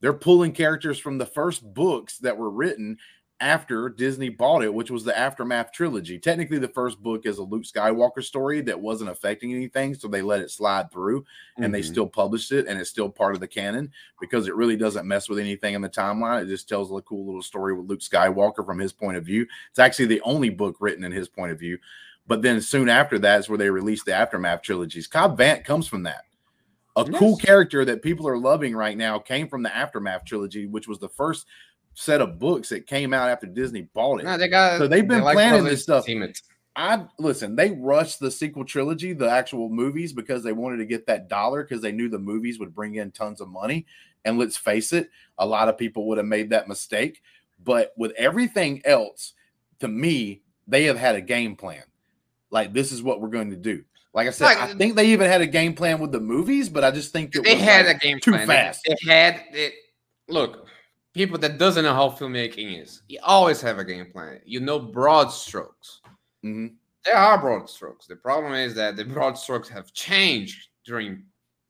They're 0.00 0.12
pulling 0.12 0.52
characters 0.52 0.98
from 1.00 1.18
the 1.18 1.26
first 1.26 1.74
books 1.74 2.18
that 2.18 2.38
were 2.38 2.50
written 2.50 2.98
after 3.40 3.88
Disney 3.88 4.28
bought 4.28 4.62
it, 4.62 4.72
which 4.72 4.90
was 4.92 5.02
the 5.04 5.18
Aftermath 5.18 5.72
trilogy. 5.72 6.18
Technically, 6.18 6.58
the 6.58 6.68
first 6.68 7.02
book 7.02 7.26
is 7.26 7.38
a 7.38 7.42
Luke 7.42 7.64
Skywalker 7.64 8.22
story 8.22 8.60
that 8.62 8.80
wasn't 8.80 9.10
affecting 9.10 9.52
anything, 9.52 9.94
so 9.94 10.06
they 10.08 10.22
let 10.22 10.40
it 10.40 10.50
slide 10.50 10.90
through 10.92 11.24
and 11.58 11.74
they 11.74 11.80
Mhm. 11.82 11.84
still 11.86 12.06
published 12.06 12.52
it 12.52 12.66
and 12.66 12.80
it's 12.80 12.88
still 12.88 13.10
part 13.10 13.34
of 13.34 13.40
the 13.40 13.48
canon 13.48 13.92
because 14.20 14.46
it 14.46 14.54
really 14.54 14.76
doesn't 14.76 15.06
mess 15.06 15.28
with 15.28 15.38
anything 15.40 15.74
in 15.74 15.82
the 15.82 15.88
timeline. 15.90 16.42
It 16.44 16.46
just 16.48 16.68
tells 16.68 16.90
a 16.90 17.02
cool 17.02 17.26
little 17.26 17.42
story 17.42 17.74
with 17.74 17.88
Luke 17.90 18.00
Skywalker 18.00 18.64
from 18.64 18.78
his 18.78 18.92
point 18.92 19.16
of 19.18 19.24
view. 19.24 19.46
It's 19.70 19.80
actually 19.80 20.06
the 20.06 20.22
only 20.22 20.48
book 20.48 20.76
written 20.80 21.04
in 21.04 21.12
his 21.12 21.28
point 21.28 21.52
of 21.52 21.58
view. 21.58 21.76
But 22.26 22.42
then 22.42 22.60
soon 22.60 22.88
after 22.88 23.18
that 23.20 23.40
is 23.40 23.48
where 23.48 23.58
they 23.58 23.70
released 23.70 24.06
the 24.06 24.14
Aftermath 24.14 24.62
trilogies. 24.62 25.06
Cobb 25.06 25.38
Vanth 25.38 25.64
comes 25.64 25.86
from 25.86 26.02
that. 26.04 26.22
A 26.96 27.04
cool 27.04 27.36
character 27.36 27.84
that 27.84 28.00
people 28.00 28.26
are 28.26 28.38
loving 28.38 28.74
right 28.74 28.96
now 28.96 29.18
came 29.18 29.48
from 29.48 29.62
the 29.62 29.74
Aftermath 29.74 30.24
trilogy, 30.24 30.66
which 30.66 30.88
was 30.88 30.98
the 30.98 31.10
first 31.10 31.46
set 31.92 32.20
of 32.20 32.38
books 32.38 32.70
that 32.70 32.86
came 32.86 33.12
out 33.12 33.28
after 33.28 33.46
Disney 33.46 33.82
bought 33.82 34.20
it. 34.20 34.24
No, 34.24 34.38
they 34.38 34.48
got. 34.48 34.78
So 34.78 34.88
they've 34.88 35.06
been 35.06 35.22
they 35.22 35.32
planning 35.32 35.60
Brothers 35.60 35.70
this 35.70 35.82
stuff. 35.82 36.06
Team 36.06 36.32
I 36.74 37.06
listen, 37.18 37.56
they 37.56 37.70
rushed 37.70 38.20
the 38.20 38.30
sequel 38.30 38.64
trilogy, 38.64 39.14
the 39.14 39.30
actual 39.30 39.70
movies, 39.70 40.12
because 40.12 40.42
they 40.42 40.52
wanted 40.52 40.76
to 40.76 40.84
get 40.84 41.06
that 41.06 41.28
dollar 41.28 41.64
because 41.64 41.80
they 41.80 41.92
knew 41.92 42.10
the 42.10 42.18
movies 42.18 42.58
would 42.58 42.74
bring 42.74 42.96
in 42.96 43.10
tons 43.10 43.40
of 43.40 43.48
money. 43.48 43.86
And 44.26 44.38
let's 44.38 44.58
face 44.58 44.92
it, 44.92 45.08
a 45.38 45.46
lot 45.46 45.68
of 45.68 45.78
people 45.78 46.06
would 46.08 46.18
have 46.18 46.26
made 46.26 46.50
that 46.50 46.68
mistake. 46.68 47.22
But 47.64 47.92
with 47.96 48.12
everything 48.18 48.82
else, 48.84 49.32
to 49.80 49.88
me, 49.88 50.42
they 50.66 50.84
have 50.84 50.98
had 50.98 51.14
a 51.14 51.22
game 51.22 51.56
plan. 51.56 51.84
Like, 52.50 52.72
this 52.72 52.92
is 52.92 53.02
what 53.02 53.20
we're 53.20 53.28
going 53.28 53.50
to 53.50 53.56
do. 53.56 53.84
Like 54.14 54.28
I 54.28 54.30
said, 54.30 54.44
Like- 54.46 54.58
I 54.58 54.74
think 54.74 54.96
they 54.96 55.08
even 55.12 55.28
had 55.30 55.40
a 55.42 55.46
game 55.46 55.74
plan 55.74 55.98
with 56.00 56.12
the 56.12 56.20
movies, 56.20 56.68
but 56.68 56.84
I 56.84 56.90
just 56.90 57.12
think 57.12 57.34
it 57.34 57.44
They 57.44 57.54
was 57.54 57.62
had 57.62 57.86
like 57.86 57.96
a 57.96 57.98
game 57.98 58.18
too 58.20 58.32
plan. 58.32 58.46
Fast. 58.46 58.82
They, 58.86 58.96
had 59.10 59.42
it. 59.52 59.74
Look, 60.28 60.66
people 61.12 61.38
that 61.38 61.58
doesn't 61.58 61.84
know 61.84 61.92
how 61.94 62.08
filmmaking 62.10 62.82
is, 62.82 63.02
you 63.08 63.18
always 63.22 63.60
have 63.60 63.78
a 63.78 63.84
game 63.84 64.06
plan. 64.12 64.40
You 64.46 64.60
know 64.60 64.78
broad 64.78 65.28
strokes. 65.28 66.00
Mhm. 66.44 66.74
There 67.04 67.14
are 67.16 67.38
broad 67.38 67.68
strokes. 67.68 68.06
The 68.06 68.16
problem 68.16 68.54
is 68.54 68.74
that 68.74 68.96
the 68.96 69.04
broad 69.04 69.36
strokes 69.38 69.68
have 69.68 69.92
changed 69.92 70.68
during 70.84 71.22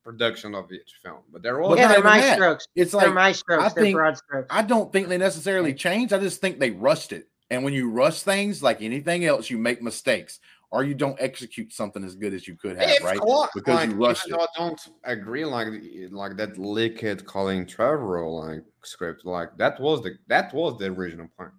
production 0.05 0.55
of 0.55 0.71
each 0.73 0.95
film. 1.03 1.19
But 1.33 1.43
they're 1.43 1.61
all 1.61 1.77
yeah, 1.77 1.89
they're 1.89 2.03
my 2.05 2.21
that. 2.21 2.35
strokes. 2.37 2.69
It's 2.77 2.93
they're 2.93 3.03
like 3.07 3.15
my 3.15 3.33
strokes. 3.33 3.65
I 3.65 3.69
they're 3.75 3.83
think- 3.85 3.97
broad 3.97 4.17
strokes. 4.17 4.47
I 4.51 4.63
don't 4.63 4.93
think 4.93 5.09
they 5.09 5.19
necessarily 5.19 5.75
changed. 5.75 6.13
I 6.13 6.19
just 6.21 6.41
think 6.41 6.61
they 6.61 6.71
rushed 6.71 7.13
it. 7.13 7.29
And 7.51 7.63
when 7.65 7.75
you 7.75 7.91
rush 7.91 8.23
things, 8.23 8.63
like 8.63 8.83
anything 8.83 9.25
else, 9.25 9.51
you 9.51 9.59
make 9.59 9.83
mistakes 9.83 10.41
or 10.77 10.85
you 10.85 10.95
don't 10.95 11.17
execute 11.19 11.73
something 11.73 12.05
as 12.05 12.15
good 12.15 12.35
as 12.35 12.47
you 12.47 12.55
could 12.55 12.77
have, 12.77 12.99
Of 12.99 13.03
right? 13.03 13.19
course, 13.19 13.51
Because 13.55 13.87
you 13.87 13.93
like, 13.93 13.99
rushed 14.09 14.29
even 14.29 14.41
I 14.41 14.47
don't 14.59 14.81
agree 15.05 15.45
like 15.47 15.69
like 16.11 16.37
that 16.37 16.59
leaked 16.59 17.25
Colin 17.25 17.65
Trevorrow 17.65 18.29
like 18.47 18.63
script. 18.85 19.25
Like 19.25 19.57
that 19.57 19.81
was 19.81 20.03
the 20.03 20.13
that 20.27 20.53
was 20.53 20.79
the 20.79 20.87
original 20.97 21.29
plan, 21.37 21.53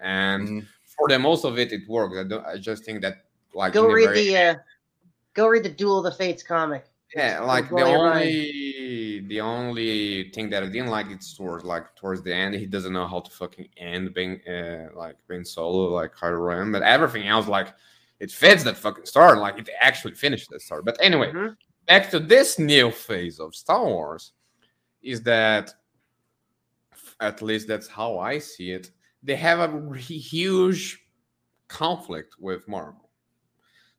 and 0.00 0.42
Mhm. 0.48 0.66
for 0.96 1.06
the 1.08 1.18
most 1.28 1.44
of 1.44 1.54
it, 1.62 1.72
it 1.72 1.82
worked. 1.88 2.16
I 2.16 2.24
don't. 2.24 2.44
I 2.44 2.56
just 2.58 2.84
think 2.84 3.02
that 3.02 3.16
like 3.54 3.72
Go 3.72 3.84
in 3.84 3.88
the 3.90 3.94
read 3.94 4.08
very- 4.14 4.24
the 4.24 4.36
uh, 4.36 4.54
go 5.34 5.46
read 5.46 5.62
the 5.62 5.74
Duel 5.80 5.98
of 6.00 6.04
the 6.10 6.16
Fates 6.20 6.42
comic. 6.42 6.84
yeah 7.14 7.36
It'll 7.36 7.46
like 7.54 7.68
the 7.68 7.76
blow 7.76 7.90
your 7.92 8.04
mind. 8.10 8.18
only 8.18 9.20
the 9.32 9.40
only 9.40 9.92
thing 10.34 10.50
that 10.50 10.62
I 10.64 10.68
didn't 10.74 10.92
like 10.98 11.08
it's 11.16 11.30
towards 11.38 11.64
like 11.72 11.86
towards 12.00 12.20
the 12.26 12.34
end 12.34 12.50
he 12.62 12.66
doesn't 12.66 12.92
know 12.98 13.06
how 13.12 13.20
to 13.26 13.30
fucking 13.40 13.68
end 13.90 14.12
being 14.18 14.34
uh, 14.54 14.88
like 15.02 15.16
being 15.28 15.44
solo 15.44 15.82
like 16.00 16.12
Kylo 16.18 16.40
Ren, 16.48 16.72
but 16.72 16.82
everything 16.82 17.26
else 17.34 17.46
like 17.58 17.68
it 18.20 18.30
fits 18.30 18.62
that 18.64 18.76
fucking 18.76 19.06
story 19.06 19.38
like 19.38 19.58
it 19.58 19.68
actually 19.80 20.14
finished 20.14 20.48
that 20.50 20.62
story. 20.62 20.82
But 20.84 20.96
anyway 21.00 21.32
Mhm. 21.32 21.56
back 21.86 22.10
to 22.10 22.18
this 22.20 22.58
new 22.58 22.90
phase 22.90 23.38
of 23.40 23.54
Star 23.54 23.84
Wars 23.84 24.32
is 25.02 25.22
that 25.22 25.72
at 27.20 27.42
least 27.42 27.68
that's 27.68 27.88
how 27.88 28.18
I 28.18 28.38
see 28.38 28.70
it. 28.72 28.90
They 29.22 29.36
have 29.36 29.60
a 29.60 29.96
huge 29.96 31.06
conflict 31.68 32.36
with 32.38 32.66
Marvel. 32.68 33.10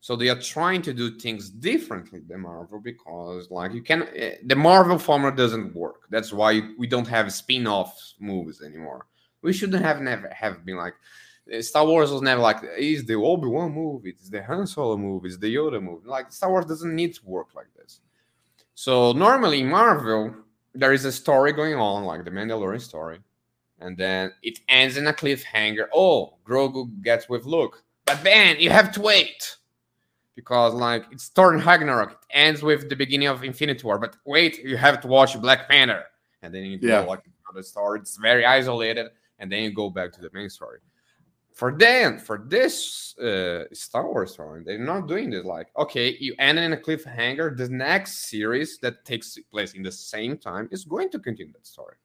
So 0.00 0.14
they 0.14 0.28
are 0.28 0.40
trying 0.40 0.82
to 0.82 0.94
do 0.94 1.18
things 1.18 1.50
differently 1.50 2.20
than 2.26 2.40
Marvel 2.42 2.80
because 2.80 3.50
like 3.50 3.72
you 3.72 3.82
can 3.82 4.04
eh, 4.14 4.36
the 4.46 4.54
Marvel 4.54 4.98
formula 4.98 5.34
doesn't 5.34 5.74
work. 5.74 6.02
That's 6.08 6.32
why 6.32 6.70
we 6.78 6.86
don't 6.86 7.08
have 7.08 7.32
spin-off 7.32 8.14
movies 8.20 8.62
anymore. 8.62 9.06
We 9.42 9.52
shouldn't 9.52 9.84
have 9.84 10.00
never 10.00 10.28
have 10.28 10.64
been 10.64 10.76
like 10.76 10.94
Star 11.60 11.86
Wars 11.86 12.10
was 12.10 12.22
never 12.22 12.40
like 12.40 12.58
it's 12.62 13.04
the 13.04 13.14
Obi 13.14 13.46
Wan 13.48 13.72
movie, 13.72 14.10
it's 14.10 14.28
the 14.28 14.42
Han 14.42 14.66
Solo 14.66 14.96
movie, 14.96 15.28
it's 15.28 15.38
the 15.38 15.54
Yoda 15.54 15.82
movie. 15.82 16.06
Like 16.06 16.30
Star 16.32 16.50
Wars 16.50 16.66
doesn't 16.66 16.94
need 16.94 17.14
to 17.14 17.20
work 17.24 17.54
like 17.54 17.68
this. 17.76 18.00
So 18.74 19.12
normally 19.12 19.62
Marvel, 19.62 20.34
there 20.74 20.92
is 20.92 21.04
a 21.04 21.12
story 21.12 21.52
going 21.52 21.74
on, 21.74 22.04
like 22.04 22.24
the 22.24 22.30
Mandalorian 22.30 22.80
story, 22.80 23.20
and 23.80 23.96
then 23.96 24.32
it 24.42 24.60
ends 24.68 24.96
in 24.96 25.06
a 25.06 25.12
cliffhanger. 25.12 25.86
Oh, 25.94 26.34
Grogu 26.46 27.02
gets 27.02 27.28
with 27.28 27.44
Luke, 27.46 27.82
but 28.04 28.22
then 28.22 28.60
you 28.60 28.70
have 28.70 28.92
to 28.92 29.00
wait 29.00 29.56
because 30.34 30.74
like 30.74 31.06
it's 31.10 31.28
Thor 31.28 31.54
and 31.54 31.64
Ragnarok. 31.64 32.12
It 32.12 32.18
ends 32.30 32.62
with 32.62 32.88
the 32.88 32.96
beginning 32.96 33.28
of 33.28 33.42
Infinity 33.42 33.84
War, 33.84 33.98
but 33.98 34.16
wait, 34.24 34.58
you 34.62 34.76
have 34.76 35.00
to 35.00 35.08
watch 35.08 35.40
Black 35.40 35.68
Panther, 35.68 36.04
and 36.42 36.54
then 36.54 36.64
you 36.64 36.78
Yeah. 36.80 37.02
go 37.02 37.08
like 37.08 37.24
another 37.48 37.62
story. 37.62 38.00
It's 38.00 38.16
very 38.18 38.44
isolated, 38.44 39.08
and 39.38 39.50
then 39.50 39.62
you 39.62 39.72
go 39.72 39.88
back 39.90 40.12
to 40.12 40.20
the 40.20 40.30
main 40.32 40.50
story. 40.50 40.78
For 41.58 41.74
then, 41.76 42.20
for 42.20 42.44
this 42.46 43.18
uh, 43.18 43.64
Star 43.72 44.06
Wars 44.06 44.34
story, 44.34 44.62
they're 44.64 44.78
not 44.78 45.08
doing 45.08 45.28
this. 45.28 45.44
Like, 45.44 45.66
okay, 45.76 46.16
you 46.20 46.36
end 46.38 46.56
in 46.60 46.72
a 46.72 46.76
cliffhanger. 46.76 47.56
The 47.56 47.68
next 47.68 48.30
series 48.30 48.78
that 48.78 49.04
takes 49.04 49.36
place 49.50 49.72
in 49.74 49.82
the 49.82 49.90
same 49.90 50.38
time 50.38 50.68
is 50.70 50.84
going 50.84 51.10
to 51.10 51.18
continue 51.18 51.52
that 51.54 51.66
story. 51.66 51.96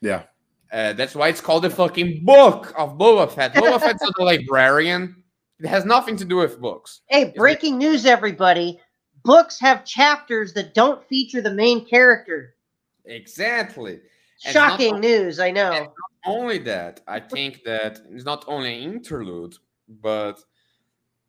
Yeah. 0.00 0.24
Uh, 0.72 0.92
that's 0.94 1.14
why 1.14 1.28
it's 1.28 1.40
called 1.40 1.62
the 1.62 1.70
fucking 1.70 2.24
book 2.24 2.74
of 2.76 2.98
Boba 2.98 3.30
Fett. 3.30 3.54
Boba 3.54 3.80
Fett's 3.80 4.02
not 4.02 4.12
a 4.18 4.24
librarian. 4.24 5.22
It 5.60 5.68
has 5.68 5.84
nothing 5.84 6.16
to 6.16 6.24
do 6.24 6.38
with 6.38 6.60
books. 6.60 7.02
Hey, 7.06 7.32
breaking 7.36 7.78
news, 7.78 8.06
everybody! 8.06 8.80
Books 9.22 9.60
have 9.60 9.84
chapters 9.84 10.52
that 10.54 10.74
don't 10.74 11.06
feature 11.06 11.40
the 11.40 11.54
main 11.54 11.86
character. 11.86 12.56
Exactly. 13.04 14.00
Shocking 14.38 15.00
news, 15.00 15.40
I 15.40 15.50
know. 15.50 15.70
not 15.70 15.90
only 16.26 16.58
that, 16.58 17.00
I 17.06 17.20
think 17.20 17.62
that 17.64 18.00
it's 18.10 18.24
not 18.24 18.44
only 18.48 18.84
an 18.84 18.92
interlude, 18.94 19.54
but 19.88 20.40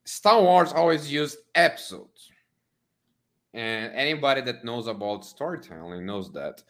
Star 0.03 0.41
Wars 0.41 0.73
always 0.73 1.11
used 1.11 1.37
episodes. 1.55 2.31
And 3.53 3.93
anybody 3.93 4.41
that 4.41 4.63
knows 4.63 4.87
about 4.87 5.25
storytelling 5.25 6.05
knows 6.05 6.31
that 6.33 6.63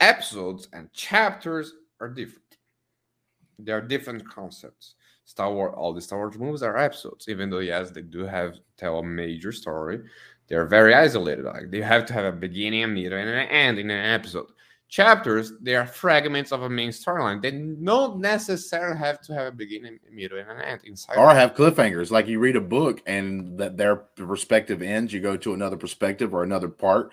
episodes 0.00 0.68
and 0.72 0.92
chapters 0.92 1.74
are 2.00 2.08
different. 2.08 2.58
They 3.58 3.72
are 3.72 3.80
different 3.80 4.28
concepts. 4.28 4.94
Star 5.24 5.52
Wars, 5.52 5.74
all 5.76 5.92
the 5.92 6.00
Star 6.00 6.18
Wars 6.18 6.38
movies 6.38 6.62
are 6.62 6.76
episodes, 6.76 7.28
even 7.28 7.50
though 7.50 7.60
yes, 7.60 7.90
they 7.90 8.02
do 8.02 8.20
have 8.20 8.56
tell 8.76 8.98
a 8.98 9.02
major 9.04 9.52
story. 9.52 10.00
They're 10.48 10.66
very 10.66 10.94
isolated. 10.94 11.44
Like 11.44 11.70
they 11.70 11.80
have 11.80 12.04
to 12.06 12.12
have 12.12 12.24
a 12.24 12.32
beginning, 12.32 12.84
a 12.84 12.88
middle, 12.88 13.18
and 13.18 13.28
an 13.28 13.48
end 13.48 13.78
in 13.78 13.90
an 13.90 14.14
episode 14.14 14.46
chapters 14.88 15.52
they 15.60 15.74
are 15.74 15.86
fragments 15.86 16.52
of 16.52 16.62
a 16.62 16.70
main 16.70 16.90
storyline 16.90 17.42
they 17.42 17.50
don't 17.50 18.20
necessarily 18.20 18.96
have 18.96 19.20
to 19.20 19.34
have 19.34 19.46
a 19.46 19.50
beginning 19.50 19.98
a 20.08 20.14
middle 20.14 20.38
and 20.38 20.50
an 20.50 20.60
end 20.60 20.80
inside 20.84 21.16
Or 21.16 21.34
have 21.34 21.54
cliffhangers. 21.54 22.10
Like 22.10 22.26
you 22.26 22.38
read 22.38 22.56
a 22.56 22.60
book 22.60 23.02
and 23.06 23.58
that 23.58 23.76
their 23.76 23.96
perspective 23.96 24.82
ends, 24.82 25.12
you 25.12 25.20
go 25.20 25.36
to 25.36 25.54
another 25.54 25.76
perspective 25.76 26.34
or 26.34 26.42
another 26.42 26.68
part. 26.68 27.12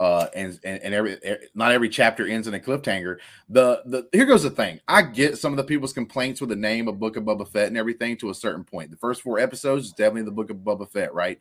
Uh, 0.00 0.28
and, 0.36 0.60
and 0.62 0.80
and 0.80 0.94
every 0.94 1.18
not 1.56 1.72
every 1.72 1.88
chapter 1.88 2.24
ends 2.24 2.46
in 2.46 2.54
a 2.54 2.60
cliffhanger. 2.60 3.18
The 3.48 3.82
the 3.84 4.08
here 4.12 4.26
goes 4.26 4.44
the 4.44 4.50
thing. 4.50 4.78
I 4.86 5.02
get 5.02 5.38
some 5.38 5.52
of 5.52 5.56
the 5.56 5.64
people's 5.64 5.92
complaints 5.92 6.40
with 6.40 6.50
the 6.50 6.56
name 6.56 6.86
of 6.86 7.00
Book 7.00 7.16
of 7.16 7.24
Boba 7.24 7.48
Fett 7.48 7.66
and 7.66 7.76
everything 7.76 8.16
to 8.18 8.30
a 8.30 8.34
certain 8.34 8.62
point. 8.62 8.92
The 8.92 8.96
first 8.96 9.22
four 9.22 9.40
episodes 9.40 9.86
is 9.86 9.92
definitely 9.92 10.22
the 10.22 10.30
Book 10.30 10.50
of 10.50 10.58
Boba 10.58 10.88
Fett, 10.88 11.12
right? 11.12 11.40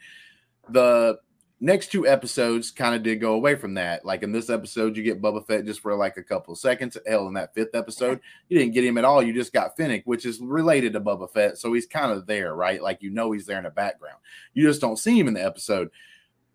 The 0.69 1.19
next 1.59 1.91
two 1.91 2.07
episodes 2.07 2.71
kind 2.71 2.93
of 2.93 3.03
did 3.03 3.19
go 3.19 3.33
away 3.33 3.55
from 3.55 3.73
that. 3.75 4.05
Like 4.05 4.23
in 4.23 4.31
this 4.31 4.49
episode, 4.49 4.95
you 4.95 5.03
get 5.03 5.21
Boba 5.21 5.45
Fett 5.45 5.65
just 5.65 5.79
for 5.79 5.95
like 5.95 6.17
a 6.17 6.23
couple 6.23 6.53
of 6.53 6.59
seconds. 6.59 6.97
Hell, 7.07 7.27
in 7.27 7.33
that 7.33 7.53
fifth 7.53 7.73
episode, 7.73 8.19
you 8.49 8.59
didn't 8.59 8.73
get 8.73 8.85
him 8.85 8.97
at 8.97 9.05
all. 9.05 9.23
You 9.23 9.33
just 9.33 9.53
got 9.53 9.77
Finnick, 9.77 10.03
which 10.05 10.25
is 10.25 10.39
related 10.39 10.93
to 10.93 11.01
Boba 11.01 11.31
Fett. 11.31 11.57
So 11.57 11.73
he's 11.73 11.87
kind 11.87 12.11
of 12.11 12.27
there, 12.27 12.55
right? 12.55 12.81
Like 12.81 13.01
you 13.01 13.09
know 13.09 13.31
he's 13.31 13.45
there 13.45 13.57
in 13.57 13.63
the 13.63 13.69
background. 13.69 14.17
You 14.53 14.67
just 14.67 14.81
don't 14.81 14.99
see 14.99 15.19
him 15.19 15.27
in 15.27 15.33
the 15.33 15.45
episode. 15.45 15.89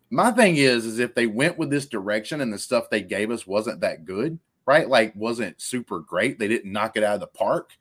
My 0.09 0.31
thing 0.31 0.57
is, 0.57 0.85
is 0.85 0.99
if 0.99 1.15
they 1.15 1.25
went 1.25 1.57
with 1.57 1.69
this 1.69 1.87
direction 1.87 2.39
and 2.39 2.53
the 2.53 2.59
stuff 2.59 2.89
they 2.89 3.01
gave 3.01 3.31
us 3.31 3.47
wasn't 3.47 3.81
that 3.81 4.05
good, 4.05 4.39
right? 4.65 4.87
Like 4.87 5.15
wasn't 5.15 5.59
super 5.59 5.99
great. 5.99 6.39
They 6.39 6.47
didn't 6.47 6.71
knock 6.71 6.95
it 6.95 7.03
out 7.03 7.15
of 7.15 7.19
the 7.19 7.27
park 7.27 7.73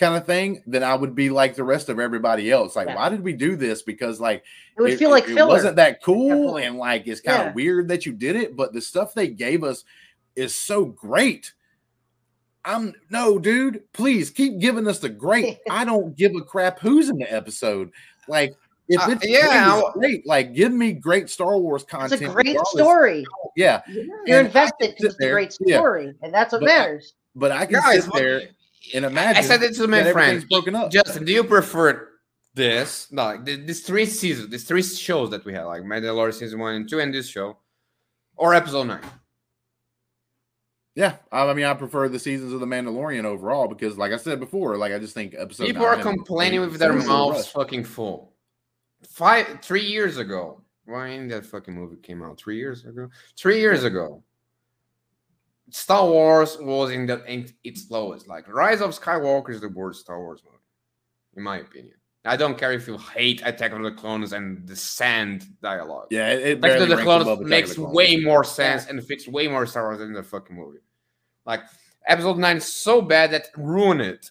kind 0.00 0.16
of 0.16 0.26
thing, 0.26 0.62
then 0.66 0.82
I 0.82 0.94
would 0.94 1.14
be 1.14 1.30
like 1.30 1.54
the 1.54 1.62
rest 1.64 1.88
of 1.88 2.00
everybody 2.00 2.50
else. 2.50 2.74
Like, 2.74 2.88
Yeah. 2.88 2.96
why 2.96 3.08
did 3.10 3.20
we 3.22 3.32
do 3.34 3.54
this? 3.54 3.82
Because 3.82 4.18
like 4.20 4.42
It 4.76 4.82
would 4.82 4.98
feel 4.98 5.10
like 5.10 5.28
it 5.28 5.34
filler. 5.34 5.46
wasn't 5.48 5.76
that 5.76 6.02
cool 6.02 6.28
Definitely. 6.30 6.64
and 6.64 6.78
like 6.78 7.06
it's 7.06 7.20
kind 7.20 7.46
of 7.48 7.54
weird 7.54 7.86
that 7.88 8.06
you 8.06 8.12
did 8.12 8.34
it, 8.34 8.56
but 8.56 8.72
the 8.72 8.80
stuff 8.80 9.14
they 9.14 9.28
gave 9.28 9.62
us 9.62 9.84
is 10.34 10.54
so 10.54 10.86
great. 10.86 11.52
I'm 12.64 12.94
no 13.10 13.38
dude, 13.38 13.82
please 13.92 14.30
keep 14.30 14.58
giving 14.58 14.86
us 14.88 14.98
the 14.98 15.08
great. 15.08 15.58
I 15.70 15.84
don't 15.84 16.16
give 16.16 16.34
a 16.34 16.42
crap 16.42 16.78
who's 16.80 17.08
in 17.08 17.18
the 17.18 17.32
episode. 17.32 17.90
Like 18.28 18.54
if 18.88 19.00
Uh, 19.00 19.12
it's 19.12 19.26
yeah, 19.28 19.80
great, 19.80 19.84
it's 19.86 19.96
great, 19.96 20.26
like 20.26 20.54
give 20.54 20.72
me 20.72 20.92
great 20.92 21.30
Star 21.30 21.56
Wars 21.58 21.82
it's 21.82 21.90
content. 21.90 22.22
a 22.22 22.28
great 22.28 22.58
story. 22.66 23.24
Yeah, 23.56 23.80
You're 23.88 24.38
And 24.38 24.46
invested 24.46 24.78
can 24.78 24.90
because 24.90 25.00
sit 25.00 25.06
it's 25.06 25.14
a 25.14 25.18
there- 25.18 25.32
great 25.32 25.56
yeah. 25.64 25.76
story, 25.78 26.14
and 26.22 26.34
that's 26.34 26.52
what 26.52 26.60
But 26.60 26.70
I- 26.70 26.78
matters. 26.78 27.14
but 27.34 27.52
I 27.52 27.66
can 27.66 27.74
Guys, 27.80 28.04
sit 28.04 28.12
what- 28.12 28.18
there 28.18 28.42
and 28.94 29.06
I 29.18 29.40
said 29.40 29.62
it 29.62 29.74
to 29.76 29.86
my 29.86 30.12
friend 30.12 30.46
broken 30.48 30.74
up. 30.74 30.90
justin 30.90 31.24
do 31.24 31.32
you 31.32 31.44
prefer 31.44 32.08
this 32.54 33.10
no 33.10 33.24
like 33.24 33.44
these 33.44 33.82
three 33.82 34.06
seasons 34.06 34.50
these 34.50 34.64
three 34.64 34.82
shows 34.82 35.30
that 35.30 35.44
we 35.44 35.52
had 35.52 35.64
like 35.64 35.82
mandalorian 35.82 36.34
season 36.34 36.58
one 36.58 36.74
and 36.74 36.88
two 36.88 37.00
and 37.00 37.14
this 37.14 37.28
show 37.28 37.58
or 38.36 38.54
episode 38.54 38.84
nine 38.84 39.02
Yeah, 40.96 41.16
I 41.30 41.54
mean, 41.54 41.64
I 41.64 41.74
prefer 41.74 42.08
the 42.08 42.18
seasons 42.18 42.52
of 42.52 42.58
the 42.58 42.66
Mandalorian 42.66 43.24
overall 43.24 43.68
because, 43.68 43.96
like 43.96 44.12
I 44.12 44.16
said 44.16 44.40
before, 44.40 44.76
like 44.76 44.92
I 44.92 44.98
just 44.98 45.14
think 45.14 45.34
episode. 45.38 45.66
people 45.66 45.86
are 45.86 45.96
complaining 45.96 46.60
with 46.60 46.78
their 46.78 46.92
mouths 46.92 47.46
fucking 47.46 47.84
full 47.84 48.34
five 49.08 49.60
three 49.62 49.84
years 49.84 50.18
ago 50.18 50.62
when 50.84 51.28
that 51.28 51.46
fucking 51.46 51.74
movie 51.74 51.96
came 51.96 52.22
out 52.22 52.38
three 52.38 52.56
years 52.58 52.84
ago. 52.84 53.08
Three 53.38 53.60
years 53.60 53.84
ago, 53.84 54.24
Star 55.70 56.06
Wars 56.06 56.56
was 56.60 56.90
in 56.90 57.06
the 57.06 57.24
in 57.24 57.48
its 57.64 57.90
lowest. 57.90 58.28
Like 58.28 58.48
Rise 58.48 58.80
of 58.80 58.98
Skywalker 58.98 59.50
is 59.50 59.60
the 59.60 59.68
worst 59.68 60.00
Star 60.00 60.20
Wars 60.20 60.42
movie, 60.44 60.56
in 61.36 61.42
my 61.42 61.58
opinion. 61.58 61.94
I 62.24 62.36
don't 62.36 62.58
care 62.58 62.72
if 62.72 62.86
you 62.86 62.98
hate 62.98 63.40
Attack 63.44 63.72
of 63.72 63.82
the 63.82 63.92
Clones 63.92 64.34
and 64.34 64.66
the 64.68 64.76
sand 64.76 65.46
dialogue. 65.62 66.08
Yeah, 66.10 66.30
it, 66.32 66.46
it 66.46 66.58
Attack 66.58 66.80
of 66.82 66.88
the 66.88 66.96
Clones 67.02 67.22
above 67.22 67.38
Attack 67.38 67.44
of 67.44 67.48
makes 67.48 67.68
the 67.70 67.76
Clones. 67.76 67.94
way 67.94 68.16
more 68.16 68.44
sense 68.44 68.86
and 68.86 69.04
fits 69.04 69.26
way 69.26 69.48
more 69.48 69.66
Star 69.66 69.84
Wars 69.84 69.98
than 69.98 70.12
the 70.12 70.22
fucking 70.22 70.54
movie. 70.54 70.80
Like 71.46 71.62
Episode 72.06 72.38
Nine 72.38 72.58
is 72.58 72.74
so 72.74 73.00
bad 73.00 73.30
that 73.30 73.48
ruined 73.56 74.02
it. 74.02 74.30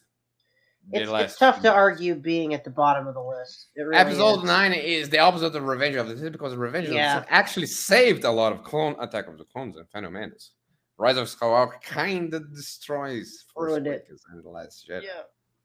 It's, 0.91 1.11
it's 1.11 1.38
tough 1.38 1.61
to 1.61 1.72
argue 1.72 2.16
being 2.16 2.53
at 2.53 2.64
the 2.64 2.70
bottom 2.70 3.06
of 3.06 3.14
the 3.14 3.22
list. 3.22 3.68
Really 3.78 3.95
Episode 3.95 4.40
is. 4.40 4.44
nine 4.44 4.74
is 4.74 5.10
the 5.10 5.20
opposite 5.20 5.56
of 5.56 5.64
Revenge 5.64 5.95
of 5.95 6.07
the 6.07 6.18
Sith 6.18 6.32
because 6.32 6.56
Revenge 6.56 6.88
of 6.88 6.95
the 6.95 7.20
Sith 7.20 7.28
actually 7.30 7.68
saved 7.68 8.24
a 8.24 8.32
lot 8.32 8.52
of 8.52 8.64
clone 8.64 8.95
Attack 8.99 9.28
of 9.28 9.38
the 9.38 9.44
Clones 9.44 9.78
and 9.78 9.88
Phantom 9.90 10.11
Menace. 10.11 10.52
Rise 11.00 11.16
of 11.16 11.28
Skywalker 11.28 11.82
kind 11.82 12.34
of 12.34 12.54
destroys 12.54 13.46
Force 13.54 13.70
Ruined 13.70 13.88
it. 13.88 13.90
Awakens 13.90 14.26
and 14.32 14.44
the 14.44 14.50
Last 14.50 14.86
Jedi. 14.88 15.04
Yeah. 15.04 15.22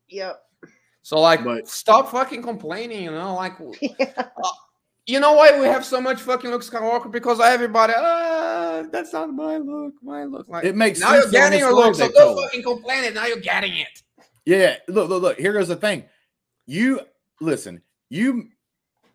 Yep. 0.09 0.40
So 1.02 1.20
like, 1.20 1.43
But- 1.43 1.69
stop 1.69 2.11
fucking 2.12 2.40
complaining. 2.43 3.02
You 3.02 3.11
know, 3.11 3.35
like, 3.35 3.55
you 5.06 5.19
know 5.19 5.32
why 5.35 5.59
we 5.59 5.66
have 5.66 5.85
so 5.85 6.01
much 6.01 6.20
fucking 6.23 6.51
Luke 6.51 6.62
Skywalker 6.62 7.11
because 7.11 7.40
everybody, 7.40 7.94
ah, 7.97 8.85
that's 8.93 9.12
not 9.12 9.35
my 9.35 9.56
look, 9.56 9.94
my 10.02 10.23
look. 10.23 10.48
Like, 10.48 10.65
It 10.65 10.77
makes 10.77 11.01
now 11.01 11.11
sense 11.11 11.24
you're 11.24 11.32
getting 11.32 11.61
the 11.61 11.66
your 11.66 11.74
look, 11.74 11.97
so 11.97 12.06
they 12.06 12.12
don't 12.12 12.40
fucking 12.40 12.62
complain. 12.62 13.02
It 13.05 13.15
now 13.15 13.27
you're 13.27 13.39
getting 13.39 13.77
it. 13.77 14.02
Yeah, 14.47 14.77
look, 14.86 15.09
look, 15.09 15.20
look. 15.20 15.39
Here 15.39 15.52
goes 15.52 15.69
the 15.69 15.77
thing. 15.77 16.05
You 16.66 17.01
listen. 17.40 17.82
You, 18.09 18.51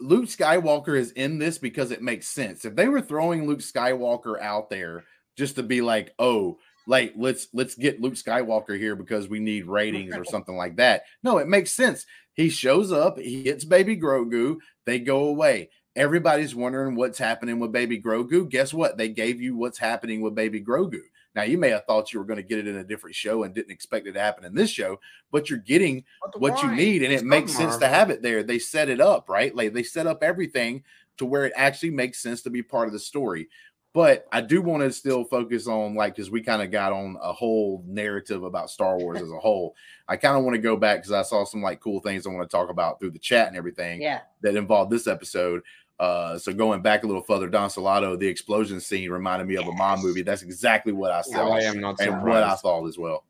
Luke 0.02 0.26
Skywalker 0.26 0.98
is 0.98 1.12
in 1.14 1.40
this 1.40 1.58
because 1.58 1.92
it 1.92 2.02
makes 2.02 2.28
sense. 2.28 2.66
If 2.66 2.76
they 2.76 2.90
were 2.90 3.02
throwing 3.02 3.48
Luke 3.48 3.60
Skywalker 3.60 4.42
out 4.42 4.70
there 4.70 5.06
just 5.40 5.56
to 5.56 5.64
be 5.64 5.82
like, 5.82 6.14
oh, 6.20 6.60
like 6.86 7.14
let's 7.16 7.48
let's 7.54 7.76
get 7.76 8.02
Luke 8.02 8.16
Skywalker 8.16 8.78
here 8.78 8.96
because 8.96 9.28
we 9.28 9.40
need 9.40 9.66
ratings 9.66 10.16
or 10.16 10.26
something 10.26 10.56
like 10.56 10.76
that. 10.76 11.04
No, 11.24 11.38
it 11.38 11.48
makes 11.48 11.72
sense. 11.72 12.06
He 12.34 12.50
shows 12.50 12.92
up, 12.92 13.18
he 13.18 13.44
hits 13.44 13.66
Baby 13.66 13.98
Grogu, 13.98 14.58
they 14.86 15.00
go 15.00 15.26
away. 15.26 15.70
Everybody's 15.96 16.56
wondering 16.56 16.96
what's 16.96 17.18
happening 17.18 17.60
with 17.60 17.72
Baby 17.72 18.00
Grogu. 18.00 18.48
Guess 18.48 18.74
what? 18.74 18.98
They 18.98 19.10
gave 19.10 19.42
you 19.42 19.56
what's 19.56 19.78
happening 19.78 20.22
with 20.22 20.36
Baby 20.36 20.62
Grogu. 20.62 21.02
Now 21.36 21.44
you 21.44 21.58
may 21.58 21.70
have 21.70 21.86
thought 21.86 22.12
you 22.12 22.20
were 22.20 22.26
going 22.26 22.38
to 22.38 22.44
get 22.44 22.60
it 22.60 22.68
in 22.68 22.78
a 22.78 22.84
different 22.84 23.16
show 23.16 23.44
and 23.44 23.54
didn't 23.54 23.72
expect 23.72 24.08
it 24.08 24.14
to 24.14 24.20
happen 24.20 24.46
in 24.46 24.56
this 24.56 24.70
show, 24.70 25.00
but 25.32 25.50
you're 25.50 25.60
getting 25.60 26.04
what 26.38 26.62
you 26.64 26.72
need 26.72 27.04
and 27.04 27.14
it 27.14 27.24
makes 27.24 27.54
sense 27.54 27.78
to 27.78 27.88
have 27.88 28.10
it 28.10 28.22
there. 28.22 28.44
They 28.44 28.60
set 28.60 28.90
it 28.90 29.00
up, 29.00 29.30
right? 29.30 29.56
Like 29.56 29.74
they 29.74 29.84
set 29.84 30.08
up 30.08 30.24
everything 30.24 30.84
to 31.18 31.26
where 31.26 31.46
it 31.46 31.54
actually 31.56 31.92
makes 31.92 32.22
sense 32.22 32.42
to 32.42 32.50
be 32.50 32.64
part 32.64 32.88
of 32.88 32.94
the 32.94 33.00
story. 33.00 33.50
But 33.92 34.28
I 34.32 34.42
do 34.42 34.62
want 34.62 34.84
to 34.84 34.92
still 34.92 35.24
focus 35.24 35.68
on 35.68 35.96
like 35.96 36.16
because 36.16 36.30
we 36.30 36.42
kind 36.42 36.62
of 36.62 36.70
got 36.70 36.94
on 36.94 37.18
a 37.22 37.34
whole 37.34 37.84
narrative 37.88 38.44
about 38.44 38.70
Star 38.70 38.98
Wars 38.98 39.20
as 39.20 39.32
a 39.32 39.40
whole. 39.40 39.76
I 40.08 40.16
kind 40.16 40.38
of 40.38 40.44
want 40.44 40.56
to 40.56 40.62
go 40.62 40.76
back 40.78 41.00
because 41.00 41.12
I 41.12 41.24
saw 41.24 41.44
some 41.44 41.64
like 41.64 41.80
cool 41.80 42.00
things 42.00 42.28
I 42.28 42.30
want 42.30 42.48
to 42.48 42.56
talk 42.56 42.70
about 42.70 43.00
through 43.00 43.12
the 43.12 43.20
chat 43.20 43.48
and 43.48 43.58
everything 43.58 44.02
yeah. 44.02 44.22
that 44.42 44.56
involved 44.56 44.92
this 44.92 45.08
episode. 45.08 45.64
Uh, 46.00 46.38
so 46.38 46.54
going 46.54 46.82
back 46.82 47.04
a 47.04 47.08
little 47.08 47.24
further, 47.24 47.50
Don 47.50 47.70
Salato, 47.70 48.18
the 48.18 48.28
explosion 48.28 48.80
scene 48.80 49.10
reminded 49.10 49.48
me 49.48 49.58
of 49.58 49.68
a 49.68 49.74
mom 49.74 50.02
movie. 50.02 50.22
That's 50.22 50.44
exactly 50.44 50.94
what 50.94 51.12
I 51.12 51.22
So 51.22 51.32
saw 51.32 51.52
I 51.52 51.62
am 51.62 51.82
not 51.82 52.00
and 52.00 52.22
what 52.22 52.38
I 52.38 52.56
surprised. 52.56 52.62
thought 52.62 52.88
as 52.88 52.98
well. 52.98 53.26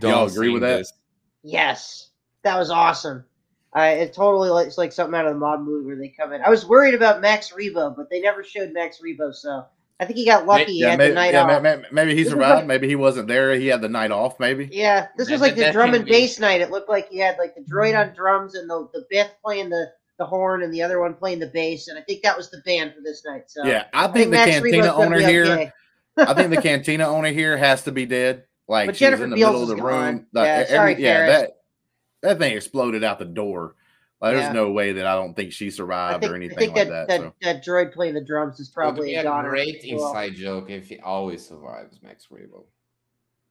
Don't 0.00 0.10
Y'all 0.10 0.26
agree 0.26 0.48
with 0.48 0.62
that? 0.62 0.78
this. 0.78 0.92
Yes, 1.42 2.10
that 2.42 2.58
was 2.58 2.70
awesome. 2.70 3.24
I 3.74 3.90
it 3.90 4.12
totally 4.12 4.50
like, 4.50 4.66
it's 4.66 4.78
like 4.78 4.92
something 4.92 5.14
out 5.14 5.26
of 5.26 5.34
the 5.34 5.38
mob 5.38 5.60
movie 5.60 5.86
where 5.86 5.96
they 5.96 6.08
come 6.08 6.32
in. 6.32 6.42
I 6.42 6.50
was 6.50 6.66
worried 6.66 6.94
about 6.94 7.20
Max 7.20 7.52
Rebo, 7.52 7.94
but 7.96 8.10
they 8.10 8.20
never 8.20 8.42
showed 8.42 8.72
Max 8.72 9.00
Rebo, 9.00 9.34
so 9.34 9.64
I 10.02 10.06
think 10.06 10.18
he 10.18 10.24
got 10.26 10.46
lucky. 10.46 10.72
he 10.72 10.80
Yeah, 10.80 10.90
had 10.90 10.98
maybe, 10.98 11.08
the 11.10 11.14
night 11.14 11.32
yeah, 11.32 11.44
off. 11.44 11.62
ma- 11.62 11.76
ma- 11.76 11.82
maybe 11.92 12.14
he 12.14 12.24
This 12.24 12.32
was 12.34 12.40
survived. 12.42 12.58
like- 12.60 12.66
maybe 12.66 12.88
he 12.88 12.96
wasn't 12.96 13.28
there. 13.28 13.54
He 13.54 13.68
had 13.68 13.80
the 13.80 13.88
night 13.88 14.10
off. 14.10 14.38
Maybe. 14.40 14.68
Yeah, 14.72 15.06
this 15.16 15.30
was 15.30 15.40
like 15.40 15.54
the 15.56 15.70
drum 15.72 15.94
and 15.94 16.04
bass 16.04 16.38
night. 16.40 16.60
It 16.60 16.70
looked 16.70 16.88
like 16.88 17.08
he 17.08 17.18
had 17.18 17.38
like 17.38 17.54
the 17.54 17.62
droid 17.62 17.98
on 17.98 18.14
drums 18.14 18.54
and 18.54 18.68
the 18.68 18.88
the 18.92 19.04
Biff 19.08 19.28
playing 19.44 19.70
the 19.70 19.86
the 20.18 20.26
horn 20.26 20.62
and 20.62 20.72
the 20.74 20.82
other 20.82 21.00
one 21.00 21.14
playing 21.14 21.38
the 21.40 21.46
bass, 21.48 21.88
and 21.88 21.98
I 21.98 22.02
think 22.02 22.22
that 22.22 22.36
was 22.36 22.50
the 22.50 22.60
band 22.66 22.92
for 22.94 23.00
this 23.00 23.24
night. 23.24 23.44
So 23.46 23.64
Yeah, 23.64 23.84
I 23.94 24.04
I 24.04 24.08
think 24.08 24.26
the 24.26 24.30
Max 24.32 24.50
cantina 24.50 24.82
Rebo's 24.88 24.88
owner 25.06 25.18
here. 25.20 25.44
okay. 25.46 25.72
I 26.18 26.34
think 26.34 26.50
the 26.54 26.60
cantina 26.62 27.06
owner 27.08 27.30
here 27.30 27.56
has 27.56 27.82
to 27.84 27.92
be 27.92 28.04
dead. 28.06 28.44
Like 28.68 28.86
But 28.86 28.96
she 28.96 29.04
was 29.04 29.10
Jennifer 29.10 29.24
in 29.24 29.30
the 29.30 29.36
Beals 29.36 29.48
middle 29.52 29.62
of 29.62 29.68
the 29.68 29.74
is 29.76 29.80
room. 29.82 29.90
gone. 29.90 30.26
Like, 30.32 30.46
Yeah, 30.46 30.54
every- 30.68 30.74
sorry, 30.76 31.02
yeah, 31.02 31.26
that 31.26 31.50
that 32.22 32.38
thing 32.38 32.56
exploded 32.56 33.02
out 33.04 33.18
the 33.18 33.24
door. 33.24 33.74
Like, 34.22 34.34
Yeah. 34.34 34.40
There's 34.42 34.54
no 34.54 34.70
way 34.70 34.92
that 34.92 35.04
I 35.06 35.14
don't 35.16 35.34
think 35.34 35.52
she 35.52 35.68
survived 35.70 36.20
think, 36.20 36.30
or 36.30 36.34
I 36.34 36.38
anything 36.38 36.58
think 36.58 36.76
like 36.76 36.88
that 36.88 37.08
that. 37.08 37.08
that, 37.08 37.20
so. 37.20 37.34
that 37.42 37.64
droid 37.64 37.92
playing 37.92 38.14
the 38.14 38.20
drums 38.24 38.60
is 38.60 38.68
It 38.68 38.70
would 38.70 38.74
probably 38.82 39.08
be 39.08 39.14
a 39.16 39.30
a 39.30 39.42
great 39.42 39.82
well. 39.92 40.06
inside 40.08 40.34
joke 40.36 40.70
if 40.70 40.88
he 40.88 40.98
always 41.00 41.44
survives 41.46 41.98
Max 42.02 42.28
Rebo. 42.32 42.64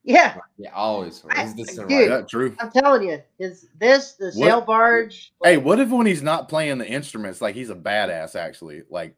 Yeah, 0.04 0.38
He 0.56 0.66
always 0.66 1.20
survives. 1.20 1.52
He's 1.52 1.76
the 1.76 1.82
I- 1.82 1.86
dude. 1.86 2.10
Yeah, 2.10 2.20
true. 2.22 2.56
I'm 2.58 2.70
telling 2.72 3.08
you, 3.08 3.22
is 3.38 3.68
this 3.78 4.12
the 4.14 4.26
What- 4.26 4.34
sail 4.34 4.60
barge? 4.62 5.32
Hey, 5.44 5.58
what 5.58 5.78
if 5.78 5.90
when 5.90 6.06
he's 6.06 6.22
not 6.22 6.48
playing 6.48 6.78
the 6.78 6.88
instruments, 6.88 7.40
like 7.40 7.54
he's 7.54 7.70
a 7.70 7.76
badass 7.76 8.34
actually? 8.34 8.82
Like 8.90 9.14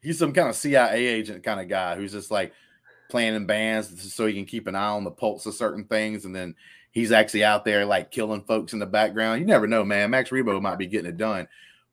he's 0.00 0.18
some 0.18 0.32
kind 0.32 0.48
of 0.48 0.54
CIA 0.54 1.06
agent 1.06 1.42
kind 1.42 1.60
of 1.60 1.68
guy 1.68 1.96
who's 1.96 2.12
just 2.12 2.30
like 2.30 2.52
playing 3.10 3.34
in 3.34 3.44
bands 3.46 4.12
so 4.14 4.26
he 4.26 4.32
can 4.34 4.46
keep 4.46 4.66
an 4.66 4.74
eye 4.74 4.88
on 4.90 5.04
the 5.04 5.10
pulse 5.10 5.44
of 5.44 5.54
certain 5.54 5.84
things, 5.84 6.24
and 6.24 6.34
then 6.34 6.54
he's 6.94 7.12
actually 7.12 7.44
out 7.44 7.64
there 7.66 7.84
like 7.84 8.10
killing 8.10 8.40
folks 8.42 8.72
in 8.72 8.78
the 8.78 8.86
background. 8.86 9.40
You 9.40 9.46
never 9.46 9.66
know, 9.66 9.84
man. 9.84 10.10
Max 10.10 10.30
Rebo 10.30 10.62
might 10.62 10.78
be 10.78 10.86
getting 10.86 11.10
it 11.10 11.18
done. 11.18 11.46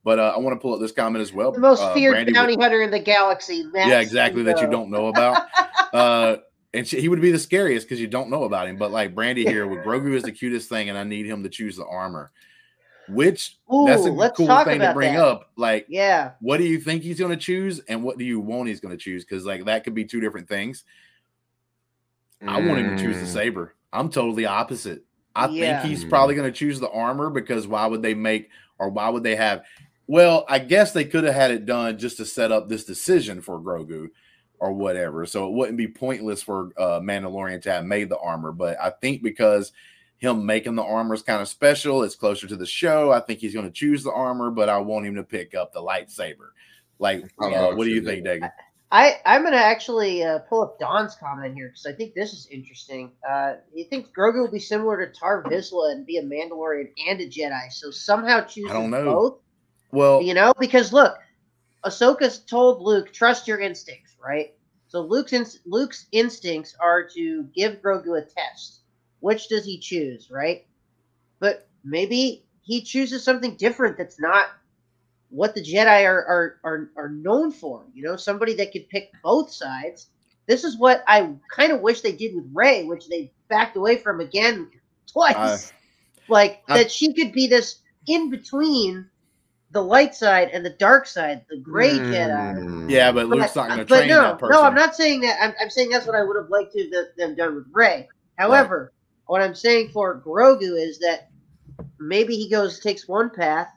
But 0.04 0.18
uh, 0.20 0.34
I 0.36 0.40
want 0.40 0.56
to 0.56 0.60
pull 0.60 0.74
up 0.74 0.80
this 0.80 0.92
comment 0.92 1.22
as 1.22 1.34
well. 1.34 1.52
the 1.52 1.60
most 1.60 1.82
Uh, 1.82 1.94
feared 1.94 2.14
Brandy 2.14 2.34
bounty 2.34 2.56
hunter 2.56 2.82
in 2.82 2.90
the 2.90 3.00
galaxy. 3.00 3.64
Max 3.74 3.90
yeah, 3.90 4.00
exactly. 4.00 4.42
That 4.44 4.62
you 4.62 4.70
don't 4.70 4.90
know 4.90 5.08
about. 5.08 5.44
uh, 5.94 6.38
and 6.74 6.88
she, 6.88 7.02
he 7.02 7.10
would 7.10 7.22
be 7.22 7.32
the 7.32 7.38
scariest 7.38 7.86
because 7.88 8.00
you 8.00 8.08
don't 8.08 8.30
know 8.30 8.46
about 8.46 8.68
him. 8.68 8.78
But 8.78 8.92
like 8.92 9.14
Brandy 9.14 9.44
here, 9.44 9.68
with 9.68 9.80
Grogu 9.86 10.14
is 10.16 10.24
the 10.24 10.32
cutest 10.32 10.70
thing, 10.70 10.90
and 10.90 10.98
I 10.98 11.04
need 11.04 11.26
him 11.26 11.44
to 11.44 11.50
choose 11.50 11.76
the 11.76 11.86
armor. 11.86 12.32
Which 13.10 13.58
Ooh, 13.72 13.86
that's 13.86 14.06
a 14.06 14.12
let's 14.12 14.38
cool 14.38 14.48
talk 14.48 14.66
thing 14.66 14.80
to 14.80 14.94
bring 14.94 15.14
that. 15.14 15.24
up. 15.26 15.52
Like, 15.58 15.86
Yeah, 15.90 16.32
what 16.40 16.58
do 16.58 16.64
you 16.64 16.80
think 16.80 17.04
he's 17.04 17.20
going 17.20 17.32
to 17.32 17.38
choose, 17.38 17.80
and 17.82 18.04
what 18.04 18.18
do 18.18 18.24
you 18.24 18.40
want 18.40 18.70
he's 18.70 18.80
going 18.80 18.98
to 18.98 19.04
choose? 19.04 19.26
Because 19.26 19.46
like 19.46 19.66
that 19.66 19.84
could 19.84 19.94
be 19.94 20.06
two 20.06 20.22
different 20.22 20.48
things. 20.48 20.84
I 22.48 22.60
want 22.60 22.80
him 22.80 22.96
to 22.96 23.04
choose 23.04 23.18
the 23.20 23.26
Mm. 23.26 23.34
saber. 23.34 23.76
I'm 23.94 24.10
totally 24.10 24.46
opposite. 24.46 25.04
I 25.36 25.48
Yeah. 25.50 25.82
think 25.82 25.90
he's 25.92 26.06
Mm. 26.06 26.10
probably 26.10 26.36
going 26.36 26.52
to 26.52 26.58
choose 26.58 26.80
the 26.80 26.90
armor 26.90 27.30
because 27.30 27.68
why 27.68 27.86
would 27.88 28.02
they 28.02 28.14
make 28.14 28.50
or 28.80 28.90
why 28.90 29.10
would 29.10 29.24
they 29.24 29.36
have? 29.36 29.64
Well, 30.08 30.46
I 30.50 30.60
guess 30.60 30.92
they 30.92 31.06
could 31.06 31.24
have 31.24 31.36
had 31.36 31.52
it 31.52 31.66
done 31.66 31.98
just 31.98 32.18
to 32.18 32.26
set 32.26 32.52
up 32.52 32.68
this 32.68 32.84
decision 32.84 33.42
for 33.42 33.60
Grogu 33.60 34.10
or 34.60 34.74
whatever. 34.74 35.26
So 35.26 35.48
it 35.48 35.54
wouldn't 35.54 35.78
be 35.78 35.88
pointless 35.88 36.44
for 36.44 36.72
uh, 36.78 37.00
Mandalorian 37.00 37.62
to 37.64 37.72
have 37.72 37.86
made 37.86 38.10
the 38.10 38.20
armor. 38.20 38.52
But 38.52 38.78
I 38.82 38.90
think 38.90 39.24
because 39.24 39.72
him 40.18 40.46
making 40.46 40.76
the 40.76 40.84
armor 40.84 41.16
is 41.16 41.22
kind 41.24 41.42
of 41.42 41.48
special, 41.48 42.04
it's 42.04 42.16
closer 42.16 42.46
to 42.48 42.56
the 42.56 42.66
show. 42.66 43.12
I 43.12 43.22
think 43.22 43.40
he's 43.40 43.54
going 43.54 43.66
to 43.66 43.72
choose 43.72 44.04
the 44.04 44.12
armor, 44.12 44.52
but 44.52 44.70
I 44.70 44.78
want 44.80 45.06
him 45.06 45.16
to 45.16 45.24
pick 45.24 45.56
up 45.56 45.72
the 45.74 45.82
lightsaber. 45.82 46.50
Like, 47.00 47.24
uh, 47.42 47.72
what 47.72 47.86
do 47.86 47.90
you 47.90 48.04
think, 48.04 48.26
Dagan? 48.26 48.52
I 48.92 49.20
I'm 49.26 49.44
gonna 49.44 49.56
actually 49.56 50.24
uh, 50.24 50.40
pull 50.40 50.62
up 50.62 50.78
Don's 50.78 51.16
comment 51.16 51.56
here 51.56 51.70
because 51.70 51.86
I 51.86 51.94
think 51.94 52.14
this 52.14 52.34
is 52.34 52.48
interesting. 52.52 53.14
Uh, 53.28 53.56
he 53.74 53.86
thinks 53.86 54.10
Grogu 54.10 54.42
will 54.42 54.52
be 54.52 54.60
similar 54.60 55.06
to 55.06 55.18
Tarre 55.18 55.44
Vizsla 55.44 55.94
and 55.94 56.06
be 56.06 56.18
a 56.18 56.24
Mandalorian 56.24 56.90
and 57.08 57.22
a 57.22 57.28
Jedi, 57.28 57.72
so 57.72 57.90
somehow 57.90 58.46
know. 58.90 59.06
both. 59.06 59.40
Well, 59.94 60.22
You 60.22 60.34
know, 60.34 60.54
because 60.60 60.92
look, 60.92 61.18
Ahsoka's 61.86 62.40
told 62.40 62.82
Luke, 62.82 63.14
trust 63.14 63.48
your 63.48 63.60
instincts, 63.60 64.16
right? 64.24 64.54
So 64.88 65.02
Luke's 65.02 65.34
ins- 65.34 65.60
Luke's 65.66 66.08
instincts 66.12 66.76
are 66.80 67.08
to 67.16 67.44
give 67.56 67.82
Grogu 67.82 68.18
a 68.18 68.26
test. 68.26 68.82
Which 69.22 69.48
does 69.48 69.66
he 69.66 69.80
choose, 69.80 70.30
right? 70.30 70.66
But 71.40 71.70
maybe 71.84 72.46
he 72.62 72.82
chooses 72.82 73.24
something 73.24 73.56
different 73.56 73.98
that's 73.98 74.20
not 74.20 74.48
what 75.32 75.56
the 75.56 75.62
Jedi 75.62 76.06
are 76.06 76.24
are 76.26 76.60
are, 76.64 76.90
are 76.96 77.10
known 77.10 77.52
for. 77.52 77.84
You 77.94 78.04
know, 78.04 78.16
somebody 78.16 78.54
that 78.56 78.72
could 78.72 78.88
pick 78.90 79.12
both 79.24 79.52
sides. 79.52 80.08
This 80.48 80.64
is 80.64 80.78
what 80.78 81.04
I 81.08 81.34
kind 81.56 81.72
of 81.72 81.82
wish 81.82 82.02
they 82.02 82.12
did 82.12 82.36
with 82.36 82.46
Rey, 82.54 82.84
which 82.84 83.08
they 83.08 83.32
backed 83.48 83.78
away 83.78 83.98
from 83.98 84.20
again 84.20 84.70
twice. 85.12 85.72
like 86.28 86.62
I- 86.68 86.80
that 86.80 86.92
she 86.92 87.14
could 87.14 87.32
be 87.32 87.48
this 87.48 87.80
in 88.08 88.30
between 88.30 89.08
the 89.72 89.82
light 89.82 90.14
side 90.14 90.50
and 90.52 90.66
the 90.66 90.72
dark 90.72 91.08
side, 91.08 91.46
the 91.50 91.58
gray 91.58 91.92
Jedi. 91.98 92.58
Mm. 92.58 92.90
yeah, 92.90 93.12
but 93.12 93.30
But- 93.30 93.38
Luke's 93.38 93.56
not 93.56 93.68
going 93.68 93.80
to 93.80 93.86
but 93.86 93.98
train 94.00 94.10
no, 94.10 94.22
that 94.22 94.40
person. 94.40 94.52
no, 94.54 94.64
I'm 94.64 94.76
not 94.76 94.96
saying 94.96 95.22
that. 95.22 95.38
I'm, 95.42 95.54
I'm 95.62 95.70
saying 95.70 95.90
that's 95.90 96.06
what 96.06 96.16
I 96.16 96.24
would 96.24 96.36
have 96.36 96.50
liked 96.50 96.74
to 96.74 96.84
have 96.90 97.06
them 97.18 97.36
done 97.36 97.56
with 97.56 97.68
Rey. 97.72 98.10
However, 98.38 98.92
what 99.28 99.42
I'm 99.42 99.56
saying 99.56 99.90
for 99.90 100.20
Grogu 100.20 100.78
is 100.78 101.00
that 101.00 101.30
maybe 102.00 102.36
he 102.36 102.50
goes 102.50 102.80
takes 102.80 103.08
one 103.08 103.30
path, 103.30 103.70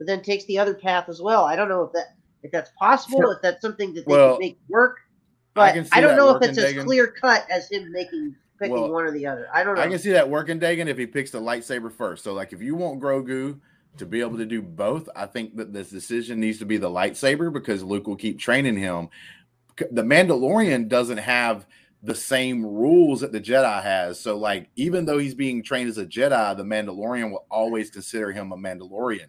but 0.00 0.06
then 0.06 0.22
takes 0.22 0.46
the 0.46 0.58
other 0.58 0.72
path 0.74 1.10
as 1.10 1.20
well. 1.20 1.44
I 1.44 1.54
don't 1.54 1.68
know 1.68 1.82
if 1.82 1.92
that 1.92 2.14
if 2.42 2.50
that's 2.50 2.70
possible, 2.78 3.20
Sure. 3.20 3.34
if 3.34 3.42
that's 3.42 3.60
something 3.60 3.92
that 3.92 4.06
they 4.06 4.12
Well, 4.12 4.32
could 4.36 4.40
make 4.40 4.58
work. 4.70 4.96
I 4.96 5.52
But 5.54 5.74
can 5.74 5.84
see 5.84 5.90
I, 5.92 6.00
don't 6.00 6.16
know 6.16 6.34
if 6.34 6.42
it's 6.42 6.56
as 6.56 6.82
clear 6.82 7.08
cut 7.08 7.44
as 7.50 7.70
him 7.70 7.92
making 7.92 8.34
picking 8.58 8.72
Well, 8.74 8.90
one 8.90 9.04
or 9.04 9.10
the 9.10 9.26
other. 9.26 9.46
I 9.52 9.62
don't 9.62 9.74
know. 9.74 9.82
I 9.82 9.88
can 9.88 9.98
see 9.98 10.12
that 10.12 10.30
working, 10.30 10.58
Dagan, 10.58 10.86
if 10.86 10.96
he 10.96 11.06
picks 11.06 11.30
the 11.30 11.40
lightsaber 11.40 11.92
first. 11.92 12.24
So, 12.24 12.32
like, 12.32 12.54
if 12.54 12.62
you 12.62 12.74
want 12.74 12.98
Grogu 13.00 13.60
to 13.98 14.06
be 14.06 14.20
able 14.20 14.38
to 14.38 14.46
do 14.46 14.62
both, 14.62 15.06
I 15.14 15.26
think 15.26 15.56
that 15.56 15.72
this 15.74 15.90
decision 15.90 16.40
needs 16.40 16.58
to 16.60 16.64
be 16.64 16.78
the 16.78 16.88
lightsaber 16.88 17.52
because 17.52 17.82
Luke 17.82 18.06
will 18.06 18.16
keep 18.16 18.38
training 18.38 18.78
him. 18.78 19.08
The 19.90 20.02
Mandalorian 20.02 20.88
doesn't 20.88 21.18
have 21.18 21.66
the 22.02 22.14
same 22.14 22.64
rules 22.64 23.20
that 23.20 23.32
the 23.32 23.40
Jedi 23.40 23.82
has. 23.82 24.18
So, 24.18 24.38
like, 24.38 24.70
even 24.76 25.04
though 25.04 25.18
he's 25.18 25.34
being 25.34 25.62
trained 25.62 25.90
as 25.90 25.98
a 25.98 26.06
Jedi, 26.06 26.56
the 26.56 26.64
Mandalorian 26.64 27.30
will 27.30 27.44
always 27.50 27.90
consider 27.90 28.32
him 28.32 28.52
a 28.52 28.56
Mandalorian. 28.56 29.26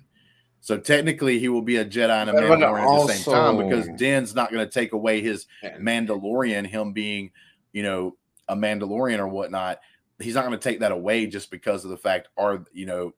So 0.62 0.78
technically, 0.78 1.40
he 1.40 1.50
will 1.50 1.64
be 1.64 1.78
a 1.78 1.86
Jedi 1.86 2.10
and 2.10 2.30
a 2.30 2.34
Mandalorian 2.34 3.02
at 3.02 3.08
the 3.08 3.14
same 3.14 3.34
time 3.34 3.58
because 3.58 3.88
Den's 3.98 4.36
not 4.36 4.52
going 4.52 4.66
to 4.66 4.72
take 4.72 4.94
away 4.94 5.20
his 5.20 5.48
Mandalorian, 5.64 6.68
him 6.68 6.94
being, 6.94 7.32
you 7.74 7.82
know, 7.82 8.16
a 8.48 8.56
Mandalorian 8.56 9.18
or 9.18 9.28
whatnot. 9.28 9.80
He's 10.20 10.36
not 10.36 10.46
going 10.46 10.58
to 10.58 10.64
take 10.64 10.82
that 10.82 10.92
away 10.92 11.26
just 11.26 11.50
because 11.50 11.84
of 11.84 11.90
the 11.90 11.98
fact, 11.98 12.28
or 12.36 12.66
you 12.74 12.86
know, 12.86 13.16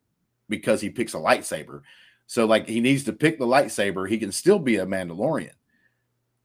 because 0.47 0.79
he 0.79 0.89
picks 0.89 1.13
a 1.13 1.17
lightsaber. 1.17 1.81
So 2.27 2.45
like 2.45 2.67
he 2.67 2.79
needs 2.79 3.03
to 3.03 3.13
pick 3.13 3.37
the 3.39 3.45
lightsaber. 3.45 4.07
He 4.07 4.17
can 4.17 4.31
still 4.31 4.59
be 4.59 4.77
a 4.77 4.85
Mandalorian. 4.85 5.51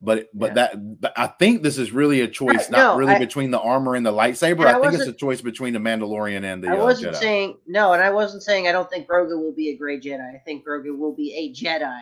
But 0.01 0.29
but 0.33 0.51
Yeah. 0.51 0.55
that 0.55 1.01
but 1.01 1.13
I 1.17 1.27
think 1.27 1.63
this 1.65 1.77
is 1.77 1.91
really 1.91 2.21
a 2.21 2.29
choice, 2.29 2.57
Right, 2.57 2.71
not 2.71 2.79
no, 2.79 2.97
really 2.97 3.15
I- 3.15 3.19
between 3.19 3.51
the 3.51 3.59
armor 3.61 3.97
and 3.97 4.07
the 4.07 4.13
lightsaber. 4.13 4.61
And 4.61 4.69
I 4.69 4.79
I, 4.79 4.81
think 4.81 4.95
it's 4.95 5.09
a 5.09 5.13
choice 5.13 5.41
between 5.41 5.73
the 5.73 5.81
Mandalorian 5.81 6.45
and 6.45 6.63
the 6.63 6.69
I 6.69 6.77
uh, 6.79 6.83
wasn't 6.85 7.15
Jedi. 7.15 7.19
saying 7.19 7.57
no, 7.67 7.93
and 7.95 8.03
I 8.03 8.11
wasn't 8.11 8.45
saying 8.45 8.69
I 8.69 8.73
don't 8.73 8.89
think 8.89 9.09
Grogu 9.09 9.37
will 9.43 9.53
be 9.55 9.71
a 9.71 9.77
gray 9.77 9.99
Jedi. 9.99 10.21
I 10.35 10.39
think 10.39 10.65
Grogu 10.65 10.97
will 10.97 11.15
be 11.15 11.35
a 11.35 11.53
Jedi, 11.53 12.01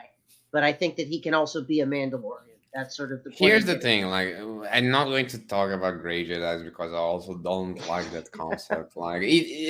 but 0.52 0.62
I 0.62 0.72
think 0.74 0.96
that 0.96 1.06
he 1.06 1.20
can 1.20 1.32
also 1.32 1.62
be 1.64 1.80
a 1.80 1.86
Mandalorian. 1.86 2.42
That's 2.74 2.94
sort 2.94 3.12
of 3.12 3.24
the 3.24 3.30
point 3.30 3.38
Here's 3.38 3.64
the 3.64 3.76
getting 3.76 4.02
thing, 4.02 4.06
like 4.10 4.34
I'm 4.70 4.90
not 4.90 5.06
going 5.06 5.26
to 5.28 5.38
talk 5.38 5.70
about 5.70 6.02
Grey 6.02 6.28
Jedi's 6.28 6.62
because 6.64 6.92
I 6.92 6.96
also 6.98 7.32
don't 7.38 7.76
like 7.88 8.10
that 8.10 8.30
concept. 8.30 8.94
like 8.98 9.22
it, 9.22 9.26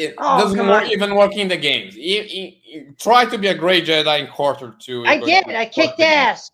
it 0.07 0.15
Oh, 0.19 0.41
doesn't 0.41 0.67
work, 0.67 0.91
even 0.91 1.15
work 1.15 1.37
in 1.37 1.47
the 1.47 1.57
games. 1.57 1.95
You, 1.95 2.23
you- 2.23 2.53
you 2.65 2.95
try 2.99 3.25
to 3.25 3.39
be 3.39 3.47
a 3.47 3.55
Grey 3.55 3.83
Jedi 3.83 4.19
in 4.19 4.27
KOTOR 4.27 4.81
two. 4.81 5.07
I 5.07 5.15
you're 5.15 5.27
get 5.27 5.49
it. 5.49 5.55
I 5.55 5.67
kicked 5.67 6.01
ass. 6.01 6.51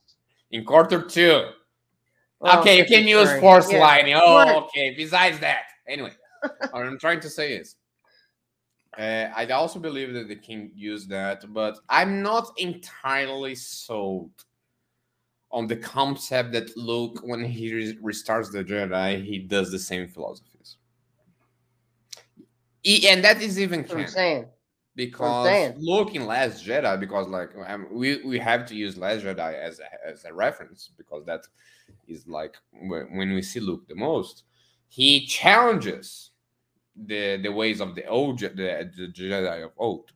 in 0.51 0.67
KOTOR 0.67 1.11
two. 1.11 1.47
Well, 2.43 2.59
okay, 2.59 2.79
you 2.79 2.85
can 2.85 3.07
use 3.07 3.33
force 3.39 3.71
Yeah. 3.71 3.79
lighting. 3.79 4.15
Oh, 4.17 4.65
okay. 4.65 4.95
Besides 4.97 5.39
that, 5.39 5.63
anyway, 5.87 6.11
what 6.71 6.85
I'm 6.85 6.99
trying 6.99 7.21
to 7.21 7.31
say 7.31 7.53
is, 7.53 7.77
uh, 8.99 9.29
I 9.37 9.47
also 9.47 9.79
believe 9.79 10.13
that 10.15 10.27
they 10.27 10.35
can 10.35 10.73
use 10.75 11.07
that, 11.07 11.45
but 11.55 11.79
I'm 11.89 12.21
not 12.21 12.51
entirely 12.59 13.55
sold 13.55 14.33
on 15.53 15.69
the 15.69 15.77
concept 15.77 16.51
that 16.53 16.77
Luke, 16.77 17.21
when 17.23 17.45
he 17.45 17.73
re- 17.73 17.99
restarts 18.03 18.51
the 18.51 18.65
Jedi, 18.65 19.25
he 19.25 19.39
does 19.39 19.71
the 19.71 19.79
same 19.79 20.09
philosophies. 20.09 20.79
E- 22.85 23.07
and 23.09 23.23
that 23.23 23.41
is 23.41 23.61
even 23.61 23.85
canon 23.85 24.09
saying. 24.09 24.47
because 24.97 25.45
saying. 25.45 25.75
look 25.79 26.17
in 26.17 26.27
Last 26.27 26.67
Jedi 26.67 26.99
because 26.99 27.29
like 27.29 27.51
um, 27.69 27.87
we 27.93 28.17
we 28.25 28.41
have 28.41 28.67
to 28.67 28.75
use 28.75 28.97
Last 28.97 29.23
Jedi 29.23 29.55
as 29.55 29.79
a, 29.79 30.09
as 30.09 30.25
a 30.25 30.35
reference 30.35 30.91
because 30.99 31.25
that 31.27 31.47
is 32.09 32.27
like 32.27 32.57
when 32.73 33.35
we 33.35 33.43
see 33.43 33.61
Luke 33.61 33.87
the 33.89 33.95
most 33.95 34.45
he 34.93 35.25
challenges 35.25 36.33
the 37.07 37.39
the 37.43 37.51
ways 37.51 37.81
of 37.81 37.95
the 37.95 38.07
old 38.07 38.39
the, 38.41 38.91
the 38.97 39.09
Jedi 39.09 39.65
of 39.65 39.71
old. 39.79 40.13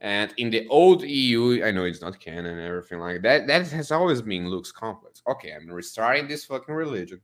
And 0.00 0.32
in 0.38 0.48
the 0.48 0.66
old 0.68 1.02
EU 1.02 1.62
I 1.62 1.70
know 1.70 1.84
it's 1.84 2.00
not 2.00 2.18
canon 2.18 2.58
and 2.58 2.66
everything 2.66 2.98
like 2.98 3.20
that 3.22 3.46
that 3.46 3.70
has 3.70 3.92
always 3.92 4.22
been 4.22 4.48
Luke's 4.48 4.72
complex. 4.72 5.22
Okay 5.28 5.52
I'm 5.52 5.68
restarting 5.70 6.28
this 6.28 6.46
fucking 6.46 6.74
religion. 6.74 7.20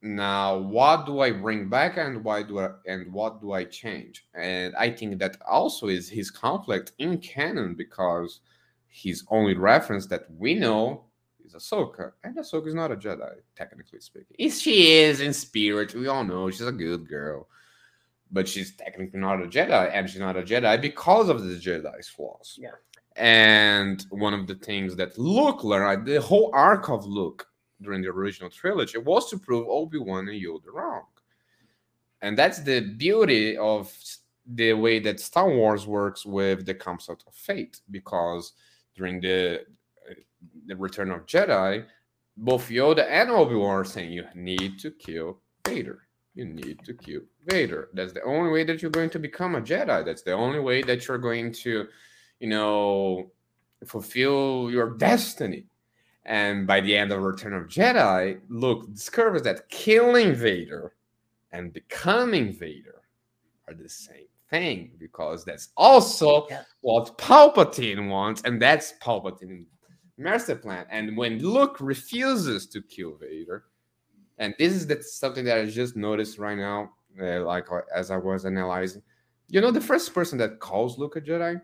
Now 0.00 0.56
what 0.56 1.04
do 1.04 1.20
i 1.20 1.30
bring 1.30 1.68
back 1.68 1.98
and 1.98 2.24
why 2.24 2.42
do 2.42 2.58
i 2.60 2.70
and 2.86 3.12
what 3.12 3.42
do 3.42 3.52
i 3.52 3.64
change? 3.64 4.24
And 4.32 4.74
i 4.76 4.88
think 4.88 5.18
that 5.18 5.36
also 5.46 5.88
is 5.88 6.08
his 6.08 6.30
conflict 6.30 6.92
in 6.98 7.18
canon 7.18 7.74
because 7.74 8.40
his 8.88 9.22
only 9.28 9.54
reference 9.54 10.06
that 10.06 10.24
we 10.38 10.54
know 10.54 11.04
is 11.54 11.62
ahsoka 11.62 12.12
and 12.24 12.36
ahsoka 12.36 12.66
is 12.66 12.74
not 12.74 12.90
a 12.92 12.96
jedi 12.96 13.34
technically 13.56 14.00
speaking 14.00 14.36
Is 14.38 14.60
she 14.60 14.98
is 14.98 15.20
in 15.20 15.32
spirit 15.32 15.94
we 15.94 16.08
all 16.08 16.24
know 16.24 16.50
she's 16.50 16.66
a 16.66 16.72
good 16.72 17.08
girl 17.08 17.48
but 18.30 18.48
she's 18.48 18.74
technically 18.76 19.20
not 19.20 19.42
a 19.42 19.46
jedi 19.46 19.90
and 19.92 20.08
she's 20.08 20.20
not 20.20 20.36
a 20.36 20.42
jedi 20.42 20.80
because 20.80 21.28
of 21.28 21.44
the 21.44 21.54
jedi's 21.54 22.08
flaws 22.08 22.58
Yeah. 22.60 22.70
and 23.16 24.06
one 24.10 24.34
of 24.34 24.46
the 24.46 24.54
things 24.54 24.96
that 24.96 25.18
luke 25.18 25.64
learned 25.64 26.06
the 26.06 26.20
whole 26.20 26.50
arc 26.54 26.88
of 26.88 27.04
luke 27.06 27.46
during 27.82 28.02
the 28.02 28.08
original 28.08 28.48
trilogy 28.48 28.98
was 28.98 29.28
to 29.30 29.38
prove 29.38 29.66
Obi-Wan 29.68 30.28
and 30.28 30.40
Yoda 30.40 30.72
wrong. 30.72 31.02
And 32.22 32.38
that's 32.38 32.60
the 32.60 32.80
beauty 32.80 33.56
of 33.56 33.92
the 34.46 34.72
way 34.72 35.00
that 35.00 35.18
Star 35.20 35.50
Wars 35.50 35.86
works 35.86 36.24
with 36.24 36.64
the 36.64 36.74
concept 36.74 37.24
of 37.26 37.34
fate, 37.34 37.80
because 37.90 38.52
during 38.96 39.20
the 39.20 39.64
the 40.66 40.76
Return 40.76 41.10
of 41.10 41.26
Jedi, 41.26 41.84
both 42.36 42.68
Yoda 42.68 43.06
and 43.08 43.30
Obi-Wan 43.30 43.70
are 43.80 43.84
saying 43.84 44.12
you 44.12 44.24
need 44.34 44.78
to 44.80 44.90
kill 44.90 45.38
Vader. 45.66 46.06
You 46.34 46.46
need 46.46 46.80
to 46.84 46.94
kill 46.94 47.20
Vader. 47.46 47.90
That's 47.92 48.12
the 48.12 48.22
only 48.22 48.50
way 48.50 48.64
that 48.64 48.80
you're 48.80 48.90
going 48.90 49.10
to 49.10 49.18
become 49.18 49.54
a 49.54 49.60
Jedi. 49.60 50.04
That's 50.04 50.22
the 50.22 50.32
only 50.32 50.60
way 50.60 50.82
that 50.82 51.06
you're 51.06 51.18
going 51.18 51.52
to, 51.52 51.86
you 52.40 52.48
know, 52.48 53.30
fulfill 53.86 54.70
your 54.70 54.90
destiny. 54.96 55.66
And 56.24 56.66
by 56.66 56.80
the 56.80 56.96
end 56.96 57.12
of 57.12 57.22
Return 57.22 57.52
of 57.52 57.64
Jedi, 57.68 58.40
Luke 58.48 58.92
discovers 58.94 59.42
that 59.42 59.68
killing 59.68 60.34
Vader 60.34 60.94
and 61.50 61.72
becoming 61.72 62.52
Vader 62.52 63.02
are 63.68 63.74
the 63.74 63.88
same 63.88 64.26
thing 64.48 64.92
because 64.98 65.44
that's 65.44 65.70
also 65.76 66.46
Yeah. 66.48 66.62
what 66.80 67.18
Palpatine 67.18 68.08
wants, 68.08 68.42
and 68.44 68.60
that's 68.62 68.94
Palpatine's 69.02 69.66
master 70.18 70.54
plan. 70.56 70.86
And 70.90 71.16
when 71.16 71.38
Luke 71.38 71.78
refuses 71.80 72.66
to 72.68 72.82
kill 72.82 73.16
Vader, 73.16 73.64
and 74.38 74.54
this 74.58 74.72
is 74.72 74.86
that 74.88 75.04
something 75.04 75.44
that 75.44 75.58
I 75.58 75.66
just 75.66 75.96
noticed 75.96 76.38
right 76.38 76.56
now, 76.56 76.90
uh, 77.20 77.44
like 77.44 77.70
uh, 77.70 77.80
as 77.94 78.10
I 78.10 78.16
was 78.16 78.44
analyzing, 78.46 79.02
you 79.48 79.60
know, 79.60 79.70
the 79.70 79.80
first 79.80 80.14
person 80.14 80.38
that 80.38 80.58
calls 80.60 80.98
Luke 80.98 81.16
a 81.16 81.20
Jedi 81.20 81.60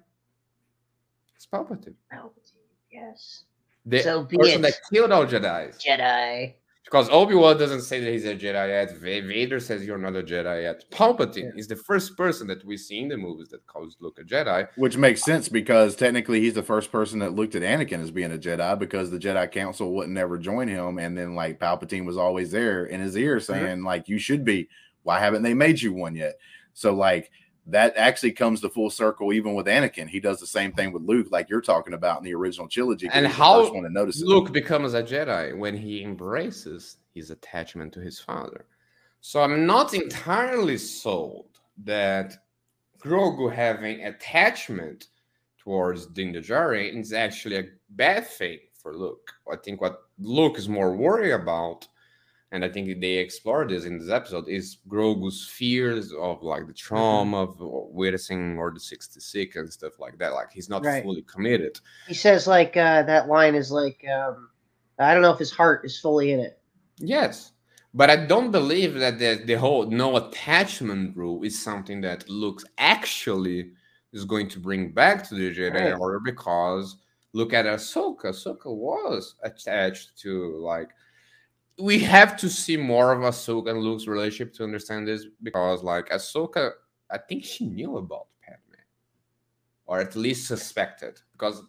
is 1.38 1.46
Palpatine. 1.50 1.94
Palpatine, 2.12 2.52
Yes. 2.92 3.44
The 3.86 4.02
So 4.02 4.24
be 4.24 4.36
person 4.36 4.58
it. 4.58 4.62
that 4.62 4.74
killed 4.92 5.12
all 5.12 5.24
Jedi's. 5.26 5.82
Jedi. 5.82 6.54
Because 6.90 7.10
Obi 7.10 7.34
Wan 7.34 7.58
doesn't 7.58 7.82
say 7.82 8.00
that 8.00 8.10
he's 8.10 8.24
a 8.24 8.34
Jedi 8.34 8.68
yet. 8.68 8.96
Vader 8.96 9.60
says 9.60 9.84
you're 9.84 9.98
not 9.98 10.16
a 10.16 10.22
Jedi 10.22 10.62
yet. 10.62 10.90
Palpatine 10.90 11.58
is 11.58 11.68
the 11.68 11.76
first 11.76 12.16
person 12.16 12.46
that 12.46 12.64
we 12.64 12.78
see 12.78 13.00
in 13.00 13.08
the 13.08 13.16
movies 13.18 13.50
that 13.50 13.66
calls 13.66 13.98
Luke 14.00 14.18
a 14.18 14.24
Jedi. 14.24 14.66
Which 14.76 14.96
makes 14.96 15.22
sense 15.22 15.50
because 15.50 15.96
technically 15.96 16.40
he's 16.40 16.54
the 16.54 16.62
first 16.62 16.90
person 16.90 17.18
that 17.18 17.34
looked 17.34 17.54
at 17.54 17.60
Anakin 17.60 18.02
as 18.02 18.10
being 18.10 18.32
a 18.32 18.38
Jedi 18.38 18.78
because 18.78 19.10
the 19.10 19.18
Jedi 19.18 19.52
Council 19.52 19.92
wouldn't 19.92 20.16
ever 20.16 20.38
join 20.38 20.66
him. 20.66 20.98
And 20.98 21.16
then 21.16 21.34
like 21.34 21.60
Palpatine 21.60 22.06
was 22.06 22.16
always 22.16 22.50
there 22.52 22.86
in 22.86 23.02
his 23.02 23.18
ear 23.18 23.36
mm-hmm. 23.36 23.52
saying, 23.52 23.84
like, 23.84 24.08
you 24.08 24.18
should 24.18 24.42
be. 24.42 24.70
Why 25.02 25.20
haven't 25.20 25.42
they 25.42 25.54
made 25.54 25.82
you 25.82 25.92
one 25.92 26.16
yet? 26.16 26.38
So 26.72 26.94
like 26.94 27.30
that 27.68 27.96
actually 27.96 28.32
comes 28.32 28.62
to 28.62 28.70
full 28.70 28.90
circle 28.90 29.32
even 29.32 29.54
with 29.54 29.66
Anakin. 29.66 30.08
He 30.08 30.20
does 30.20 30.40
the 30.40 30.46
same 30.46 30.72
thing 30.72 30.92
with 30.92 31.02
Luke, 31.02 31.28
like 31.30 31.50
you're 31.50 31.60
talking 31.60 31.92
about 31.92 32.18
in 32.18 32.24
the 32.24 32.34
original 32.34 32.66
trilogy. 32.66 33.08
And 33.12 33.26
how 33.26 33.62
first 33.62 33.74
one 33.74 33.84
to 33.84 33.90
notice 33.90 34.20
it. 34.22 34.26
Luke 34.26 34.52
becomes 34.52 34.94
a 34.94 35.02
Jedi 35.02 35.56
when 35.56 35.76
he 35.76 36.02
embraces 36.02 36.96
his 37.14 37.30
attachment 37.30 37.92
to 37.92 38.00
his 38.00 38.18
father. 38.18 38.64
So 39.20 39.42
I'm 39.42 39.66
not 39.66 39.92
entirely 39.92 40.78
sold 40.78 41.58
that 41.84 42.34
Grogu 42.98 43.52
having 43.52 44.04
attachment 44.04 45.08
towards 45.58 46.06
Din 46.06 46.32
Djarin 46.32 46.98
is 46.98 47.12
actually 47.12 47.58
a 47.58 47.68
bad 47.90 48.26
thing 48.26 48.58
for 48.74 48.96
Luke. 48.96 49.32
I 49.52 49.56
think 49.56 49.82
what 49.82 50.04
Luke 50.18 50.56
is 50.56 50.68
more 50.68 50.96
worried 50.96 51.32
about, 51.32 51.86
and 52.52 52.64
I 52.64 52.68
think 52.68 53.00
they 53.00 53.14
explore 53.18 53.66
this 53.66 53.84
in 53.84 53.98
this 53.98 54.08
episode, 54.10 54.48
is 54.48 54.78
Grogu's 54.88 55.46
fears 55.46 56.12
of 56.12 56.42
like 56.42 56.66
the 56.66 56.72
trauma 56.72 57.42
of 57.42 57.56
witnessing 57.60 58.56
Order 58.56 58.78
66 58.80 59.56
and 59.56 59.72
stuff 59.72 59.98
like 59.98 60.18
that. 60.18 60.32
Like 60.32 60.50
he's 60.52 60.68
not 60.70 60.84
Right. 60.84 61.02
fully 61.02 61.22
committed. 61.22 61.78
He 62.06 62.14
says 62.14 62.46
like 62.46 62.76
uh, 62.76 63.02
that 63.02 63.28
line 63.28 63.54
is 63.54 63.70
like 63.70 64.02
um, 64.10 64.48
I 64.98 65.12
don't 65.12 65.22
know 65.22 65.32
if 65.32 65.38
his 65.38 65.50
heart 65.50 65.84
is 65.84 65.98
fully 66.00 66.32
in 66.32 66.40
it. 66.40 66.58
Yes, 66.98 67.52
but 67.94 68.08
I 68.10 68.16
don't 68.26 68.50
believe 68.50 68.94
that 68.94 69.18
the, 69.18 69.42
the 69.44 69.54
whole 69.54 69.86
no 69.86 70.16
attachment 70.16 71.16
rule 71.16 71.42
is 71.44 71.60
something 71.62 72.00
that 72.00 72.28
Luke 72.28 72.62
actually 72.78 73.72
is 74.12 74.24
going 74.24 74.48
to 74.48 74.58
bring 74.58 74.90
back 74.92 75.28
to 75.28 75.34
the 75.34 75.54
Jedi 75.54 75.74
Right. 75.74 75.92
Order 75.98 76.18
because 76.20 76.96
look 77.34 77.52
at 77.52 77.66
Ahsoka. 77.66 78.26
Ahsoka 78.26 78.74
was 78.74 79.34
attached 79.42 80.18
to 80.22 80.56
like 80.64 80.88
we 81.78 81.98
have 82.00 82.36
to 82.38 82.48
see 82.48 82.76
more 82.76 83.12
of 83.12 83.20
Ahsoka 83.20 83.70
and 83.70 83.80
Luke's 83.80 84.06
relationship 84.06 84.54
to 84.54 84.64
understand 84.64 85.06
this 85.06 85.26
because 85.42 85.82
like 85.82 86.08
Ahsoka, 86.08 86.72
I 87.10 87.18
think 87.18 87.44
she 87.44 87.66
knew 87.66 87.96
about 87.98 88.26
Padme, 88.42 88.80
or 89.86 90.00
at 90.00 90.16
least 90.16 90.48
suspected 90.48 91.20
because 91.32 91.62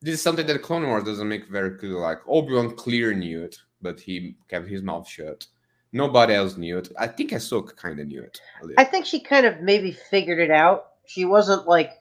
this 0.00 0.14
is 0.14 0.22
something 0.22 0.46
that 0.46 0.62
Clone 0.62 0.86
Wars 0.86 1.04
doesn't 1.04 1.28
make 1.28 1.48
very 1.48 1.76
clear. 1.76 1.98
Like 1.98 2.18
Obi 2.28 2.54
Wan 2.54 2.74
clear 2.76 3.12
knew 3.12 3.42
it, 3.42 3.56
but 3.82 3.98
he 3.98 4.36
kept 4.48 4.68
his 4.68 4.82
mouth 4.82 5.08
shut. 5.08 5.46
Nobody 5.92 6.34
else 6.34 6.56
knew 6.56 6.78
it. 6.78 6.92
I 6.98 7.06
think 7.08 7.30
Ahsoka 7.30 7.74
kind 7.74 7.98
of 7.98 8.06
knew 8.06 8.22
it. 8.22 8.40
I 8.76 8.84
think 8.84 9.06
she 9.06 9.20
kind 9.20 9.46
of 9.46 9.60
maybe 9.60 9.90
figured 9.90 10.38
it 10.38 10.50
out. 10.50 10.88
She 11.06 11.24
wasn't 11.24 11.66
like 11.66 11.92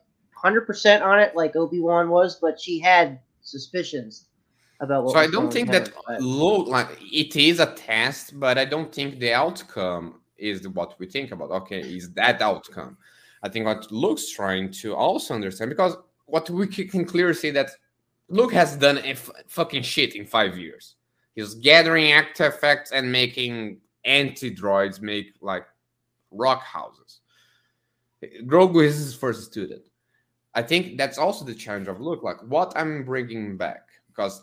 100% 0.44 1.02
on 1.02 1.20
it 1.20 1.36
like 1.36 1.56
Obi-Wan 1.56 2.10
was, 2.10 2.38
but 2.40 2.60
she 2.60 2.80
had 2.80 3.20
suspicions 3.42 4.27
about 4.80 5.06
what 5.06 5.14
So 5.14 5.20
I 5.20 5.28
don't 5.28 5.52
think 5.52 5.72
that 5.72 5.91
but- 6.08 6.22
look 6.22 6.68
like 6.68 6.90
it 7.02 7.36
is 7.36 7.60
a 7.60 7.74
test, 7.74 8.40
but 8.40 8.58
I 8.58 8.66
don't 8.66 8.94
think 8.94 9.20
the 9.20 9.34
outcome 9.34 10.22
is 10.38 10.68
what 10.70 10.99
we 10.99 11.08
think 11.08 11.32
about. 11.32 11.49
Okay, 11.52 11.82
is 11.82 12.12
that 12.14 12.41
outcome? 12.41 12.98
I 13.44 13.49
think 13.49 13.66
what 13.66 13.91
Luke's 13.91 14.30
trying 14.30 14.72
to 14.82 14.95
also 14.95 15.34
understand 15.34 15.70
because 15.70 15.95
what 16.26 16.49
we 16.49 16.68
can 16.68 17.06
clearly 17.06 17.34
see 17.34 17.52
that 17.52 17.72
Luke 18.30 18.52
has 18.54 18.76
done 18.76 18.98
a 18.98 19.12
f- 19.12 19.32
fucking 19.48 19.84
shit 19.84 20.16
in 20.16 20.26
five 20.26 20.58
years. 20.58 20.95
He's 21.34 21.54
gathering 21.54 22.12
artifacts 22.14 22.91
and 22.91 23.10
making 23.12 23.80
anti 24.06 24.54
droids 24.54 25.02
make 25.02 25.34
like 25.41 25.66
rock 26.32 26.62
houses. 26.64 27.22
Grogu 28.45 28.84
is 28.84 28.98
his 28.98 29.16
first 29.16 29.44
student. 29.52 29.84
I 30.56 30.64
think 30.64 30.98
that's 30.98 31.18
also 31.20 31.45
the 31.45 31.54
challenge 31.54 31.88
of 31.88 32.02
Luke. 32.02 32.24
Like, 32.24 32.41
what 32.41 32.74
I'm 32.76 33.04
bringing 33.06 33.58
back 33.58 33.84
because 34.08 34.41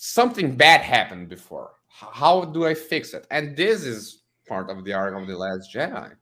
something 0.00 0.54
bad 0.54 0.80
happened 0.80 1.28
before. 1.28 1.72
How 1.88 2.44
do 2.44 2.64
I 2.64 2.74
fix 2.74 3.14
it? 3.14 3.26
And 3.30 3.56
this 3.56 3.84
is 3.84 4.22
part 4.46 4.70
of 4.70 4.84
the 4.84 4.92
arc 4.92 5.20
of 5.20 5.26
the 5.26 5.36
Last 5.36 5.74
Jedi. 5.74 6.12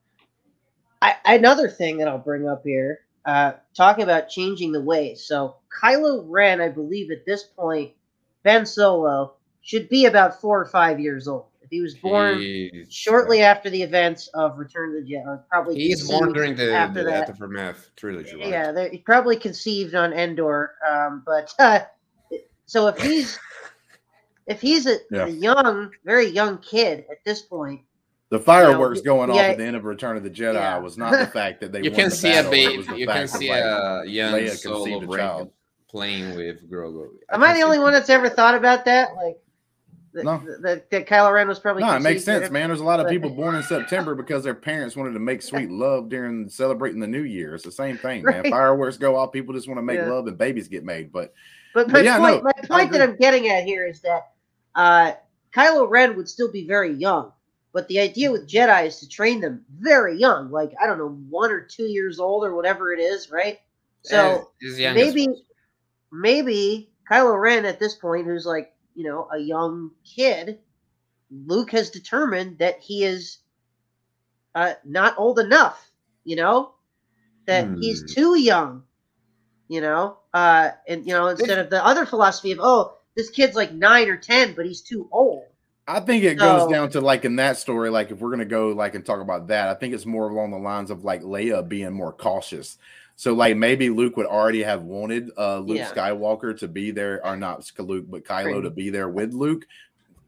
I, 1.03 1.15
another 1.27 1.69
thing 1.69 1.99
that 1.99 2.09
I'll 2.09 2.17
bring 2.17 2.49
up 2.49 2.63
here, 2.65 3.01
uh, 3.27 3.53
talking 3.77 4.05
about 4.05 4.31
changing 4.31 4.73
the 4.73 4.81
way. 4.81 5.15
So 5.15 5.57
Kylo 5.83 6.25
Ren, 6.27 6.63
I 6.63 6.71
believe 6.71 7.11
at 7.11 7.27
this 7.27 7.45
point, 7.45 7.93
Ben 8.45 8.65
Solo 8.65 9.35
should 9.61 9.91
be 9.91 10.07
about 10.07 10.41
four 10.41 10.59
or 10.59 10.67
five 10.67 10.99
years 10.99 11.29
old. 11.29 11.47
If 11.61 11.71
he 11.71 11.81
was 11.81 11.97
born 11.97 12.41
shortly 12.89 13.43
after 13.43 13.69
the 13.69 13.83
events 13.83 14.29
of 14.35 14.57
Return 14.57 14.97
of 14.97 15.05
the 15.05 15.13
Jedi, 15.13 15.27
or 15.27 15.45
probably 15.51 15.75
He's 15.75 16.09
born 16.09 16.33
during 16.33 16.55
the, 16.55 16.73
after 16.73 17.03
the 17.03 17.11
that. 17.11 17.29
Aftermath 17.29 17.91
trilogy, 17.97 18.37
right? 18.37 18.49
Yeah, 18.49 18.89
he 18.89 18.99
probably 18.99 19.37
conceived 19.37 19.97
on 19.97 20.13
Endor. 20.13 20.77
Um, 20.89 21.25
but 21.27 21.53
uh, 21.59 21.81
so 22.67 22.87
if 22.87 22.99
he's 22.99 23.39
if 24.47 24.61
he's 24.61 24.87
a, 24.87 24.97
Yeah. 25.11 25.27
a 25.27 25.29
young, 25.29 25.91
very 26.05 26.27
young 26.27 26.59
kid 26.59 27.05
at 27.11 27.19
this 27.25 27.43
point, 27.43 27.83
The 28.31 28.39
fireworks 28.41 29.01
going 29.03 29.31
off 29.31 29.37
yeah. 29.37 29.43
at 29.45 29.59
the 29.59 29.65
end 29.65 29.77
of 29.77 29.85
Return 29.85 30.17
of 30.17 30.23
the 30.25 30.31
Jedi 30.31 30.55
Yeah. 30.55 30.79
was 30.79 30.99
not 30.99 31.13
the 31.13 31.27
fact 31.27 31.61
that 31.61 31.73
they 31.73 31.81
you 31.85 31.91
can 31.91 32.11
the 32.11 32.17
see 32.17 32.31
a 32.31 32.43
battle, 32.43 32.53
it 32.53 32.53
baby. 32.53 33.01
You 33.01 33.07
can 33.07 33.15
fact 33.15 33.33
that, 33.33 33.39
see 33.39 33.51
like, 33.51 33.63
a 33.63 34.03
young 34.07 34.33
Leia 34.35 34.57
solo 34.57 34.97
a 35.03 35.07
brain 35.07 35.19
child. 35.21 35.51
playing 35.89 36.35
with 36.37 36.69
Grogu. 36.71 37.09
am 37.31 37.43
I 37.43 37.49
can 37.49 37.57
the 37.57 37.63
only 37.63 37.79
one 37.79 37.93
that's 37.93 38.11
ever 38.11 38.29
thought 38.29 38.55
about 38.55 38.85
that? 38.87 39.15
Like, 39.15 39.39
that, 40.15 40.25
No. 40.25 40.43
that, 40.63 40.91
that 40.91 41.07
Kylo 41.07 41.33
Ren 41.33 41.47
was 41.47 41.59
probably 41.59 41.83
No, 41.85 41.95
it 41.95 42.01
makes 42.01 42.25
sense, 42.25 42.51
man. 42.51 42.69
There's 42.71 42.81
a 42.81 42.85
lot 42.85 43.01
of 43.01 43.09
people 43.09 43.31
born 43.31 43.55
in 43.55 43.63
September 43.63 44.15
because 44.15 44.43
their 44.43 44.55
parents 44.55 44.97
wanted 44.97 45.13
to 45.13 45.21
make 45.21 45.43
sweet 45.43 45.71
love 45.85 46.09
during 46.09 46.49
celebrating 46.49 47.01
the 47.01 47.07
new 47.07 47.23
year. 47.23 47.55
It's 47.55 47.65
the 47.65 47.71
same 47.71 47.97
thing, 47.99 48.23
man. 48.25 48.45
Fireworks 48.51 48.97
go 48.97 49.15
off, 49.17 49.31
people 49.33 49.55
just 49.55 49.69
want 49.69 49.79
to 49.79 49.83
make 49.83 49.99
Yeah. 49.99 50.09
love 50.11 50.27
and 50.27 50.39
babies 50.39 50.69
get 50.69 50.85
made. 50.85 51.13
But 51.13 51.33
But 51.75 51.89
my 51.89 51.93
But 51.93 52.05
yeah, 52.05 52.19
point, 52.19 52.37
no, 52.43 52.43
my 52.43 52.53
point 52.67 52.93
that. 52.93 53.03
I'm 53.03 53.17
getting 53.17 53.49
at 53.49 53.65
here 53.65 53.87
is 53.87 54.01
that 54.01 54.33
uh, 54.77 55.15
Kylo 55.55 55.91
Ren 55.91 56.17
would 56.17 56.29
still 56.29 56.53
be 56.53 56.67
very 56.67 56.95
young, 56.95 57.33
but 57.73 57.89
the 57.89 58.01
idea 58.01 58.33
with 58.33 58.49
Jedi 58.49 58.87
is 58.87 59.01
to 59.01 59.09
train 59.09 59.41
them 59.41 59.67
very 59.71 60.19
young, 60.19 60.51
like 60.53 60.73
I 60.83 60.87
don't 60.87 60.99
know, 60.99 61.11
one 61.31 61.53
or 61.53 61.63
two 61.63 61.87
years 61.87 62.21
old 62.21 62.45
or 62.45 62.55
whatever 62.57 62.93
it 62.93 63.01
is, 63.01 63.31
right? 63.31 63.59
So 64.03 64.53
As- 64.63 64.73
as 64.73 64.81
young 64.81 65.01
as 65.01 65.15
maybe, 65.15 65.29
maybe 66.13 66.93
Kylo 67.11 67.41
Ren 67.41 67.65
at 67.67 67.81
this 67.81 67.95
point, 67.97 68.27
who's 68.27 68.47
like 68.47 68.73
you 68.95 69.05
know 69.05 69.29
a 69.33 69.39
young 69.39 69.93
kid, 70.17 70.61
Luke 71.31 71.73
has 71.73 71.91
determined 71.91 72.59
that 72.59 72.81
he 72.81 73.05
is 73.05 73.39
uh, 74.55 74.75
not 74.85 75.19
old 75.19 75.39
enough, 75.39 75.91
you 76.25 76.37
know, 76.37 76.73
that 77.47 77.73
he's 77.79 78.03
Hmm. 78.03 78.15
too 78.15 78.39
young, 78.39 78.85
you 79.69 79.81
know, 79.81 80.19
uh, 80.35 80.71
and 80.89 81.07
you 81.07 81.13
know 81.15 81.29
instead 81.29 81.59
of 81.59 81.71
the 81.71 81.85
other 81.85 82.07
philosophy 82.07 82.53
of 82.53 82.61
oh 82.63 82.96
this 83.17 83.31
kid's 83.31 83.57
like 83.57 83.73
nine 83.73 84.09
or 84.09 84.17
ten, 84.17 84.55
but 84.55 84.67
he's 84.67 84.81
too 84.83 85.09
old. 85.11 85.45
I 85.89 86.01
think 86.01 86.25
it 86.25 86.35
goes 86.37 86.69
down 86.71 86.91
to 86.91 87.01
like 87.01 87.25
in 87.25 87.37
that 87.37 87.57
story, 87.59 87.91
like 87.91 88.11
if 88.11 88.19
we're 88.19 88.31
gonna 88.31 88.45
go 88.45 88.69
like 88.71 88.95
and 88.95 89.05
talk 89.05 89.21
about 89.21 89.47
that, 89.49 89.69
I 89.69 89.75
think 89.75 89.95
it's 89.95 90.07
more 90.07 90.29
along 90.29 90.51
the 90.51 90.59
lines 90.59 90.91
of 90.91 91.05
like 91.05 91.23
Leia 91.23 91.67
being 91.67 91.93
more 91.93 92.13
cautious. 92.13 92.79
So 93.15 93.33
like 93.33 93.57
maybe 93.57 93.89
Luke 93.89 94.17
would 94.17 94.27
already 94.27 94.63
have 94.63 94.83
wanted 94.83 95.31
uh 95.39 95.59
Luke 95.61 95.79
Yeah. 95.79 95.91
Skywalker 95.91 96.59
to 96.59 96.69
be 96.69 96.91
there, 96.91 97.25
or 97.25 97.37
not 97.37 97.71
Luke, 97.79 98.07
but 98.09 98.25
Kylo 98.25 98.55
Right. 98.55 98.63
to 98.65 98.71
be 98.71 98.91
there 98.91 99.09
with 99.09 99.33
Luke. 99.33 99.65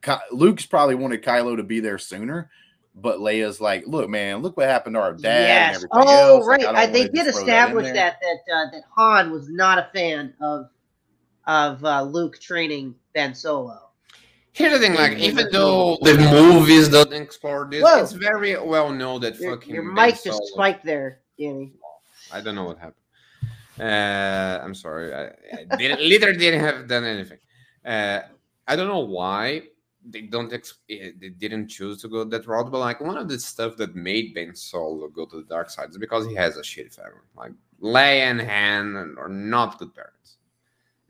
Ky- 0.00 0.12
Luke's 0.30 0.64
probably 0.64 0.94
wanted 0.94 1.24
Kylo 1.24 1.56
to 1.56 1.64
be 1.64 1.80
there 1.80 1.98
sooner, 1.98 2.48
but 2.94 3.18
Leia's 3.18 3.60
like, 3.60 3.84
look, 3.86 4.08
man, 4.08 4.42
look 4.42 4.56
what 4.56 4.68
happened 4.68 4.94
to 4.94 5.00
our 5.00 5.12
dad 5.12 5.24
and 5.40 5.48
yes. 5.48 5.76
everything 5.76 5.90
Oh, 5.92 6.36
else. 6.36 6.46
Like, 6.46 6.62
right. 6.64 6.74
I 6.76 6.82
I, 6.82 6.86
they 6.86 7.02
did 7.08 7.14
throw 7.14 7.24
that 7.24 7.28
establish 7.34 7.86
that 7.92 8.20
that 8.20 8.54
uh, 8.54 8.70
that 8.70 8.82
Han 8.94 9.32
was 9.32 9.48
not 9.48 9.78
a 9.78 9.90
fan 9.92 10.32
of 10.40 10.68
of 11.48 11.82
uh, 11.84 12.02
Luke 12.02 12.38
training 12.38 12.94
Ben 13.14 13.34
Solo. 13.34 13.90
Here's 14.52 14.72
the 14.72 14.78
thing, 14.78 14.94
like 14.94 15.18
even 15.18 15.48
though 15.50 15.98
the 16.02 16.16
movies 16.16 16.88
don't 16.88 17.12
explore 17.12 17.66
this, 17.70 17.82
Whoa. 17.82 18.02
it's 18.02 18.12
very 18.12 18.58
well 18.60 18.92
known 18.92 19.20
that 19.22 19.38
Your, 19.38 19.56
fucking 19.56 19.74
your 19.74 19.84
Ben 19.94 19.94
mic 19.94 20.14
just 20.14 20.24
Solo- 20.24 20.46
spiked 20.46 20.84
there, 20.84 21.20
Danny. 21.38 21.72
I 22.32 22.40
don't 22.40 22.54
know 22.54 22.64
what 22.64 22.78
happened. 22.78 22.94
Uh, 23.80 24.60
I'm 24.62 24.74
sorry. 24.74 25.14
I, 25.14 25.26
I 25.56 25.76
didn't, 25.76 26.00
literally 26.08 26.38
didn't 26.38 26.60
have 26.60 26.88
done 26.88 27.04
anything. 27.04 27.38
Uh, 27.84 28.22
I 28.66 28.76
don't 28.76 28.88
know 28.88 28.98
why 28.98 29.62
they 30.04 30.22
don't. 30.22 30.52
Ex- 30.52 30.80
eh, 30.90 31.12
they 31.18 31.28
didn't 31.28 31.68
choose 31.68 32.02
to 32.02 32.08
go 32.08 32.24
that 32.24 32.46
route. 32.46 32.70
But 32.70 32.80
like 32.80 33.00
one 33.00 33.16
of 33.16 33.28
the 33.28 33.38
stuff 33.38 33.76
that 33.76 33.94
made 33.94 34.34
Ben 34.34 34.54
Solo 34.56 35.08
go 35.08 35.24
to 35.26 35.36
the 35.36 35.44
dark 35.44 35.70
side 35.70 35.90
is 35.90 35.98
because 35.98 36.26
he 36.26 36.34
has 36.34 36.56
a 36.56 36.62
shitty 36.62 36.92
family. 36.94 37.20
Like 37.36 37.52
Leia 37.80 38.30
and 38.30 38.40
Han 38.40 39.16
are 39.16 39.28
not 39.28 39.78
good 39.78 39.94
parents. 39.94 40.17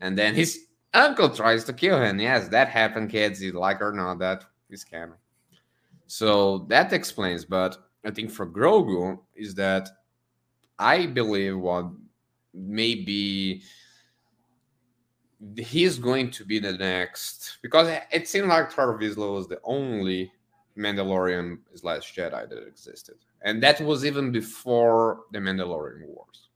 And 0.00 0.16
then 0.16 0.34
his 0.34 0.66
uncle 0.94 1.30
tries 1.30 1.64
to 1.64 1.72
kill 1.72 2.00
him. 2.00 2.20
Yes, 2.20 2.48
that 2.48 2.68
happened, 2.68 3.10
kids. 3.10 3.42
You 3.42 3.52
like 3.52 3.80
or 3.80 3.92
not, 3.92 4.18
that 4.20 4.44
is 4.70 4.84
canon. 4.84 5.16
So 6.06 6.66
that 6.68 6.92
explains. 6.92 7.44
But 7.44 7.78
I 8.04 8.10
think 8.10 8.30
for 8.30 8.46
Grogu 8.46 9.18
is 9.34 9.54
that 9.56 9.88
I 10.78 11.06
believe 11.06 11.58
what 11.58 11.86
maybe 12.54 13.62
he's 15.56 15.98
going 15.98 16.30
to 16.30 16.44
be 16.44 16.58
the 16.58 16.72
next 16.72 17.58
because 17.62 17.88
it 18.10 18.28
seemed 18.28 18.48
like 18.48 18.74
Tarre 18.74 18.98
Vizsla 18.98 19.34
was 19.34 19.48
the 19.48 19.60
only 19.64 20.32
Mandalorian 20.76 21.58
slash 21.74 22.14
Jedi 22.14 22.48
that 22.48 22.66
existed, 22.66 23.16
and 23.42 23.62
that 23.62 23.80
was 23.80 24.04
even 24.04 24.30
before 24.30 25.20
the 25.32 25.38
Mandalorian 25.38 26.06
Wars. 26.06 26.47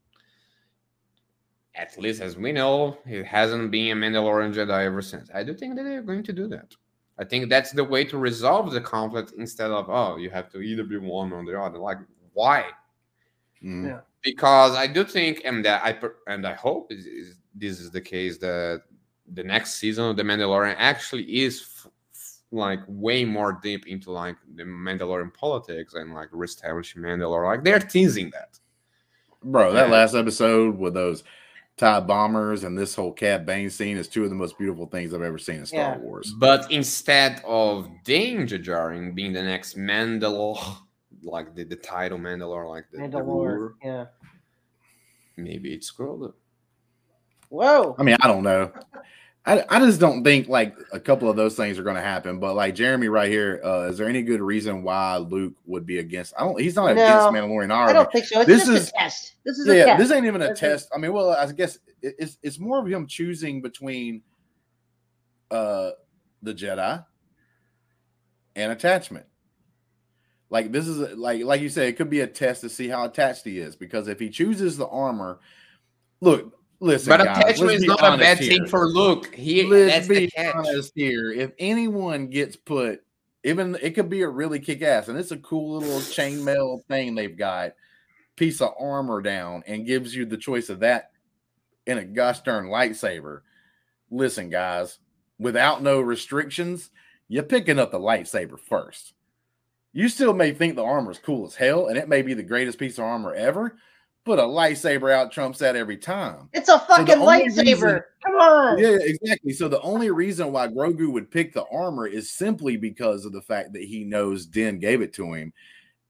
At 1.75 1.97
least 1.97 2.21
as 2.21 2.37
we 2.37 2.51
know, 2.51 2.97
it 3.05 3.25
hasn't 3.25 3.71
been 3.71 3.97
a 3.97 3.99
Mandalorian 3.99 4.53
Jedi 4.53 4.85
ever 4.85 5.01
since. 5.01 5.29
I 5.33 5.43
do 5.43 5.53
think 5.55 5.75
that 5.75 5.83
they're 5.83 6.03
going 6.03 6.23
to 6.23 6.33
do 6.33 6.47
that. 6.49 6.75
I 7.17 7.23
think 7.23 7.49
that's 7.49 7.71
the 7.71 7.83
way 7.83 8.03
to 8.05 8.17
resolve 8.17 8.71
the 8.71 8.81
conflict 8.81 9.33
instead 9.37 9.71
of 9.71 9.89
oh, 9.89 10.17
you 10.17 10.29
have 10.29 10.49
to 10.51 10.59
either 10.61 10.83
be 10.83 10.97
one 10.97 11.31
or 11.33 11.43
the 11.43 11.59
other. 11.59 11.79
Like 11.79 11.97
why? 12.33 12.65
Mhm. 13.63 13.87
Yeah. 13.87 13.99
because 14.23 14.75
I 14.75 14.87
do 14.87 15.03
think, 15.03 15.41
and 15.45 15.63
that 15.65 15.81
I 15.83 15.97
and 16.31 16.45
I 16.45 16.53
hope 16.53 16.91
is, 16.91 17.05
is 17.05 17.37
this 17.55 17.79
is 17.79 17.91
the 17.91 18.01
case 18.01 18.37
that 18.39 18.83
the 19.33 19.43
next 19.43 19.75
season 19.75 20.05
of 20.05 20.17
the 20.17 20.23
Mandalorian 20.23 20.75
actually 20.77 21.23
is 21.43 21.61
f- 21.61 21.87
f- 22.13 22.37
like 22.51 22.79
way 22.87 23.23
more 23.25 23.59
deep 23.63 23.87
into 23.87 24.11
like 24.11 24.35
the 24.55 24.63
Mandalorian 24.63 25.33
politics 25.33 25.93
and 25.93 26.13
like 26.13 26.29
reestablishing 26.31 27.01
Mandalore. 27.01 27.45
Like 27.45 27.63
they're 27.63 27.79
teasing 27.79 28.29
that. 28.31 28.59
Bro, 29.43 29.73
that 29.73 29.87
Yeah. 29.87 29.93
last 29.93 30.13
episode 30.15 30.77
with 30.77 30.93
those 30.93 31.23
TIE 31.77 31.99
bombers 32.01 32.63
and 32.63 32.77
this 32.77 32.93
whole 32.95 33.11
Cad 33.11 33.45
Bane 33.45 33.69
scene 33.69 33.97
is 33.97 34.07
two 34.07 34.23
of 34.23 34.29
the 34.29 34.35
most 34.35 34.57
beautiful 34.57 34.85
things 34.85 35.13
I've 35.13 35.21
ever 35.23 35.37
seen 35.39 35.55
in 35.57 35.65
Star 35.65 35.79
Yeah. 35.79 35.97
Wars. 35.97 36.33
But 36.37 36.71
instead 36.71 37.41
of 37.45 37.89
Din 38.03 38.45
Djarin 38.45 39.15
being 39.15 39.33
the 39.33 39.41
next 39.41 39.75
Mandalore, 39.75 40.77
like 41.23 41.55
the, 41.55 41.63
the 41.63 41.75
title 41.75 42.19
Mandalore, 42.19 42.69
like 42.69 42.85
the, 42.91 43.07
the 43.07 43.21
ruler, 43.23 43.73
Yeah. 43.83 44.05
maybe 45.35 45.73
it's 45.73 45.91
Grogu. 45.91 46.33
Whoa. 47.49 47.95
I 47.97 48.03
mean, 48.03 48.17
I 48.21 48.27
don't 48.27 48.43
know. 48.43 48.71
I, 49.45 49.63
I 49.67 49.79
just 49.79 49.99
don't 49.99 50.23
think 50.23 50.47
like 50.47 50.73
a 50.93 50.99
couple 51.01 51.29
of 51.29 51.35
those 51.35 51.55
things 51.57 51.77
are 51.77 51.83
going 51.83 51.97
to 51.97 52.01
happen. 52.01 52.39
But 52.39 52.53
like 52.55 52.75
Jeremy 52.75 53.09
right 53.09 53.29
here, 53.29 53.59
uh, 53.63 53.89
is 53.89 53.97
there 53.97 54.07
any 54.07 54.21
good 54.21 54.41
reason 54.41 54.83
why 54.83 55.17
Luke 55.17 55.53
would 55.65 55.85
be 55.85 55.99
against? 55.99 56.33
I 56.37 56.41
don't. 56.45 56.59
He's 56.61 56.75
not 56.77 56.85
No, 56.85 56.91
against 56.93 57.27
Mandalorian 57.27 57.69
I 57.71 57.91
don't 57.91 58.09
think 58.11 58.25
so. 58.25 58.39
It's 58.41 58.47
This 58.47 58.67
is- 58.69 58.89
a 58.89 58.91
test. 58.93 59.33
This 59.43 59.57
is 59.59 59.67
a 59.67 59.75
Yeah, 59.77 59.85
test. 59.85 59.99
this 59.99 60.11
ain't 60.11 60.25
even 60.25 60.41
a 60.41 60.47
That's 60.47 60.61
it. 60.61 60.65
test. 60.69 60.89
I 60.95 60.97
mean, 60.97 61.11
well, 61.11 61.31
I 61.31 61.51
guess 61.51 61.77
it's 62.01 62.37
it's 62.41 62.57
more 62.59 62.79
of 62.79 62.87
him 62.87 63.05
choosing 63.05 63.61
between 63.61 64.21
uh 65.51 65.91
the 66.41 66.53
Jedi 66.53 67.05
and 68.55 68.71
attachment. 68.71 69.25
Like 70.49 70.71
this 70.71 70.87
is 70.87 70.99
a- 71.01 71.15
like 71.17 71.43
like 71.43 71.59
you 71.59 71.67
said, 71.67 71.87
it 71.89 71.97
could 71.97 72.09
be 72.09 72.21
a 72.21 72.27
test 72.27 72.61
to 72.61 72.69
see 72.69 72.87
how 72.87 73.03
attached 73.03 73.43
he 73.43 73.59
is. 73.59 73.75
Because 73.75 74.07
if 74.07 74.19
he 74.21 74.29
chooses 74.29 74.77
the 74.77 74.87
armor, 74.87 75.39
look, 76.21 76.57
listen, 76.83 77.09
But 77.09 77.23
guys, 77.23 77.37
attachment 77.37 77.71
is 77.71 77.83
not 77.83 77.99
a 77.99 78.17
bad 78.17 78.39
here. 78.39 78.49
thing 78.49 78.67
for 78.67 78.87
Luke. 78.87 79.33
He 79.33 79.65
Let's 79.65 80.07
be 80.07 80.29
honest 80.37 80.91
here. 80.95 81.31
If 81.31 81.51
anyone 81.57 82.27
gets 82.27 82.55
put, 82.55 83.03
even 83.43 83.77
it 83.81 83.91
could 83.91 84.09
be 84.09 84.21
a 84.21 84.29
really 84.29 84.59
kick 84.59 84.81
ass, 84.81 85.07
and 85.07 85.17
it's 85.17 85.31
a 85.31 85.37
cool 85.37 85.79
little 85.79 85.99
chainmail 85.99 86.83
thing 86.85 87.15
they've 87.15 87.37
got, 87.37 87.73
piece 88.35 88.61
of 88.61 88.73
armor 88.79 89.21
down, 89.21 89.63
and 89.65 89.85
gives 89.85 90.15
you 90.15 90.25
the 90.25 90.37
choice 90.37 90.69
of 90.69 90.81
that 90.81 91.11
in 91.85 91.97
a 91.97 92.05
gosh 92.05 92.41
darn 92.41 92.67
lightsaber. 92.67 93.41
Listen, 94.11 94.49
guys, 94.49 94.99
without 95.39 95.81
no 95.81 95.99
restrictions, 95.99 96.89
you're 97.27 97.43
picking 97.43 97.79
up 97.79 97.91
the 97.91 97.99
lightsaber 97.99 98.59
first. 98.59 99.13
You 99.91 100.09
still 100.09 100.33
may 100.33 100.53
think 100.53 100.75
the 100.75 100.83
armor 100.83 101.11
is 101.11 101.19
cool 101.19 101.45
as 101.45 101.55
hell, 101.55 101.87
and 101.87 101.97
it 101.97 102.09
may 102.09 102.21
be 102.21 102.33
the 102.33 102.43
greatest 102.43 102.77
piece 102.79 102.97
of 102.97 103.03
armor 103.03 103.33
ever, 103.33 103.77
but 104.25 104.39
a 104.39 104.43
lightsaber 104.43 105.13
out 105.13 105.31
trumps 105.31 105.59
that 105.59 105.75
every 105.75 105.97
time. 105.97 106.49
It's 106.53 106.69
a 106.69 106.79
fucking 106.79 107.15
only 107.15 107.47
lightsaber. 107.49 107.65
reason- 107.65 108.01
Come 108.25 108.35
on. 108.35 108.79
Yeah, 108.79 108.97
exactly. 109.01 109.51
So 109.51 109.67
the 109.67 109.81
only 109.81 110.09
reason 110.09 110.51
why 110.53 110.67
Grogu 110.69 111.11
would 111.11 111.29
pick 111.29 111.53
the 111.53 111.65
armor 111.65 112.07
is 112.07 112.31
simply 112.31 112.77
because 112.77 113.25
of 113.25 113.33
the 113.33 113.41
fact 113.41 113.73
that 113.73 113.83
he 113.83 114.05
knows 114.05 114.45
Den 114.45 114.79
gave 114.79 115.01
it 115.01 115.13
to 115.15 115.33
him 115.33 115.51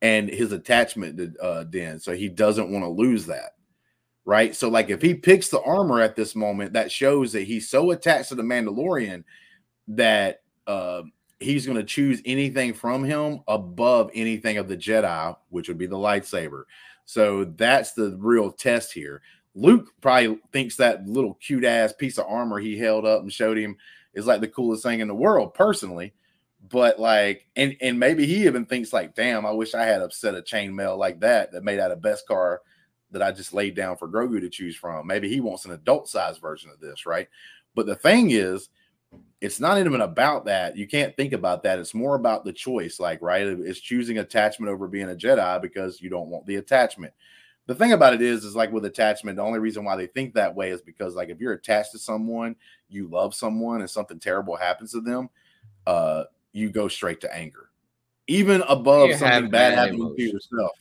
and 0.03 0.30
his 0.30 0.52
attachment 0.52 1.18
to 1.18 1.34
uh, 1.44 1.64
Din. 1.64 1.99
So 1.99 2.14
he 2.14 2.30
doesn't 2.30 2.69
want 2.72 2.84
to 2.84 2.90
lose 2.90 3.26
that. 3.26 3.52
Right. 4.26 4.56
So, 4.56 4.69
like, 4.69 4.90
if 4.90 5.02
he 5.02 5.15
picks 5.15 5.49
the 5.49 5.61
armor 5.64 5.99
at 5.99 6.15
this 6.15 6.34
moment, 6.35 6.73
that 6.73 6.91
shows 6.91 7.34
that 7.34 7.44
he's 7.44 7.68
so 7.69 7.91
attached 7.91 8.30
to 8.30 8.35
the 8.35 8.44
Mandalorian 8.44 9.23
that 9.90 10.44
uh, 10.65 11.02
he's 11.40 11.65
going 11.65 11.77
to 11.77 11.84
choose 11.84 12.22
anything 12.26 12.73
from 12.73 13.03
him 13.03 13.41
above 13.49 14.11
anything 14.14 14.57
of 14.57 14.69
the 14.69 14.77
Jedi, 14.77 15.35
which 15.49 15.68
would 15.68 15.77
be 15.77 15.88
the 15.88 15.98
lightsaber. 15.98 16.64
So 17.06 17.46
that's 17.46 17.94
the 17.94 18.16
real 18.20 18.52
test 18.52 18.94
here. 18.94 19.22
Luke 19.56 19.90
probably 20.02 20.40
thinks 20.52 20.78
that 20.78 21.08
little 21.08 21.36
cute 21.36 21.64
ass 21.64 21.94
piece 21.94 22.18
of 22.18 22.26
armor 22.28 22.60
he 22.60 22.78
held 22.78 23.06
up 23.06 23.22
and 23.22 23.32
showed 23.32 23.58
him 23.58 23.78
is 24.14 24.26
like 24.26 24.42
the 24.42 24.48
coolest 24.48 24.84
thing 24.84 25.00
in 25.00 25.08
the 25.08 25.16
world, 25.16 25.54
personally. 25.54 26.14
But 26.70 27.00
like, 27.00 27.48
and 27.56 27.76
and 27.82 28.00
maybe 28.00 28.26
he 28.26 28.46
even 28.46 28.66
thinks 28.66 28.94
like, 28.94 29.16
damn, 29.16 29.46
I 29.46 29.52
wish 29.52 29.74
I 29.74 29.84
had 29.84 30.02
a 30.02 30.10
set 30.12 30.36
of 30.36 30.46
chainmail 30.46 30.98
like 30.98 31.20
that 31.20 31.52
that 31.52 31.64
made 31.64 31.80
out 31.80 31.92
of 31.92 32.00
Beskar 32.00 32.60
that 33.12 33.22
I 33.22 33.32
just 33.32 33.54
laid 33.54 33.76
down 33.76 33.98
for 33.98 34.08
Grogu 34.08 34.40
to 34.40 34.50
choose 34.50 34.76
from. 34.76 35.06
Maybe 35.06 35.30
he 35.30 35.40
wants 35.40 35.66
an 35.66 35.72
adult 35.72 36.10
size 36.10 36.38
version 36.38 36.72
of 36.72 36.80
this, 36.80 37.06
right? 37.06 37.28
But 37.76 37.86
the 37.86 37.96
thing 37.96 38.32
is, 38.32 38.70
it's 39.41 39.60
not 39.60 39.77
even 39.77 39.99
about 39.99 40.45
that. 40.45 40.77
You 40.77 40.88
can't 40.88 41.15
think 41.18 41.34
about 41.34 41.64
that. 41.64 41.77
It's 41.77 41.94
more 41.94 42.15
about 42.15 42.45
the 42.45 42.53
choice, 42.53 42.99
like, 42.99 43.22
right? 43.22 43.45
It's 43.45 43.80
choosing 43.80 44.19
attachment 44.19 44.72
over 44.72 44.88
being 44.88 45.10
a 45.10 45.15
Jedi 45.15 45.61
because 45.61 46.02
you 46.02 46.10
don't 46.10 46.30
want 46.30 46.45
the 46.45 46.56
attachment. 46.56 47.14
The 47.65 47.76
thing 47.76 47.91
about 47.91 48.14
it 48.14 48.22
is, 48.22 48.44
is 48.44 48.56
like 48.56 48.72
with 48.72 48.85
attachment, 48.85 49.35
the 49.38 49.44
only 49.44 49.60
reason 49.60 49.84
why 49.84 49.95
they 49.95 50.07
think 50.07 50.34
that 50.34 50.56
way 50.56 50.72
is 50.72 50.81
because, 50.81 51.15
like, 51.15 51.30
if 51.30 51.40
you're 51.40 51.53
attached 51.53 51.91
to 51.91 51.99
someone, 51.99 52.56
you 52.90 53.07
love 53.07 53.34
someone, 53.35 53.81
and 53.81 53.90
something 53.90 54.19
terrible 54.19 54.56
happens 54.56 54.91
to 54.91 55.02
them, 55.02 55.30
uh, 55.88 56.23
you 56.53 56.69
go 56.69 56.88
straight 56.88 57.19
to 57.22 57.35
anger, 57.35 57.69
even 58.27 58.61
above 58.68 59.10
You 59.10 59.18
something 59.18 59.49
bad 59.49 59.76
bad 59.76 59.77
happening 59.77 60.15
to 60.15 60.23
yourself. 60.23 60.72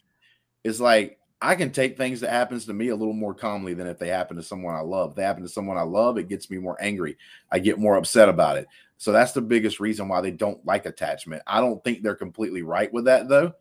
It's 0.64 0.80
like 0.80 1.18
I 1.42 1.56
can 1.56 1.72
take 1.72 1.96
things 1.96 2.20
that 2.20 2.30
happens 2.30 2.66
to 2.66 2.72
me 2.72 2.88
a 2.88 2.96
little 2.96 3.12
more 3.12 3.34
calmly 3.34 3.74
than 3.74 3.88
if 3.88 3.98
they 3.98 4.08
happen 4.08 4.36
to 4.36 4.44
someone 4.44 4.76
I 4.76 4.80
love. 4.80 5.10
If 5.10 5.16
they 5.16 5.24
happen 5.24 5.42
to 5.42 5.48
someone 5.48 5.76
I 5.76 5.82
love, 5.82 6.16
it 6.16 6.28
gets 6.28 6.48
me 6.48 6.58
more 6.58 6.76
angry. 6.80 7.18
I 7.50 7.58
get 7.58 7.80
more 7.80 7.96
upset 7.96 8.28
about 8.28 8.56
it. 8.56 8.68
So 8.96 9.10
that's 9.10 9.32
the 9.32 9.42
biggest 9.42 9.80
reason 9.80 10.06
why 10.06 10.20
they 10.20 10.30
don't 10.30 10.64
like 10.64 10.86
attachment. 10.86 11.42
I 11.44 11.60
don't 11.60 11.82
think 11.82 12.02
they're 12.02 12.14
completely 12.14 12.62
right 12.62 12.92
with 12.92 13.06
that 13.06 13.28
though. 13.28 13.54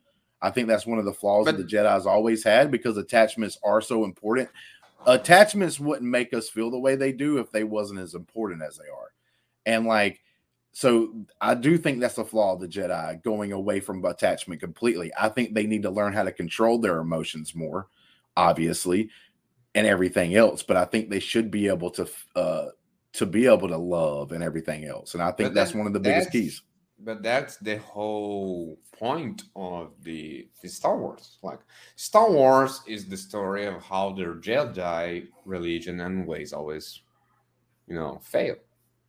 I 0.44 0.52
think 0.52 0.68
that's 0.68 0.86
one 0.86 1.00
of 1.00 1.06
the 1.06 1.14
flaws 1.14 1.48
that 1.48 1.58
the 1.58 1.64
Jedi's 1.64 2.06
always 2.06 2.44
had 2.44 2.70
because 2.70 2.98
attachments 2.98 3.58
are 3.64 3.82
so 3.82 4.06
important. 4.06 4.50
Attachments 5.08 5.80
wouldn't 5.80 6.10
make 6.10 6.36
us 6.36 6.50
feel 6.50 6.70
the 6.70 6.80
way 6.80 6.96
they 6.96 7.12
do 7.12 7.40
if 7.40 7.52
they 7.52 7.64
wasn't 7.64 8.00
as 8.00 8.14
important 8.14 8.62
as 8.62 8.78
they 8.78 8.90
are. 8.90 9.12
And 9.66 9.88
like 9.88 10.22
so 10.74 11.26
I 11.42 11.56
do 11.56 11.78
think 11.78 12.00
that's 12.00 12.18
a 12.18 12.26
flaw 12.26 12.54
of 12.54 12.62
the 12.62 12.68
Jedi 12.68 13.22
going 13.24 13.52
away 13.52 13.80
from 13.80 14.04
attachment 14.06 14.62
completely. 14.62 15.12
I 15.20 15.30
think 15.30 15.54
they 15.54 15.68
need 15.68 15.84
to 15.84 15.90
learn 15.90 16.14
how 16.14 16.24
to 16.24 16.32
control 16.32 16.80
their 16.80 17.00
emotions 17.00 17.54
more, 17.54 17.88
obviously, 18.38 19.10
and 19.76 19.86
everything 19.86 20.36
else. 20.36 20.64
But 20.64 20.78
I 20.78 20.86
think 20.86 21.10
they 21.10 21.20
should 21.20 21.52
be 21.52 21.68
able 21.68 21.92
to 21.92 22.10
uh 22.36 22.68
to 23.14 23.26
be 23.26 23.46
able 23.48 23.68
to 23.68 23.78
love 23.78 24.32
and 24.32 24.44
everything 24.44 24.86
else. 24.86 25.14
And 25.14 25.22
I 25.22 25.32
think 25.32 25.50
But 25.50 25.56
that's 25.56 25.74
one 25.74 25.88
of 25.88 25.94
the 25.94 26.00
biggest 26.00 26.32
keys. 26.32 26.62
But 27.04 27.24
that's 27.24 27.58
the 27.58 27.78
whole 27.80 28.78
point 28.98 29.44
of 29.56 29.92
the, 30.04 30.48
the 30.62 30.70
Star 30.70 30.98
Wars. 30.98 31.40
Like 31.42 31.60
Star 31.96 32.32
Wars 32.32 32.82
is 32.88 33.10
the 33.10 33.18
story 33.18 33.66
of 33.66 33.82
how 33.82 34.14
the 34.14 34.24
Jedi 34.24 35.28
religion 35.44 36.00
and 36.00 36.26
ways 36.28 36.54
always, 36.54 37.02
you 37.88 37.96
know, 37.96 38.22
fail. 38.24 38.56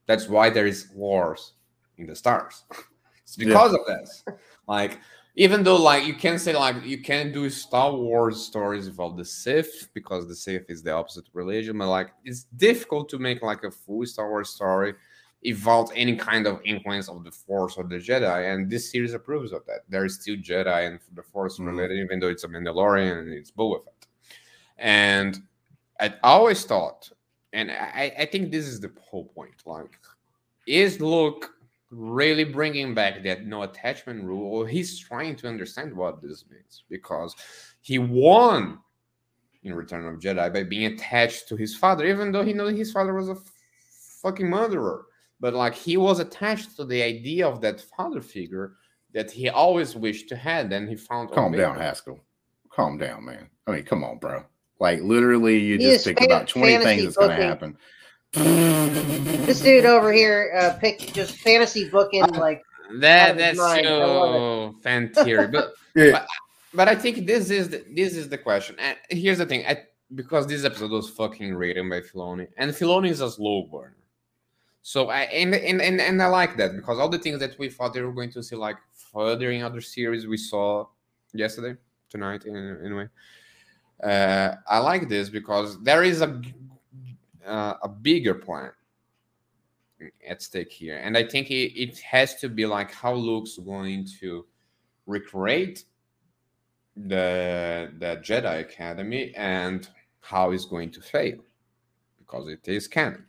That's 0.06 0.28
why 0.28 0.50
there 0.50 0.66
is 0.66 0.88
wars 0.94 1.52
in 1.98 2.06
the 2.06 2.16
stars. 2.16 2.64
it's 3.22 3.36
Yeah. 3.38 3.46
because 3.46 3.72
of 3.74 3.80
this. 3.86 4.24
Like 4.68 4.98
even 5.36 5.62
though 5.62 5.76
like 5.76 6.04
you 6.06 6.14
can 6.14 6.38
say 6.38 6.54
like 6.54 6.84
you 6.84 7.00
can 7.02 7.32
do 7.32 7.48
Star 7.48 7.92
Wars 7.92 8.40
stories 8.42 8.86
about 8.88 9.16
the 9.16 9.24
Sith 9.24 9.88
because 9.94 10.28
the 10.28 10.34
Sith 10.36 10.68
is 10.68 10.82
the 10.82 10.92
opposite 10.92 11.24
religion, 11.32 11.78
but 11.78 11.88
like 11.88 12.10
it's 12.24 12.44
difficult 12.56 13.08
to 13.10 13.18
make 13.18 13.42
like 13.42 13.64
a 13.64 13.70
full 13.70 14.04
Star 14.06 14.28
Wars 14.28 14.50
story 14.50 14.94
without 15.44 15.90
any 15.96 16.14
kind 16.14 16.46
of 16.46 16.60
influence 16.64 17.08
of 17.08 17.24
the 17.24 17.30
Force 17.32 17.76
or 17.76 17.84
the 17.84 17.96
Jedi. 17.96 18.54
And 18.54 18.70
this 18.70 18.92
series 18.92 19.12
approves 19.14 19.50
of 19.52 19.64
that. 19.66 19.80
There 19.88 20.04
is 20.04 20.14
still 20.20 20.36
Jedi 20.36 20.86
and 20.86 21.00
the 21.14 21.22
Force 21.22 21.58
Mhm. 21.58 21.66
related, 21.66 21.98
even 21.98 22.20
though 22.20 22.28
it's 22.28 22.44
a 22.44 22.48
Mandalorian 22.48 23.18
and 23.20 23.32
it's 23.32 23.50
Boba 23.50 23.82
Fett. 23.84 24.06
And 24.78 25.42
I 25.98 26.14
always 26.22 26.64
thought, 26.64 27.10
and 27.52 27.70
I, 27.70 28.12
I 28.18 28.26
think 28.26 28.50
this 28.50 28.66
is 28.66 28.80
the 28.80 28.92
whole 29.00 29.26
point. 29.26 29.62
Like, 29.66 29.98
is 30.66 31.00
Luke 31.00 31.50
really 31.90 32.44
bringing 32.44 32.94
back 32.94 33.22
that 33.22 33.46
no 33.46 33.62
attachment 33.62 34.24
rule, 34.24 34.50
or 34.54 34.66
he's 34.66 34.98
trying 34.98 35.36
to 35.36 35.48
understand 35.48 35.94
what 35.94 36.22
this 36.22 36.44
means 36.50 36.84
because 36.88 37.34
he 37.80 37.98
won 37.98 38.78
in 39.62 39.74
Return 39.74 40.06
of 40.06 40.18
Jedi 40.20 40.52
by 40.52 40.62
being 40.64 40.86
attached 40.92 41.48
to 41.48 41.56
his 41.56 41.76
father, 41.76 42.06
even 42.06 42.32
though 42.32 42.44
he 42.44 42.52
knew 42.52 42.66
his 42.66 42.92
father 42.92 43.14
was 43.14 43.28
a 43.28 43.32
f- 43.32 43.52
fucking 44.22 44.48
murderer. 44.48 45.06
But 45.38 45.54
like 45.54 45.74
he 45.74 45.96
was 45.96 46.20
attached 46.20 46.76
to 46.76 46.84
the 46.84 47.02
idea 47.02 47.46
of 47.46 47.60
that 47.60 47.80
father 47.80 48.20
figure 48.20 48.74
that 49.12 49.30
he 49.30 49.48
always 49.50 49.94
wished 49.94 50.28
to 50.30 50.36
have. 50.36 50.72
and 50.72 50.88
he 50.88 50.96
found 50.96 51.30
Calm 51.32 51.52
down, 51.52 51.76
Haskell. 51.76 52.20
Calm 52.70 52.96
down, 52.96 53.24
man. 53.26 53.50
I 53.66 53.72
mean, 53.72 53.82
come 53.82 54.02
on, 54.02 54.18
bro. 54.18 54.44
Like 54.82 55.00
literally, 55.00 55.60
you 55.60 55.78
He 55.78 55.84
just 55.84 55.98
is 55.98 56.04
picked 56.04 56.18
fan- 56.18 56.30
about 56.32 56.48
20 56.48 56.78
things 56.78 57.04
that's 57.04 57.16
gonna 57.16 57.36
happen. 57.36 57.78
This 59.46 59.60
dude 59.60 59.84
over 59.84 60.12
here 60.12 60.52
uh, 60.58 60.76
picked 60.80 61.14
just 61.14 61.36
fantasy 61.36 61.88
booking 61.88 62.26
like 62.30 62.64
That 62.94 63.22
out 63.22 63.30
of 63.30 63.36
his 63.36 63.44
that's 63.44 63.58
mind. 63.58 63.86
So 63.86 64.74
fan 64.82 65.12
theory. 65.14 65.46
But 65.46 65.74
Yeah. 65.94 66.26
but 66.74 66.88
I 66.88 66.96
think 66.96 67.28
this 67.28 67.48
is 67.48 67.68
the, 67.68 67.84
this 67.94 68.16
is 68.16 68.28
the 68.28 68.38
question. 68.38 68.74
And 68.80 68.98
here's 69.08 69.38
the 69.38 69.46
thing, 69.46 69.64
I, 69.68 69.84
because 70.16 70.48
this 70.48 70.64
episode 70.64 70.90
was 70.90 71.08
fucking 71.10 71.54
written 71.54 71.88
by 71.88 72.00
Filoni, 72.00 72.48
and 72.56 72.72
Filoni 72.72 73.10
is 73.10 73.20
a 73.20 73.30
slow 73.30 73.62
burner. 73.62 73.94
So 74.82 75.10
I 75.10 75.20
and, 75.42 75.54
and 75.54 75.80
and 75.80 76.00
and 76.00 76.20
I 76.20 76.26
like 76.26 76.56
that 76.56 76.74
because 76.74 76.98
all 76.98 77.08
the 77.08 77.20
things 77.20 77.38
that 77.38 77.56
we 77.56 77.68
thought 77.68 77.94
they 77.94 78.00
were 78.02 78.10
going 78.10 78.32
to 78.32 78.42
see 78.42 78.56
like 78.56 78.78
further 78.92 79.52
in 79.52 79.62
other 79.62 79.80
series 79.80 80.26
we 80.26 80.38
saw 80.38 80.86
yesterday, 81.32 81.78
tonight, 82.10 82.46
in, 82.46 82.56
anyway. 82.84 83.08
Uh, 84.02 84.56
I 84.68 84.78
like 84.78 85.08
this 85.08 85.28
because 85.28 85.80
there 85.82 86.02
is 86.02 86.22
a 86.22 86.40
uh, 87.46 87.74
a 87.82 87.88
bigger 87.88 88.34
plan 88.34 88.72
at 90.26 90.42
stake 90.42 90.72
here, 90.72 90.98
and 90.98 91.16
I 91.16 91.24
think 91.24 91.50
it, 91.50 91.80
it 91.80 91.98
has 92.00 92.34
to 92.36 92.48
be 92.48 92.66
like 92.66 92.90
how 92.92 93.14
Luke's 93.14 93.58
going 93.58 94.06
to 94.20 94.44
recreate 95.06 95.84
the 96.96 97.92
the 97.98 98.20
Jedi 98.22 98.60
Academy 98.60 99.32
and 99.36 99.88
how 100.20 100.50
it's 100.50 100.64
going 100.64 100.90
to 100.90 101.00
fail 101.00 101.38
because 102.18 102.48
it 102.48 102.66
is 102.66 102.88
canon. 102.88 103.26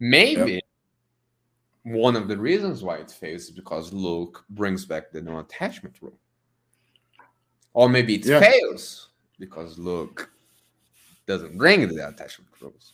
Maybe 0.00 0.62
one 1.82 2.16
of 2.16 2.28
the 2.28 2.36
reasons 2.36 2.82
why 2.82 2.96
it 2.96 3.10
fails 3.10 3.42
is 3.44 3.50
because 3.50 3.92
Luke 3.92 4.44
brings 4.50 4.86
back 4.86 5.10
the 5.10 5.20
no 5.20 5.40
attachment 5.40 5.96
rule, 6.00 6.18
or 7.74 7.90
maybe 7.90 8.14
it 8.14 8.24
Yeah. 8.24 8.40
fails 8.40 9.07
because 9.38 9.78
Luke 9.78 10.30
doesn't 11.26 11.56
bring 11.56 11.86
the 11.88 12.08
attachment 12.08 12.50
rules. 12.60 12.92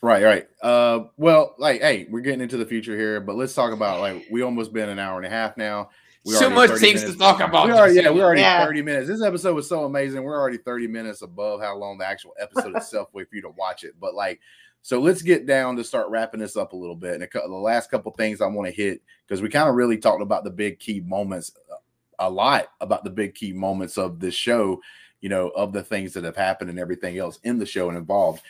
Right, 0.00 0.24
right. 0.24 0.48
Uh, 0.62 1.04
well, 1.16 1.54
like, 1.58 1.80
hey, 1.80 2.06
we're 2.10 2.20
getting 2.20 2.40
into 2.40 2.56
the 2.56 2.66
future 2.66 2.96
here, 2.96 3.20
but 3.20 3.36
let's 3.36 3.54
talk 3.54 3.72
about 3.72 4.00
like 4.00 4.26
we 4.30 4.42
almost 4.42 4.72
been 4.72 4.88
an 4.88 4.98
hour 4.98 5.16
and 5.18 5.26
a 5.26 5.30
half 5.30 5.56
now. 5.56 5.90
We 6.24 6.34
so 6.34 6.46
already 6.46 6.54
much 6.54 6.68
30 6.70 6.80
things 6.80 7.00
minutes- 7.02 7.12
to 7.12 7.18
talk 7.18 7.40
about. 7.40 7.66
We 7.66 7.72
already, 7.72 7.94
yeah, 7.96 8.02
Jesse. 8.02 8.14
we're 8.14 8.24
already 8.24 8.40
Yeah. 8.42 8.64
30 8.64 8.82
minutes. 8.82 9.08
This 9.08 9.22
episode 9.22 9.54
was 9.54 9.68
so 9.68 9.84
amazing. 9.84 10.22
We're 10.22 10.38
already 10.40 10.56
30 10.58 10.86
minutes 10.86 11.22
above 11.22 11.60
how 11.60 11.76
long 11.76 11.98
the 11.98 12.06
actual 12.06 12.32
episode 12.38 12.76
itself 12.76 13.08
wait 13.12 13.28
for 13.28 13.36
you 13.36 13.42
to 13.42 13.50
watch 13.50 13.82
it. 13.84 13.94
But 14.00 14.14
like, 14.14 14.40
so 14.82 15.00
let's 15.00 15.22
get 15.22 15.46
down 15.46 15.76
to 15.76 15.84
start 15.84 16.08
wrapping 16.10 16.40
this 16.40 16.56
up 16.56 16.72
a 16.72 16.76
little 16.76 16.94
bit. 16.96 17.14
And 17.14 17.22
a 17.24 17.28
the 17.32 17.54
last 17.54 17.90
couple 17.90 18.10
things 18.12 18.40
I 18.40 18.46
want 18.46 18.68
to 18.68 18.74
hit 18.74 19.00
because 19.26 19.40
we 19.42 19.48
kind 19.48 19.68
of 19.68 19.74
really 19.76 19.98
talked 19.98 20.22
about 20.22 20.44
the 20.44 20.50
big 20.50 20.78
key 20.80 21.00
moments 21.00 21.52
uh, 21.70 21.76
a 22.18 22.30
lot 22.30 22.66
about 22.80 23.02
the 23.04 23.10
big 23.10 23.34
key 23.34 23.52
moments 23.52 23.98
of 23.98 24.20
this 24.20 24.34
show, 24.34 24.80
you 25.22 25.30
know, 25.30 25.48
of 25.48 25.72
the 25.72 25.82
things 25.82 26.12
that 26.12 26.24
have 26.24 26.36
happened 26.36 26.68
and 26.68 26.78
everything 26.78 27.16
else 27.16 27.38
in 27.42 27.58
the 27.58 27.64
show 27.64 27.88
and 27.88 27.96
involved. 27.96 28.42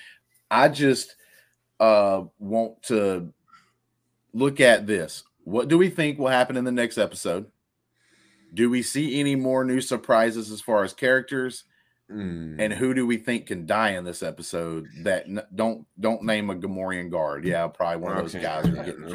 I 0.51 0.69
just 0.69 1.15
uh 1.79 2.25
want 2.41 2.83
to 2.85 3.33
look 4.33 4.61
at 4.61 4.87
this. 4.87 5.23
What 5.45 5.69
do 5.69 5.79
we 5.79 5.89
think 5.91 6.19
will 6.19 6.29
happen 6.29 6.57
in 6.57 6.65
the 6.65 6.73
next 6.73 6.99
episode? 6.99 7.47
Do 8.55 8.69
we 8.69 8.83
see 8.83 9.19
any 9.21 9.35
more 9.35 9.65
new 9.65 9.81
surprises 9.81 10.51
as 10.51 10.61
far 10.61 10.85
as 10.85 10.93
characters? 10.93 11.65
Mm. 12.11 12.57
And 12.59 12.73
who 12.73 12.93
do 12.93 13.07
we 13.07 13.17
think 13.17 13.47
can 13.47 13.65
die 13.65 13.91
in 13.91 14.05
this 14.05 14.23
episode? 14.23 14.87
That 15.03 15.25
n- 15.27 15.43
don't 15.55 15.87
don't 15.99 16.23
name 16.25 16.51
a 16.51 16.55
Gamorrean 16.55 17.11
guard. 17.11 17.45
Yeah, 17.45 17.67
probably 17.69 18.03
one 18.03 18.13
of 18.13 18.19
those 18.19 18.35
Okay. 18.35 18.45
guys 18.45 18.67
are 18.67 18.85
getting. 18.85 19.09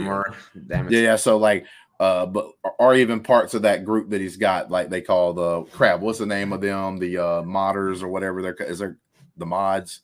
Yeah, 0.90 1.00
yeah. 1.00 1.16
So 1.16 1.38
like, 1.38 1.66
uh, 2.00 2.26
but 2.26 2.52
or 2.80 2.94
even 2.96 3.22
parts 3.22 3.54
of 3.54 3.64
that 3.64 3.84
group 3.86 4.10
that 4.12 4.22
he's 4.22 4.38
got, 4.38 4.70
like 4.70 4.90
they 4.90 5.02
call 5.02 5.34
the 5.34 5.64
crap. 5.72 6.00
What's 6.00 6.20
the 6.20 6.26
name 6.26 6.54
of 6.54 6.62
them? 6.62 6.98
The 7.00 7.18
uh 7.18 7.42
modders 7.44 8.02
or 8.04 8.08
whatever 8.08 8.42
they're 8.42 8.54
ca- 8.54 8.66
is 8.66 8.80
there 8.80 8.98
the 9.38 9.46
mods? 9.46 10.02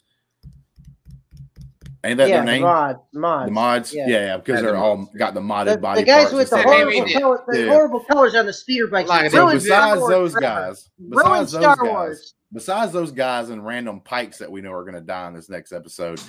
Ain't 2.06 2.18
that 2.18 2.28
yeah, 2.28 2.38
their 2.38 2.46
name? 2.46 2.62
the 2.64 2.68
mod, 2.68 3.00
mods. 3.14 3.46
The 3.48 3.52
mods, 3.54 3.94
yeah, 3.94 4.08
Yeah. 4.08 4.20
yeah, 4.26 4.38
because 4.38 4.56
Yeah, 4.56 4.62
they're 4.72 4.76
all 4.76 4.98
mods. 4.98 5.16
got 5.16 5.34
the 5.34 5.40
modded 5.40 5.66
The, 5.74 5.78
body 5.78 6.02
the 6.02 6.06
guys 6.06 6.30
parts 6.32 6.34
with 6.34 6.50
the 6.50 6.56
and 6.58 6.66
Yeah, 6.66 6.72
stuff. 6.72 6.74
horrible, 6.84 7.00
maybe- 7.08 7.14
color, 7.14 7.44
the 7.48 7.60
Yeah. 7.60 7.72
horrible 7.72 8.00
colors 8.02 8.36
on 8.36 8.46
the 8.46 8.52
speeder 8.54 8.88
bikes. 8.88 9.08
Like, 9.08 9.32
So 9.32 9.46
Ruined 9.46 9.62
Star 9.62 9.96
besides 9.96 10.10
those 10.10 10.36
guys, 10.36 10.90
besides 11.10 11.52
those 11.54 11.62
Star 11.62 11.76
guys, 11.78 11.86
Wars. 11.94 12.34
besides 12.52 12.92
those 12.92 13.12
guys 13.12 13.50
and 13.52 13.66
random 13.66 14.02
Pykes 14.02 14.38
that 14.40 14.52
we 14.52 14.60
know 14.60 14.74
are 14.74 14.84
going 14.84 14.96
to 14.96 15.02
die 15.02 15.30
in 15.30 15.34
this 15.34 15.50
next 15.50 15.72
episode, 15.72 16.20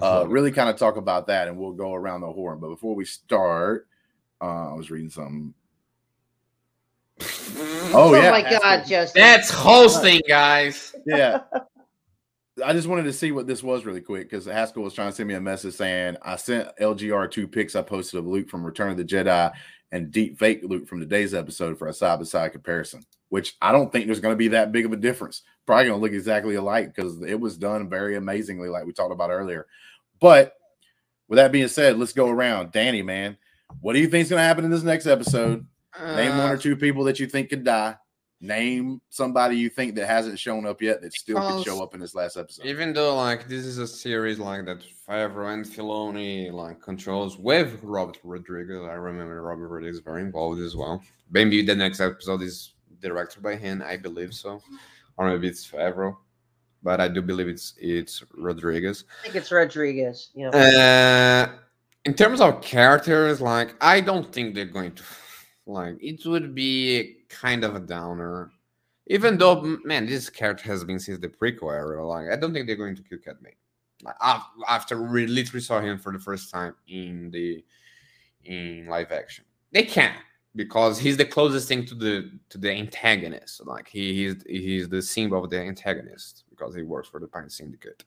uh, 0.00 0.24
really 0.28 0.52
kind 0.52 0.70
of 0.70 0.76
talk 0.76 0.96
about 0.96 1.26
that, 1.26 1.48
and 1.48 1.58
we'll 1.58 1.72
go 1.72 1.92
around 1.92 2.20
the 2.20 2.30
horn. 2.32 2.60
But 2.60 2.68
before 2.68 2.94
we 2.94 3.04
start, 3.04 3.88
uh, 4.40 4.70
I 4.70 4.74
was 4.74 4.90
reading 4.90 5.10
something. 5.10 5.54
Oh, 7.94 8.12
yeah. 8.12 8.18
Oh, 8.18 8.22
yeah, 8.24 8.30
my 8.30 8.40
Haskell. 8.40 8.60
God, 8.60 8.86
Justin. 8.86 9.22
That's 9.22 9.48
hosting, 9.48 10.20
guys. 10.28 10.94
yeah. 11.06 11.40
I 12.64 12.72
just 12.72 12.88
wanted 12.88 13.04
to 13.04 13.12
see 13.12 13.32
what 13.32 13.46
this 13.46 13.62
was 13.62 13.84
really 13.84 14.00
quick 14.00 14.30
because 14.30 14.46
Haskell 14.46 14.82
was 14.82 14.94
trying 14.94 15.10
to 15.10 15.14
send 15.14 15.28
me 15.28 15.34
a 15.34 15.40
message 15.40 15.74
saying 15.74 16.16
I 16.22 16.36
sent 16.36 16.68
LGR 16.80 17.30
two 17.30 17.46
pics 17.46 17.76
I 17.76 17.82
posted 17.82 18.18
of 18.18 18.26
Luke 18.26 18.48
from 18.48 18.64
Return 18.64 18.90
of 18.90 18.96
the 18.96 19.04
Jedi 19.04 19.52
and 19.92 20.10
deep 20.10 20.38
fake 20.38 20.60
Luke 20.62 20.88
from 20.88 21.00
today's 21.00 21.34
episode 21.34 21.78
for 21.78 21.88
a 21.88 21.92
side 21.92 22.18
by 22.18 22.24
side 22.24 22.52
comparison, 22.52 23.04
which 23.28 23.56
I 23.60 23.72
don't 23.72 23.92
think 23.92 24.06
there's 24.06 24.20
going 24.20 24.32
to 24.32 24.38
be 24.38 24.48
that 24.48 24.72
big 24.72 24.86
of 24.86 24.92
a 24.92 24.96
difference. 24.96 25.42
Probably 25.66 25.86
going 25.86 25.98
to 25.98 26.02
look 26.02 26.12
exactly 26.12 26.54
alike 26.54 26.94
because 26.94 27.20
it 27.22 27.38
was 27.38 27.58
done 27.58 27.90
very 27.90 28.16
amazingly, 28.16 28.68
like 28.70 28.86
we 28.86 28.92
talked 28.92 29.12
about 29.12 29.30
earlier. 29.30 29.66
But 30.18 30.54
with 31.28 31.36
that 31.36 31.52
being 31.52 31.68
said, 31.68 31.98
let's 31.98 32.14
go 32.14 32.28
around. 32.28 32.72
Danny, 32.72 33.02
man, 33.02 33.36
what 33.80 33.92
do 33.94 33.98
you 34.00 34.08
think 34.08 34.22
is 34.24 34.30
going 34.30 34.40
to 34.40 34.44
happen 34.46 34.64
in 34.64 34.70
this 34.70 34.82
next 34.82 35.06
episode? 35.06 35.66
Name 36.00 36.36
one 36.36 36.50
Uh, 36.50 36.52
or 36.52 36.56
two 36.58 36.76
people 36.76 37.04
that 37.04 37.18
you 37.18 37.26
think 37.26 37.48
could 37.50 37.64
die. 37.64 37.96
Name 38.38 39.00
somebody 39.08 39.56
you 39.56 39.70
think 39.70 39.94
that 39.94 40.06
hasn't 40.06 40.38
shown 40.38 40.66
up 40.66 40.82
yet 40.82 41.00
that 41.00 41.14
still 41.14 41.40
could 41.40 41.64
show 41.64 41.82
up 41.82 41.94
in 41.94 42.00
this 42.00 42.14
last 42.14 42.36
episode. 42.36 42.66
Even 42.66 42.92
though 42.92 43.16
like 43.16 43.48
this 43.48 43.64
is 43.64 43.78
a 43.78 43.86
series 43.86 44.38
like 44.38 44.66
that 44.66 44.80
Favreau 45.08 45.54
and 45.54 45.64
Filoni 45.64 46.52
like 46.52 46.82
controls 46.82 47.38
with 47.38 47.80
Robert 47.82 48.18
Rodriguez. 48.22 48.82
I 48.82 48.92
remember 48.92 49.40
Robert 49.42 49.68
Rodriguez 49.68 49.96
is 49.96 50.02
very 50.02 50.20
involved 50.20 50.60
as 50.60 50.76
well. 50.76 51.02
Maybe 51.30 51.62
the 51.64 51.74
next 51.74 51.98
episode 52.00 52.42
is 52.42 52.74
directed 53.00 53.42
by 53.42 53.56
him, 53.56 53.82
I 53.82 53.96
believe 53.96 54.34
so. 54.34 54.60
Or 55.16 55.30
maybe 55.30 55.48
it's 55.48 55.66
Favreau. 55.66 56.16
But 56.82 57.00
I 57.00 57.08
do 57.08 57.22
believe 57.22 57.48
it's 57.48 57.72
it's 57.80 58.22
Rodriguez. 58.36 59.04
I 59.20 59.22
think 59.22 59.36
it's 59.36 59.50
Rodriguez. 59.50 60.28
You 60.34 60.50
know, 60.50 60.58
Uh, 60.58 61.52
in 62.06 62.14
terms 62.14 62.40
of 62.40 62.62
characters, 62.62 63.40
like 63.40 63.74
I 63.80 64.00
don't 64.00 64.32
think 64.32 64.54
they're 64.54 64.64
going 64.64 64.92
to 64.92 65.02
like 65.66 65.96
it 66.00 66.24
would 66.24 66.54
be 66.54 67.16
kind 67.28 67.64
of 67.64 67.74
a 67.74 67.80
downer. 67.80 68.52
Even 69.08 69.38
though, 69.38 69.78
man, 69.84 70.06
this 70.06 70.30
character 70.30 70.64
has 70.64 70.82
been 70.82 70.98
since 70.98 71.20
the 71.20 71.28
prequel 71.28 71.72
era. 71.72 72.04
Like, 72.04 72.28
I 72.28 72.36
don't 72.36 72.52
think 72.52 72.66
they're 72.66 72.74
going 72.74 72.96
to 72.96 73.02
kill 73.02 73.18
Cad 73.18 73.36
Bane. 73.40 73.52
Like, 74.02 74.16
after 74.68 75.00
we 75.00 75.28
literally 75.28 75.60
saw 75.60 75.80
him 75.80 75.98
for 75.98 76.12
the 76.12 76.18
first 76.18 76.50
time 76.50 76.74
in 76.88 77.30
the 77.30 77.64
in 78.44 78.86
live 78.86 79.12
action, 79.12 79.44
they 79.72 79.82
can 79.82 80.14
because 80.54 80.98
he's 80.98 81.16
the 81.16 81.24
closest 81.24 81.68
thing 81.68 81.84
to 81.86 81.94
the 81.94 82.30
to 82.50 82.58
the 82.58 82.70
antagonist. 82.70 83.66
Like, 83.66 83.88
he 83.88 84.14
he's 84.14 84.42
he's 84.46 84.88
the 84.88 85.02
symbol 85.02 85.42
of 85.42 85.50
the 85.50 85.60
antagonist 85.60 86.44
because 86.50 86.74
he 86.76 86.82
works 86.82 87.08
for 87.08 87.18
the 87.18 87.26
Pyke 87.26 87.50
Syndicate. 87.50 88.04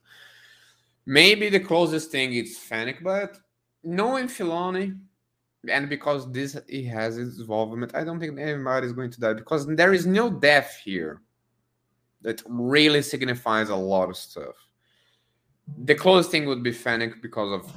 Maybe 1.06 1.50
the 1.50 1.60
closest 1.60 2.10
thing 2.10 2.32
is 2.34 2.58
Fennec, 2.58 3.02
but 3.02 3.38
knowing 3.82 4.26
Filoni, 4.26 4.98
and 5.68 5.88
because 5.88 6.30
this 6.32 6.56
he 6.68 6.84
has 6.84 7.16
his 7.16 7.40
involvement, 7.40 7.94
I 7.94 8.04
don't 8.04 8.18
think 8.18 8.38
anybody 8.38 8.86
is 8.86 8.92
going 8.92 9.10
to 9.10 9.20
die 9.20 9.34
because 9.34 9.66
there 9.66 9.92
is 9.92 10.06
no 10.06 10.30
death 10.30 10.80
here 10.84 11.22
that 12.22 12.42
really 12.46 13.02
signifies 13.02 13.68
a 13.70 13.76
lot 13.76 14.08
of 14.08 14.16
stuff. 14.16 14.54
The 15.84 15.94
closest 15.94 16.30
thing 16.30 16.46
would 16.46 16.62
be 16.62 16.72
Fennec 16.72 17.22
because 17.22 17.52
of 17.52 17.72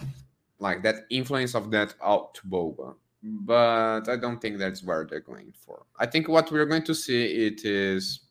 like 0.60 0.82
that 0.84 1.06
influence 1.10 1.56
of 1.56 1.72
that 1.72 1.94
out 2.04 2.34
to 2.36 2.42
Boba. 2.48 2.96
But 3.22 4.10
I 4.10 4.18
don't 4.18 4.42
think 4.42 4.58
that's 4.58 4.84
where 4.84 5.06
they're 5.10 5.22
going 5.22 5.54
for. 5.58 5.86
I 5.98 6.06
think 6.06 6.28
what 6.28 6.52
we're 6.52 6.66
going 6.66 6.84
to 6.84 6.94
see 6.96 7.48
it 7.48 7.64
is 7.64 8.22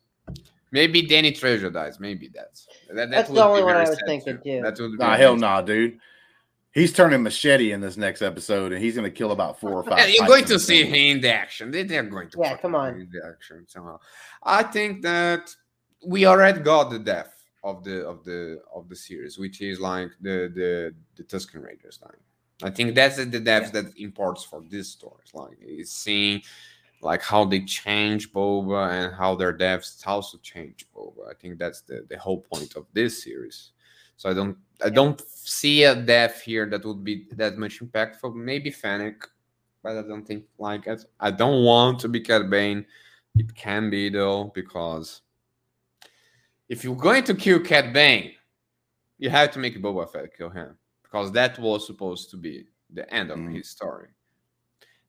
maybe 0.71 1.01
Danny 1.01 1.31
Trejo 1.31 1.73
dies. 1.73 1.99
Maybe 1.99 2.29
that's 2.33 2.67
that, 2.89 2.95
that 2.95 3.09
That's 3.09 3.27
the 3.29 3.33
would 3.33 3.39
be 3.39 3.43
only 3.43 3.63
one 3.63 3.75
I 3.75 3.89
was 3.89 3.99
thinking, 4.05 4.39
too. 4.43 4.61
That 4.61 4.77
would 4.79 4.91
be 4.91 4.97
Nah, 4.97 5.15
hell 5.15 5.33
sad. 5.33 5.41
nah, 5.41 5.61
dude. 5.61 5.99
He's 6.73 6.91
turning 6.91 7.21
machete 7.21 7.71
in 7.71 7.81
this 7.81 7.97
next 7.97 8.21
episode, 8.21 8.73
and 8.73 8.83
he's 8.83 8.95
gonna 8.95 9.11
kill 9.11 9.31
about 9.31 9.59
four 9.59 9.73
or 9.73 9.83
five. 9.89 9.99
Yeah, 9.99 10.05
you're 10.07 10.27
going 10.27 10.45
to 10.45 10.59
see 10.59 10.83
thing. 10.83 10.93
him 10.93 11.17
in 11.17 11.21
the 11.21 11.33
action. 11.33 11.71
They, 11.71 11.83
they're 11.83 12.03
going 12.03 12.29
to 12.31 12.37
Yeah, 12.41 12.57
come 12.57 12.73
on. 12.75 12.93
bring 12.93 13.09
the 13.11 13.21
action 13.27 13.65
somehow. 13.67 13.99
I 14.43 14.63
think 14.63 15.01
that 15.03 15.53
we 16.05 16.25
already 16.25 16.59
got 16.61 16.89
the 16.89 16.99
death 16.99 17.33
of 17.63 17.83
the 17.83 18.05
of 18.07 18.23
the 18.25 18.59
of 18.73 18.89
the 18.89 18.95
series, 18.95 19.37
which 19.37 19.61
is 19.61 19.79
like 19.79 20.09
the 20.21 20.51
the 20.53 20.93
the 21.15 21.23
Tusken 21.23 21.63
Raiders 21.63 21.99
line. 22.01 22.11
I 22.63 22.69
think 22.71 22.95
that's 22.95 23.17
the 23.17 23.25
depth 23.25 23.71
that 23.73 23.85
imports 23.97 24.43
for 24.43 24.63
these 24.67 24.89
stories. 24.89 25.29
Like 25.33 25.57
is 25.61 25.91
seeing 25.91 26.41
like 27.01 27.21
how 27.21 27.43
they 27.45 27.59
change 27.59 28.31
Boba 28.31 28.89
and 28.91 29.13
how 29.13 29.35
their 29.35 29.51
deaths 29.51 30.01
also 30.07 30.37
change 30.39 30.87
Boba. 30.95 31.29
I 31.29 31.33
think 31.39 31.59
that's 31.59 31.81
the, 31.81 32.05
the 32.09 32.17
whole 32.17 32.39
point 32.41 32.75
of 32.77 32.85
this 32.93 33.21
series. 33.23 33.72
So 34.17 34.29
I 34.29 34.33
don't 34.33 34.57
I 34.83 34.89
don't 34.89 35.21
see 35.29 35.83
a 35.83 35.95
death 35.95 36.41
here 36.41 36.65
that 36.69 36.83
would 36.85 37.03
be 37.03 37.27
that 37.33 37.57
much 37.57 37.79
impactful. 37.81 38.35
Maybe 38.35 38.69
Fennec, 38.69 39.27
but 39.81 39.97
I 39.97 40.01
don't 40.01 40.25
think 40.25 40.45
like 40.57 40.87
it. 40.87 41.05
I 41.19 41.31
don't 41.31 41.63
want 41.63 41.99
to 41.99 42.07
be 42.09 42.19
Cad 42.19 42.49
Bane. 42.49 42.85
It 43.35 43.55
can 43.55 43.89
be 43.89 44.09
though, 44.09 44.51
because 44.53 45.21
if 46.69 46.83
you're 46.83 46.95
going 46.95 47.23
to 47.25 47.33
kill 47.33 47.59
Cad 47.59 47.93
Bane, 47.93 48.33
you 49.17 49.29
have 49.29 49.51
to 49.51 49.59
make 49.59 49.81
Boba 49.81 50.11
Fett 50.11 50.35
kill 50.35 50.49
him. 50.49 50.77
Because 51.03 51.31
that 51.33 51.59
was 51.59 51.85
supposed 51.85 52.29
to 52.31 52.37
be 52.37 52.65
the 52.89 53.11
end 53.13 53.31
of 53.31 53.37
Mhm. 53.37 53.55
his 53.55 53.69
story. 53.69 54.09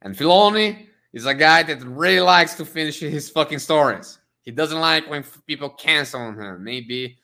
And 0.02 0.14
Filoni 0.14 0.88
is 1.12 1.24
a 1.26 1.34
guy 1.34 1.62
that 1.62 1.82
really 1.82 2.20
likes 2.20 2.54
to 2.56 2.64
finish 2.64 3.00
his 3.00 3.30
fucking 3.30 3.58
stories. 3.58 4.18
He 4.42 4.50
doesn't 4.50 4.80
like 4.80 5.08
when 5.08 5.24
people 5.46 5.70
cancel 5.70 6.20
on 6.20 6.38
him. 6.38 6.62
Maybe, 6.62 7.18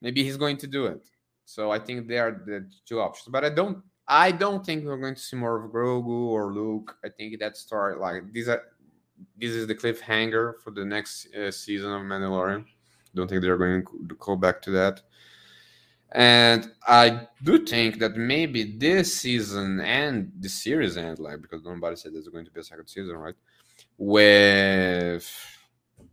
maybe 0.00 0.22
he's 0.24 0.38
going 0.38 0.56
to 0.58 0.66
do 0.66 0.86
it. 0.86 1.06
So 1.44 1.70
I 1.70 1.78
think 1.78 2.08
they 2.08 2.18
are 2.18 2.42
the 2.46 2.68
two 2.86 3.00
options. 3.00 3.32
But 3.32 3.44
I 3.44 3.50
don't, 3.50 3.78
I 4.06 4.32
don't 4.32 4.64
think 4.64 4.84
we're 4.84 4.98
going 4.98 5.14
to 5.14 5.20
see 5.20 5.36
more 5.36 5.64
of 5.64 5.70
Grogu 5.70 6.28
or 6.28 6.52
Luke. 6.52 6.96
I 7.04 7.08
think 7.08 7.38
that 7.40 7.56
story, 7.56 7.96
like 7.96 8.32
these 8.32 8.48
are, 8.48 8.62
this 9.38 9.50
is 9.50 9.66
the 9.66 9.74
cliffhanger 9.74 10.60
for 10.62 10.70
the 10.70 10.84
next 10.84 11.34
uh, 11.34 11.50
season 11.50 11.92
of 11.92 12.02
Mandalorian. 12.02 12.64
Don't 13.14 13.28
think 13.28 13.42
they're 13.42 13.56
going 13.56 13.84
to 14.08 14.16
go 14.18 14.36
back 14.36 14.60
to 14.62 14.70
that. 14.72 15.02
And 16.12 16.70
I 16.86 17.26
do 17.42 17.64
think 17.64 17.98
that 17.98 18.16
maybe 18.16 18.76
this 18.76 19.16
season 19.16 19.80
and 19.80 20.30
the 20.38 20.48
series 20.48 20.96
end, 20.96 21.18
like 21.18 21.42
because 21.42 21.64
nobody 21.64 21.96
said 21.96 22.14
there's 22.14 22.28
going 22.28 22.44
to 22.44 22.50
be 22.52 22.60
a 22.60 22.64
second 22.64 22.86
season, 22.86 23.16
right? 23.16 23.34
With 23.98 25.28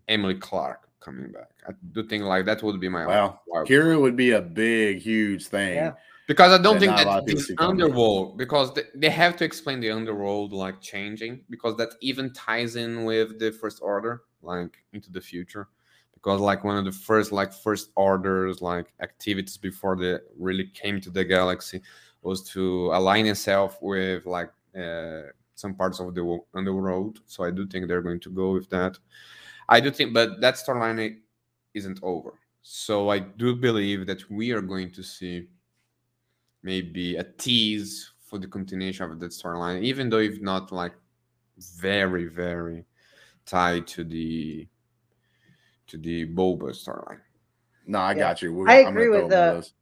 Emilia 0.07 0.39
Clarke 0.39 0.90
coming 1.01 1.31
back. 1.31 1.49
I 1.67 1.71
do 1.91 2.03
think 2.03 2.23
like 2.23 2.45
that 2.45 2.63
would 2.63 2.79
be 2.79 2.87
my 2.87 3.05
Wow, 3.05 3.41
wild- 3.47 3.67
Qi'ra 3.67 3.99
would 3.99 4.15
be 4.15 4.31
a 4.31 4.41
big, 4.41 4.99
huge 5.01 5.47
thing. 5.47 5.75
Yeah. 5.75 5.93
because 6.27 6.51
I 6.57 6.61
don't 6.61 6.79
think 6.79 6.91
not 6.91 7.03
that 7.03 7.19
of 7.19 7.25
this 7.25 7.51
underworld 7.57 8.37
because 8.37 8.73
they, 8.73 8.83
they 8.95 9.09
have 9.09 9.35
to 9.37 9.43
explain 9.43 9.81
the 9.81 9.91
underworld 9.91 10.53
like 10.53 10.79
changing 10.79 11.41
because 11.49 11.75
that 11.77 11.89
even 11.99 12.31
ties 12.33 12.75
in 12.77 13.03
with 13.03 13.37
the 13.39 13.51
first 13.51 13.79
order 13.81 14.21
like 14.41 14.73
into 14.93 15.11
the 15.11 15.19
future 15.19 15.67
because 16.13 16.39
like 16.39 16.63
one 16.63 16.77
of 16.77 16.85
the 16.85 16.91
first 17.09 17.31
like 17.33 17.51
first 17.51 17.89
orders 17.95 18.61
like 18.61 18.87
activities 19.01 19.57
before 19.57 19.95
they 19.97 20.19
really 20.37 20.67
came 20.81 21.01
to 21.01 21.09
the 21.09 21.25
galaxy 21.25 21.81
was 22.21 22.39
to 22.53 22.91
align 22.93 23.25
itself 23.25 23.77
with 23.81 24.25
like 24.25 24.51
uh, 24.79 25.23
some 25.55 25.73
parts 25.73 25.99
of 25.99 26.13
the 26.15 26.23
wo- 26.23 26.45
underworld 26.53 27.19
so 27.25 27.43
I 27.43 27.51
do 27.51 27.65
think 27.67 27.87
they're 27.87 28.01
going 28.09 28.21
to 28.21 28.29
go 28.29 28.53
with 28.53 28.69
that 28.69 28.97
I 29.69 29.79
do 29.79 29.91
think 29.91 30.13
but 30.13 30.41
that 30.41 30.55
storyline 30.55 31.19
isn't 31.73 31.99
over 32.03 32.33
so 32.61 33.09
I 33.09 33.19
do 33.19 33.55
believe 33.55 34.05
that 34.07 34.29
we 34.29 34.51
are 34.51 34.61
going 34.61 34.91
to 34.91 35.03
see 35.03 35.47
maybe 36.63 37.15
a 37.15 37.23
tease 37.23 38.11
for 38.19 38.37
the 38.37 38.47
continuation 38.47 39.09
of 39.11 39.19
that 39.19 39.31
storyline, 39.31 39.81
even 39.81 40.09
though 40.09 40.19
if 40.19 40.39
not 40.41 40.71
like 40.71 40.93
very, 41.57 42.25
very 42.25 42.85
tied 43.45 43.87
to 43.87 44.03
the 44.03 44.67
to 45.87 45.97
the 45.97 46.25
Boba 46.27 46.69
storyline. 46.71 47.19
No, 47.87 47.99
I 47.99 48.11
Yeah. 48.11 48.19
got 48.19 48.41
you. 48.41 48.53
We're- 48.53 48.71
I 48.71 48.87
agree 48.87 49.09
with, 49.09 49.21
throw 49.21 49.25
'em 49.25 49.49
uh, 49.49 49.53
those. 49.55 49.73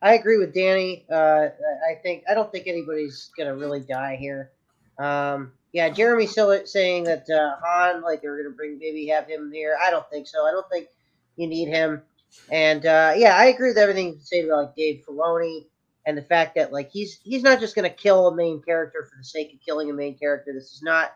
I 0.00 0.14
agree 0.14 0.38
with 0.38 0.54
Danny. 0.54 1.04
Uh, 1.10 1.48
I 1.90 1.96
think 2.02 2.24
I 2.30 2.34
don't 2.34 2.50
think 2.52 2.66
anybody's 2.68 3.30
gonna 3.36 3.56
really 3.56 3.80
die 3.80 4.16
here. 4.16 4.52
Um, 4.98 5.52
yeah, 5.72 5.88
Jeremy's 5.90 6.30
still 6.30 6.66
saying 6.66 7.04
that 7.04 7.28
uh, 7.30 7.56
Han, 7.62 8.02
like 8.02 8.22
they're 8.22 8.42
gonna 8.42 8.54
bring 8.54 8.78
maybe 8.78 9.06
have 9.08 9.26
him 9.26 9.52
here. 9.52 9.76
I 9.82 9.90
don't 9.90 10.08
think 10.10 10.26
so. 10.26 10.46
I 10.46 10.50
don't 10.50 10.68
think 10.70 10.88
you 11.36 11.46
need 11.46 11.68
him. 11.68 12.02
And 12.50 12.84
uh, 12.84 13.14
yeah, 13.16 13.36
I 13.36 13.46
agree 13.46 13.70
with 13.70 13.78
everything 13.78 14.14
you 14.14 14.20
say 14.20 14.44
about 14.44 14.56
like 14.56 14.76
Dave 14.76 15.04
Filoni 15.06 15.66
and 16.06 16.16
the 16.16 16.22
fact 16.22 16.54
that 16.54 16.72
like 16.72 16.90
he's 16.90 17.20
he's 17.22 17.42
not 17.42 17.60
just 17.60 17.74
going 17.74 17.88
to 17.88 17.94
kill 17.94 18.28
a 18.28 18.34
main 18.34 18.62
character 18.62 19.06
for 19.10 19.16
the 19.18 19.24
sake 19.24 19.52
of 19.52 19.60
killing 19.60 19.90
a 19.90 19.92
main 19.92 20.16
character. 20.16 20.52
This 20.52 20.72
is 20.72 20.82
not 20.82 21.14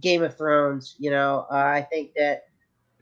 Game 0.00 0.22
of 0.22 0.36
Thrones. 0.36 0.94
You 0.98 1.10
know, 1.10 1.46
uh, 1.50 1.56
I 1.56 1.82
think 1.82 2.14
that 2.14 2.44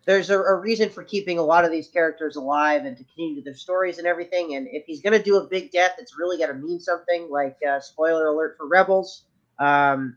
there's 0.06 0.30
a, 0.30 0.38
a, 0.38 0.54
reason 0.54 0.88
for 0.88 1.02
keeping 1.02 1.38
a 1.38 1.42
lot 1.42 1.64
of 1.64 1.70
these 1.70 1.88
characters 1.88 2.36
alive 2.36 2.84
and 2.84 2.96
to 2.96 3.04
continue 3.04 3.42
their 3.42 3.56
stories 3.56 3.98
and 3.98 4.06
everything. 4.06 4.54
And 4.54 4.68
if 4.70 4.86
he's 4.86 5.02
going 5.02 5.18
to 5.18 5.22
do 5.22 5.36
a 5.36 5.44
big 5.44 5.72
death, 5.72 5.96
it's 5.98 6.16
really 6.16 6.38
got 6.38 6.46
to 6.46 6.54
mean 6.54 6.80
something. 6.80 7.28
Like 7.28 7.58
uh, 7.68 7.80
spoiler 7.80 8.28
alert 8.28 8.56
for 8.56 8.66
Rebels, 8.66 9.24
um, 9.58 10.16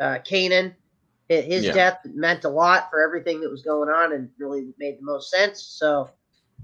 uh, 0.00 0.18
Kanan, 0.28 0.74
his 1.28 1.64
yeah. 1.64 1.72
death 1.72 1.98
meant 2.04 2.44
a 2.44 2.48
lot 2.48 2.90
for 2.90 3.00
everything 3.02 3.40
that 3.40 3.50
was 3.50 3.62
going 3.62 3.88
on 3.88 4.12
and 4.12 4.28
really 4.38 4.72
made 4.78 4.98
the 4.98 5.04
most 5.04 5.30
sense. 5.30 5.62
So 5.62 6.10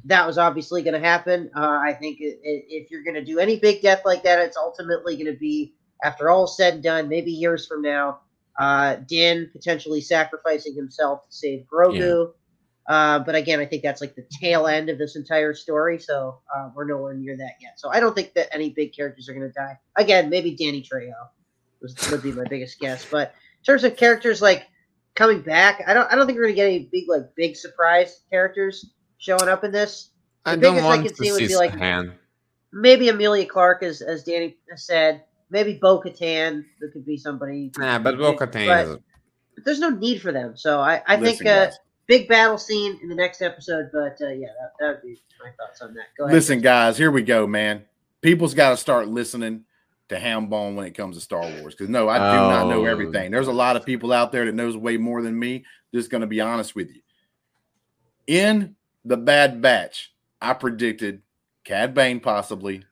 that 0.04 0.26
was 0.26 0.38
obviously 0.38 0.82
going 0.82 1.00
to 1.00 1.06
happen. 1.06 1.50
Uh, 1.56 1.78
I 1.82 1.94
think 1.94 2.20
it, 2.20 2.38
it, 2.42 2.64
if 2.68 2.90
you're 2.90 3.02
going 3.02 3.14
to 3.14 3.24
do 3.24 3.38
any 3.38 3.58
big 3.58 3.82
death 3.82 4.02
like 4.04 4.22
that, 4.24 4.38
it's 4.40 4.56
ultimately 4.56 5.16
going 5.16 5.32
to 5.32 5.38
be 5.38 5.74
after 6.04 6.30
all 6.30 6.46
said 6.46 6.74
and 6.74 6.82
done, 6.82 7.08
maybe 7.08 7.32
years 7.32 7.66
from 7.66 7.82
now. 7.82 8.20
Uh, 8.58 8.96
Din 9.06 9.48
potentially 9.52 10.00
sacrificing 10.00 10.74
himself 10.74 11.24
to 11.28 11.34
save 11.34 11.64
Grogu. 11.72 12.32
Yeah. 12.88 12.94
Uh, 12.94 13.18
but 13.18 13.34
again, 13.34 13.60
I 13.60 13.66
think 13.66 13.82
that's 13.82 14.00
like 14.00 14.16
the 14.16 14.24
tail 14.40 14.66
end 14.66 14.88
of 14.88 14.98
this 14.98 15.14
entire 15.14 15.52
story, 15.54 15.98
so 15.98 16.40
uh, 16.54 16.70
we're 16.74 16.86
nowhere 16.86 17.14
near 17.14 17.36
that 17.36 17.52
yet. 17.60 17.78
So 17.78 17.90
I 17.90 18.00
don't 18.00 18.14
think 18.14 18.32
that 18.32 18.52
any 18.52 18.70
big 18.70 18.94
characters 18.94 19.28
are 19.28 19.34
going 19.34 19.46
to 19.46 19.52
die. 19.52 19.78
Again, 19.96 20.30
maybe 20.30 20.56
Danny 20.56 20.82
Trejo 20.82 21.12
would 21.80 22.22
be 22.22 22.32
my 22.32 22.44
biggest 22.48 22.78
guess. 22.78 23.06
But 23.10 23.34
in 23.60 23.64
terms 23.64 23.84
of 23.84 23.96
characters 23.96 24.42
like 24.42 24.66
coming 25.14 25.40
back, 25.40 25.82
I 25.86 25.94
don't 25.94 26.10
I 26.10 26.16
don't 26.16 26.26
think 26.26 26.36
we're 26.36 26.44
going 26.44 26.54
to 26.54 26.60
get 26.60 26.66
any 26.66 26.88
big 26.90 27.04
like 27.08 27.34
big 27.36 27.56
surprise 27.56 28.22
characters 28.30 28.86
showing 29.18 29.48
up 29.48 29.64
in 29.64 29.72
this. 29.72 30.10
The 30.44 30.52
I 30.52 30.56
biggest 30.56 30.84
I 30.84 31.02
could 31.02 31.16
see 31.16 31.32
would 31.32 31.38
be 31.38 31.56
like 31.56 31.72
hand. 31.72 32.12
maybe 32.72 33.08
Emilia 33.08 33.46
Clarke 33.46 33.82
as 33.82 34.00
as 34.00 34.24
Danny 34.24 34.56
said. 34.76 35.24
Maybe 35.50 35.78
Bo 35.80 36.00
Katan. 36.00 36.64
There 36.78 36.90
could 36.90 37.06
be 37.06 37.16
somebody. 37.16 37.72
Yeah, 37.80 37.98
but 37.98 38.18
Bo 38.18 38.36
Katan. 38.36 39.00
But 39.54 39.64
there's 39.64 39.80
no 39.80 39.88
need 39.88 40.20
for 40.20 40.30
them. 40.30 40.56
So 40.56 40.78
I, 40.78 41.02
I 41.06 41.16
Listen, 41.16 41.38
think 41.38 41.48
uh, 41.48 41.70
big 42.06 42.28
battle 42.28 42.58
scene 42.58 42.98
in 43.02 43.08
the 43.08 43.14
next 43.14 43.40
episode. 43.40 43.88
But 43.92 44.18
uh, 44.20 44.28
yeah, 44.28 44.48
that, 44.60 44.72
that 44.78 44.88
would 44.88 45.02
be 45.02 45.20
my 45.42 45.50
thoughts 45.58 45.80
on 45.80 45.94
that. 45.94 46.08
Go 46.18 46.24
ahead. 46.24 46.34
Listen, 46.34 46.60
guys, 46.60 46.98
here 46.98 47.10
we 47.10 47.22
go, 47.22 47.46
man. 47.46 47.84
People's 48.20 48.52
got 48.52 48.70
to 48.70 48.76
start 48.76 49.08
listening 49.08 49.64
to 50.08 50.18
ham 50.18 50.46
bone 50.46 50.74
when 50.74 50.86
it 50.86 50.94
comes 50.94 51.16
to 51.16 51.20
Star 51.20 51.42
Wars. 51.42 51.74
Because 51.74 51.88
no, 51.88 52.08
I 52.08 52.18
do 52.18 52.38
oh. 52.38 52.50
not 52.50 52.68
know 52.68 52.82
oh. 52.82 52.86
everything. 52.86 53.30
There's 53.30 53.48
a 53.48 53.52
lot 53.52 53.76
of 53.76 53.84
people 53.84 54.12
out 54.12 54.32
there 54.32 54.44
that 54.46 54.54
knows 54.54 54.76
way 54.76 54.96
more 54.96 55.22
than 55.22 55.38
me. 55.38 55.64
Just 55.94 56.10
going 56.10 56.20
to 56.20 56.26
be 56.26 56.40
honest 56.40 56.74
with 56.74 56.90
you. 56.94 57.02
In 58.26 58.76
the 59.04 59.16
Bad 59.16 59.62
Batch, 59.62 60.12
I 60.40 60.52
predicted 60.54 61.22
Cad 61.64 61.94
Bane 61.94 62.20
possibly, 62.20 62.84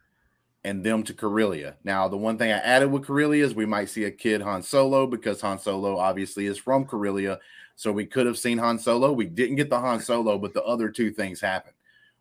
and 0.64 0.82
them 0.82 1.02
to 1.04 1.14
Corellia. 1.14 1.76
Now, 1.84 2.08
the 2.08 2.16
one 2.16 2.38
thing 2.38 2.50
I 2.50 2.58
added 2.58 2.90
with 2.90 3.06
Corellia 3.06 3.44
is 3.44 3.54
we 3.54 3.66
might 3.66 3.88
see 3.88 4.04
a 4.04 4.10
kid 4.10 4.42
Han 4.42 4.62
Solo 4.62 5.06
because 5.06 5.40
Han 5.40 5.58
Solo 5.58 5.96
obviously 5.98 6.46
is 6.46 6.58
from 6.58 6.84
Corellia. 6.84 7.38
So 7.76 7.92
we 7.92 8.06
could 8.06 8.26
have 8.26 8.38
seen 8.38 8.58
Han 8.58 8.78
Solo. 8.78 9.12
We 9.12 9.26
didn't 9.26 9.56
get 9.56 9.70
the 9.70 9.78
Han 9.78 10.00
Solo, 10.00 10.38
but 10.38 10.54
the 10.54 10.64
other 10.64 10.88
two 10.88 11.10
things 11.10 11.40
happened. 11.40 11.76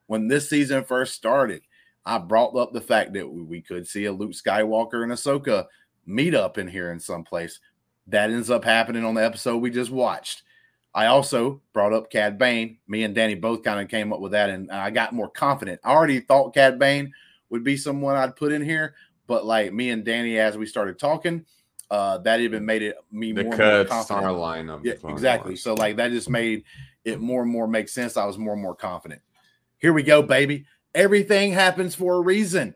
When 0.08 0.28
this 0.28 0.50
season 0.50 0.84
first 0.84 1.16
started, 1.16 1.64
I 2.06 2.18
brought 2.20 2.56
up 2.56 2.72
the 2.72 2.82
fact 2.82 3.14
that 3.14 3.28
we 3.28 3.62
could 3.62 3.88
see 3.88 4.06
a 4.06 4.12
Luke 4.12 4.32
Skywalker 4.32 5.04
and 5.04 5.12
Ahsoka 5.12 5.66
meet 6.06 6.36
up 6.36 6.58
in 6.58 6.68
here 6.68 6.92
in 6.92 7.00
some 7.00 7.24
place. 7.24 7.60
That 8.08 8.30
ends 8.30 8.50
up 8.50 8.64
happening 8.64 9.04
on 9.04 9.16
the 9.16 9.26
episode 9.26 9.58
we 9.58 9.72
just 9.72 9.92
watched. 9.92 10.44
I 10.94 11.08
also 11.08 11.62
brought 11.74 11.94
up 11.94 12.12
Cad 12.12 12.38
Bane. 12.38 12.78
Me 12.88 13.04
and 13.04 13.14
Danny 13.14 13.36
both 13.36 13.64
kind 13.64 13.82
of 13.82 13.90
came 13.90 14.14
up 14.14 14.22
with 14.22 14.32
that, 14.32 14.50
and 14.50 14.72
I 14.72 14.92
got 14.92 15.14
more 15.14 15.30
confident. 15.30 15.82
I 15.84 15.92
already 15.92 16.22
thought 16.22 16.54
Cad 16.54 16.80
Bane 16.80 17.12
would 17.50 17.64
be 17.64 17.76
someone 17.76 18.16
I'd 18.16 18.36
put 18.36 18.52
in 18.52 18.64
here, 18.64 18.96
but 19.28 19.46
like 19.46 19.74
me 19.74 19.90
and 19.90 20.06
Danny, 20.06 20.38
as 20.40 20.58
we 20.58 20.66
started 20.66 20.98
talking, 20.98 21.46
uh, 21.92 22.20
that 22.20 22.40
even 22.40 22.66
made 22.66 22.82
it 22.82 22.96
me 23.12 23.32
the 23.32 23.44
more, 23.44 23.58
more 23.58 23.86
confident. 23.86 24.26
lineup. 24.26 24.82
Yeah, 24.84 24.94
exactly. 25.10 25.52
Wars. 25.52 25.64
So 25.64 25.74
like 25.74 25.98
that 25.98 26.12
just 26.12 26.30
made 26.30 26.64
it 27.04 27.20
more 27.20 27.44
and 27.44 27.52
more 27.52 27.68
make 27.68 27.90
sense. 27.90 28.16
I 28.18 28.26
was 28.26 28.38
more 28.38 28.54
and 28.54 28.62
more 28.62 28.76
confident. 28.76 29.22
Here 29.78 29.94
we 29.94 30.02
go, 30.04 30.24
baby. 30.24 30.66
Everything 30.96 31.52
happens 31.52 31.94
for 31.94 32.16
a 32.16 32.22
reason. 32.22 32.74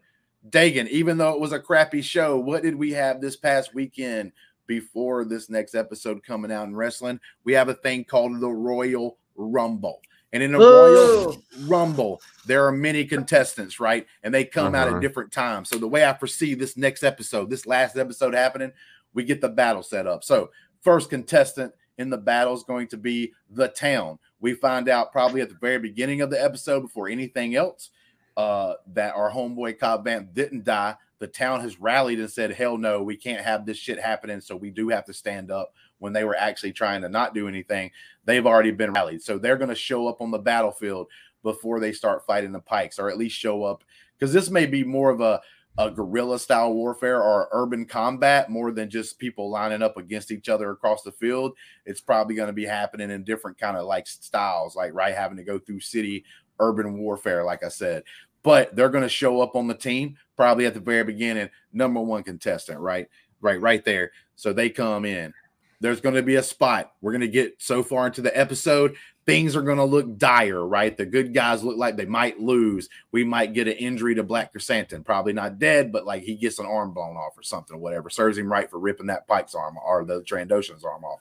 Dagan, 0.50 0.90
even 0.90 1.18
though 1.18 1.34
it 1.34 1.40
was 1.40 1.54
a 1.54 1.60
crappy 1.60 2.02
show, 2.02 2.38
what 2.38 2.64
did 2.64 2.76
we 2.76 2.92
have 2.92 3.22
this 3.22 3.38
past 3.38 3.74
weekend 3.74 4.34
before 4.68 5.24
this 5.24 5.50
next 5.50 5.74
episode 5.74 6.22
coming 6.22 6.52
out 6.52 6.68
in 6.68 6.76
wrestling? 6.76 7.22
We 7.46 7.54
have 7.54 7.70
a 7.70 7.74
thing 7.74 8.04
called 8.04 8.40
the 8.42 8.50
Royal 8.50 9.18
Rumble. 9.36 10.02
And 10.34 10.44
in 10.44 10.52
the 10.52 10.60
Royal 10.60 11.42
Rumble, 11.62 12.22
there 12.46 12.66
are 12.66 12.74
many 12.74 13.06
contestants, 13.06 13.80
right? 13.80 14.06
And 14.22 14.34
they 14.34 14.44
come 14.44 14.76
uh-huh. 14.76 14.78
out 14.78 14.88
at 14.88 14.94
uh-huh. 14.96 15.00
different 15.00 15.32
times. 15.32 15.70
So 15.70 15.78
the 15.78 15.88
way 15.88 16.06
I 16.06 16.14
foresee 16.14 16.56
this 16.56 16.76
next 16.76 17.04
episode, 17.04 17.50
this 17.50 17.66
last 17.66 17.98
episode 17.98 18.34
happening, 18.34 18.74
we 19.14 19.24
get 19.24 19.40
the 19.40 19.50
battle 19.50 19.82
set 19.82 20.08
up. 20.08 20.26
So 20.26 20.52
first 20.82 21.10
contestant 21.10 21.74
in 21.98 22.10
the 22.10 22.18
battle 22.18 22.54
is 22.54 22.64
going 22.64 22.90
to 22.90 22.98
be 22.98 23.32
the 23.50 23.70
town. 23.70 24.20
We 24.42 24.56
find 24.56 24.90
out 24.90 25.14
probably 25.14 25.40
at 25.42 25.50
the 25.50 25.56
very 25.56 25.80
beginning 25.80 26.22
of 26.22 26.30
the 26.30 26.42
episode 26.42 26.82
before 26.82 27.08
anything 27.08 27.56
else 27.56 27.92
uh, 28.40 28.76
that 28.94 29.14
our 29.16 29.30
homeboy 29.30 29.78
Cobb 29.78 30.08
didn't 30.34 30.64
die. 30.64 30.96
The 31.20 31.28
town 31.28 31.60
has 31.60 31.82
rallied 31.82 32.22
and 32.22 32.32
said, 32.32 32.52
hell 32.52 32.78
no, 32.78 33.04
we 33.04 33.18
can't 33.18 33.44
have 33.44 33.66
this 33.66 33.76
shit 33.76 34.00
happening. 34.00 34.40
So 34.40 34.56
we 34.56 34.70
do 34.70 34.88
have 34.88 35.04
to 35.08 35.14
stand 35.14 35.52
up 35.52 35.74
when 35.98 36.14
they 36.14 36.24
were 36.24 36.38
actually 36.38 36.72
trying 36.72 37.02
to 37.02 37.10
not 37.10 37.34
do 37.34 37.50
anything. 37.50 37.92
They've 38.24 38.48
already 38.48 38.72
been 38.72 38.94
rallied. 38.94 39.22
So 39.24 39.38
they're 39.38 39.58
going 39.58 39.72
to 39.72 39.76
show 39.76 40.08
up 40.08 40.22
on 40.22 40.32
the 40.32 40.38
battlefield 40.38 41.08
before 41.44 41.82
they 41.82 41.92
start 41.92 42.26
fighting 42.26 42.54
the 42.54 42.62
Pykes, 42.62 42.98
or 42.98 43.10
at 43.10 43.18
least 43.18 43.38
show 43.38 43.64
up 43.64 43.84
because 44.18 44.32
this 44.32 44.50
may 44.50 44.66
be 44.66 44.86
more 44.86 45.10
of 45.10 45.20
a, 45.20 45.42
a 45.78 45.92
guerrilla 45.92 46.40
style 46.40 46.74
warfare 46.74 47.22
or 47.22 47.50
urban 47.52 47.86
combat 47.86 48.50
more 48.50 48.72
than 48.72 48.90
just 48.90 49.20
people 49.20 49.50
lining 49.50 49.82
up 49.82 49.98
against 49.98 50.32
each 50.32 50.48
other 50.48 50.72
across 50.72 51.04
the 51.04 51.12
field. 51.12 51.58
It's 51.86 52.00
probably 52.00 52.36
going 52.36 52.48
to 52.48 52.54
be 52.54 52.66
happening 52.66 53.12
in 53.12 53.26
different 53.26 53.58
kind 53.58 53.76
of 53.76 53.86
like 53.86 54.08
styles, 54.08 54.78
like 54.78 54.94
right 54.94 55.14
having 55.14 55.36
to 55.36 55.44
go 55.44 55.60
through 55.60 55.82
city 55.82 56.24
urban 56.62 56.98
warfare, 57.00 57.46
like 57.46 57.64
I 57.64 57.70
said 57.70 58.04
but 58.44 58.76
they're 58.76 58.90
going 58.90 59.04
to 59.04 59.10
show 59.10 59.42
up 59.42 59.56
on 59.56 59.68
the 59.68 59.74
team 59.74 60.18
probably 60.36 60.66
at 60.66 60.74
the 60.74 60.80
very 60.80 61.04
beginning, 61.04 61.50
number 61.74 62.00
one 62.00 62.24
contestant, 62.24 62.80
right? 62.80 63.08
Right, 63.42 63.60
right 63.62 63.84
there. 63.84 64.12
So 64.36 64.54
they 64.54 64.70
come 64.70 65.06
in. 65.06 65.34
There's 65.82 66.02
going 66.02 66.16
to 66.16 66.24
be 66.24 66.36
a 66.36 66.44
spot. 66.44 66.92
We're 67.02 67.14
going 67.14 67.22
to 67.22 67.28
get 67.28 67.56
so 67.60 67.84
far 67.84 68.08
into 68.08 68.22
the 68.22 68.38
episode, 68.38 68.96
things 69.26 69.56
are 69.56 69.62
going 69.62 69.78
to 69.78 69.86
look 69.86 70.18
dire, 70.18 70.66
right? 70.66 70.98
The 70.98 71.06
good 71.06 71.34
guys 71.34 71.64
look 71.64 71.78
like 71.78 71.96
they 71.96 72.06
might 72.06 72.40
lose. 72.40 72.90
We 73.12 73.24
might 73.24 73.54
get 73.54 73.68
an 73.68 73.76
injury 73.76 74.16
to 74.16 74.24
Black 74.24 74.52
Krrsantan, 74.52 75.06
probably 75.06 75.34
not 75.34 75.60
dead, 75.60 75.92
but 75.92 76.06
like 76.06 76.24
he 76.24 76.36
gets 76.36 76.58
an 76.58 76.66
arm 76.66 76.94
blown 76.94 77.16
off 77.16 77.38
or 77.38 77.44
something 77.44 77.76
or 77.78 77.80
whatever. 77.80 78.10
Serves 78.10 78.38
him 78.38 78.52
right 78.52 78.70
for 78.70 78.80
ripping 78.80 79.06
that 79.08 79.28
Pyke's 79.28 79.54
arm 79.56 79.78
or 79.86 80.04
the 80.04 80.22
Trandoshan's 80.24 80.84
arm 80.84 81.04
off. 81.04 81.20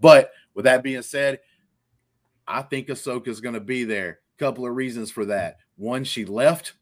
But 0.00 0.32
with 0.54 0.64
that 0.64 0.82
being 0.82 1.02
said, 1.02 1.40
I 2.46 2.62
think 2.62 2.88
Ahsoka's 2.88 3.40
going 3.40 3.54
to 3.54 3.60
be 3.60 3.84
there. 3.84 4.18
Couple 4.36 4.66
of 4.66 4.74
reasons 4.74 5.12
for 5.12 5.24
that. 5.26 5.58
One, 5.76 6.04
she 6.04 6.24
left. 6.24 6.74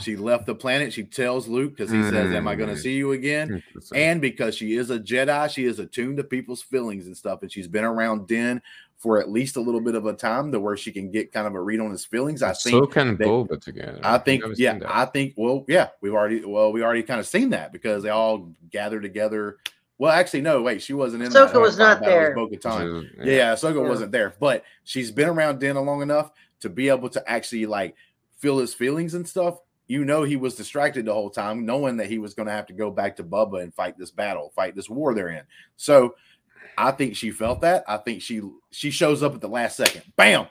She 0.00 0.16
left 0.16 0.46
the 0.46 0.54
planet. 0.54 0.92
She 0.92 1.02
tells 1.02 1.48
Luke 1.48 1.76
because 1.76 1.90
he 1.90 1.98
mm. 1.98 2.10
says, 2.10 2.32
Am 2.32 2.46
I 2.46 2.54
going 2.54 2.68
to 2.68 2.76
mm. 2.76 2.82
see 2.82 2.94
you 2.94 3.12
again? 3.12 3.62
And 3.94 4.20
because 4.20 4.54
she 4.54 4.76
is 4.76 4.90
a 4.90 4.98
Jedi, 4.98 5.50
she 5.50 5.64
is 5.64 5.78
attuned 5.78 6.18
to 6.18 6.24
people's 6.24 6.62
feelings 6.62 7.06
and 7.06 7.16
stuff. 7.16 7.42
And 7.42 7.50
she's 7.50 7.68
been 7.68 7.84
around 7.84 8.28
Din 8.28 8.62
for 8.98 9.20
at 9.20 9.30
least 9.30 9.56
a 9.56 9.60
little 9.60 9.80
bit 9.80 9.94
of 9.94 10.06
a 10.06 10.12
time 10.12 10.50
to 10.52 10.60
where 10.60 10.76
she 10.76 10.90
can 10.90 11.10
get 11.10 11.32
kind 11.32 11.46
of 11.46 11.54
a 11.54 11.60
read 11.60 11.80
on 11.80 11.90
his 11.90 12.04
feelings. 12.04 12.42
I 12.42 12.52
think 12.52 12.74
so 12.74 12.86
can 12.86 13.16
Boba 13.16 13.60
together. 13.60 14.00
I 14.02 14.18
think, 14.18 14.42
yeah, 14.56 14.78
I 14.86 15.04
think, 15.04 15.34
well, 15.36 15.64
yeah, 15.68 15.88
we've 16.00 16.12
already, 16.12 16.44
well, 16.44 16.72
we 16.72 16.82
already 16.82 17.04
kind 17.04 17.20
of 17.20 17.26
seen 17.26 17.50
that 17.50 17.72
because 17.72 18.02
they 18.02 18.10
all 18.10 18.50
gather 18.70 19.00
together. 19.00 19.58
Well, 19.98 20.12
actually, 20.12 20.40
no, 20.40 20.62
wait, 20.62 20.82
she 20.82 20.94
wasn't 20.94 21.22
in 21.22 21.30
Ahsoka 21.30 21.60
was 21.60 21.78
not 21.78 22.00
there. 22.00 22.34
Was 22.36 22.50
yeah. 22.64 23.24
yeah, 23.24 23.54
Ahsoka 23.54 23.82
yeah. 23.82 23.88
wasn't 23.88 24.12
there, 24.12 24.34
but 24.40 24.64
she's 24.84 25.12
been 25.12 25.28
around 25.28 25.60
Din 25.60 25.76
long 25.76 26.02
enough 26.02 26.32
to 26.60 26.68
be 26.68 26.88
able 26.88 27.08
to 27.10 27.30
actually 27.30 27.66
like 27.66 27.94
feel 28.38 28.58
his 28.58 28.74
feelings 28.74 29.14
and 29.14 29.28
stuff. 29.28 29.58
You 29.86 30.04
know, 30.04 30.22
he 30.22 30.36
was 30.36 30.54
distracted 30.54 31.06
the 31.06 31.14
whole 31.14 31.30
time, 31.30 31.64
knowing 31.64 31.96
that 31.96 32.08
he 32.08 32.18
was 32.18 32.34
going 32.34 32.46
to 32.46 32.52
have 32.52 32.66
to 32.66 32.74
go 32.74 32.90
back 32.90 33.16
to 33.16 33.24
Bubba 33.24 33.62
and 33.62 33.74
fight 33.74 33.96
this 33.96 34.10
battle, 34.10 34.52
fight 34.54 34.76
this 34.76 34.90
war 34.90 35.14
they're 35.14 35.30
in. 35.30 35.44
So 35.76 36.14
I 36.76 36.90
think 36.90 37.16
she 37.16 37.30
felt 37.30 37.62
that. 37.62 37.84
I 37.88 37.96
think 37.96 38.22
she 38.22 38.42
she 38.70 38.90
shows 38.90 39.22
up 39.22 39.34
at 39.34 39.40
the 39.40 39.48
last 39.48 39.76
second. 39.76 40.02
Bam. 40.16 40.46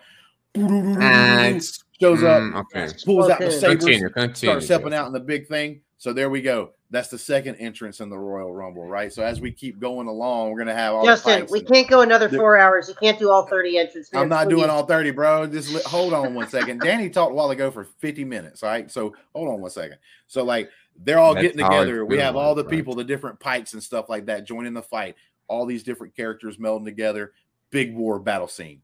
shows 1.99 2.23
up, 2.23 2.41
mm, 2.41 2.55
okay. 2.61 2.91
pulls 3.05 3.29
out 3.29 3.39
the 3.39 3.51
sabers, 3.51 3.85
continue, 3.85 4.09
continue, 4.09 4.33
starts 4.33 4.65
stepping 4.65 4.93
out 4.93 5.07
in 5.07 5.13
the 5.13 5.19
big 5.19 5.47
thing. 5.47 5.81
So 5.97 6.13
there 6.13 6.29
we 6.29 6.41
go. 6.41 6.71
That's 6.89 7.09
the 7.09 7.17
second 7.17 7.55
entrance 7.55 7.99
in 7.99 8.09
the 8.09 8.17
Royal 8.17 8.53
Rumble, 8.53 8.87
right? 8.87 9.11
So 9.11 9.21
as 9.21 9.41
we 9.41 9.51
keep 9.51 9.77
going 9.77 10.07
along, 10.07 10.51
we're 10.51 10.59
gonna 10.59 10.73
have 10.73 10.93
all. 10.93 11.05
Justin, 11.05 11.45
we 11.51 11.59
can't 11.59 11.89
go 11.89 11.99
another 11.99 12.29
four 12.29 12.57
hours. 12.57 12.87
You 12.87 12.95
can't 12.95 13.19
do 13.19 13.29
all 13.29 13.45
thirty 13.45 13.77
entrances. 13.77 14.09
I'm 14.13 14.29
not 14.29 14.47
doing 14.47 14.69
all 14.69 14.85
thirty, 14.85 15.11
bro. 15.11 15.47
Just 15.47 15.73
li- 15.73 15.81
hold 15.85 16.13
on 16.13 16.33
one 16.33 16.47
second. 16.47 16.79
Danny 16.79 17.09
talked 17.09 17.31
a 17.31 17.35
while 17.35 17.49
ago 17.51 17.71
for 17.71 17.83
50 17.83 18.23
minutes. 18.23 18.63
All 18.63 18.69
right, 18.69 18.89
so 18.89 19.13
hold 19.35 19.49
on 19.49 19.59
one 19.59 19.69
second. 19.69 19.97
So 20.27 20.45
like 20.45 20.69
they're 21.03 21.19
all 21.19 21.33
That's 21.33 21.47
getting 21.47 21.65
together. 21.65 22.05
We 22.05 22.19
have 22.19 22.37
all 22.37 22.55
the 22.55 22.63
people, 22.63 22.95
the 22.95 23.03
different 23.03 23.39
Pykes 23.39 23.73
and 23.73 23.83
stuff 23.83 24.07
like 24.07 24.27
that, 24.27 24.45
joining 24.45 24.73
the 24.73 24.81
fight. 24.81 25.15
All 25.49 25.65
these 25.65 25.83
different 25.83 26.15
characters 26.15 26.57
melding 26.57 26.85
together. 26.85 27.33
Big 27.69 27.93
war 27.95 28.17
battle 28.17 28.47
scene. 28.47 28.81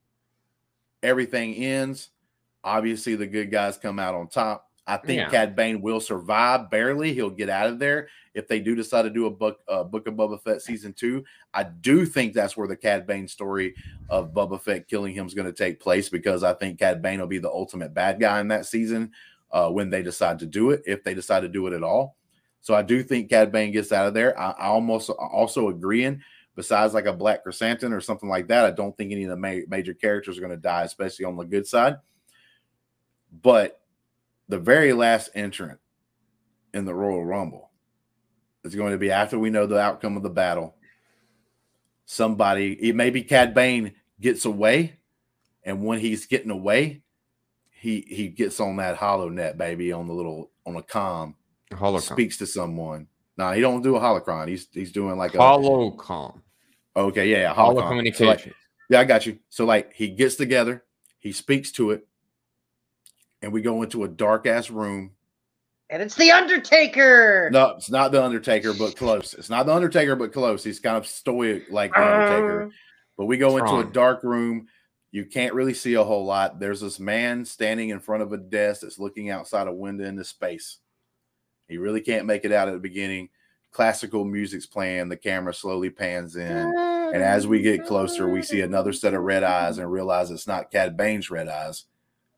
Everything 1.02 1.56
ends. 1.56 2.10
Obviously, 2.66 3.16
the 3.16 3.28
good 3.28 3.50
guys 3.50 3.78
come 3.78 3.98
out 3.98 4.14
on 4.14 4.28
top. 4.28 4.70
I 4.86 4.98
think 4.98 5.20
Yeah. 5.20 5.30
Cad 5.30 5.56
Bane 5.56 5.82
will 5.82 6.02
survive 6.02 6.70
barely. 6.70 7.14
He'll 7.14 7.30
get 7.30 7.50
out 7.50 7.68
of 7.68 7.80
there 7.80 8.10
if 8.34 8.48
they 8.48 8.60
do 8.60 8.76
decide 8.76 9.04
to 9.04 9.10
do 9.10 9.28
a 9.28 9.32
book, 9.32 9.60
uh, 9.68 9.84
Book 9.84 10.08
of 10.08 10.16
Boba 10.16 10.42
Fett 10.42 10.62
season 10.62 10.92
two. 10.94 11.24
I 11.54 11.64
do 11.64 12.06
think 12.06 12.34
that's 12.34 12.58
where 12.58 12.68
the 12.68 12.76
Cad 12.76 13.08
Bane 13.08 13.28
story 13.28 13.76
of 14.10 14.34
Boba 14.34 14.60
Fett 14.62 14.88
killing 14.88 15.14
him 15.14 15.26
is 15.26 15.34
going 15.34 15.46
to 15.48 15.54
take 15.54 15.80
place 15.80 16.10
because 16.10 16.44
I 16.44 16.54
think 16.54 16.80
Cad 16.80 17.02
Bane 17.02 17.20
will 17.20 17.28
be 17.28 17.40
the 17.40 17.50
ultimate 17.52 17.94
bad 17.94 18.20
guy 18.20 18.42
in 18.42 18.50
that 18.50 18.66
season 18.66 19.12
uh, 19.52 19.70
when 19.70 19.90
they 19.90 20.04
decide 20.04 20.40
to 20.40 20.46
do 20.46 20.72
it, 20.72 20.82
if 20.86 21.04
they 21.04 21.14
decide 21.14 21.42
to 21.42 21.50
do 21.50 21.66
it 21.68 21.74
at 21.74 21.84
all. 21.84 22.18
So 22.60 22.74
I 22.74 22.82
do 22.82 23.04
think 23.04 23.30
Cad 23.30 23.52
Bane 23.52 23.72
gets 23.72 23.92
out 23.92 24.08
of 24.08 24.14
there. 24.14 24.38
I, 24.38 24.52
I 24.52 24.66
almost 24.68 25.10
also 25.10 25.70
agreeing. 25.70 26.22
Besides, 26.56 26.94
like 26.94 27.08
a 27.08 27.14
Black 27.14 27.42
Chrysanthemum 27.42 27.98
or 27.98 28.00
something 28.00 28.30
like 28.30 28.48
that, 28.50 28.64
I 28.66 28.70
don't 28.70 28.96
think 28.96 29.12
any 29.12 29.24
of 29.24 29.32
the 29.32 29.36
ma- 29.36 29.66
major 29.68 29.96
characters 29.96 30.38
are 30.38 30.42
going 30.42 30.52
to 30.52 30.58
die, 30.58 30.84
especially 30.84 31.26
on 31.26 31.36
the 31.36 31.44
good 31.46 31.66
side. 31.66 31.96
But 33.42 33.82
the 34.50 34.60
very 34.60 34.94
last 34.94 35.30
entrant 35.36 35.80
in 36.74 36.86
the 36.86 36.94
Royal 36.94 37.26
Rumble 37.26 37.72
is 38.64 38.76
going 38.76 38.92
to 38.92 38.98
be 38.98 39.12
after 39.12 39.38
we 39.38 39.50
know 39.50 39.66
the 39.66 39.80
outcome 39.80 40.18
of 40.18 40.24
the 40.24 40.30
battle. 40.30 40.76
Somebody, 42.06 42.74
it 42.74 42.96
maybe 42.96 43.24
Cad 43.24 43.54
Bane 43.54 43.94
gets 44.20 44.46
away, 44.46 45.00
and 45.64 45.84
when 45.84 46.00
he's 46.00 46.26
getting 46.26 46.52
away, 46.52 47.02
he 47.72 48.06
he 48.08 48.28
gets 48.28 48.60
on 48.60 48.78
that 48.78 48.98
HoloNet, 48.98 49.58
baby, 49.58 49.92
on 49.92 50.08
the 50.08 50.14
little 50.14 50.52
on 50.66 50.76
a 50.76 50.84
com, 50.84 51.36
Holocron. 51.72 52.02
speaks 52.02 52.38
to 52.38 52.46
someone. 52.46 53.08
No, 53.38 53.52
he 53.52 53.62
don't 53.62 53.82
do 53.82 53.96
a 53.96 54.00
holocron. 54.00 54.48
He's 54.48 54.68
he's 54.72 54.92
doing 54.92 55.18
like 55.18 55.34
a 55.34 55.38
Holocom. 55.38 56.42
okay, 56.96 57.30
yeah, 57.30 57.38
yeah, 57.38 57.54
Holo 57.54 57.82
holocron. 57.82 57.84
So, 57.84 57.88
communication. 57.88 58.28
like, 58.28 58.56
yeah, 58.90 59.00
I 59.00 59.04
got 59.06 59.26
you. 59.26 59.40
So 59.50 59.66
like 59.66 59.94
he 59.94 60.10
gets 60.10 60.36
together, 60.36 60.84
he 61.20 61.32
speaks 61.32 61.72
to 61.74 61.92
it, 61.92 62.08
and 63.44 63.52
we 63.54 63.62
go 63.62 63.84
into 63.84 64.06
a 64.06 64.08
dark 64.08 64.48
ass 64.48 64.72
room. 64.72 65.12
And 65.90 66.02
it's 66.02 66.16
the 66.16 66.32
Undertaker. 66.32 67.50
No, 67.52 67.76
it's 67.78 67.92
not 67.92 68.12
the 68.12 68.24
Undertaker, 68.24 68.74
but 68.74 68.96
close. 68.96 69.36
It's 69.36 69.50
not 69.50 69.68
the 69.68 69.76
Undertaker, 69.76 70.16
but 70.16 70.34
close. 70.34 70.64
He's 70.64 70.80
kind 70.80 70.98
of 70.98 71.06
stoic 71.06 71.66
like 71.70 71.94
the 71.94 72.02
Undertaker. 72.02 72.64
Um, 72.64 72.74
But 73.18 73.26
we 73.26 73.38
go 73.38 73.58
into 73.58 73.78
a 73.78 73.86
dark 73.86 74.24
room. 74.24 74.68
You 75.12 75.26
can't 75.26 75.54
really 75.54 75.76
see 75.76 75.94
a 75.94 76.04
whole 76.04 76.26
lot. 76.26 76.60
There's 76.60 76.82
this 76.82 77.00
man 77.00 77.46
standing 77.46 77.90
in 77.90 78.00
front 78.00 78.24
of 78.24 78.34
a 78.34 78.38
desk 78.38 78.82
that's 78.82 78.98
looking 78.98 79.30
outside 79.30 79.68
a 79.68 79.74
window 79.74 80.06
into 80.06 80.24
space. 80.24 80.80
He 81.68 81.78
really 81.78 82.02
can't 82.02 82.26
make 82.26 82.46
it 82.46 82.52
out 82.52 82.68
at 82.68 82.74
the 82.74 82.80
beginning. 82.80 83.30
Classical 83.72 84.26
music's 84.26 84.66
playing. 84.66 85.10
The 85.10 85.18
camera 85.18 85.54
slowly 85.54 85.92
pans 85.92 86.36
in. 86.36 86.48
And 86.48 87.22
as 87.22 87.46
we 87.46 87.62
get 87.62 87.86
closer, 87.86 88.28
we 88.28 88.42
see 88.42 88.62
another 88.62 88.94
set 88.94 89.14
of 89.14 89.22
red 89.22 89.44
eyes 89.44 89.78
and 89.78 89.92
realize 89.92 90.32
it's 90.32 90.48
not 90.48 90.72
Cad 90.72 90.98
Bane's 90.98 91.30
red 91.30 91.48
eyes, 91.48 91.86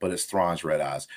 but 0.05 0.13
it's 0.13 0.25
Thrawn's 0.25 0.63
red 0.63 0.81
eyes. 0.81 1.07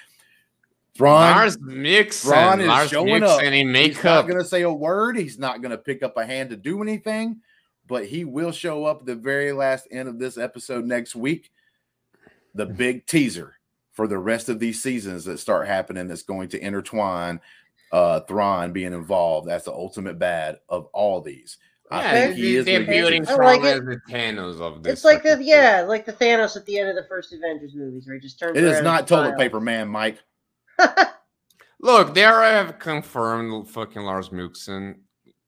Thrawn, 0.94 1.20
Lars 1.20 1.60
Mixon. 1.60 2.30
Thrawn 2.30 2.60
is 2.62 2.68
Lars 2.68 2.88
showing 2.88 3.20
Mixon 3.20 3.28
up. 3.28 3.42
in 3.42 3.52
he's 3.52 3.64
not 3.66 3.70
makeup. 3.70 4.26
going 4.26 4.38
to 4.38 4.48
say 4.48 4.62
a 4.62 4.72
word. 4.72 5.18
He's 5.18 5.38
not 5.38 5.60
going 5.60 5.72
to 5.72 5.76
pick 5.76 6.02
up 6.02 6.16
a 6.16 6.24
hand 6.24 6.48
to 6.48 6.56
do 6.56 6.80
anything, 6.80 7.42
but 7.86 8.06
he 8.06 8.24
will 8.24 8.50
show 8.50 8.86
up 8.86 9.00
at 9.00 9.04
the 9.04 9.14
very 9.14 9.52
last 9.52 9.88
end 9.90 10.08
of 10.08 10.18
this 10.18 10.38
episode 10.38 10.86
next 10.86 11.14
week. 11.14 11.50
The 12.54 12.64
big 12.64 13.04
teaser 13.04 13.58
for 13.92 14.08
the 14.08 14.16
rest 14.16 14.48
of 14.48 14.58
these 14.58 14.82
seasons 14.82 15.26
that 15.26 15.36
start 15.36 15.66
happening 15.66 16.08
that's 16.08 16.22
going 16.22 16.48
to 16.48 16.58
intertwine 16.58 17.42
uh 17.92 18.20
Thrawn 18.20 18.72
being 18.72 18.94
involved. 18.94 19.48
That's 19.48 19.66
the 19.66 19.72
ultimate 19.72 20.18
bad 20.18 20.60
of 20.70 20.86
all 20.94 21.20
these. 21.20 21.58
I 21.90 22.02
Yeah, 22.02 22.12
think 22.12 22.36
he 22.36 22.56
is 22.56 22.64
they're 22.66 22.80
gonna 22.80 22.90
building 22.92 23.24
his- 23.24 23.36
like 23.38 23.62
as 23.62 23.78
it. 23.78 23.84
the 23.86 24.00
Thanos 24.10 24.60
of 24.60 24.82
this. 24.82 24.92
It's 24.92 25.04
like 25.04 25.22
the 25.22 25.30
fucking 25.30 25.46
yeah, 25.46 25.84
like 25.88 26.04
the 26.04 26.12
Thanos 26.12 26.56
at 26.56 26.66
the 26.66 26.78
end 26.78 26.90
of 26.90 26.96
the 26.96 27.04
first 27.08 27.32
Avengers 27.32 27.74
movies, 27.74 28.06
where 28.06 28.14
he 28.16 28.20
just 28.20 28.38
turns. 28.38 28.56
It 28.56 28.64
is 28.64 28.82
not 28.82 29.08
toilet 29.08 29.28
smiles. 29.28 29.40
paper 29.40 29.60
man, 29.60 29.88
Mike. 29.88 30.18
Look, 31.80 32.12
they 32.14 32.24
already 32.26 32.56
have 32.68 32.78
confirmed 32.78 33.68
fucking 33.70 34.02
Lars 34.02 34.32
Mixon 34.32 35.02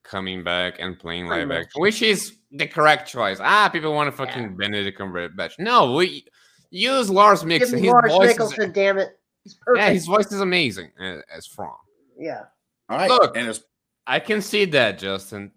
coming 0.04 0.44
back 0.44 0.76
and 0.78 0.98
playing 0.98 1.26
Pretty 1.26 1.40
live 1.42 1.48
much. 1.48 1.66
action, 1.66 1.82
which 1.82 2.02
is 2.02 2.36
the 2.52 2.66
correct 2.66 3.08
choice. 3.08 3.38
Ah, 3.40 3.68
people 3.68 3.92
want 3.92 4.08
to 4.08 4.16
fucking 4.16 4.56
Benedict 4.56 4.98
Cumberbatch. 4.98 5.58
No, 5.58 5.92
we 5.94 6.24
use 6.70 7.10
Lars 7.10 7.40
Give 7.40 7.48
Mixon. 7.48 7.78
His 7.80 7.88
Lars 7.92 8.12
voice, 8.12 8.38
is, 8.38 8.72
damn 8.72 8.98
it. 8.98 9.18
He's 9.42 9.54
perfect. 9.54 9.82
yeah, 9.84 9.90
his 9.90 10.06
voice 10.06 10.30
is 10.32 10.40
amazing 10.40 10.90
as, 11.00 11.22
as 11.34 11.46
Thrawn. 11.48 11.74
yeah. 12.18 12.42
All 12.88 12.96
right. 12.98 13.10
Look. 13.10 13.36
and 13.36 13.48
it's 13.48 13.60
I 14.06 14.18
can 14.20 14.40
see 14.40 14.64
that, 14.66 14.98
Justin. 14.98 15.52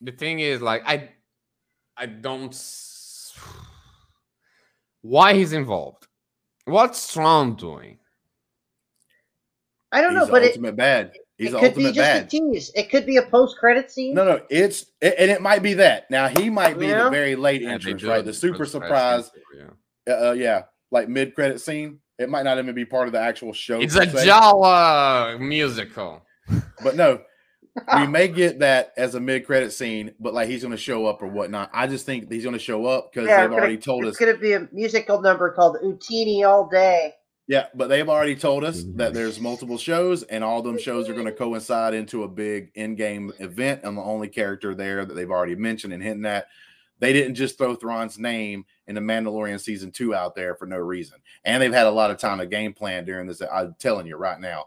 The 0.00 0.12
thing 0.12 0.40
is, 0.40 0.60
like, 0.62 0.82
I, 0.86 1.10
I 1.96 2.06
don't. 2.06 2.54
Why 5.02 5.34
he's 5.34 5.52
involved? 5.52 6.06
What's 6.64 7.12
Thrawn 7.12 7.54
doing? 7.56 7.98
I 9.90 10.00
don't 10.00 10.10
he's 10.12 10.20
know, 10.20 10.26
the 10.26 10.32
but 10.32 10.42
it, 10.42 10.48
ultimate 10.48 10.76
bad. 10.76 11.12
He's 11.38 11.48
it 11.48 11.52
the 11.52 11.60
could 11.60 11.74
be 11.76 11.84
just 11.84 11.96
bad. 11.98 12.24
a 12.24 12.26
tease. 12.26 12.70
It 12.74 12.90
could 12.90 13.06
be 13.06 13.16
a 13.16 13.22
post-credit 13.22 13.90
scene. 13.90 14.14
No, 14.14 14.24
no, 14.24 14.40
it's 14.50 14.86
it, 15.00 15.14
and 15.18 15.30
it 15.30 15.40
might 15.40 15.62
be 15.62 15.74
that. 15.74 16.10
Now 16.10 16.28
he 16.28 16.50
might 16.50 16.78
be 16.78 16.88
Yeah. 16.88 17.04
the 17.04 17.10
very 17.10 17.36
late 17.36 17.62
Yeah, 17.62 17.70
entrance, 17.70 18.02
right? 18.02 18.24
The 18.24 18.34
super 18.34 18.66
special, 18.66 18.82
surprise. 18.82 19.30
Yeah. 19.56 20.12
Uh, 20.14 20.28
uh, 20.28 20.32
yeah, 20.32 20.62
like 20.90 21.08
mid 21.08 21.34
credit 21.34 21.60
scene. 21.60 22.00
It 22.18 22.28
might 22.28 22.42
not 22.42 22.58
even 22.58 22.74
be 22.74 22.84
part 22.84 23.06
of 23.06 23.12
the 23.12 23.20
actual 23.20 23.52
show. 23.52 23.80
It's 23.80 23.94
a 23.94 24.04
se, 24.10 24.26
Jawa 24.26 25.38
musical. 25.40 26.22
but 26.82 26.96
no, 26.96 27.20
we 27.96 28.06
may 28.08 28.28
get 28.28 28.60
that 28.60 28.92
as 28.96 29.14
a 29.14 29.20
mid 29.20 29.46
credit 29.46 29.72
scene. 29.72 30.14
But 30.20 30.34
like 30.34 30.48
he's 30.48 30.62
going 30.62 30.72
to 30.72 30.76
show 30.76 31.06
up 31.06 31.22
or 31.22 31.26
whatnot. 31.28 31.70
I 31.72 31.86
just 31.86 32.06
think 32.06 32.30
he's 32.30 32.42
going 32.44 32.54
to 32.54 32.58
show 32.58 32.86
up 32.86 33.12
because 33.12 33.28
Yeah, 33.28 33.42
they've 33.42 33.52
already 33.52 33.74
gonna- 33.76 33.82
told 33.84 34.04
it's 34.04 34.16
us. 34.16 34.20
It's 34.20 34.24
going 34.24 34.34
to 34.36 34.40
be 34.40 34.52
a 34.52 34.68
musical 34.72 35.20
number 35.20 35.50
called 35.50 35.76
Utini 35.84 36.46
All 36.48 36.68
Day. 36.68 37.14
Yeah, 37.46 37.68
but 37.74 37.88
they've 37.88 38.08
already 38.08 38.36
told 38.36 38.62
us 38.62 38.84
that 38.96 39.14
there's 39.14 39.40
multiple 39.40 39.78
shows, 39.78 40.22
and 40.24 40.44
all 40.44 40.60
them 40.60 40.78
shows 40.78 41.08
are 41.08 41.14
going 41.14 41.24
to 41.24 41.32
coincide 41.32 41.94
into 41.94 42.22
a 42.24 42.28
big 42.28 42.70
in-game 42.74 43.32
event. 43.38 43.80
And 43.84 43.96
the 43.96 44.02
only 44.02 44.28
character 44.28 44.74
there 44.74 45.06
that 45.06 45.14
they've 45.14 45.30
already 45.30 45.54
mentioned 45.54 45.94
and 45.94 46.02
hinting 46.02 46.26
at, 46.26 46.46
they 46.98 47.14
didn't 47.14 47.36
just 47.36 47.56
throw 47.56 47.74
Thrawn's 47.74 48.18
name 48.18 48.66
in 48.86 48.94
the 48.94 49.00
Mandalorian 49.00 49.58
season 49.58 49.90
two 49.92 50.14
out 50.14 50.34
there 50.34 50.56
for 50.56 50.66
no 50.66 50.76
reason. 50.76 51.20
And 51.42 51.62
they've 51.62 51.72
had 51.72 51.86
a 51.86 51.90
lot 51.90 52.10
of 52.10 52.18
time 52.18 52.36
to 52.36 52.46
game 52.46 52.74
plan 52.74 53.06
during 53.06 53.26
this. 53.26 53.40
I'm 53.40 53.74
telling 53.78 54.06
you 54.06 54.16
right 54.16 54.38
now, 54.38 54.66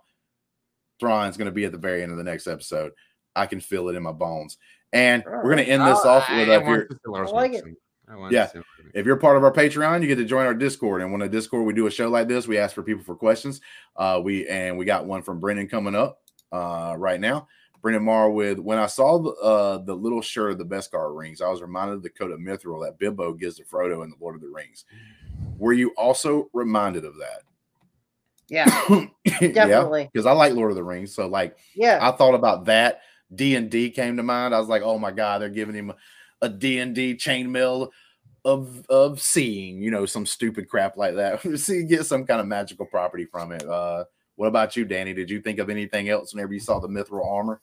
Thrawn's 1.01 1.35
going 1.35 1.47
to 1.47 1.51
be 1.51 1.65
at 1.65 1.73
the 1.73 1.77
very 1.77 2.01
end 2.03 2.13
of 2.13 2.17
the 2.17 2.23
next 2.23 2.47
episode. 2.47 2.93
I 3.35 3.45
can 3.47 3.59
feel 3.59 3.89
it 3.89 3.95
in 3.95 4.03
my 4.03 4.13
bones. 4.13 4.57
And 4.93 5.23
we're 5.25 5.43
going 5.43 5.57
to 5.57 5.63
end 5.65 5.81
this 5.81 5.99
Oh, 6.03 6.09
off 6.09 6.29
with 6.29 6.47
I 6.49 6.55
if 6.55 6.63
want 6.63 6.67
you're, 6.67 6.87
to 6.87 7.15
I 7.15 7.31
like 7.31 7.51
it. 7.51 7.65
Mixon. 7.65 7.77
I 8.09 8.15
want 8.17 8.31
Yeah. 8.33 8.45
to 8.45 8.51
see 8.51 8.57
Lars 8.59 8.65
Mixon. 8.77 8.91
if 8.93 9.05
you're 9.05 9.15
part 9.17 9.37
of 9.37 9.43
our 9.43 9.51
Patreon, 9.53 10.01
you 10.01 10.07
get 10.07 10.15
to 10.17 10.25
join 10.25 10.45
our 10.45 10.53
Discord. 10.53 11.01
And 11.01 11.11
when 11.11 11.21
a 11.21 11.29
Discord, 11.29 11.65
we 11.65 11.73
do 11.73 11.87
a 11.87 11.91
show 11.91 12.09
like 12.09 12.27
this, 12.27 12.47
we 12.47 12.57
ask 12.57 12.75
for 12.75 12.83
people 12.83 13.03
for 13.03 13.15
questions. 13.15 13.61
Uh, 13.95 14.21
we 14.23 14.47
and 14.47 14.77
we 14.77 14.85
got 14.85 15.05
one 15.05 15.21
from 15.21 15.39
Brendan 15.39 15.67
coming 15.67 15.95
up 15.95 16.21
uh, 16.51 16.95
right 16.97 17.19
now. 17.19 17.47
Brendan 17.81 18.03
Marr 18.03 18.29
with 18.29 18.59
when 18.59 18.77
I 18.77 18.85
saw 18.85 19.17
the, 19.17 19.29
uh, 19.31 19.77
the 19.79 19.95
little 19.95 20.21
shirt 20.21 20.51
of 20.51 20.57
the 20.59 20.65
Beskar 20.65 21.17
rings, 21.17 21.41
I 21.41 21.49
was 21.49 21.61
reminded 21.63 21.95
of 21.95 22.03
the 22.03 22.09
coat 22.11 22.31
of 22.31 22.39
Mithril 22.39 22.83
that 22.85 22.99
Bilbo 22.99 23.33
gives 23.33 23.55
to 23.55 23.63
Frodo 23.63 24.03
in 24.03 24.11
the 24.11 24.17
Lord 24.19 24.35
of 24.35 24.41
the 24.41 24.49
Rings. 24.49 24.85
Were 25.57 25.73
you 25.73 25.89
also 25.97 26.49
reminded 26.53 27.05
of 27.05 27.15
that? 27.17 27.41
Yeah, 28.51 28.65
yeah, 29.23 29.47
definitely. 29.47 30.09
because 30.11 30.25
I 30.25 30.33
like 30.33 30.53
Lord 30.53 30.71
of 30.71 30.75
the 30.75 30.83
Rings. 30.83 31.15
So 31.15 31.25
like 31.27 31.57
Yeah. 31.73 31.99
I 32.01 32.11
thought 32.11 32.35
about 32.35 32.65
that. 32.65 32.99
D 33.33 33.55
and 33.55 33.69
D 33.71 33.89
came 33.89 34.17
to 34.17 34.23
mind. 34.23 34.53
I 34.53 34.59
was 34.59 34.67
like, 34.67 34.81
oh 34.83 34.99
my 34.99 35.11
god, 35.11 35.41
they're 35.41 35.49
giving 35.49 35.73
him 35.73 35.93
a 36.41 36.49
D 36.49 36.79
and 36.79 36.93
D 36.93 37.15
chainmail 37.15 37.89
of 38.43 38.85
of 38.89 39.21
seeing, 39.21 39.81
you 39.81 39.89
know, 39.89 40.05
some 40.05 40.25
stupid 40.25 40.67
crap 40.67 40.97
like 40.97 41.15
that. 41.15 41.41
See, 41.59 41.83
get 41.83 42.05
some 42.05 42.25
kind 42.25 42.41
of 42.41 42.47
magical 42.47 42.85
property 42.85 43.23
from 43.25 43.53
it. 43.53 43.63
Uh, 43.65 44.03
what 44.35 44.47
about 44.47 44.75
you, 44.75 44.83
Danny? 44.83 45.13
Did 45.13 45.29
you 45.29 45.39
think 45.39 45.59
of 45.59 45.69
anything 45.69 46.09
else 46.09 46.33
whenever 46.33 46.53
you 46.53 46.59
saw 46.59 46.79
the 46.79 46.89
mithril 46.89 47.25
armor? 47.25 47.61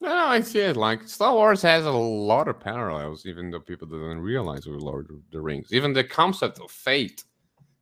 No, 0.00 0.08
no, 0.08 0.26
I 0.26 0.40
see 0.40 0.60
it. 0.60 0.76
Like 0.78 1.06
Star 1.08 1.34
Wars 1.34 1.60
has 1.60 1.84
a 1.84 1.90
lot 1.90 2.48
of 2.48 2.58
parallels, 2.58 3.26
even 3.26 3.50
though 3.50 3.60
people 3.60 3.86
didn't 3.86 4.20
realize 4.20 4.66
with 4.66 4.80
Lord 4.80 5.10
of 5.10 5.16
the 5.30 5.40
Rings. 5.40 5.72
Even 5.72 5.92
the 5.92 6.04
concept 6.04 6.58
of 6.60 6.70
fate 6.70 7.24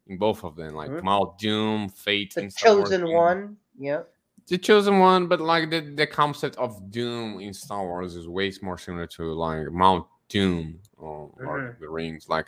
in 0.06 0.18
both 0.18 0.44
of 0.44 0.56
them, 0.56 0.74
like 0.74 0.90
Mhm. 0.90 1.02
Mount 1.02 1.38
Doom, 1.38 1.88
fate, 1.88 2.34
The 2.34 2.42
in 2.42 2.50
Star 2.50 2.74
chosen 2.76 3.02
and- 3.04 3.12
one. 3.12 3.56
Yeah. 3.78 4.02
the 4.48 4.58
chosen 4.58 4.98
one, 4.98 5.26
but 5.26 5.40
like 5.40 5.70
the, 5.70 5.80
the 5.80 6.06
concept 6.06 6.56
of 6.56 6.90
Doom 6.90 7.40
in 7.40 7.54
Star 7.54 7.82
Wars 7.82 8.14
is 8.14 8.28
way 8.28 8.52
more 8.60 8.76
similar 8.76 9.06
to 9.06 9.32
like 9.32 9.70
Mount 9.72 10.06
Doom 10.28 10.80
or 10.98 11.30
Lord 11.40 11.62
Mhm. 11.64 11.70
of 11.74 11.80
the 11.80 11.88
Rings. 11.88 12.28
Like 12.28 12.46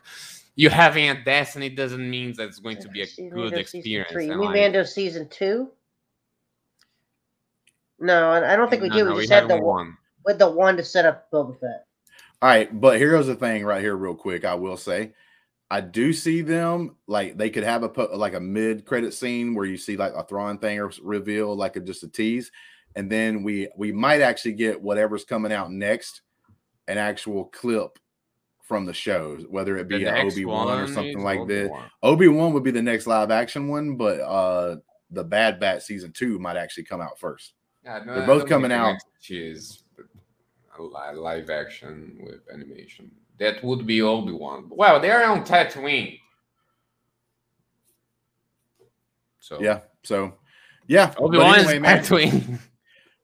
you 0.56 0.68
having 0.68 1.08
a 1.08 1.24
destiny 1.24 1.70
doesn't 1.70 2.08
mean 2.10 2.34
that 2.36 2.48
it's 2.48 2.58
going 2.58 2.76
to 2.82 2.88
be 2.88 3.00
a 3.00 3.06
See, 3.06 3.30
good 3.30 3.34
Mando 3.34 3.48
season 3.48 3.60
experience. 3.80 4.12
three. 4.12 4.26
You 4.26 4.32
and, 4.32 4.40
mean 4.42 4.50
like, 4.50 4.56
Mando 4.60 4.82
season 4.84 5.28
two? 5.30 5.70
No, 7.98 8.30
I 8.30 8.52
I 8.52 8.56
don't 8.56 8.68
think 8.68 8.82
we 8.82 8.88
no, 8.90 8.94
do. 8.96 9.04
no, 9.06 9.14
we 9.14 9.22
just 9.22 9.32
had 9.32 9.48
the 9.48 9.56
one 9.56 9.96
with 10.24 10.38
the 10.38 10.50
one 10.50 10.76
to 10.76 10.84
set 10.84 11.06
up 11.06 11.30
Boba 11.30 11.58
Fett. 11.58 11.86
All 12.42 12.48
right, 12.50 12.78
but 12.78 12.98
here's 12.98 13.26
the 13.26 13.34
thing 13.36 13.64
right 13.64 13.80
here, 13.80 13.96
real 13.96 14.14
quick. 14.14 14.44
I 14.44 14.54
will 14.54 14.76
say, 14.76 15.14
I 15.70 15.80
do 15.80 16.12
see 16.12 16.42
them 16.42 16.96
like 17.06 17.36
they 17.36 17.50
could 17.50 17.64
have 17.64 17.82
a 17.82 18.02
like 18.16 18.34
a 18.34 18.40
mid 18.40 18.84
credit 18.84 19.12
scene 19.14 19.54
where 19.54 19.64
you 19.66 19.76
see 19.76 19.96
like 19.96 20.12
a 20.14 20.22
Thrawn 20.24 20.58
thing 20.58 20.78
or 20.78 20.92
reveal, 21.02 21.54
like 21.56 21.76
a, 21.76 21.80
just 21.80 22.04
a 22.04 22.08
tease, 22.08 22.52
and 22.94 23.10
then 23.10 23.42
we 23.42 23.68
we 23.76 23.90
might 23.90 24.20
actually 24.20 24.52
get 24.52 24.80
whatever's 24.80 25.24
coming 25.24 25.52
out 25.52 25.72
next, 25.72 26.22
an 26.86 26.98
actual 26.98 27.46
clip 27.46 27.98
from 28.62 28.84
the 28.84 28.94
shows, 28.94 29.44
whether 29.48 29.76
it 29.76 29.88
be 29.88 30.04
next 30.04 30.34
Obi 30.34 30.44
Wan 30.44 30.80
or 30.80 30.86
something 30.86 31.22
like 31.22 31.46
that. 31.46 31.64
Obi-Wan. 31.66 31.90
Obi 32.02 32.28
Wan 32.28 32.52
would 32.52 32.64
be 32.64 32.72
the 32.72 32.82
next 32.82 33.06
live 33.06 33.30
action 33.30 33.68
one, 33.68 33.96
but 33.96 34.20
uh 34.20 34.76
the 35.10 35.24
Bad 35.24 35.60
Batch 35.60 35.82
season 35.82 36.12
two 36.12 36.38
might 36.38 36.56
actually 36.56 36.84
come 36.84 37.00
out 37.00 37.18
first. 37.18 37.54
Yeah, 37.84 38.02
no, 38.04 38.14
They're 38.16 38.26
both 38.26 38.48
coming 38.48 38.72
out. 38.72 38.86
the 38.86 38.92
next 38.92 39.06
Cheese, 39.20 39.84
but 39.96 40.06
a 40.78 40.82
li- 40.82 41.16
live 41.16 41.50
action 41.50 42.18
with 42.24 42.40
animation. 42.52 43.10
That 43.38 43.62
would 43.62 43.86
be 43.86 44.00
Obi 44.02 44.32
Wan. 44.32 44.66
Well, 44.70 44.98
they're 45.00 45.26
on 45.28 45.44
Tatooine. 45.44 46.20
So 49.40 49.60
Yeah. 49.60 49.80
So 50.04 50.34
yeah. 50.86 51.12
Obi 51.18 51.38
Wan 51.38 51.58
anyway, 51.58 51.76
is 51.76 51.80
man, 51.80 51.98
Tatooine. 52.02 52.58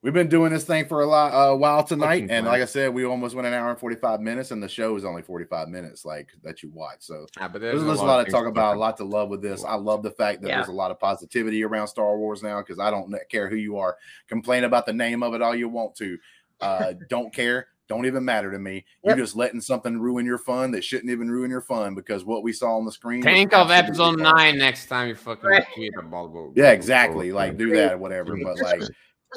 we've 0.01 0.13
been 0.13 0.27
doing 0.29 0.51
this 0.51 0.65
thing 0.65 0.85
for 0.87 1.01
a 1.01 1.05
lot 1.05 1.31
a 1.33 1.55
while 1.55 1.83
tonight. 1.83 2.07
Fucking 2.21 2.29
And 2.31 2.45
fun. 2.45 2.53
like 2.53 2.61
I 2.61 2.65
said, 2.65 2.93
we 2.93 3.05
almost 3.05 3.35
went 3.35 3.47
an 3.47 3.53
hour 3.53 3.69
and 3.71 3.79
45 3.79 4.19
minutes, 4.21 4.51
and 4.51 4.61
the 4.61 4.67
show 4.69 4.95
is 4.95 5.05
only 5.05 5.21
45 5.21 5.69
minutes, 5.69 6.05
like 6.05 6.29
that 6.43 6.61
you 6.61 6.69
watch. 6.73 6.97
So 6.99 7.25
Yeah, 7.39 7.47
but 7.47 7.61
there's, 7.61 7.75
there's, 7.75 7.85
there's 7.85 7.99
a 7.99 8.05
lot 8.05 8.23
to 8.25 8.31
talk 8.31 8.45
about, 8.45 8.75
a 8.75 8.79
lot 8.79 8.97
to 8.97 9.03
love 9.05 9.29
with 9.29 9.41
this. 9.41 9.63
I 9.63 9.75
love 9.75 10.03
the 10.03 10.11
fact 10.11 10.41
that 10.41 10.49
Yeah. 10.49 10.57
there's 10.57 10.67
a 10.69 10.73
lot 10.73 10.91
of 10.91 10.99
positivity 10.99 11.63
around 11.63 11.87
Star 11.87 12.17
Wars 12.17 12.43
now 12.43 12.59
because 12.59 12.79
I 12.79 12.91
don't 12.91 13.13
care 13.29 13.49
who 13.49 13.55
you 13.55 13.77
are. 13.77 13.97
Complain 14.27 14.65
about 14.65 14.85
the 14.85 14.93
name 14.93 15.23
of 15.23 15.33
it 15.33 15.41
all 15.41 15.55
you 15.55 15.69
want 15.69 15.95
to. 15.95 16.17
Uh, 16.61 16.93
don't 17.09 17.33
care. 17.33 17.67
Don't 17.89 18.05
even 18.05 18.23
matter 18.23 18.49
to 18.51 18.59
me. 18.59 18.75
Yep. 18.75 19.17
You're 19.17 19.25
just 19.25 19.35
letting 19.35 19.59
something 19.61 19.99
ruin 19.99 20.25
your 20.25 20.37
fun 20.37 20.71
that 20.71 20.83
shouldn't 20.83 21.09
even 21.11 21.29
ruin 21.29 21.51
your 21.51 21.61
fun 21.61 21.95
because 21.95 22.23
what 22.23 22.41
we 22.43 22.53
saw 22.53 22.77
on 22.77 22.85
the 22.85 22.91
screen. 22.91 23.19
was 23.19 23.25
Think 23.25 23.53
of 23.53 23.71
episode 23.71 24.19
fun. 24.21 24.35
nine 24.35 24.57
next 24.57 24.87
time 24.87 25.09
you 25.09 25.15
fucking 25.15 25.49
Right. 25.49 25.65
tweet 25.75 25.93
about 25.97 26.25
about- 26.25 26.53
Yeah, 26.55 26.65
about- 26.65 26.73
exactly. 26.75 27.29
about- 27.29 27.37
Like 27.39 27.57
do 27.57 27.75
that, 27.75 27.99
whatever. 27.99 28.37
But 28.41 28.59
like, 28.61 28.79
This 28.79 28.89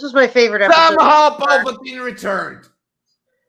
was 0.03 0.15
my 0.15 0.27
favorite 0.29 0.63
episode. 0.63 0.81
somehow 0.97 1.37
Palpatine 1.39 2.05
returned. 2.05 2.69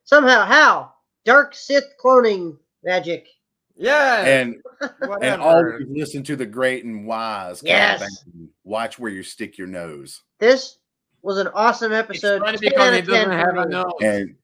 Somehow, 0.04 0.46
how? 0.46 0.94
Dark 1.26 1.54
Sith 1.54 1.84
cloning 2.04 2.58
magic. 2.84 3.28
Yeah, 3.76 4.24
and 4.26 4.56
whatever. 5.00 5.24
and 5.24 5.42
always 5.42 5.86
listen 5.90 6.24
to 6.24 6.36
the 6.36 6.46
great 6.48 6.84
and 6.86 7.06
wise. 7.06 7.62
Yes. 7.64 8.02
Banton. 8.02 8.48
Watch 8.64 8.98
where 8.98 9.12
you 9.12 9.22
stick 9.22 9.58
your 9.60 9.68
nose. 9.68 10.24
This 10.40 10.80
was 11.22 11.38
an 11.38 11.48
awesome 11.54 11.92
it's 11.92 12.00
episode. 12.10 12.40
funny 12.42 12.58
10 12.58 12.70
because 12.72 12.88
out 12.88 12.94
he 12.94 13.00
of 13.02 13.06
doesn't 13.08 13.30
10 13.30 13.40
have 13.40 13.58
a 13.58 13.70
nose. 13.70 13.92
And 14.02 14.36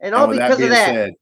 And 0.00 0.14
all 0.14 0.28
with 0.28 0.38
because 0.38 0.60
of 0.60 0.70
that. 0.70 0.86
said, 0.86 1.12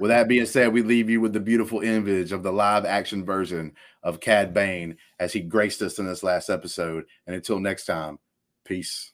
with 0.00 0.08
that 0.08 0.28
being 0.28 0.46
said, 0.46 0.72
we 0.72 0.82
leave 0.82 1.10
you 1.10 1.20
with 1.20 1.32
the 1.32 1.40
beautiful 1.40 1.80
image 1.80 2.32
of 2.32 2.42
the 2.42 2.52
live 2.52 2.84
action 2.84 3.24
version 3.24 3.72
of 4.02 4.20
Cad 4.20 4.54
Bane 4.54 4.96
as 5.18 5.32
he 5.32 5.40
graced 5.40 5.82
us 5.82 5.98
in 5.98 6.06
this 6.06 6.22
last 6.22 6.48
episode. 6.48 7.04
And 7.26 7.34
until 7.34 7.60
next 7.60 7.86
time, 7.86 8.18
peace. 8.64 9.12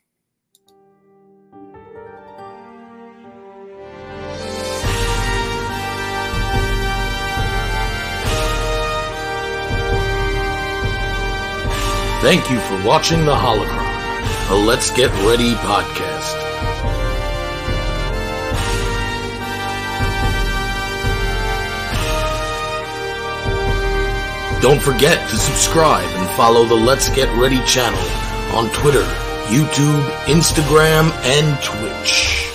Thank 12.23 12.51
you 12.51 12.61
for 12.61 12.87
watching 12.87 13.25
the 13.25 13.35
Holocron, 13.35 14.51
a 14.51 14.55
Let's 14.55 14.91
Get 14.91 15.11
Ready 15.25 15.55
podcast. 15.55 16.10
Don't 24.61 24.82
forget 24.82 25.27
to 25.31 25.39
subscribe 25.39 26.05
and 26.05 26.37
follow 26.37 26.66
the 26.66 26.74
Let's 26.74 27.09
Get 27.09 27.35
Ready 27.35 27.65
channel 27.65 27.99
on 28.55 28.70
Twitter, 28.74 29.05
YouTube, 29.47 30.07
Instagram, 30.27 31.11
and 31.24 31.62
Twitch. 31.62 32.50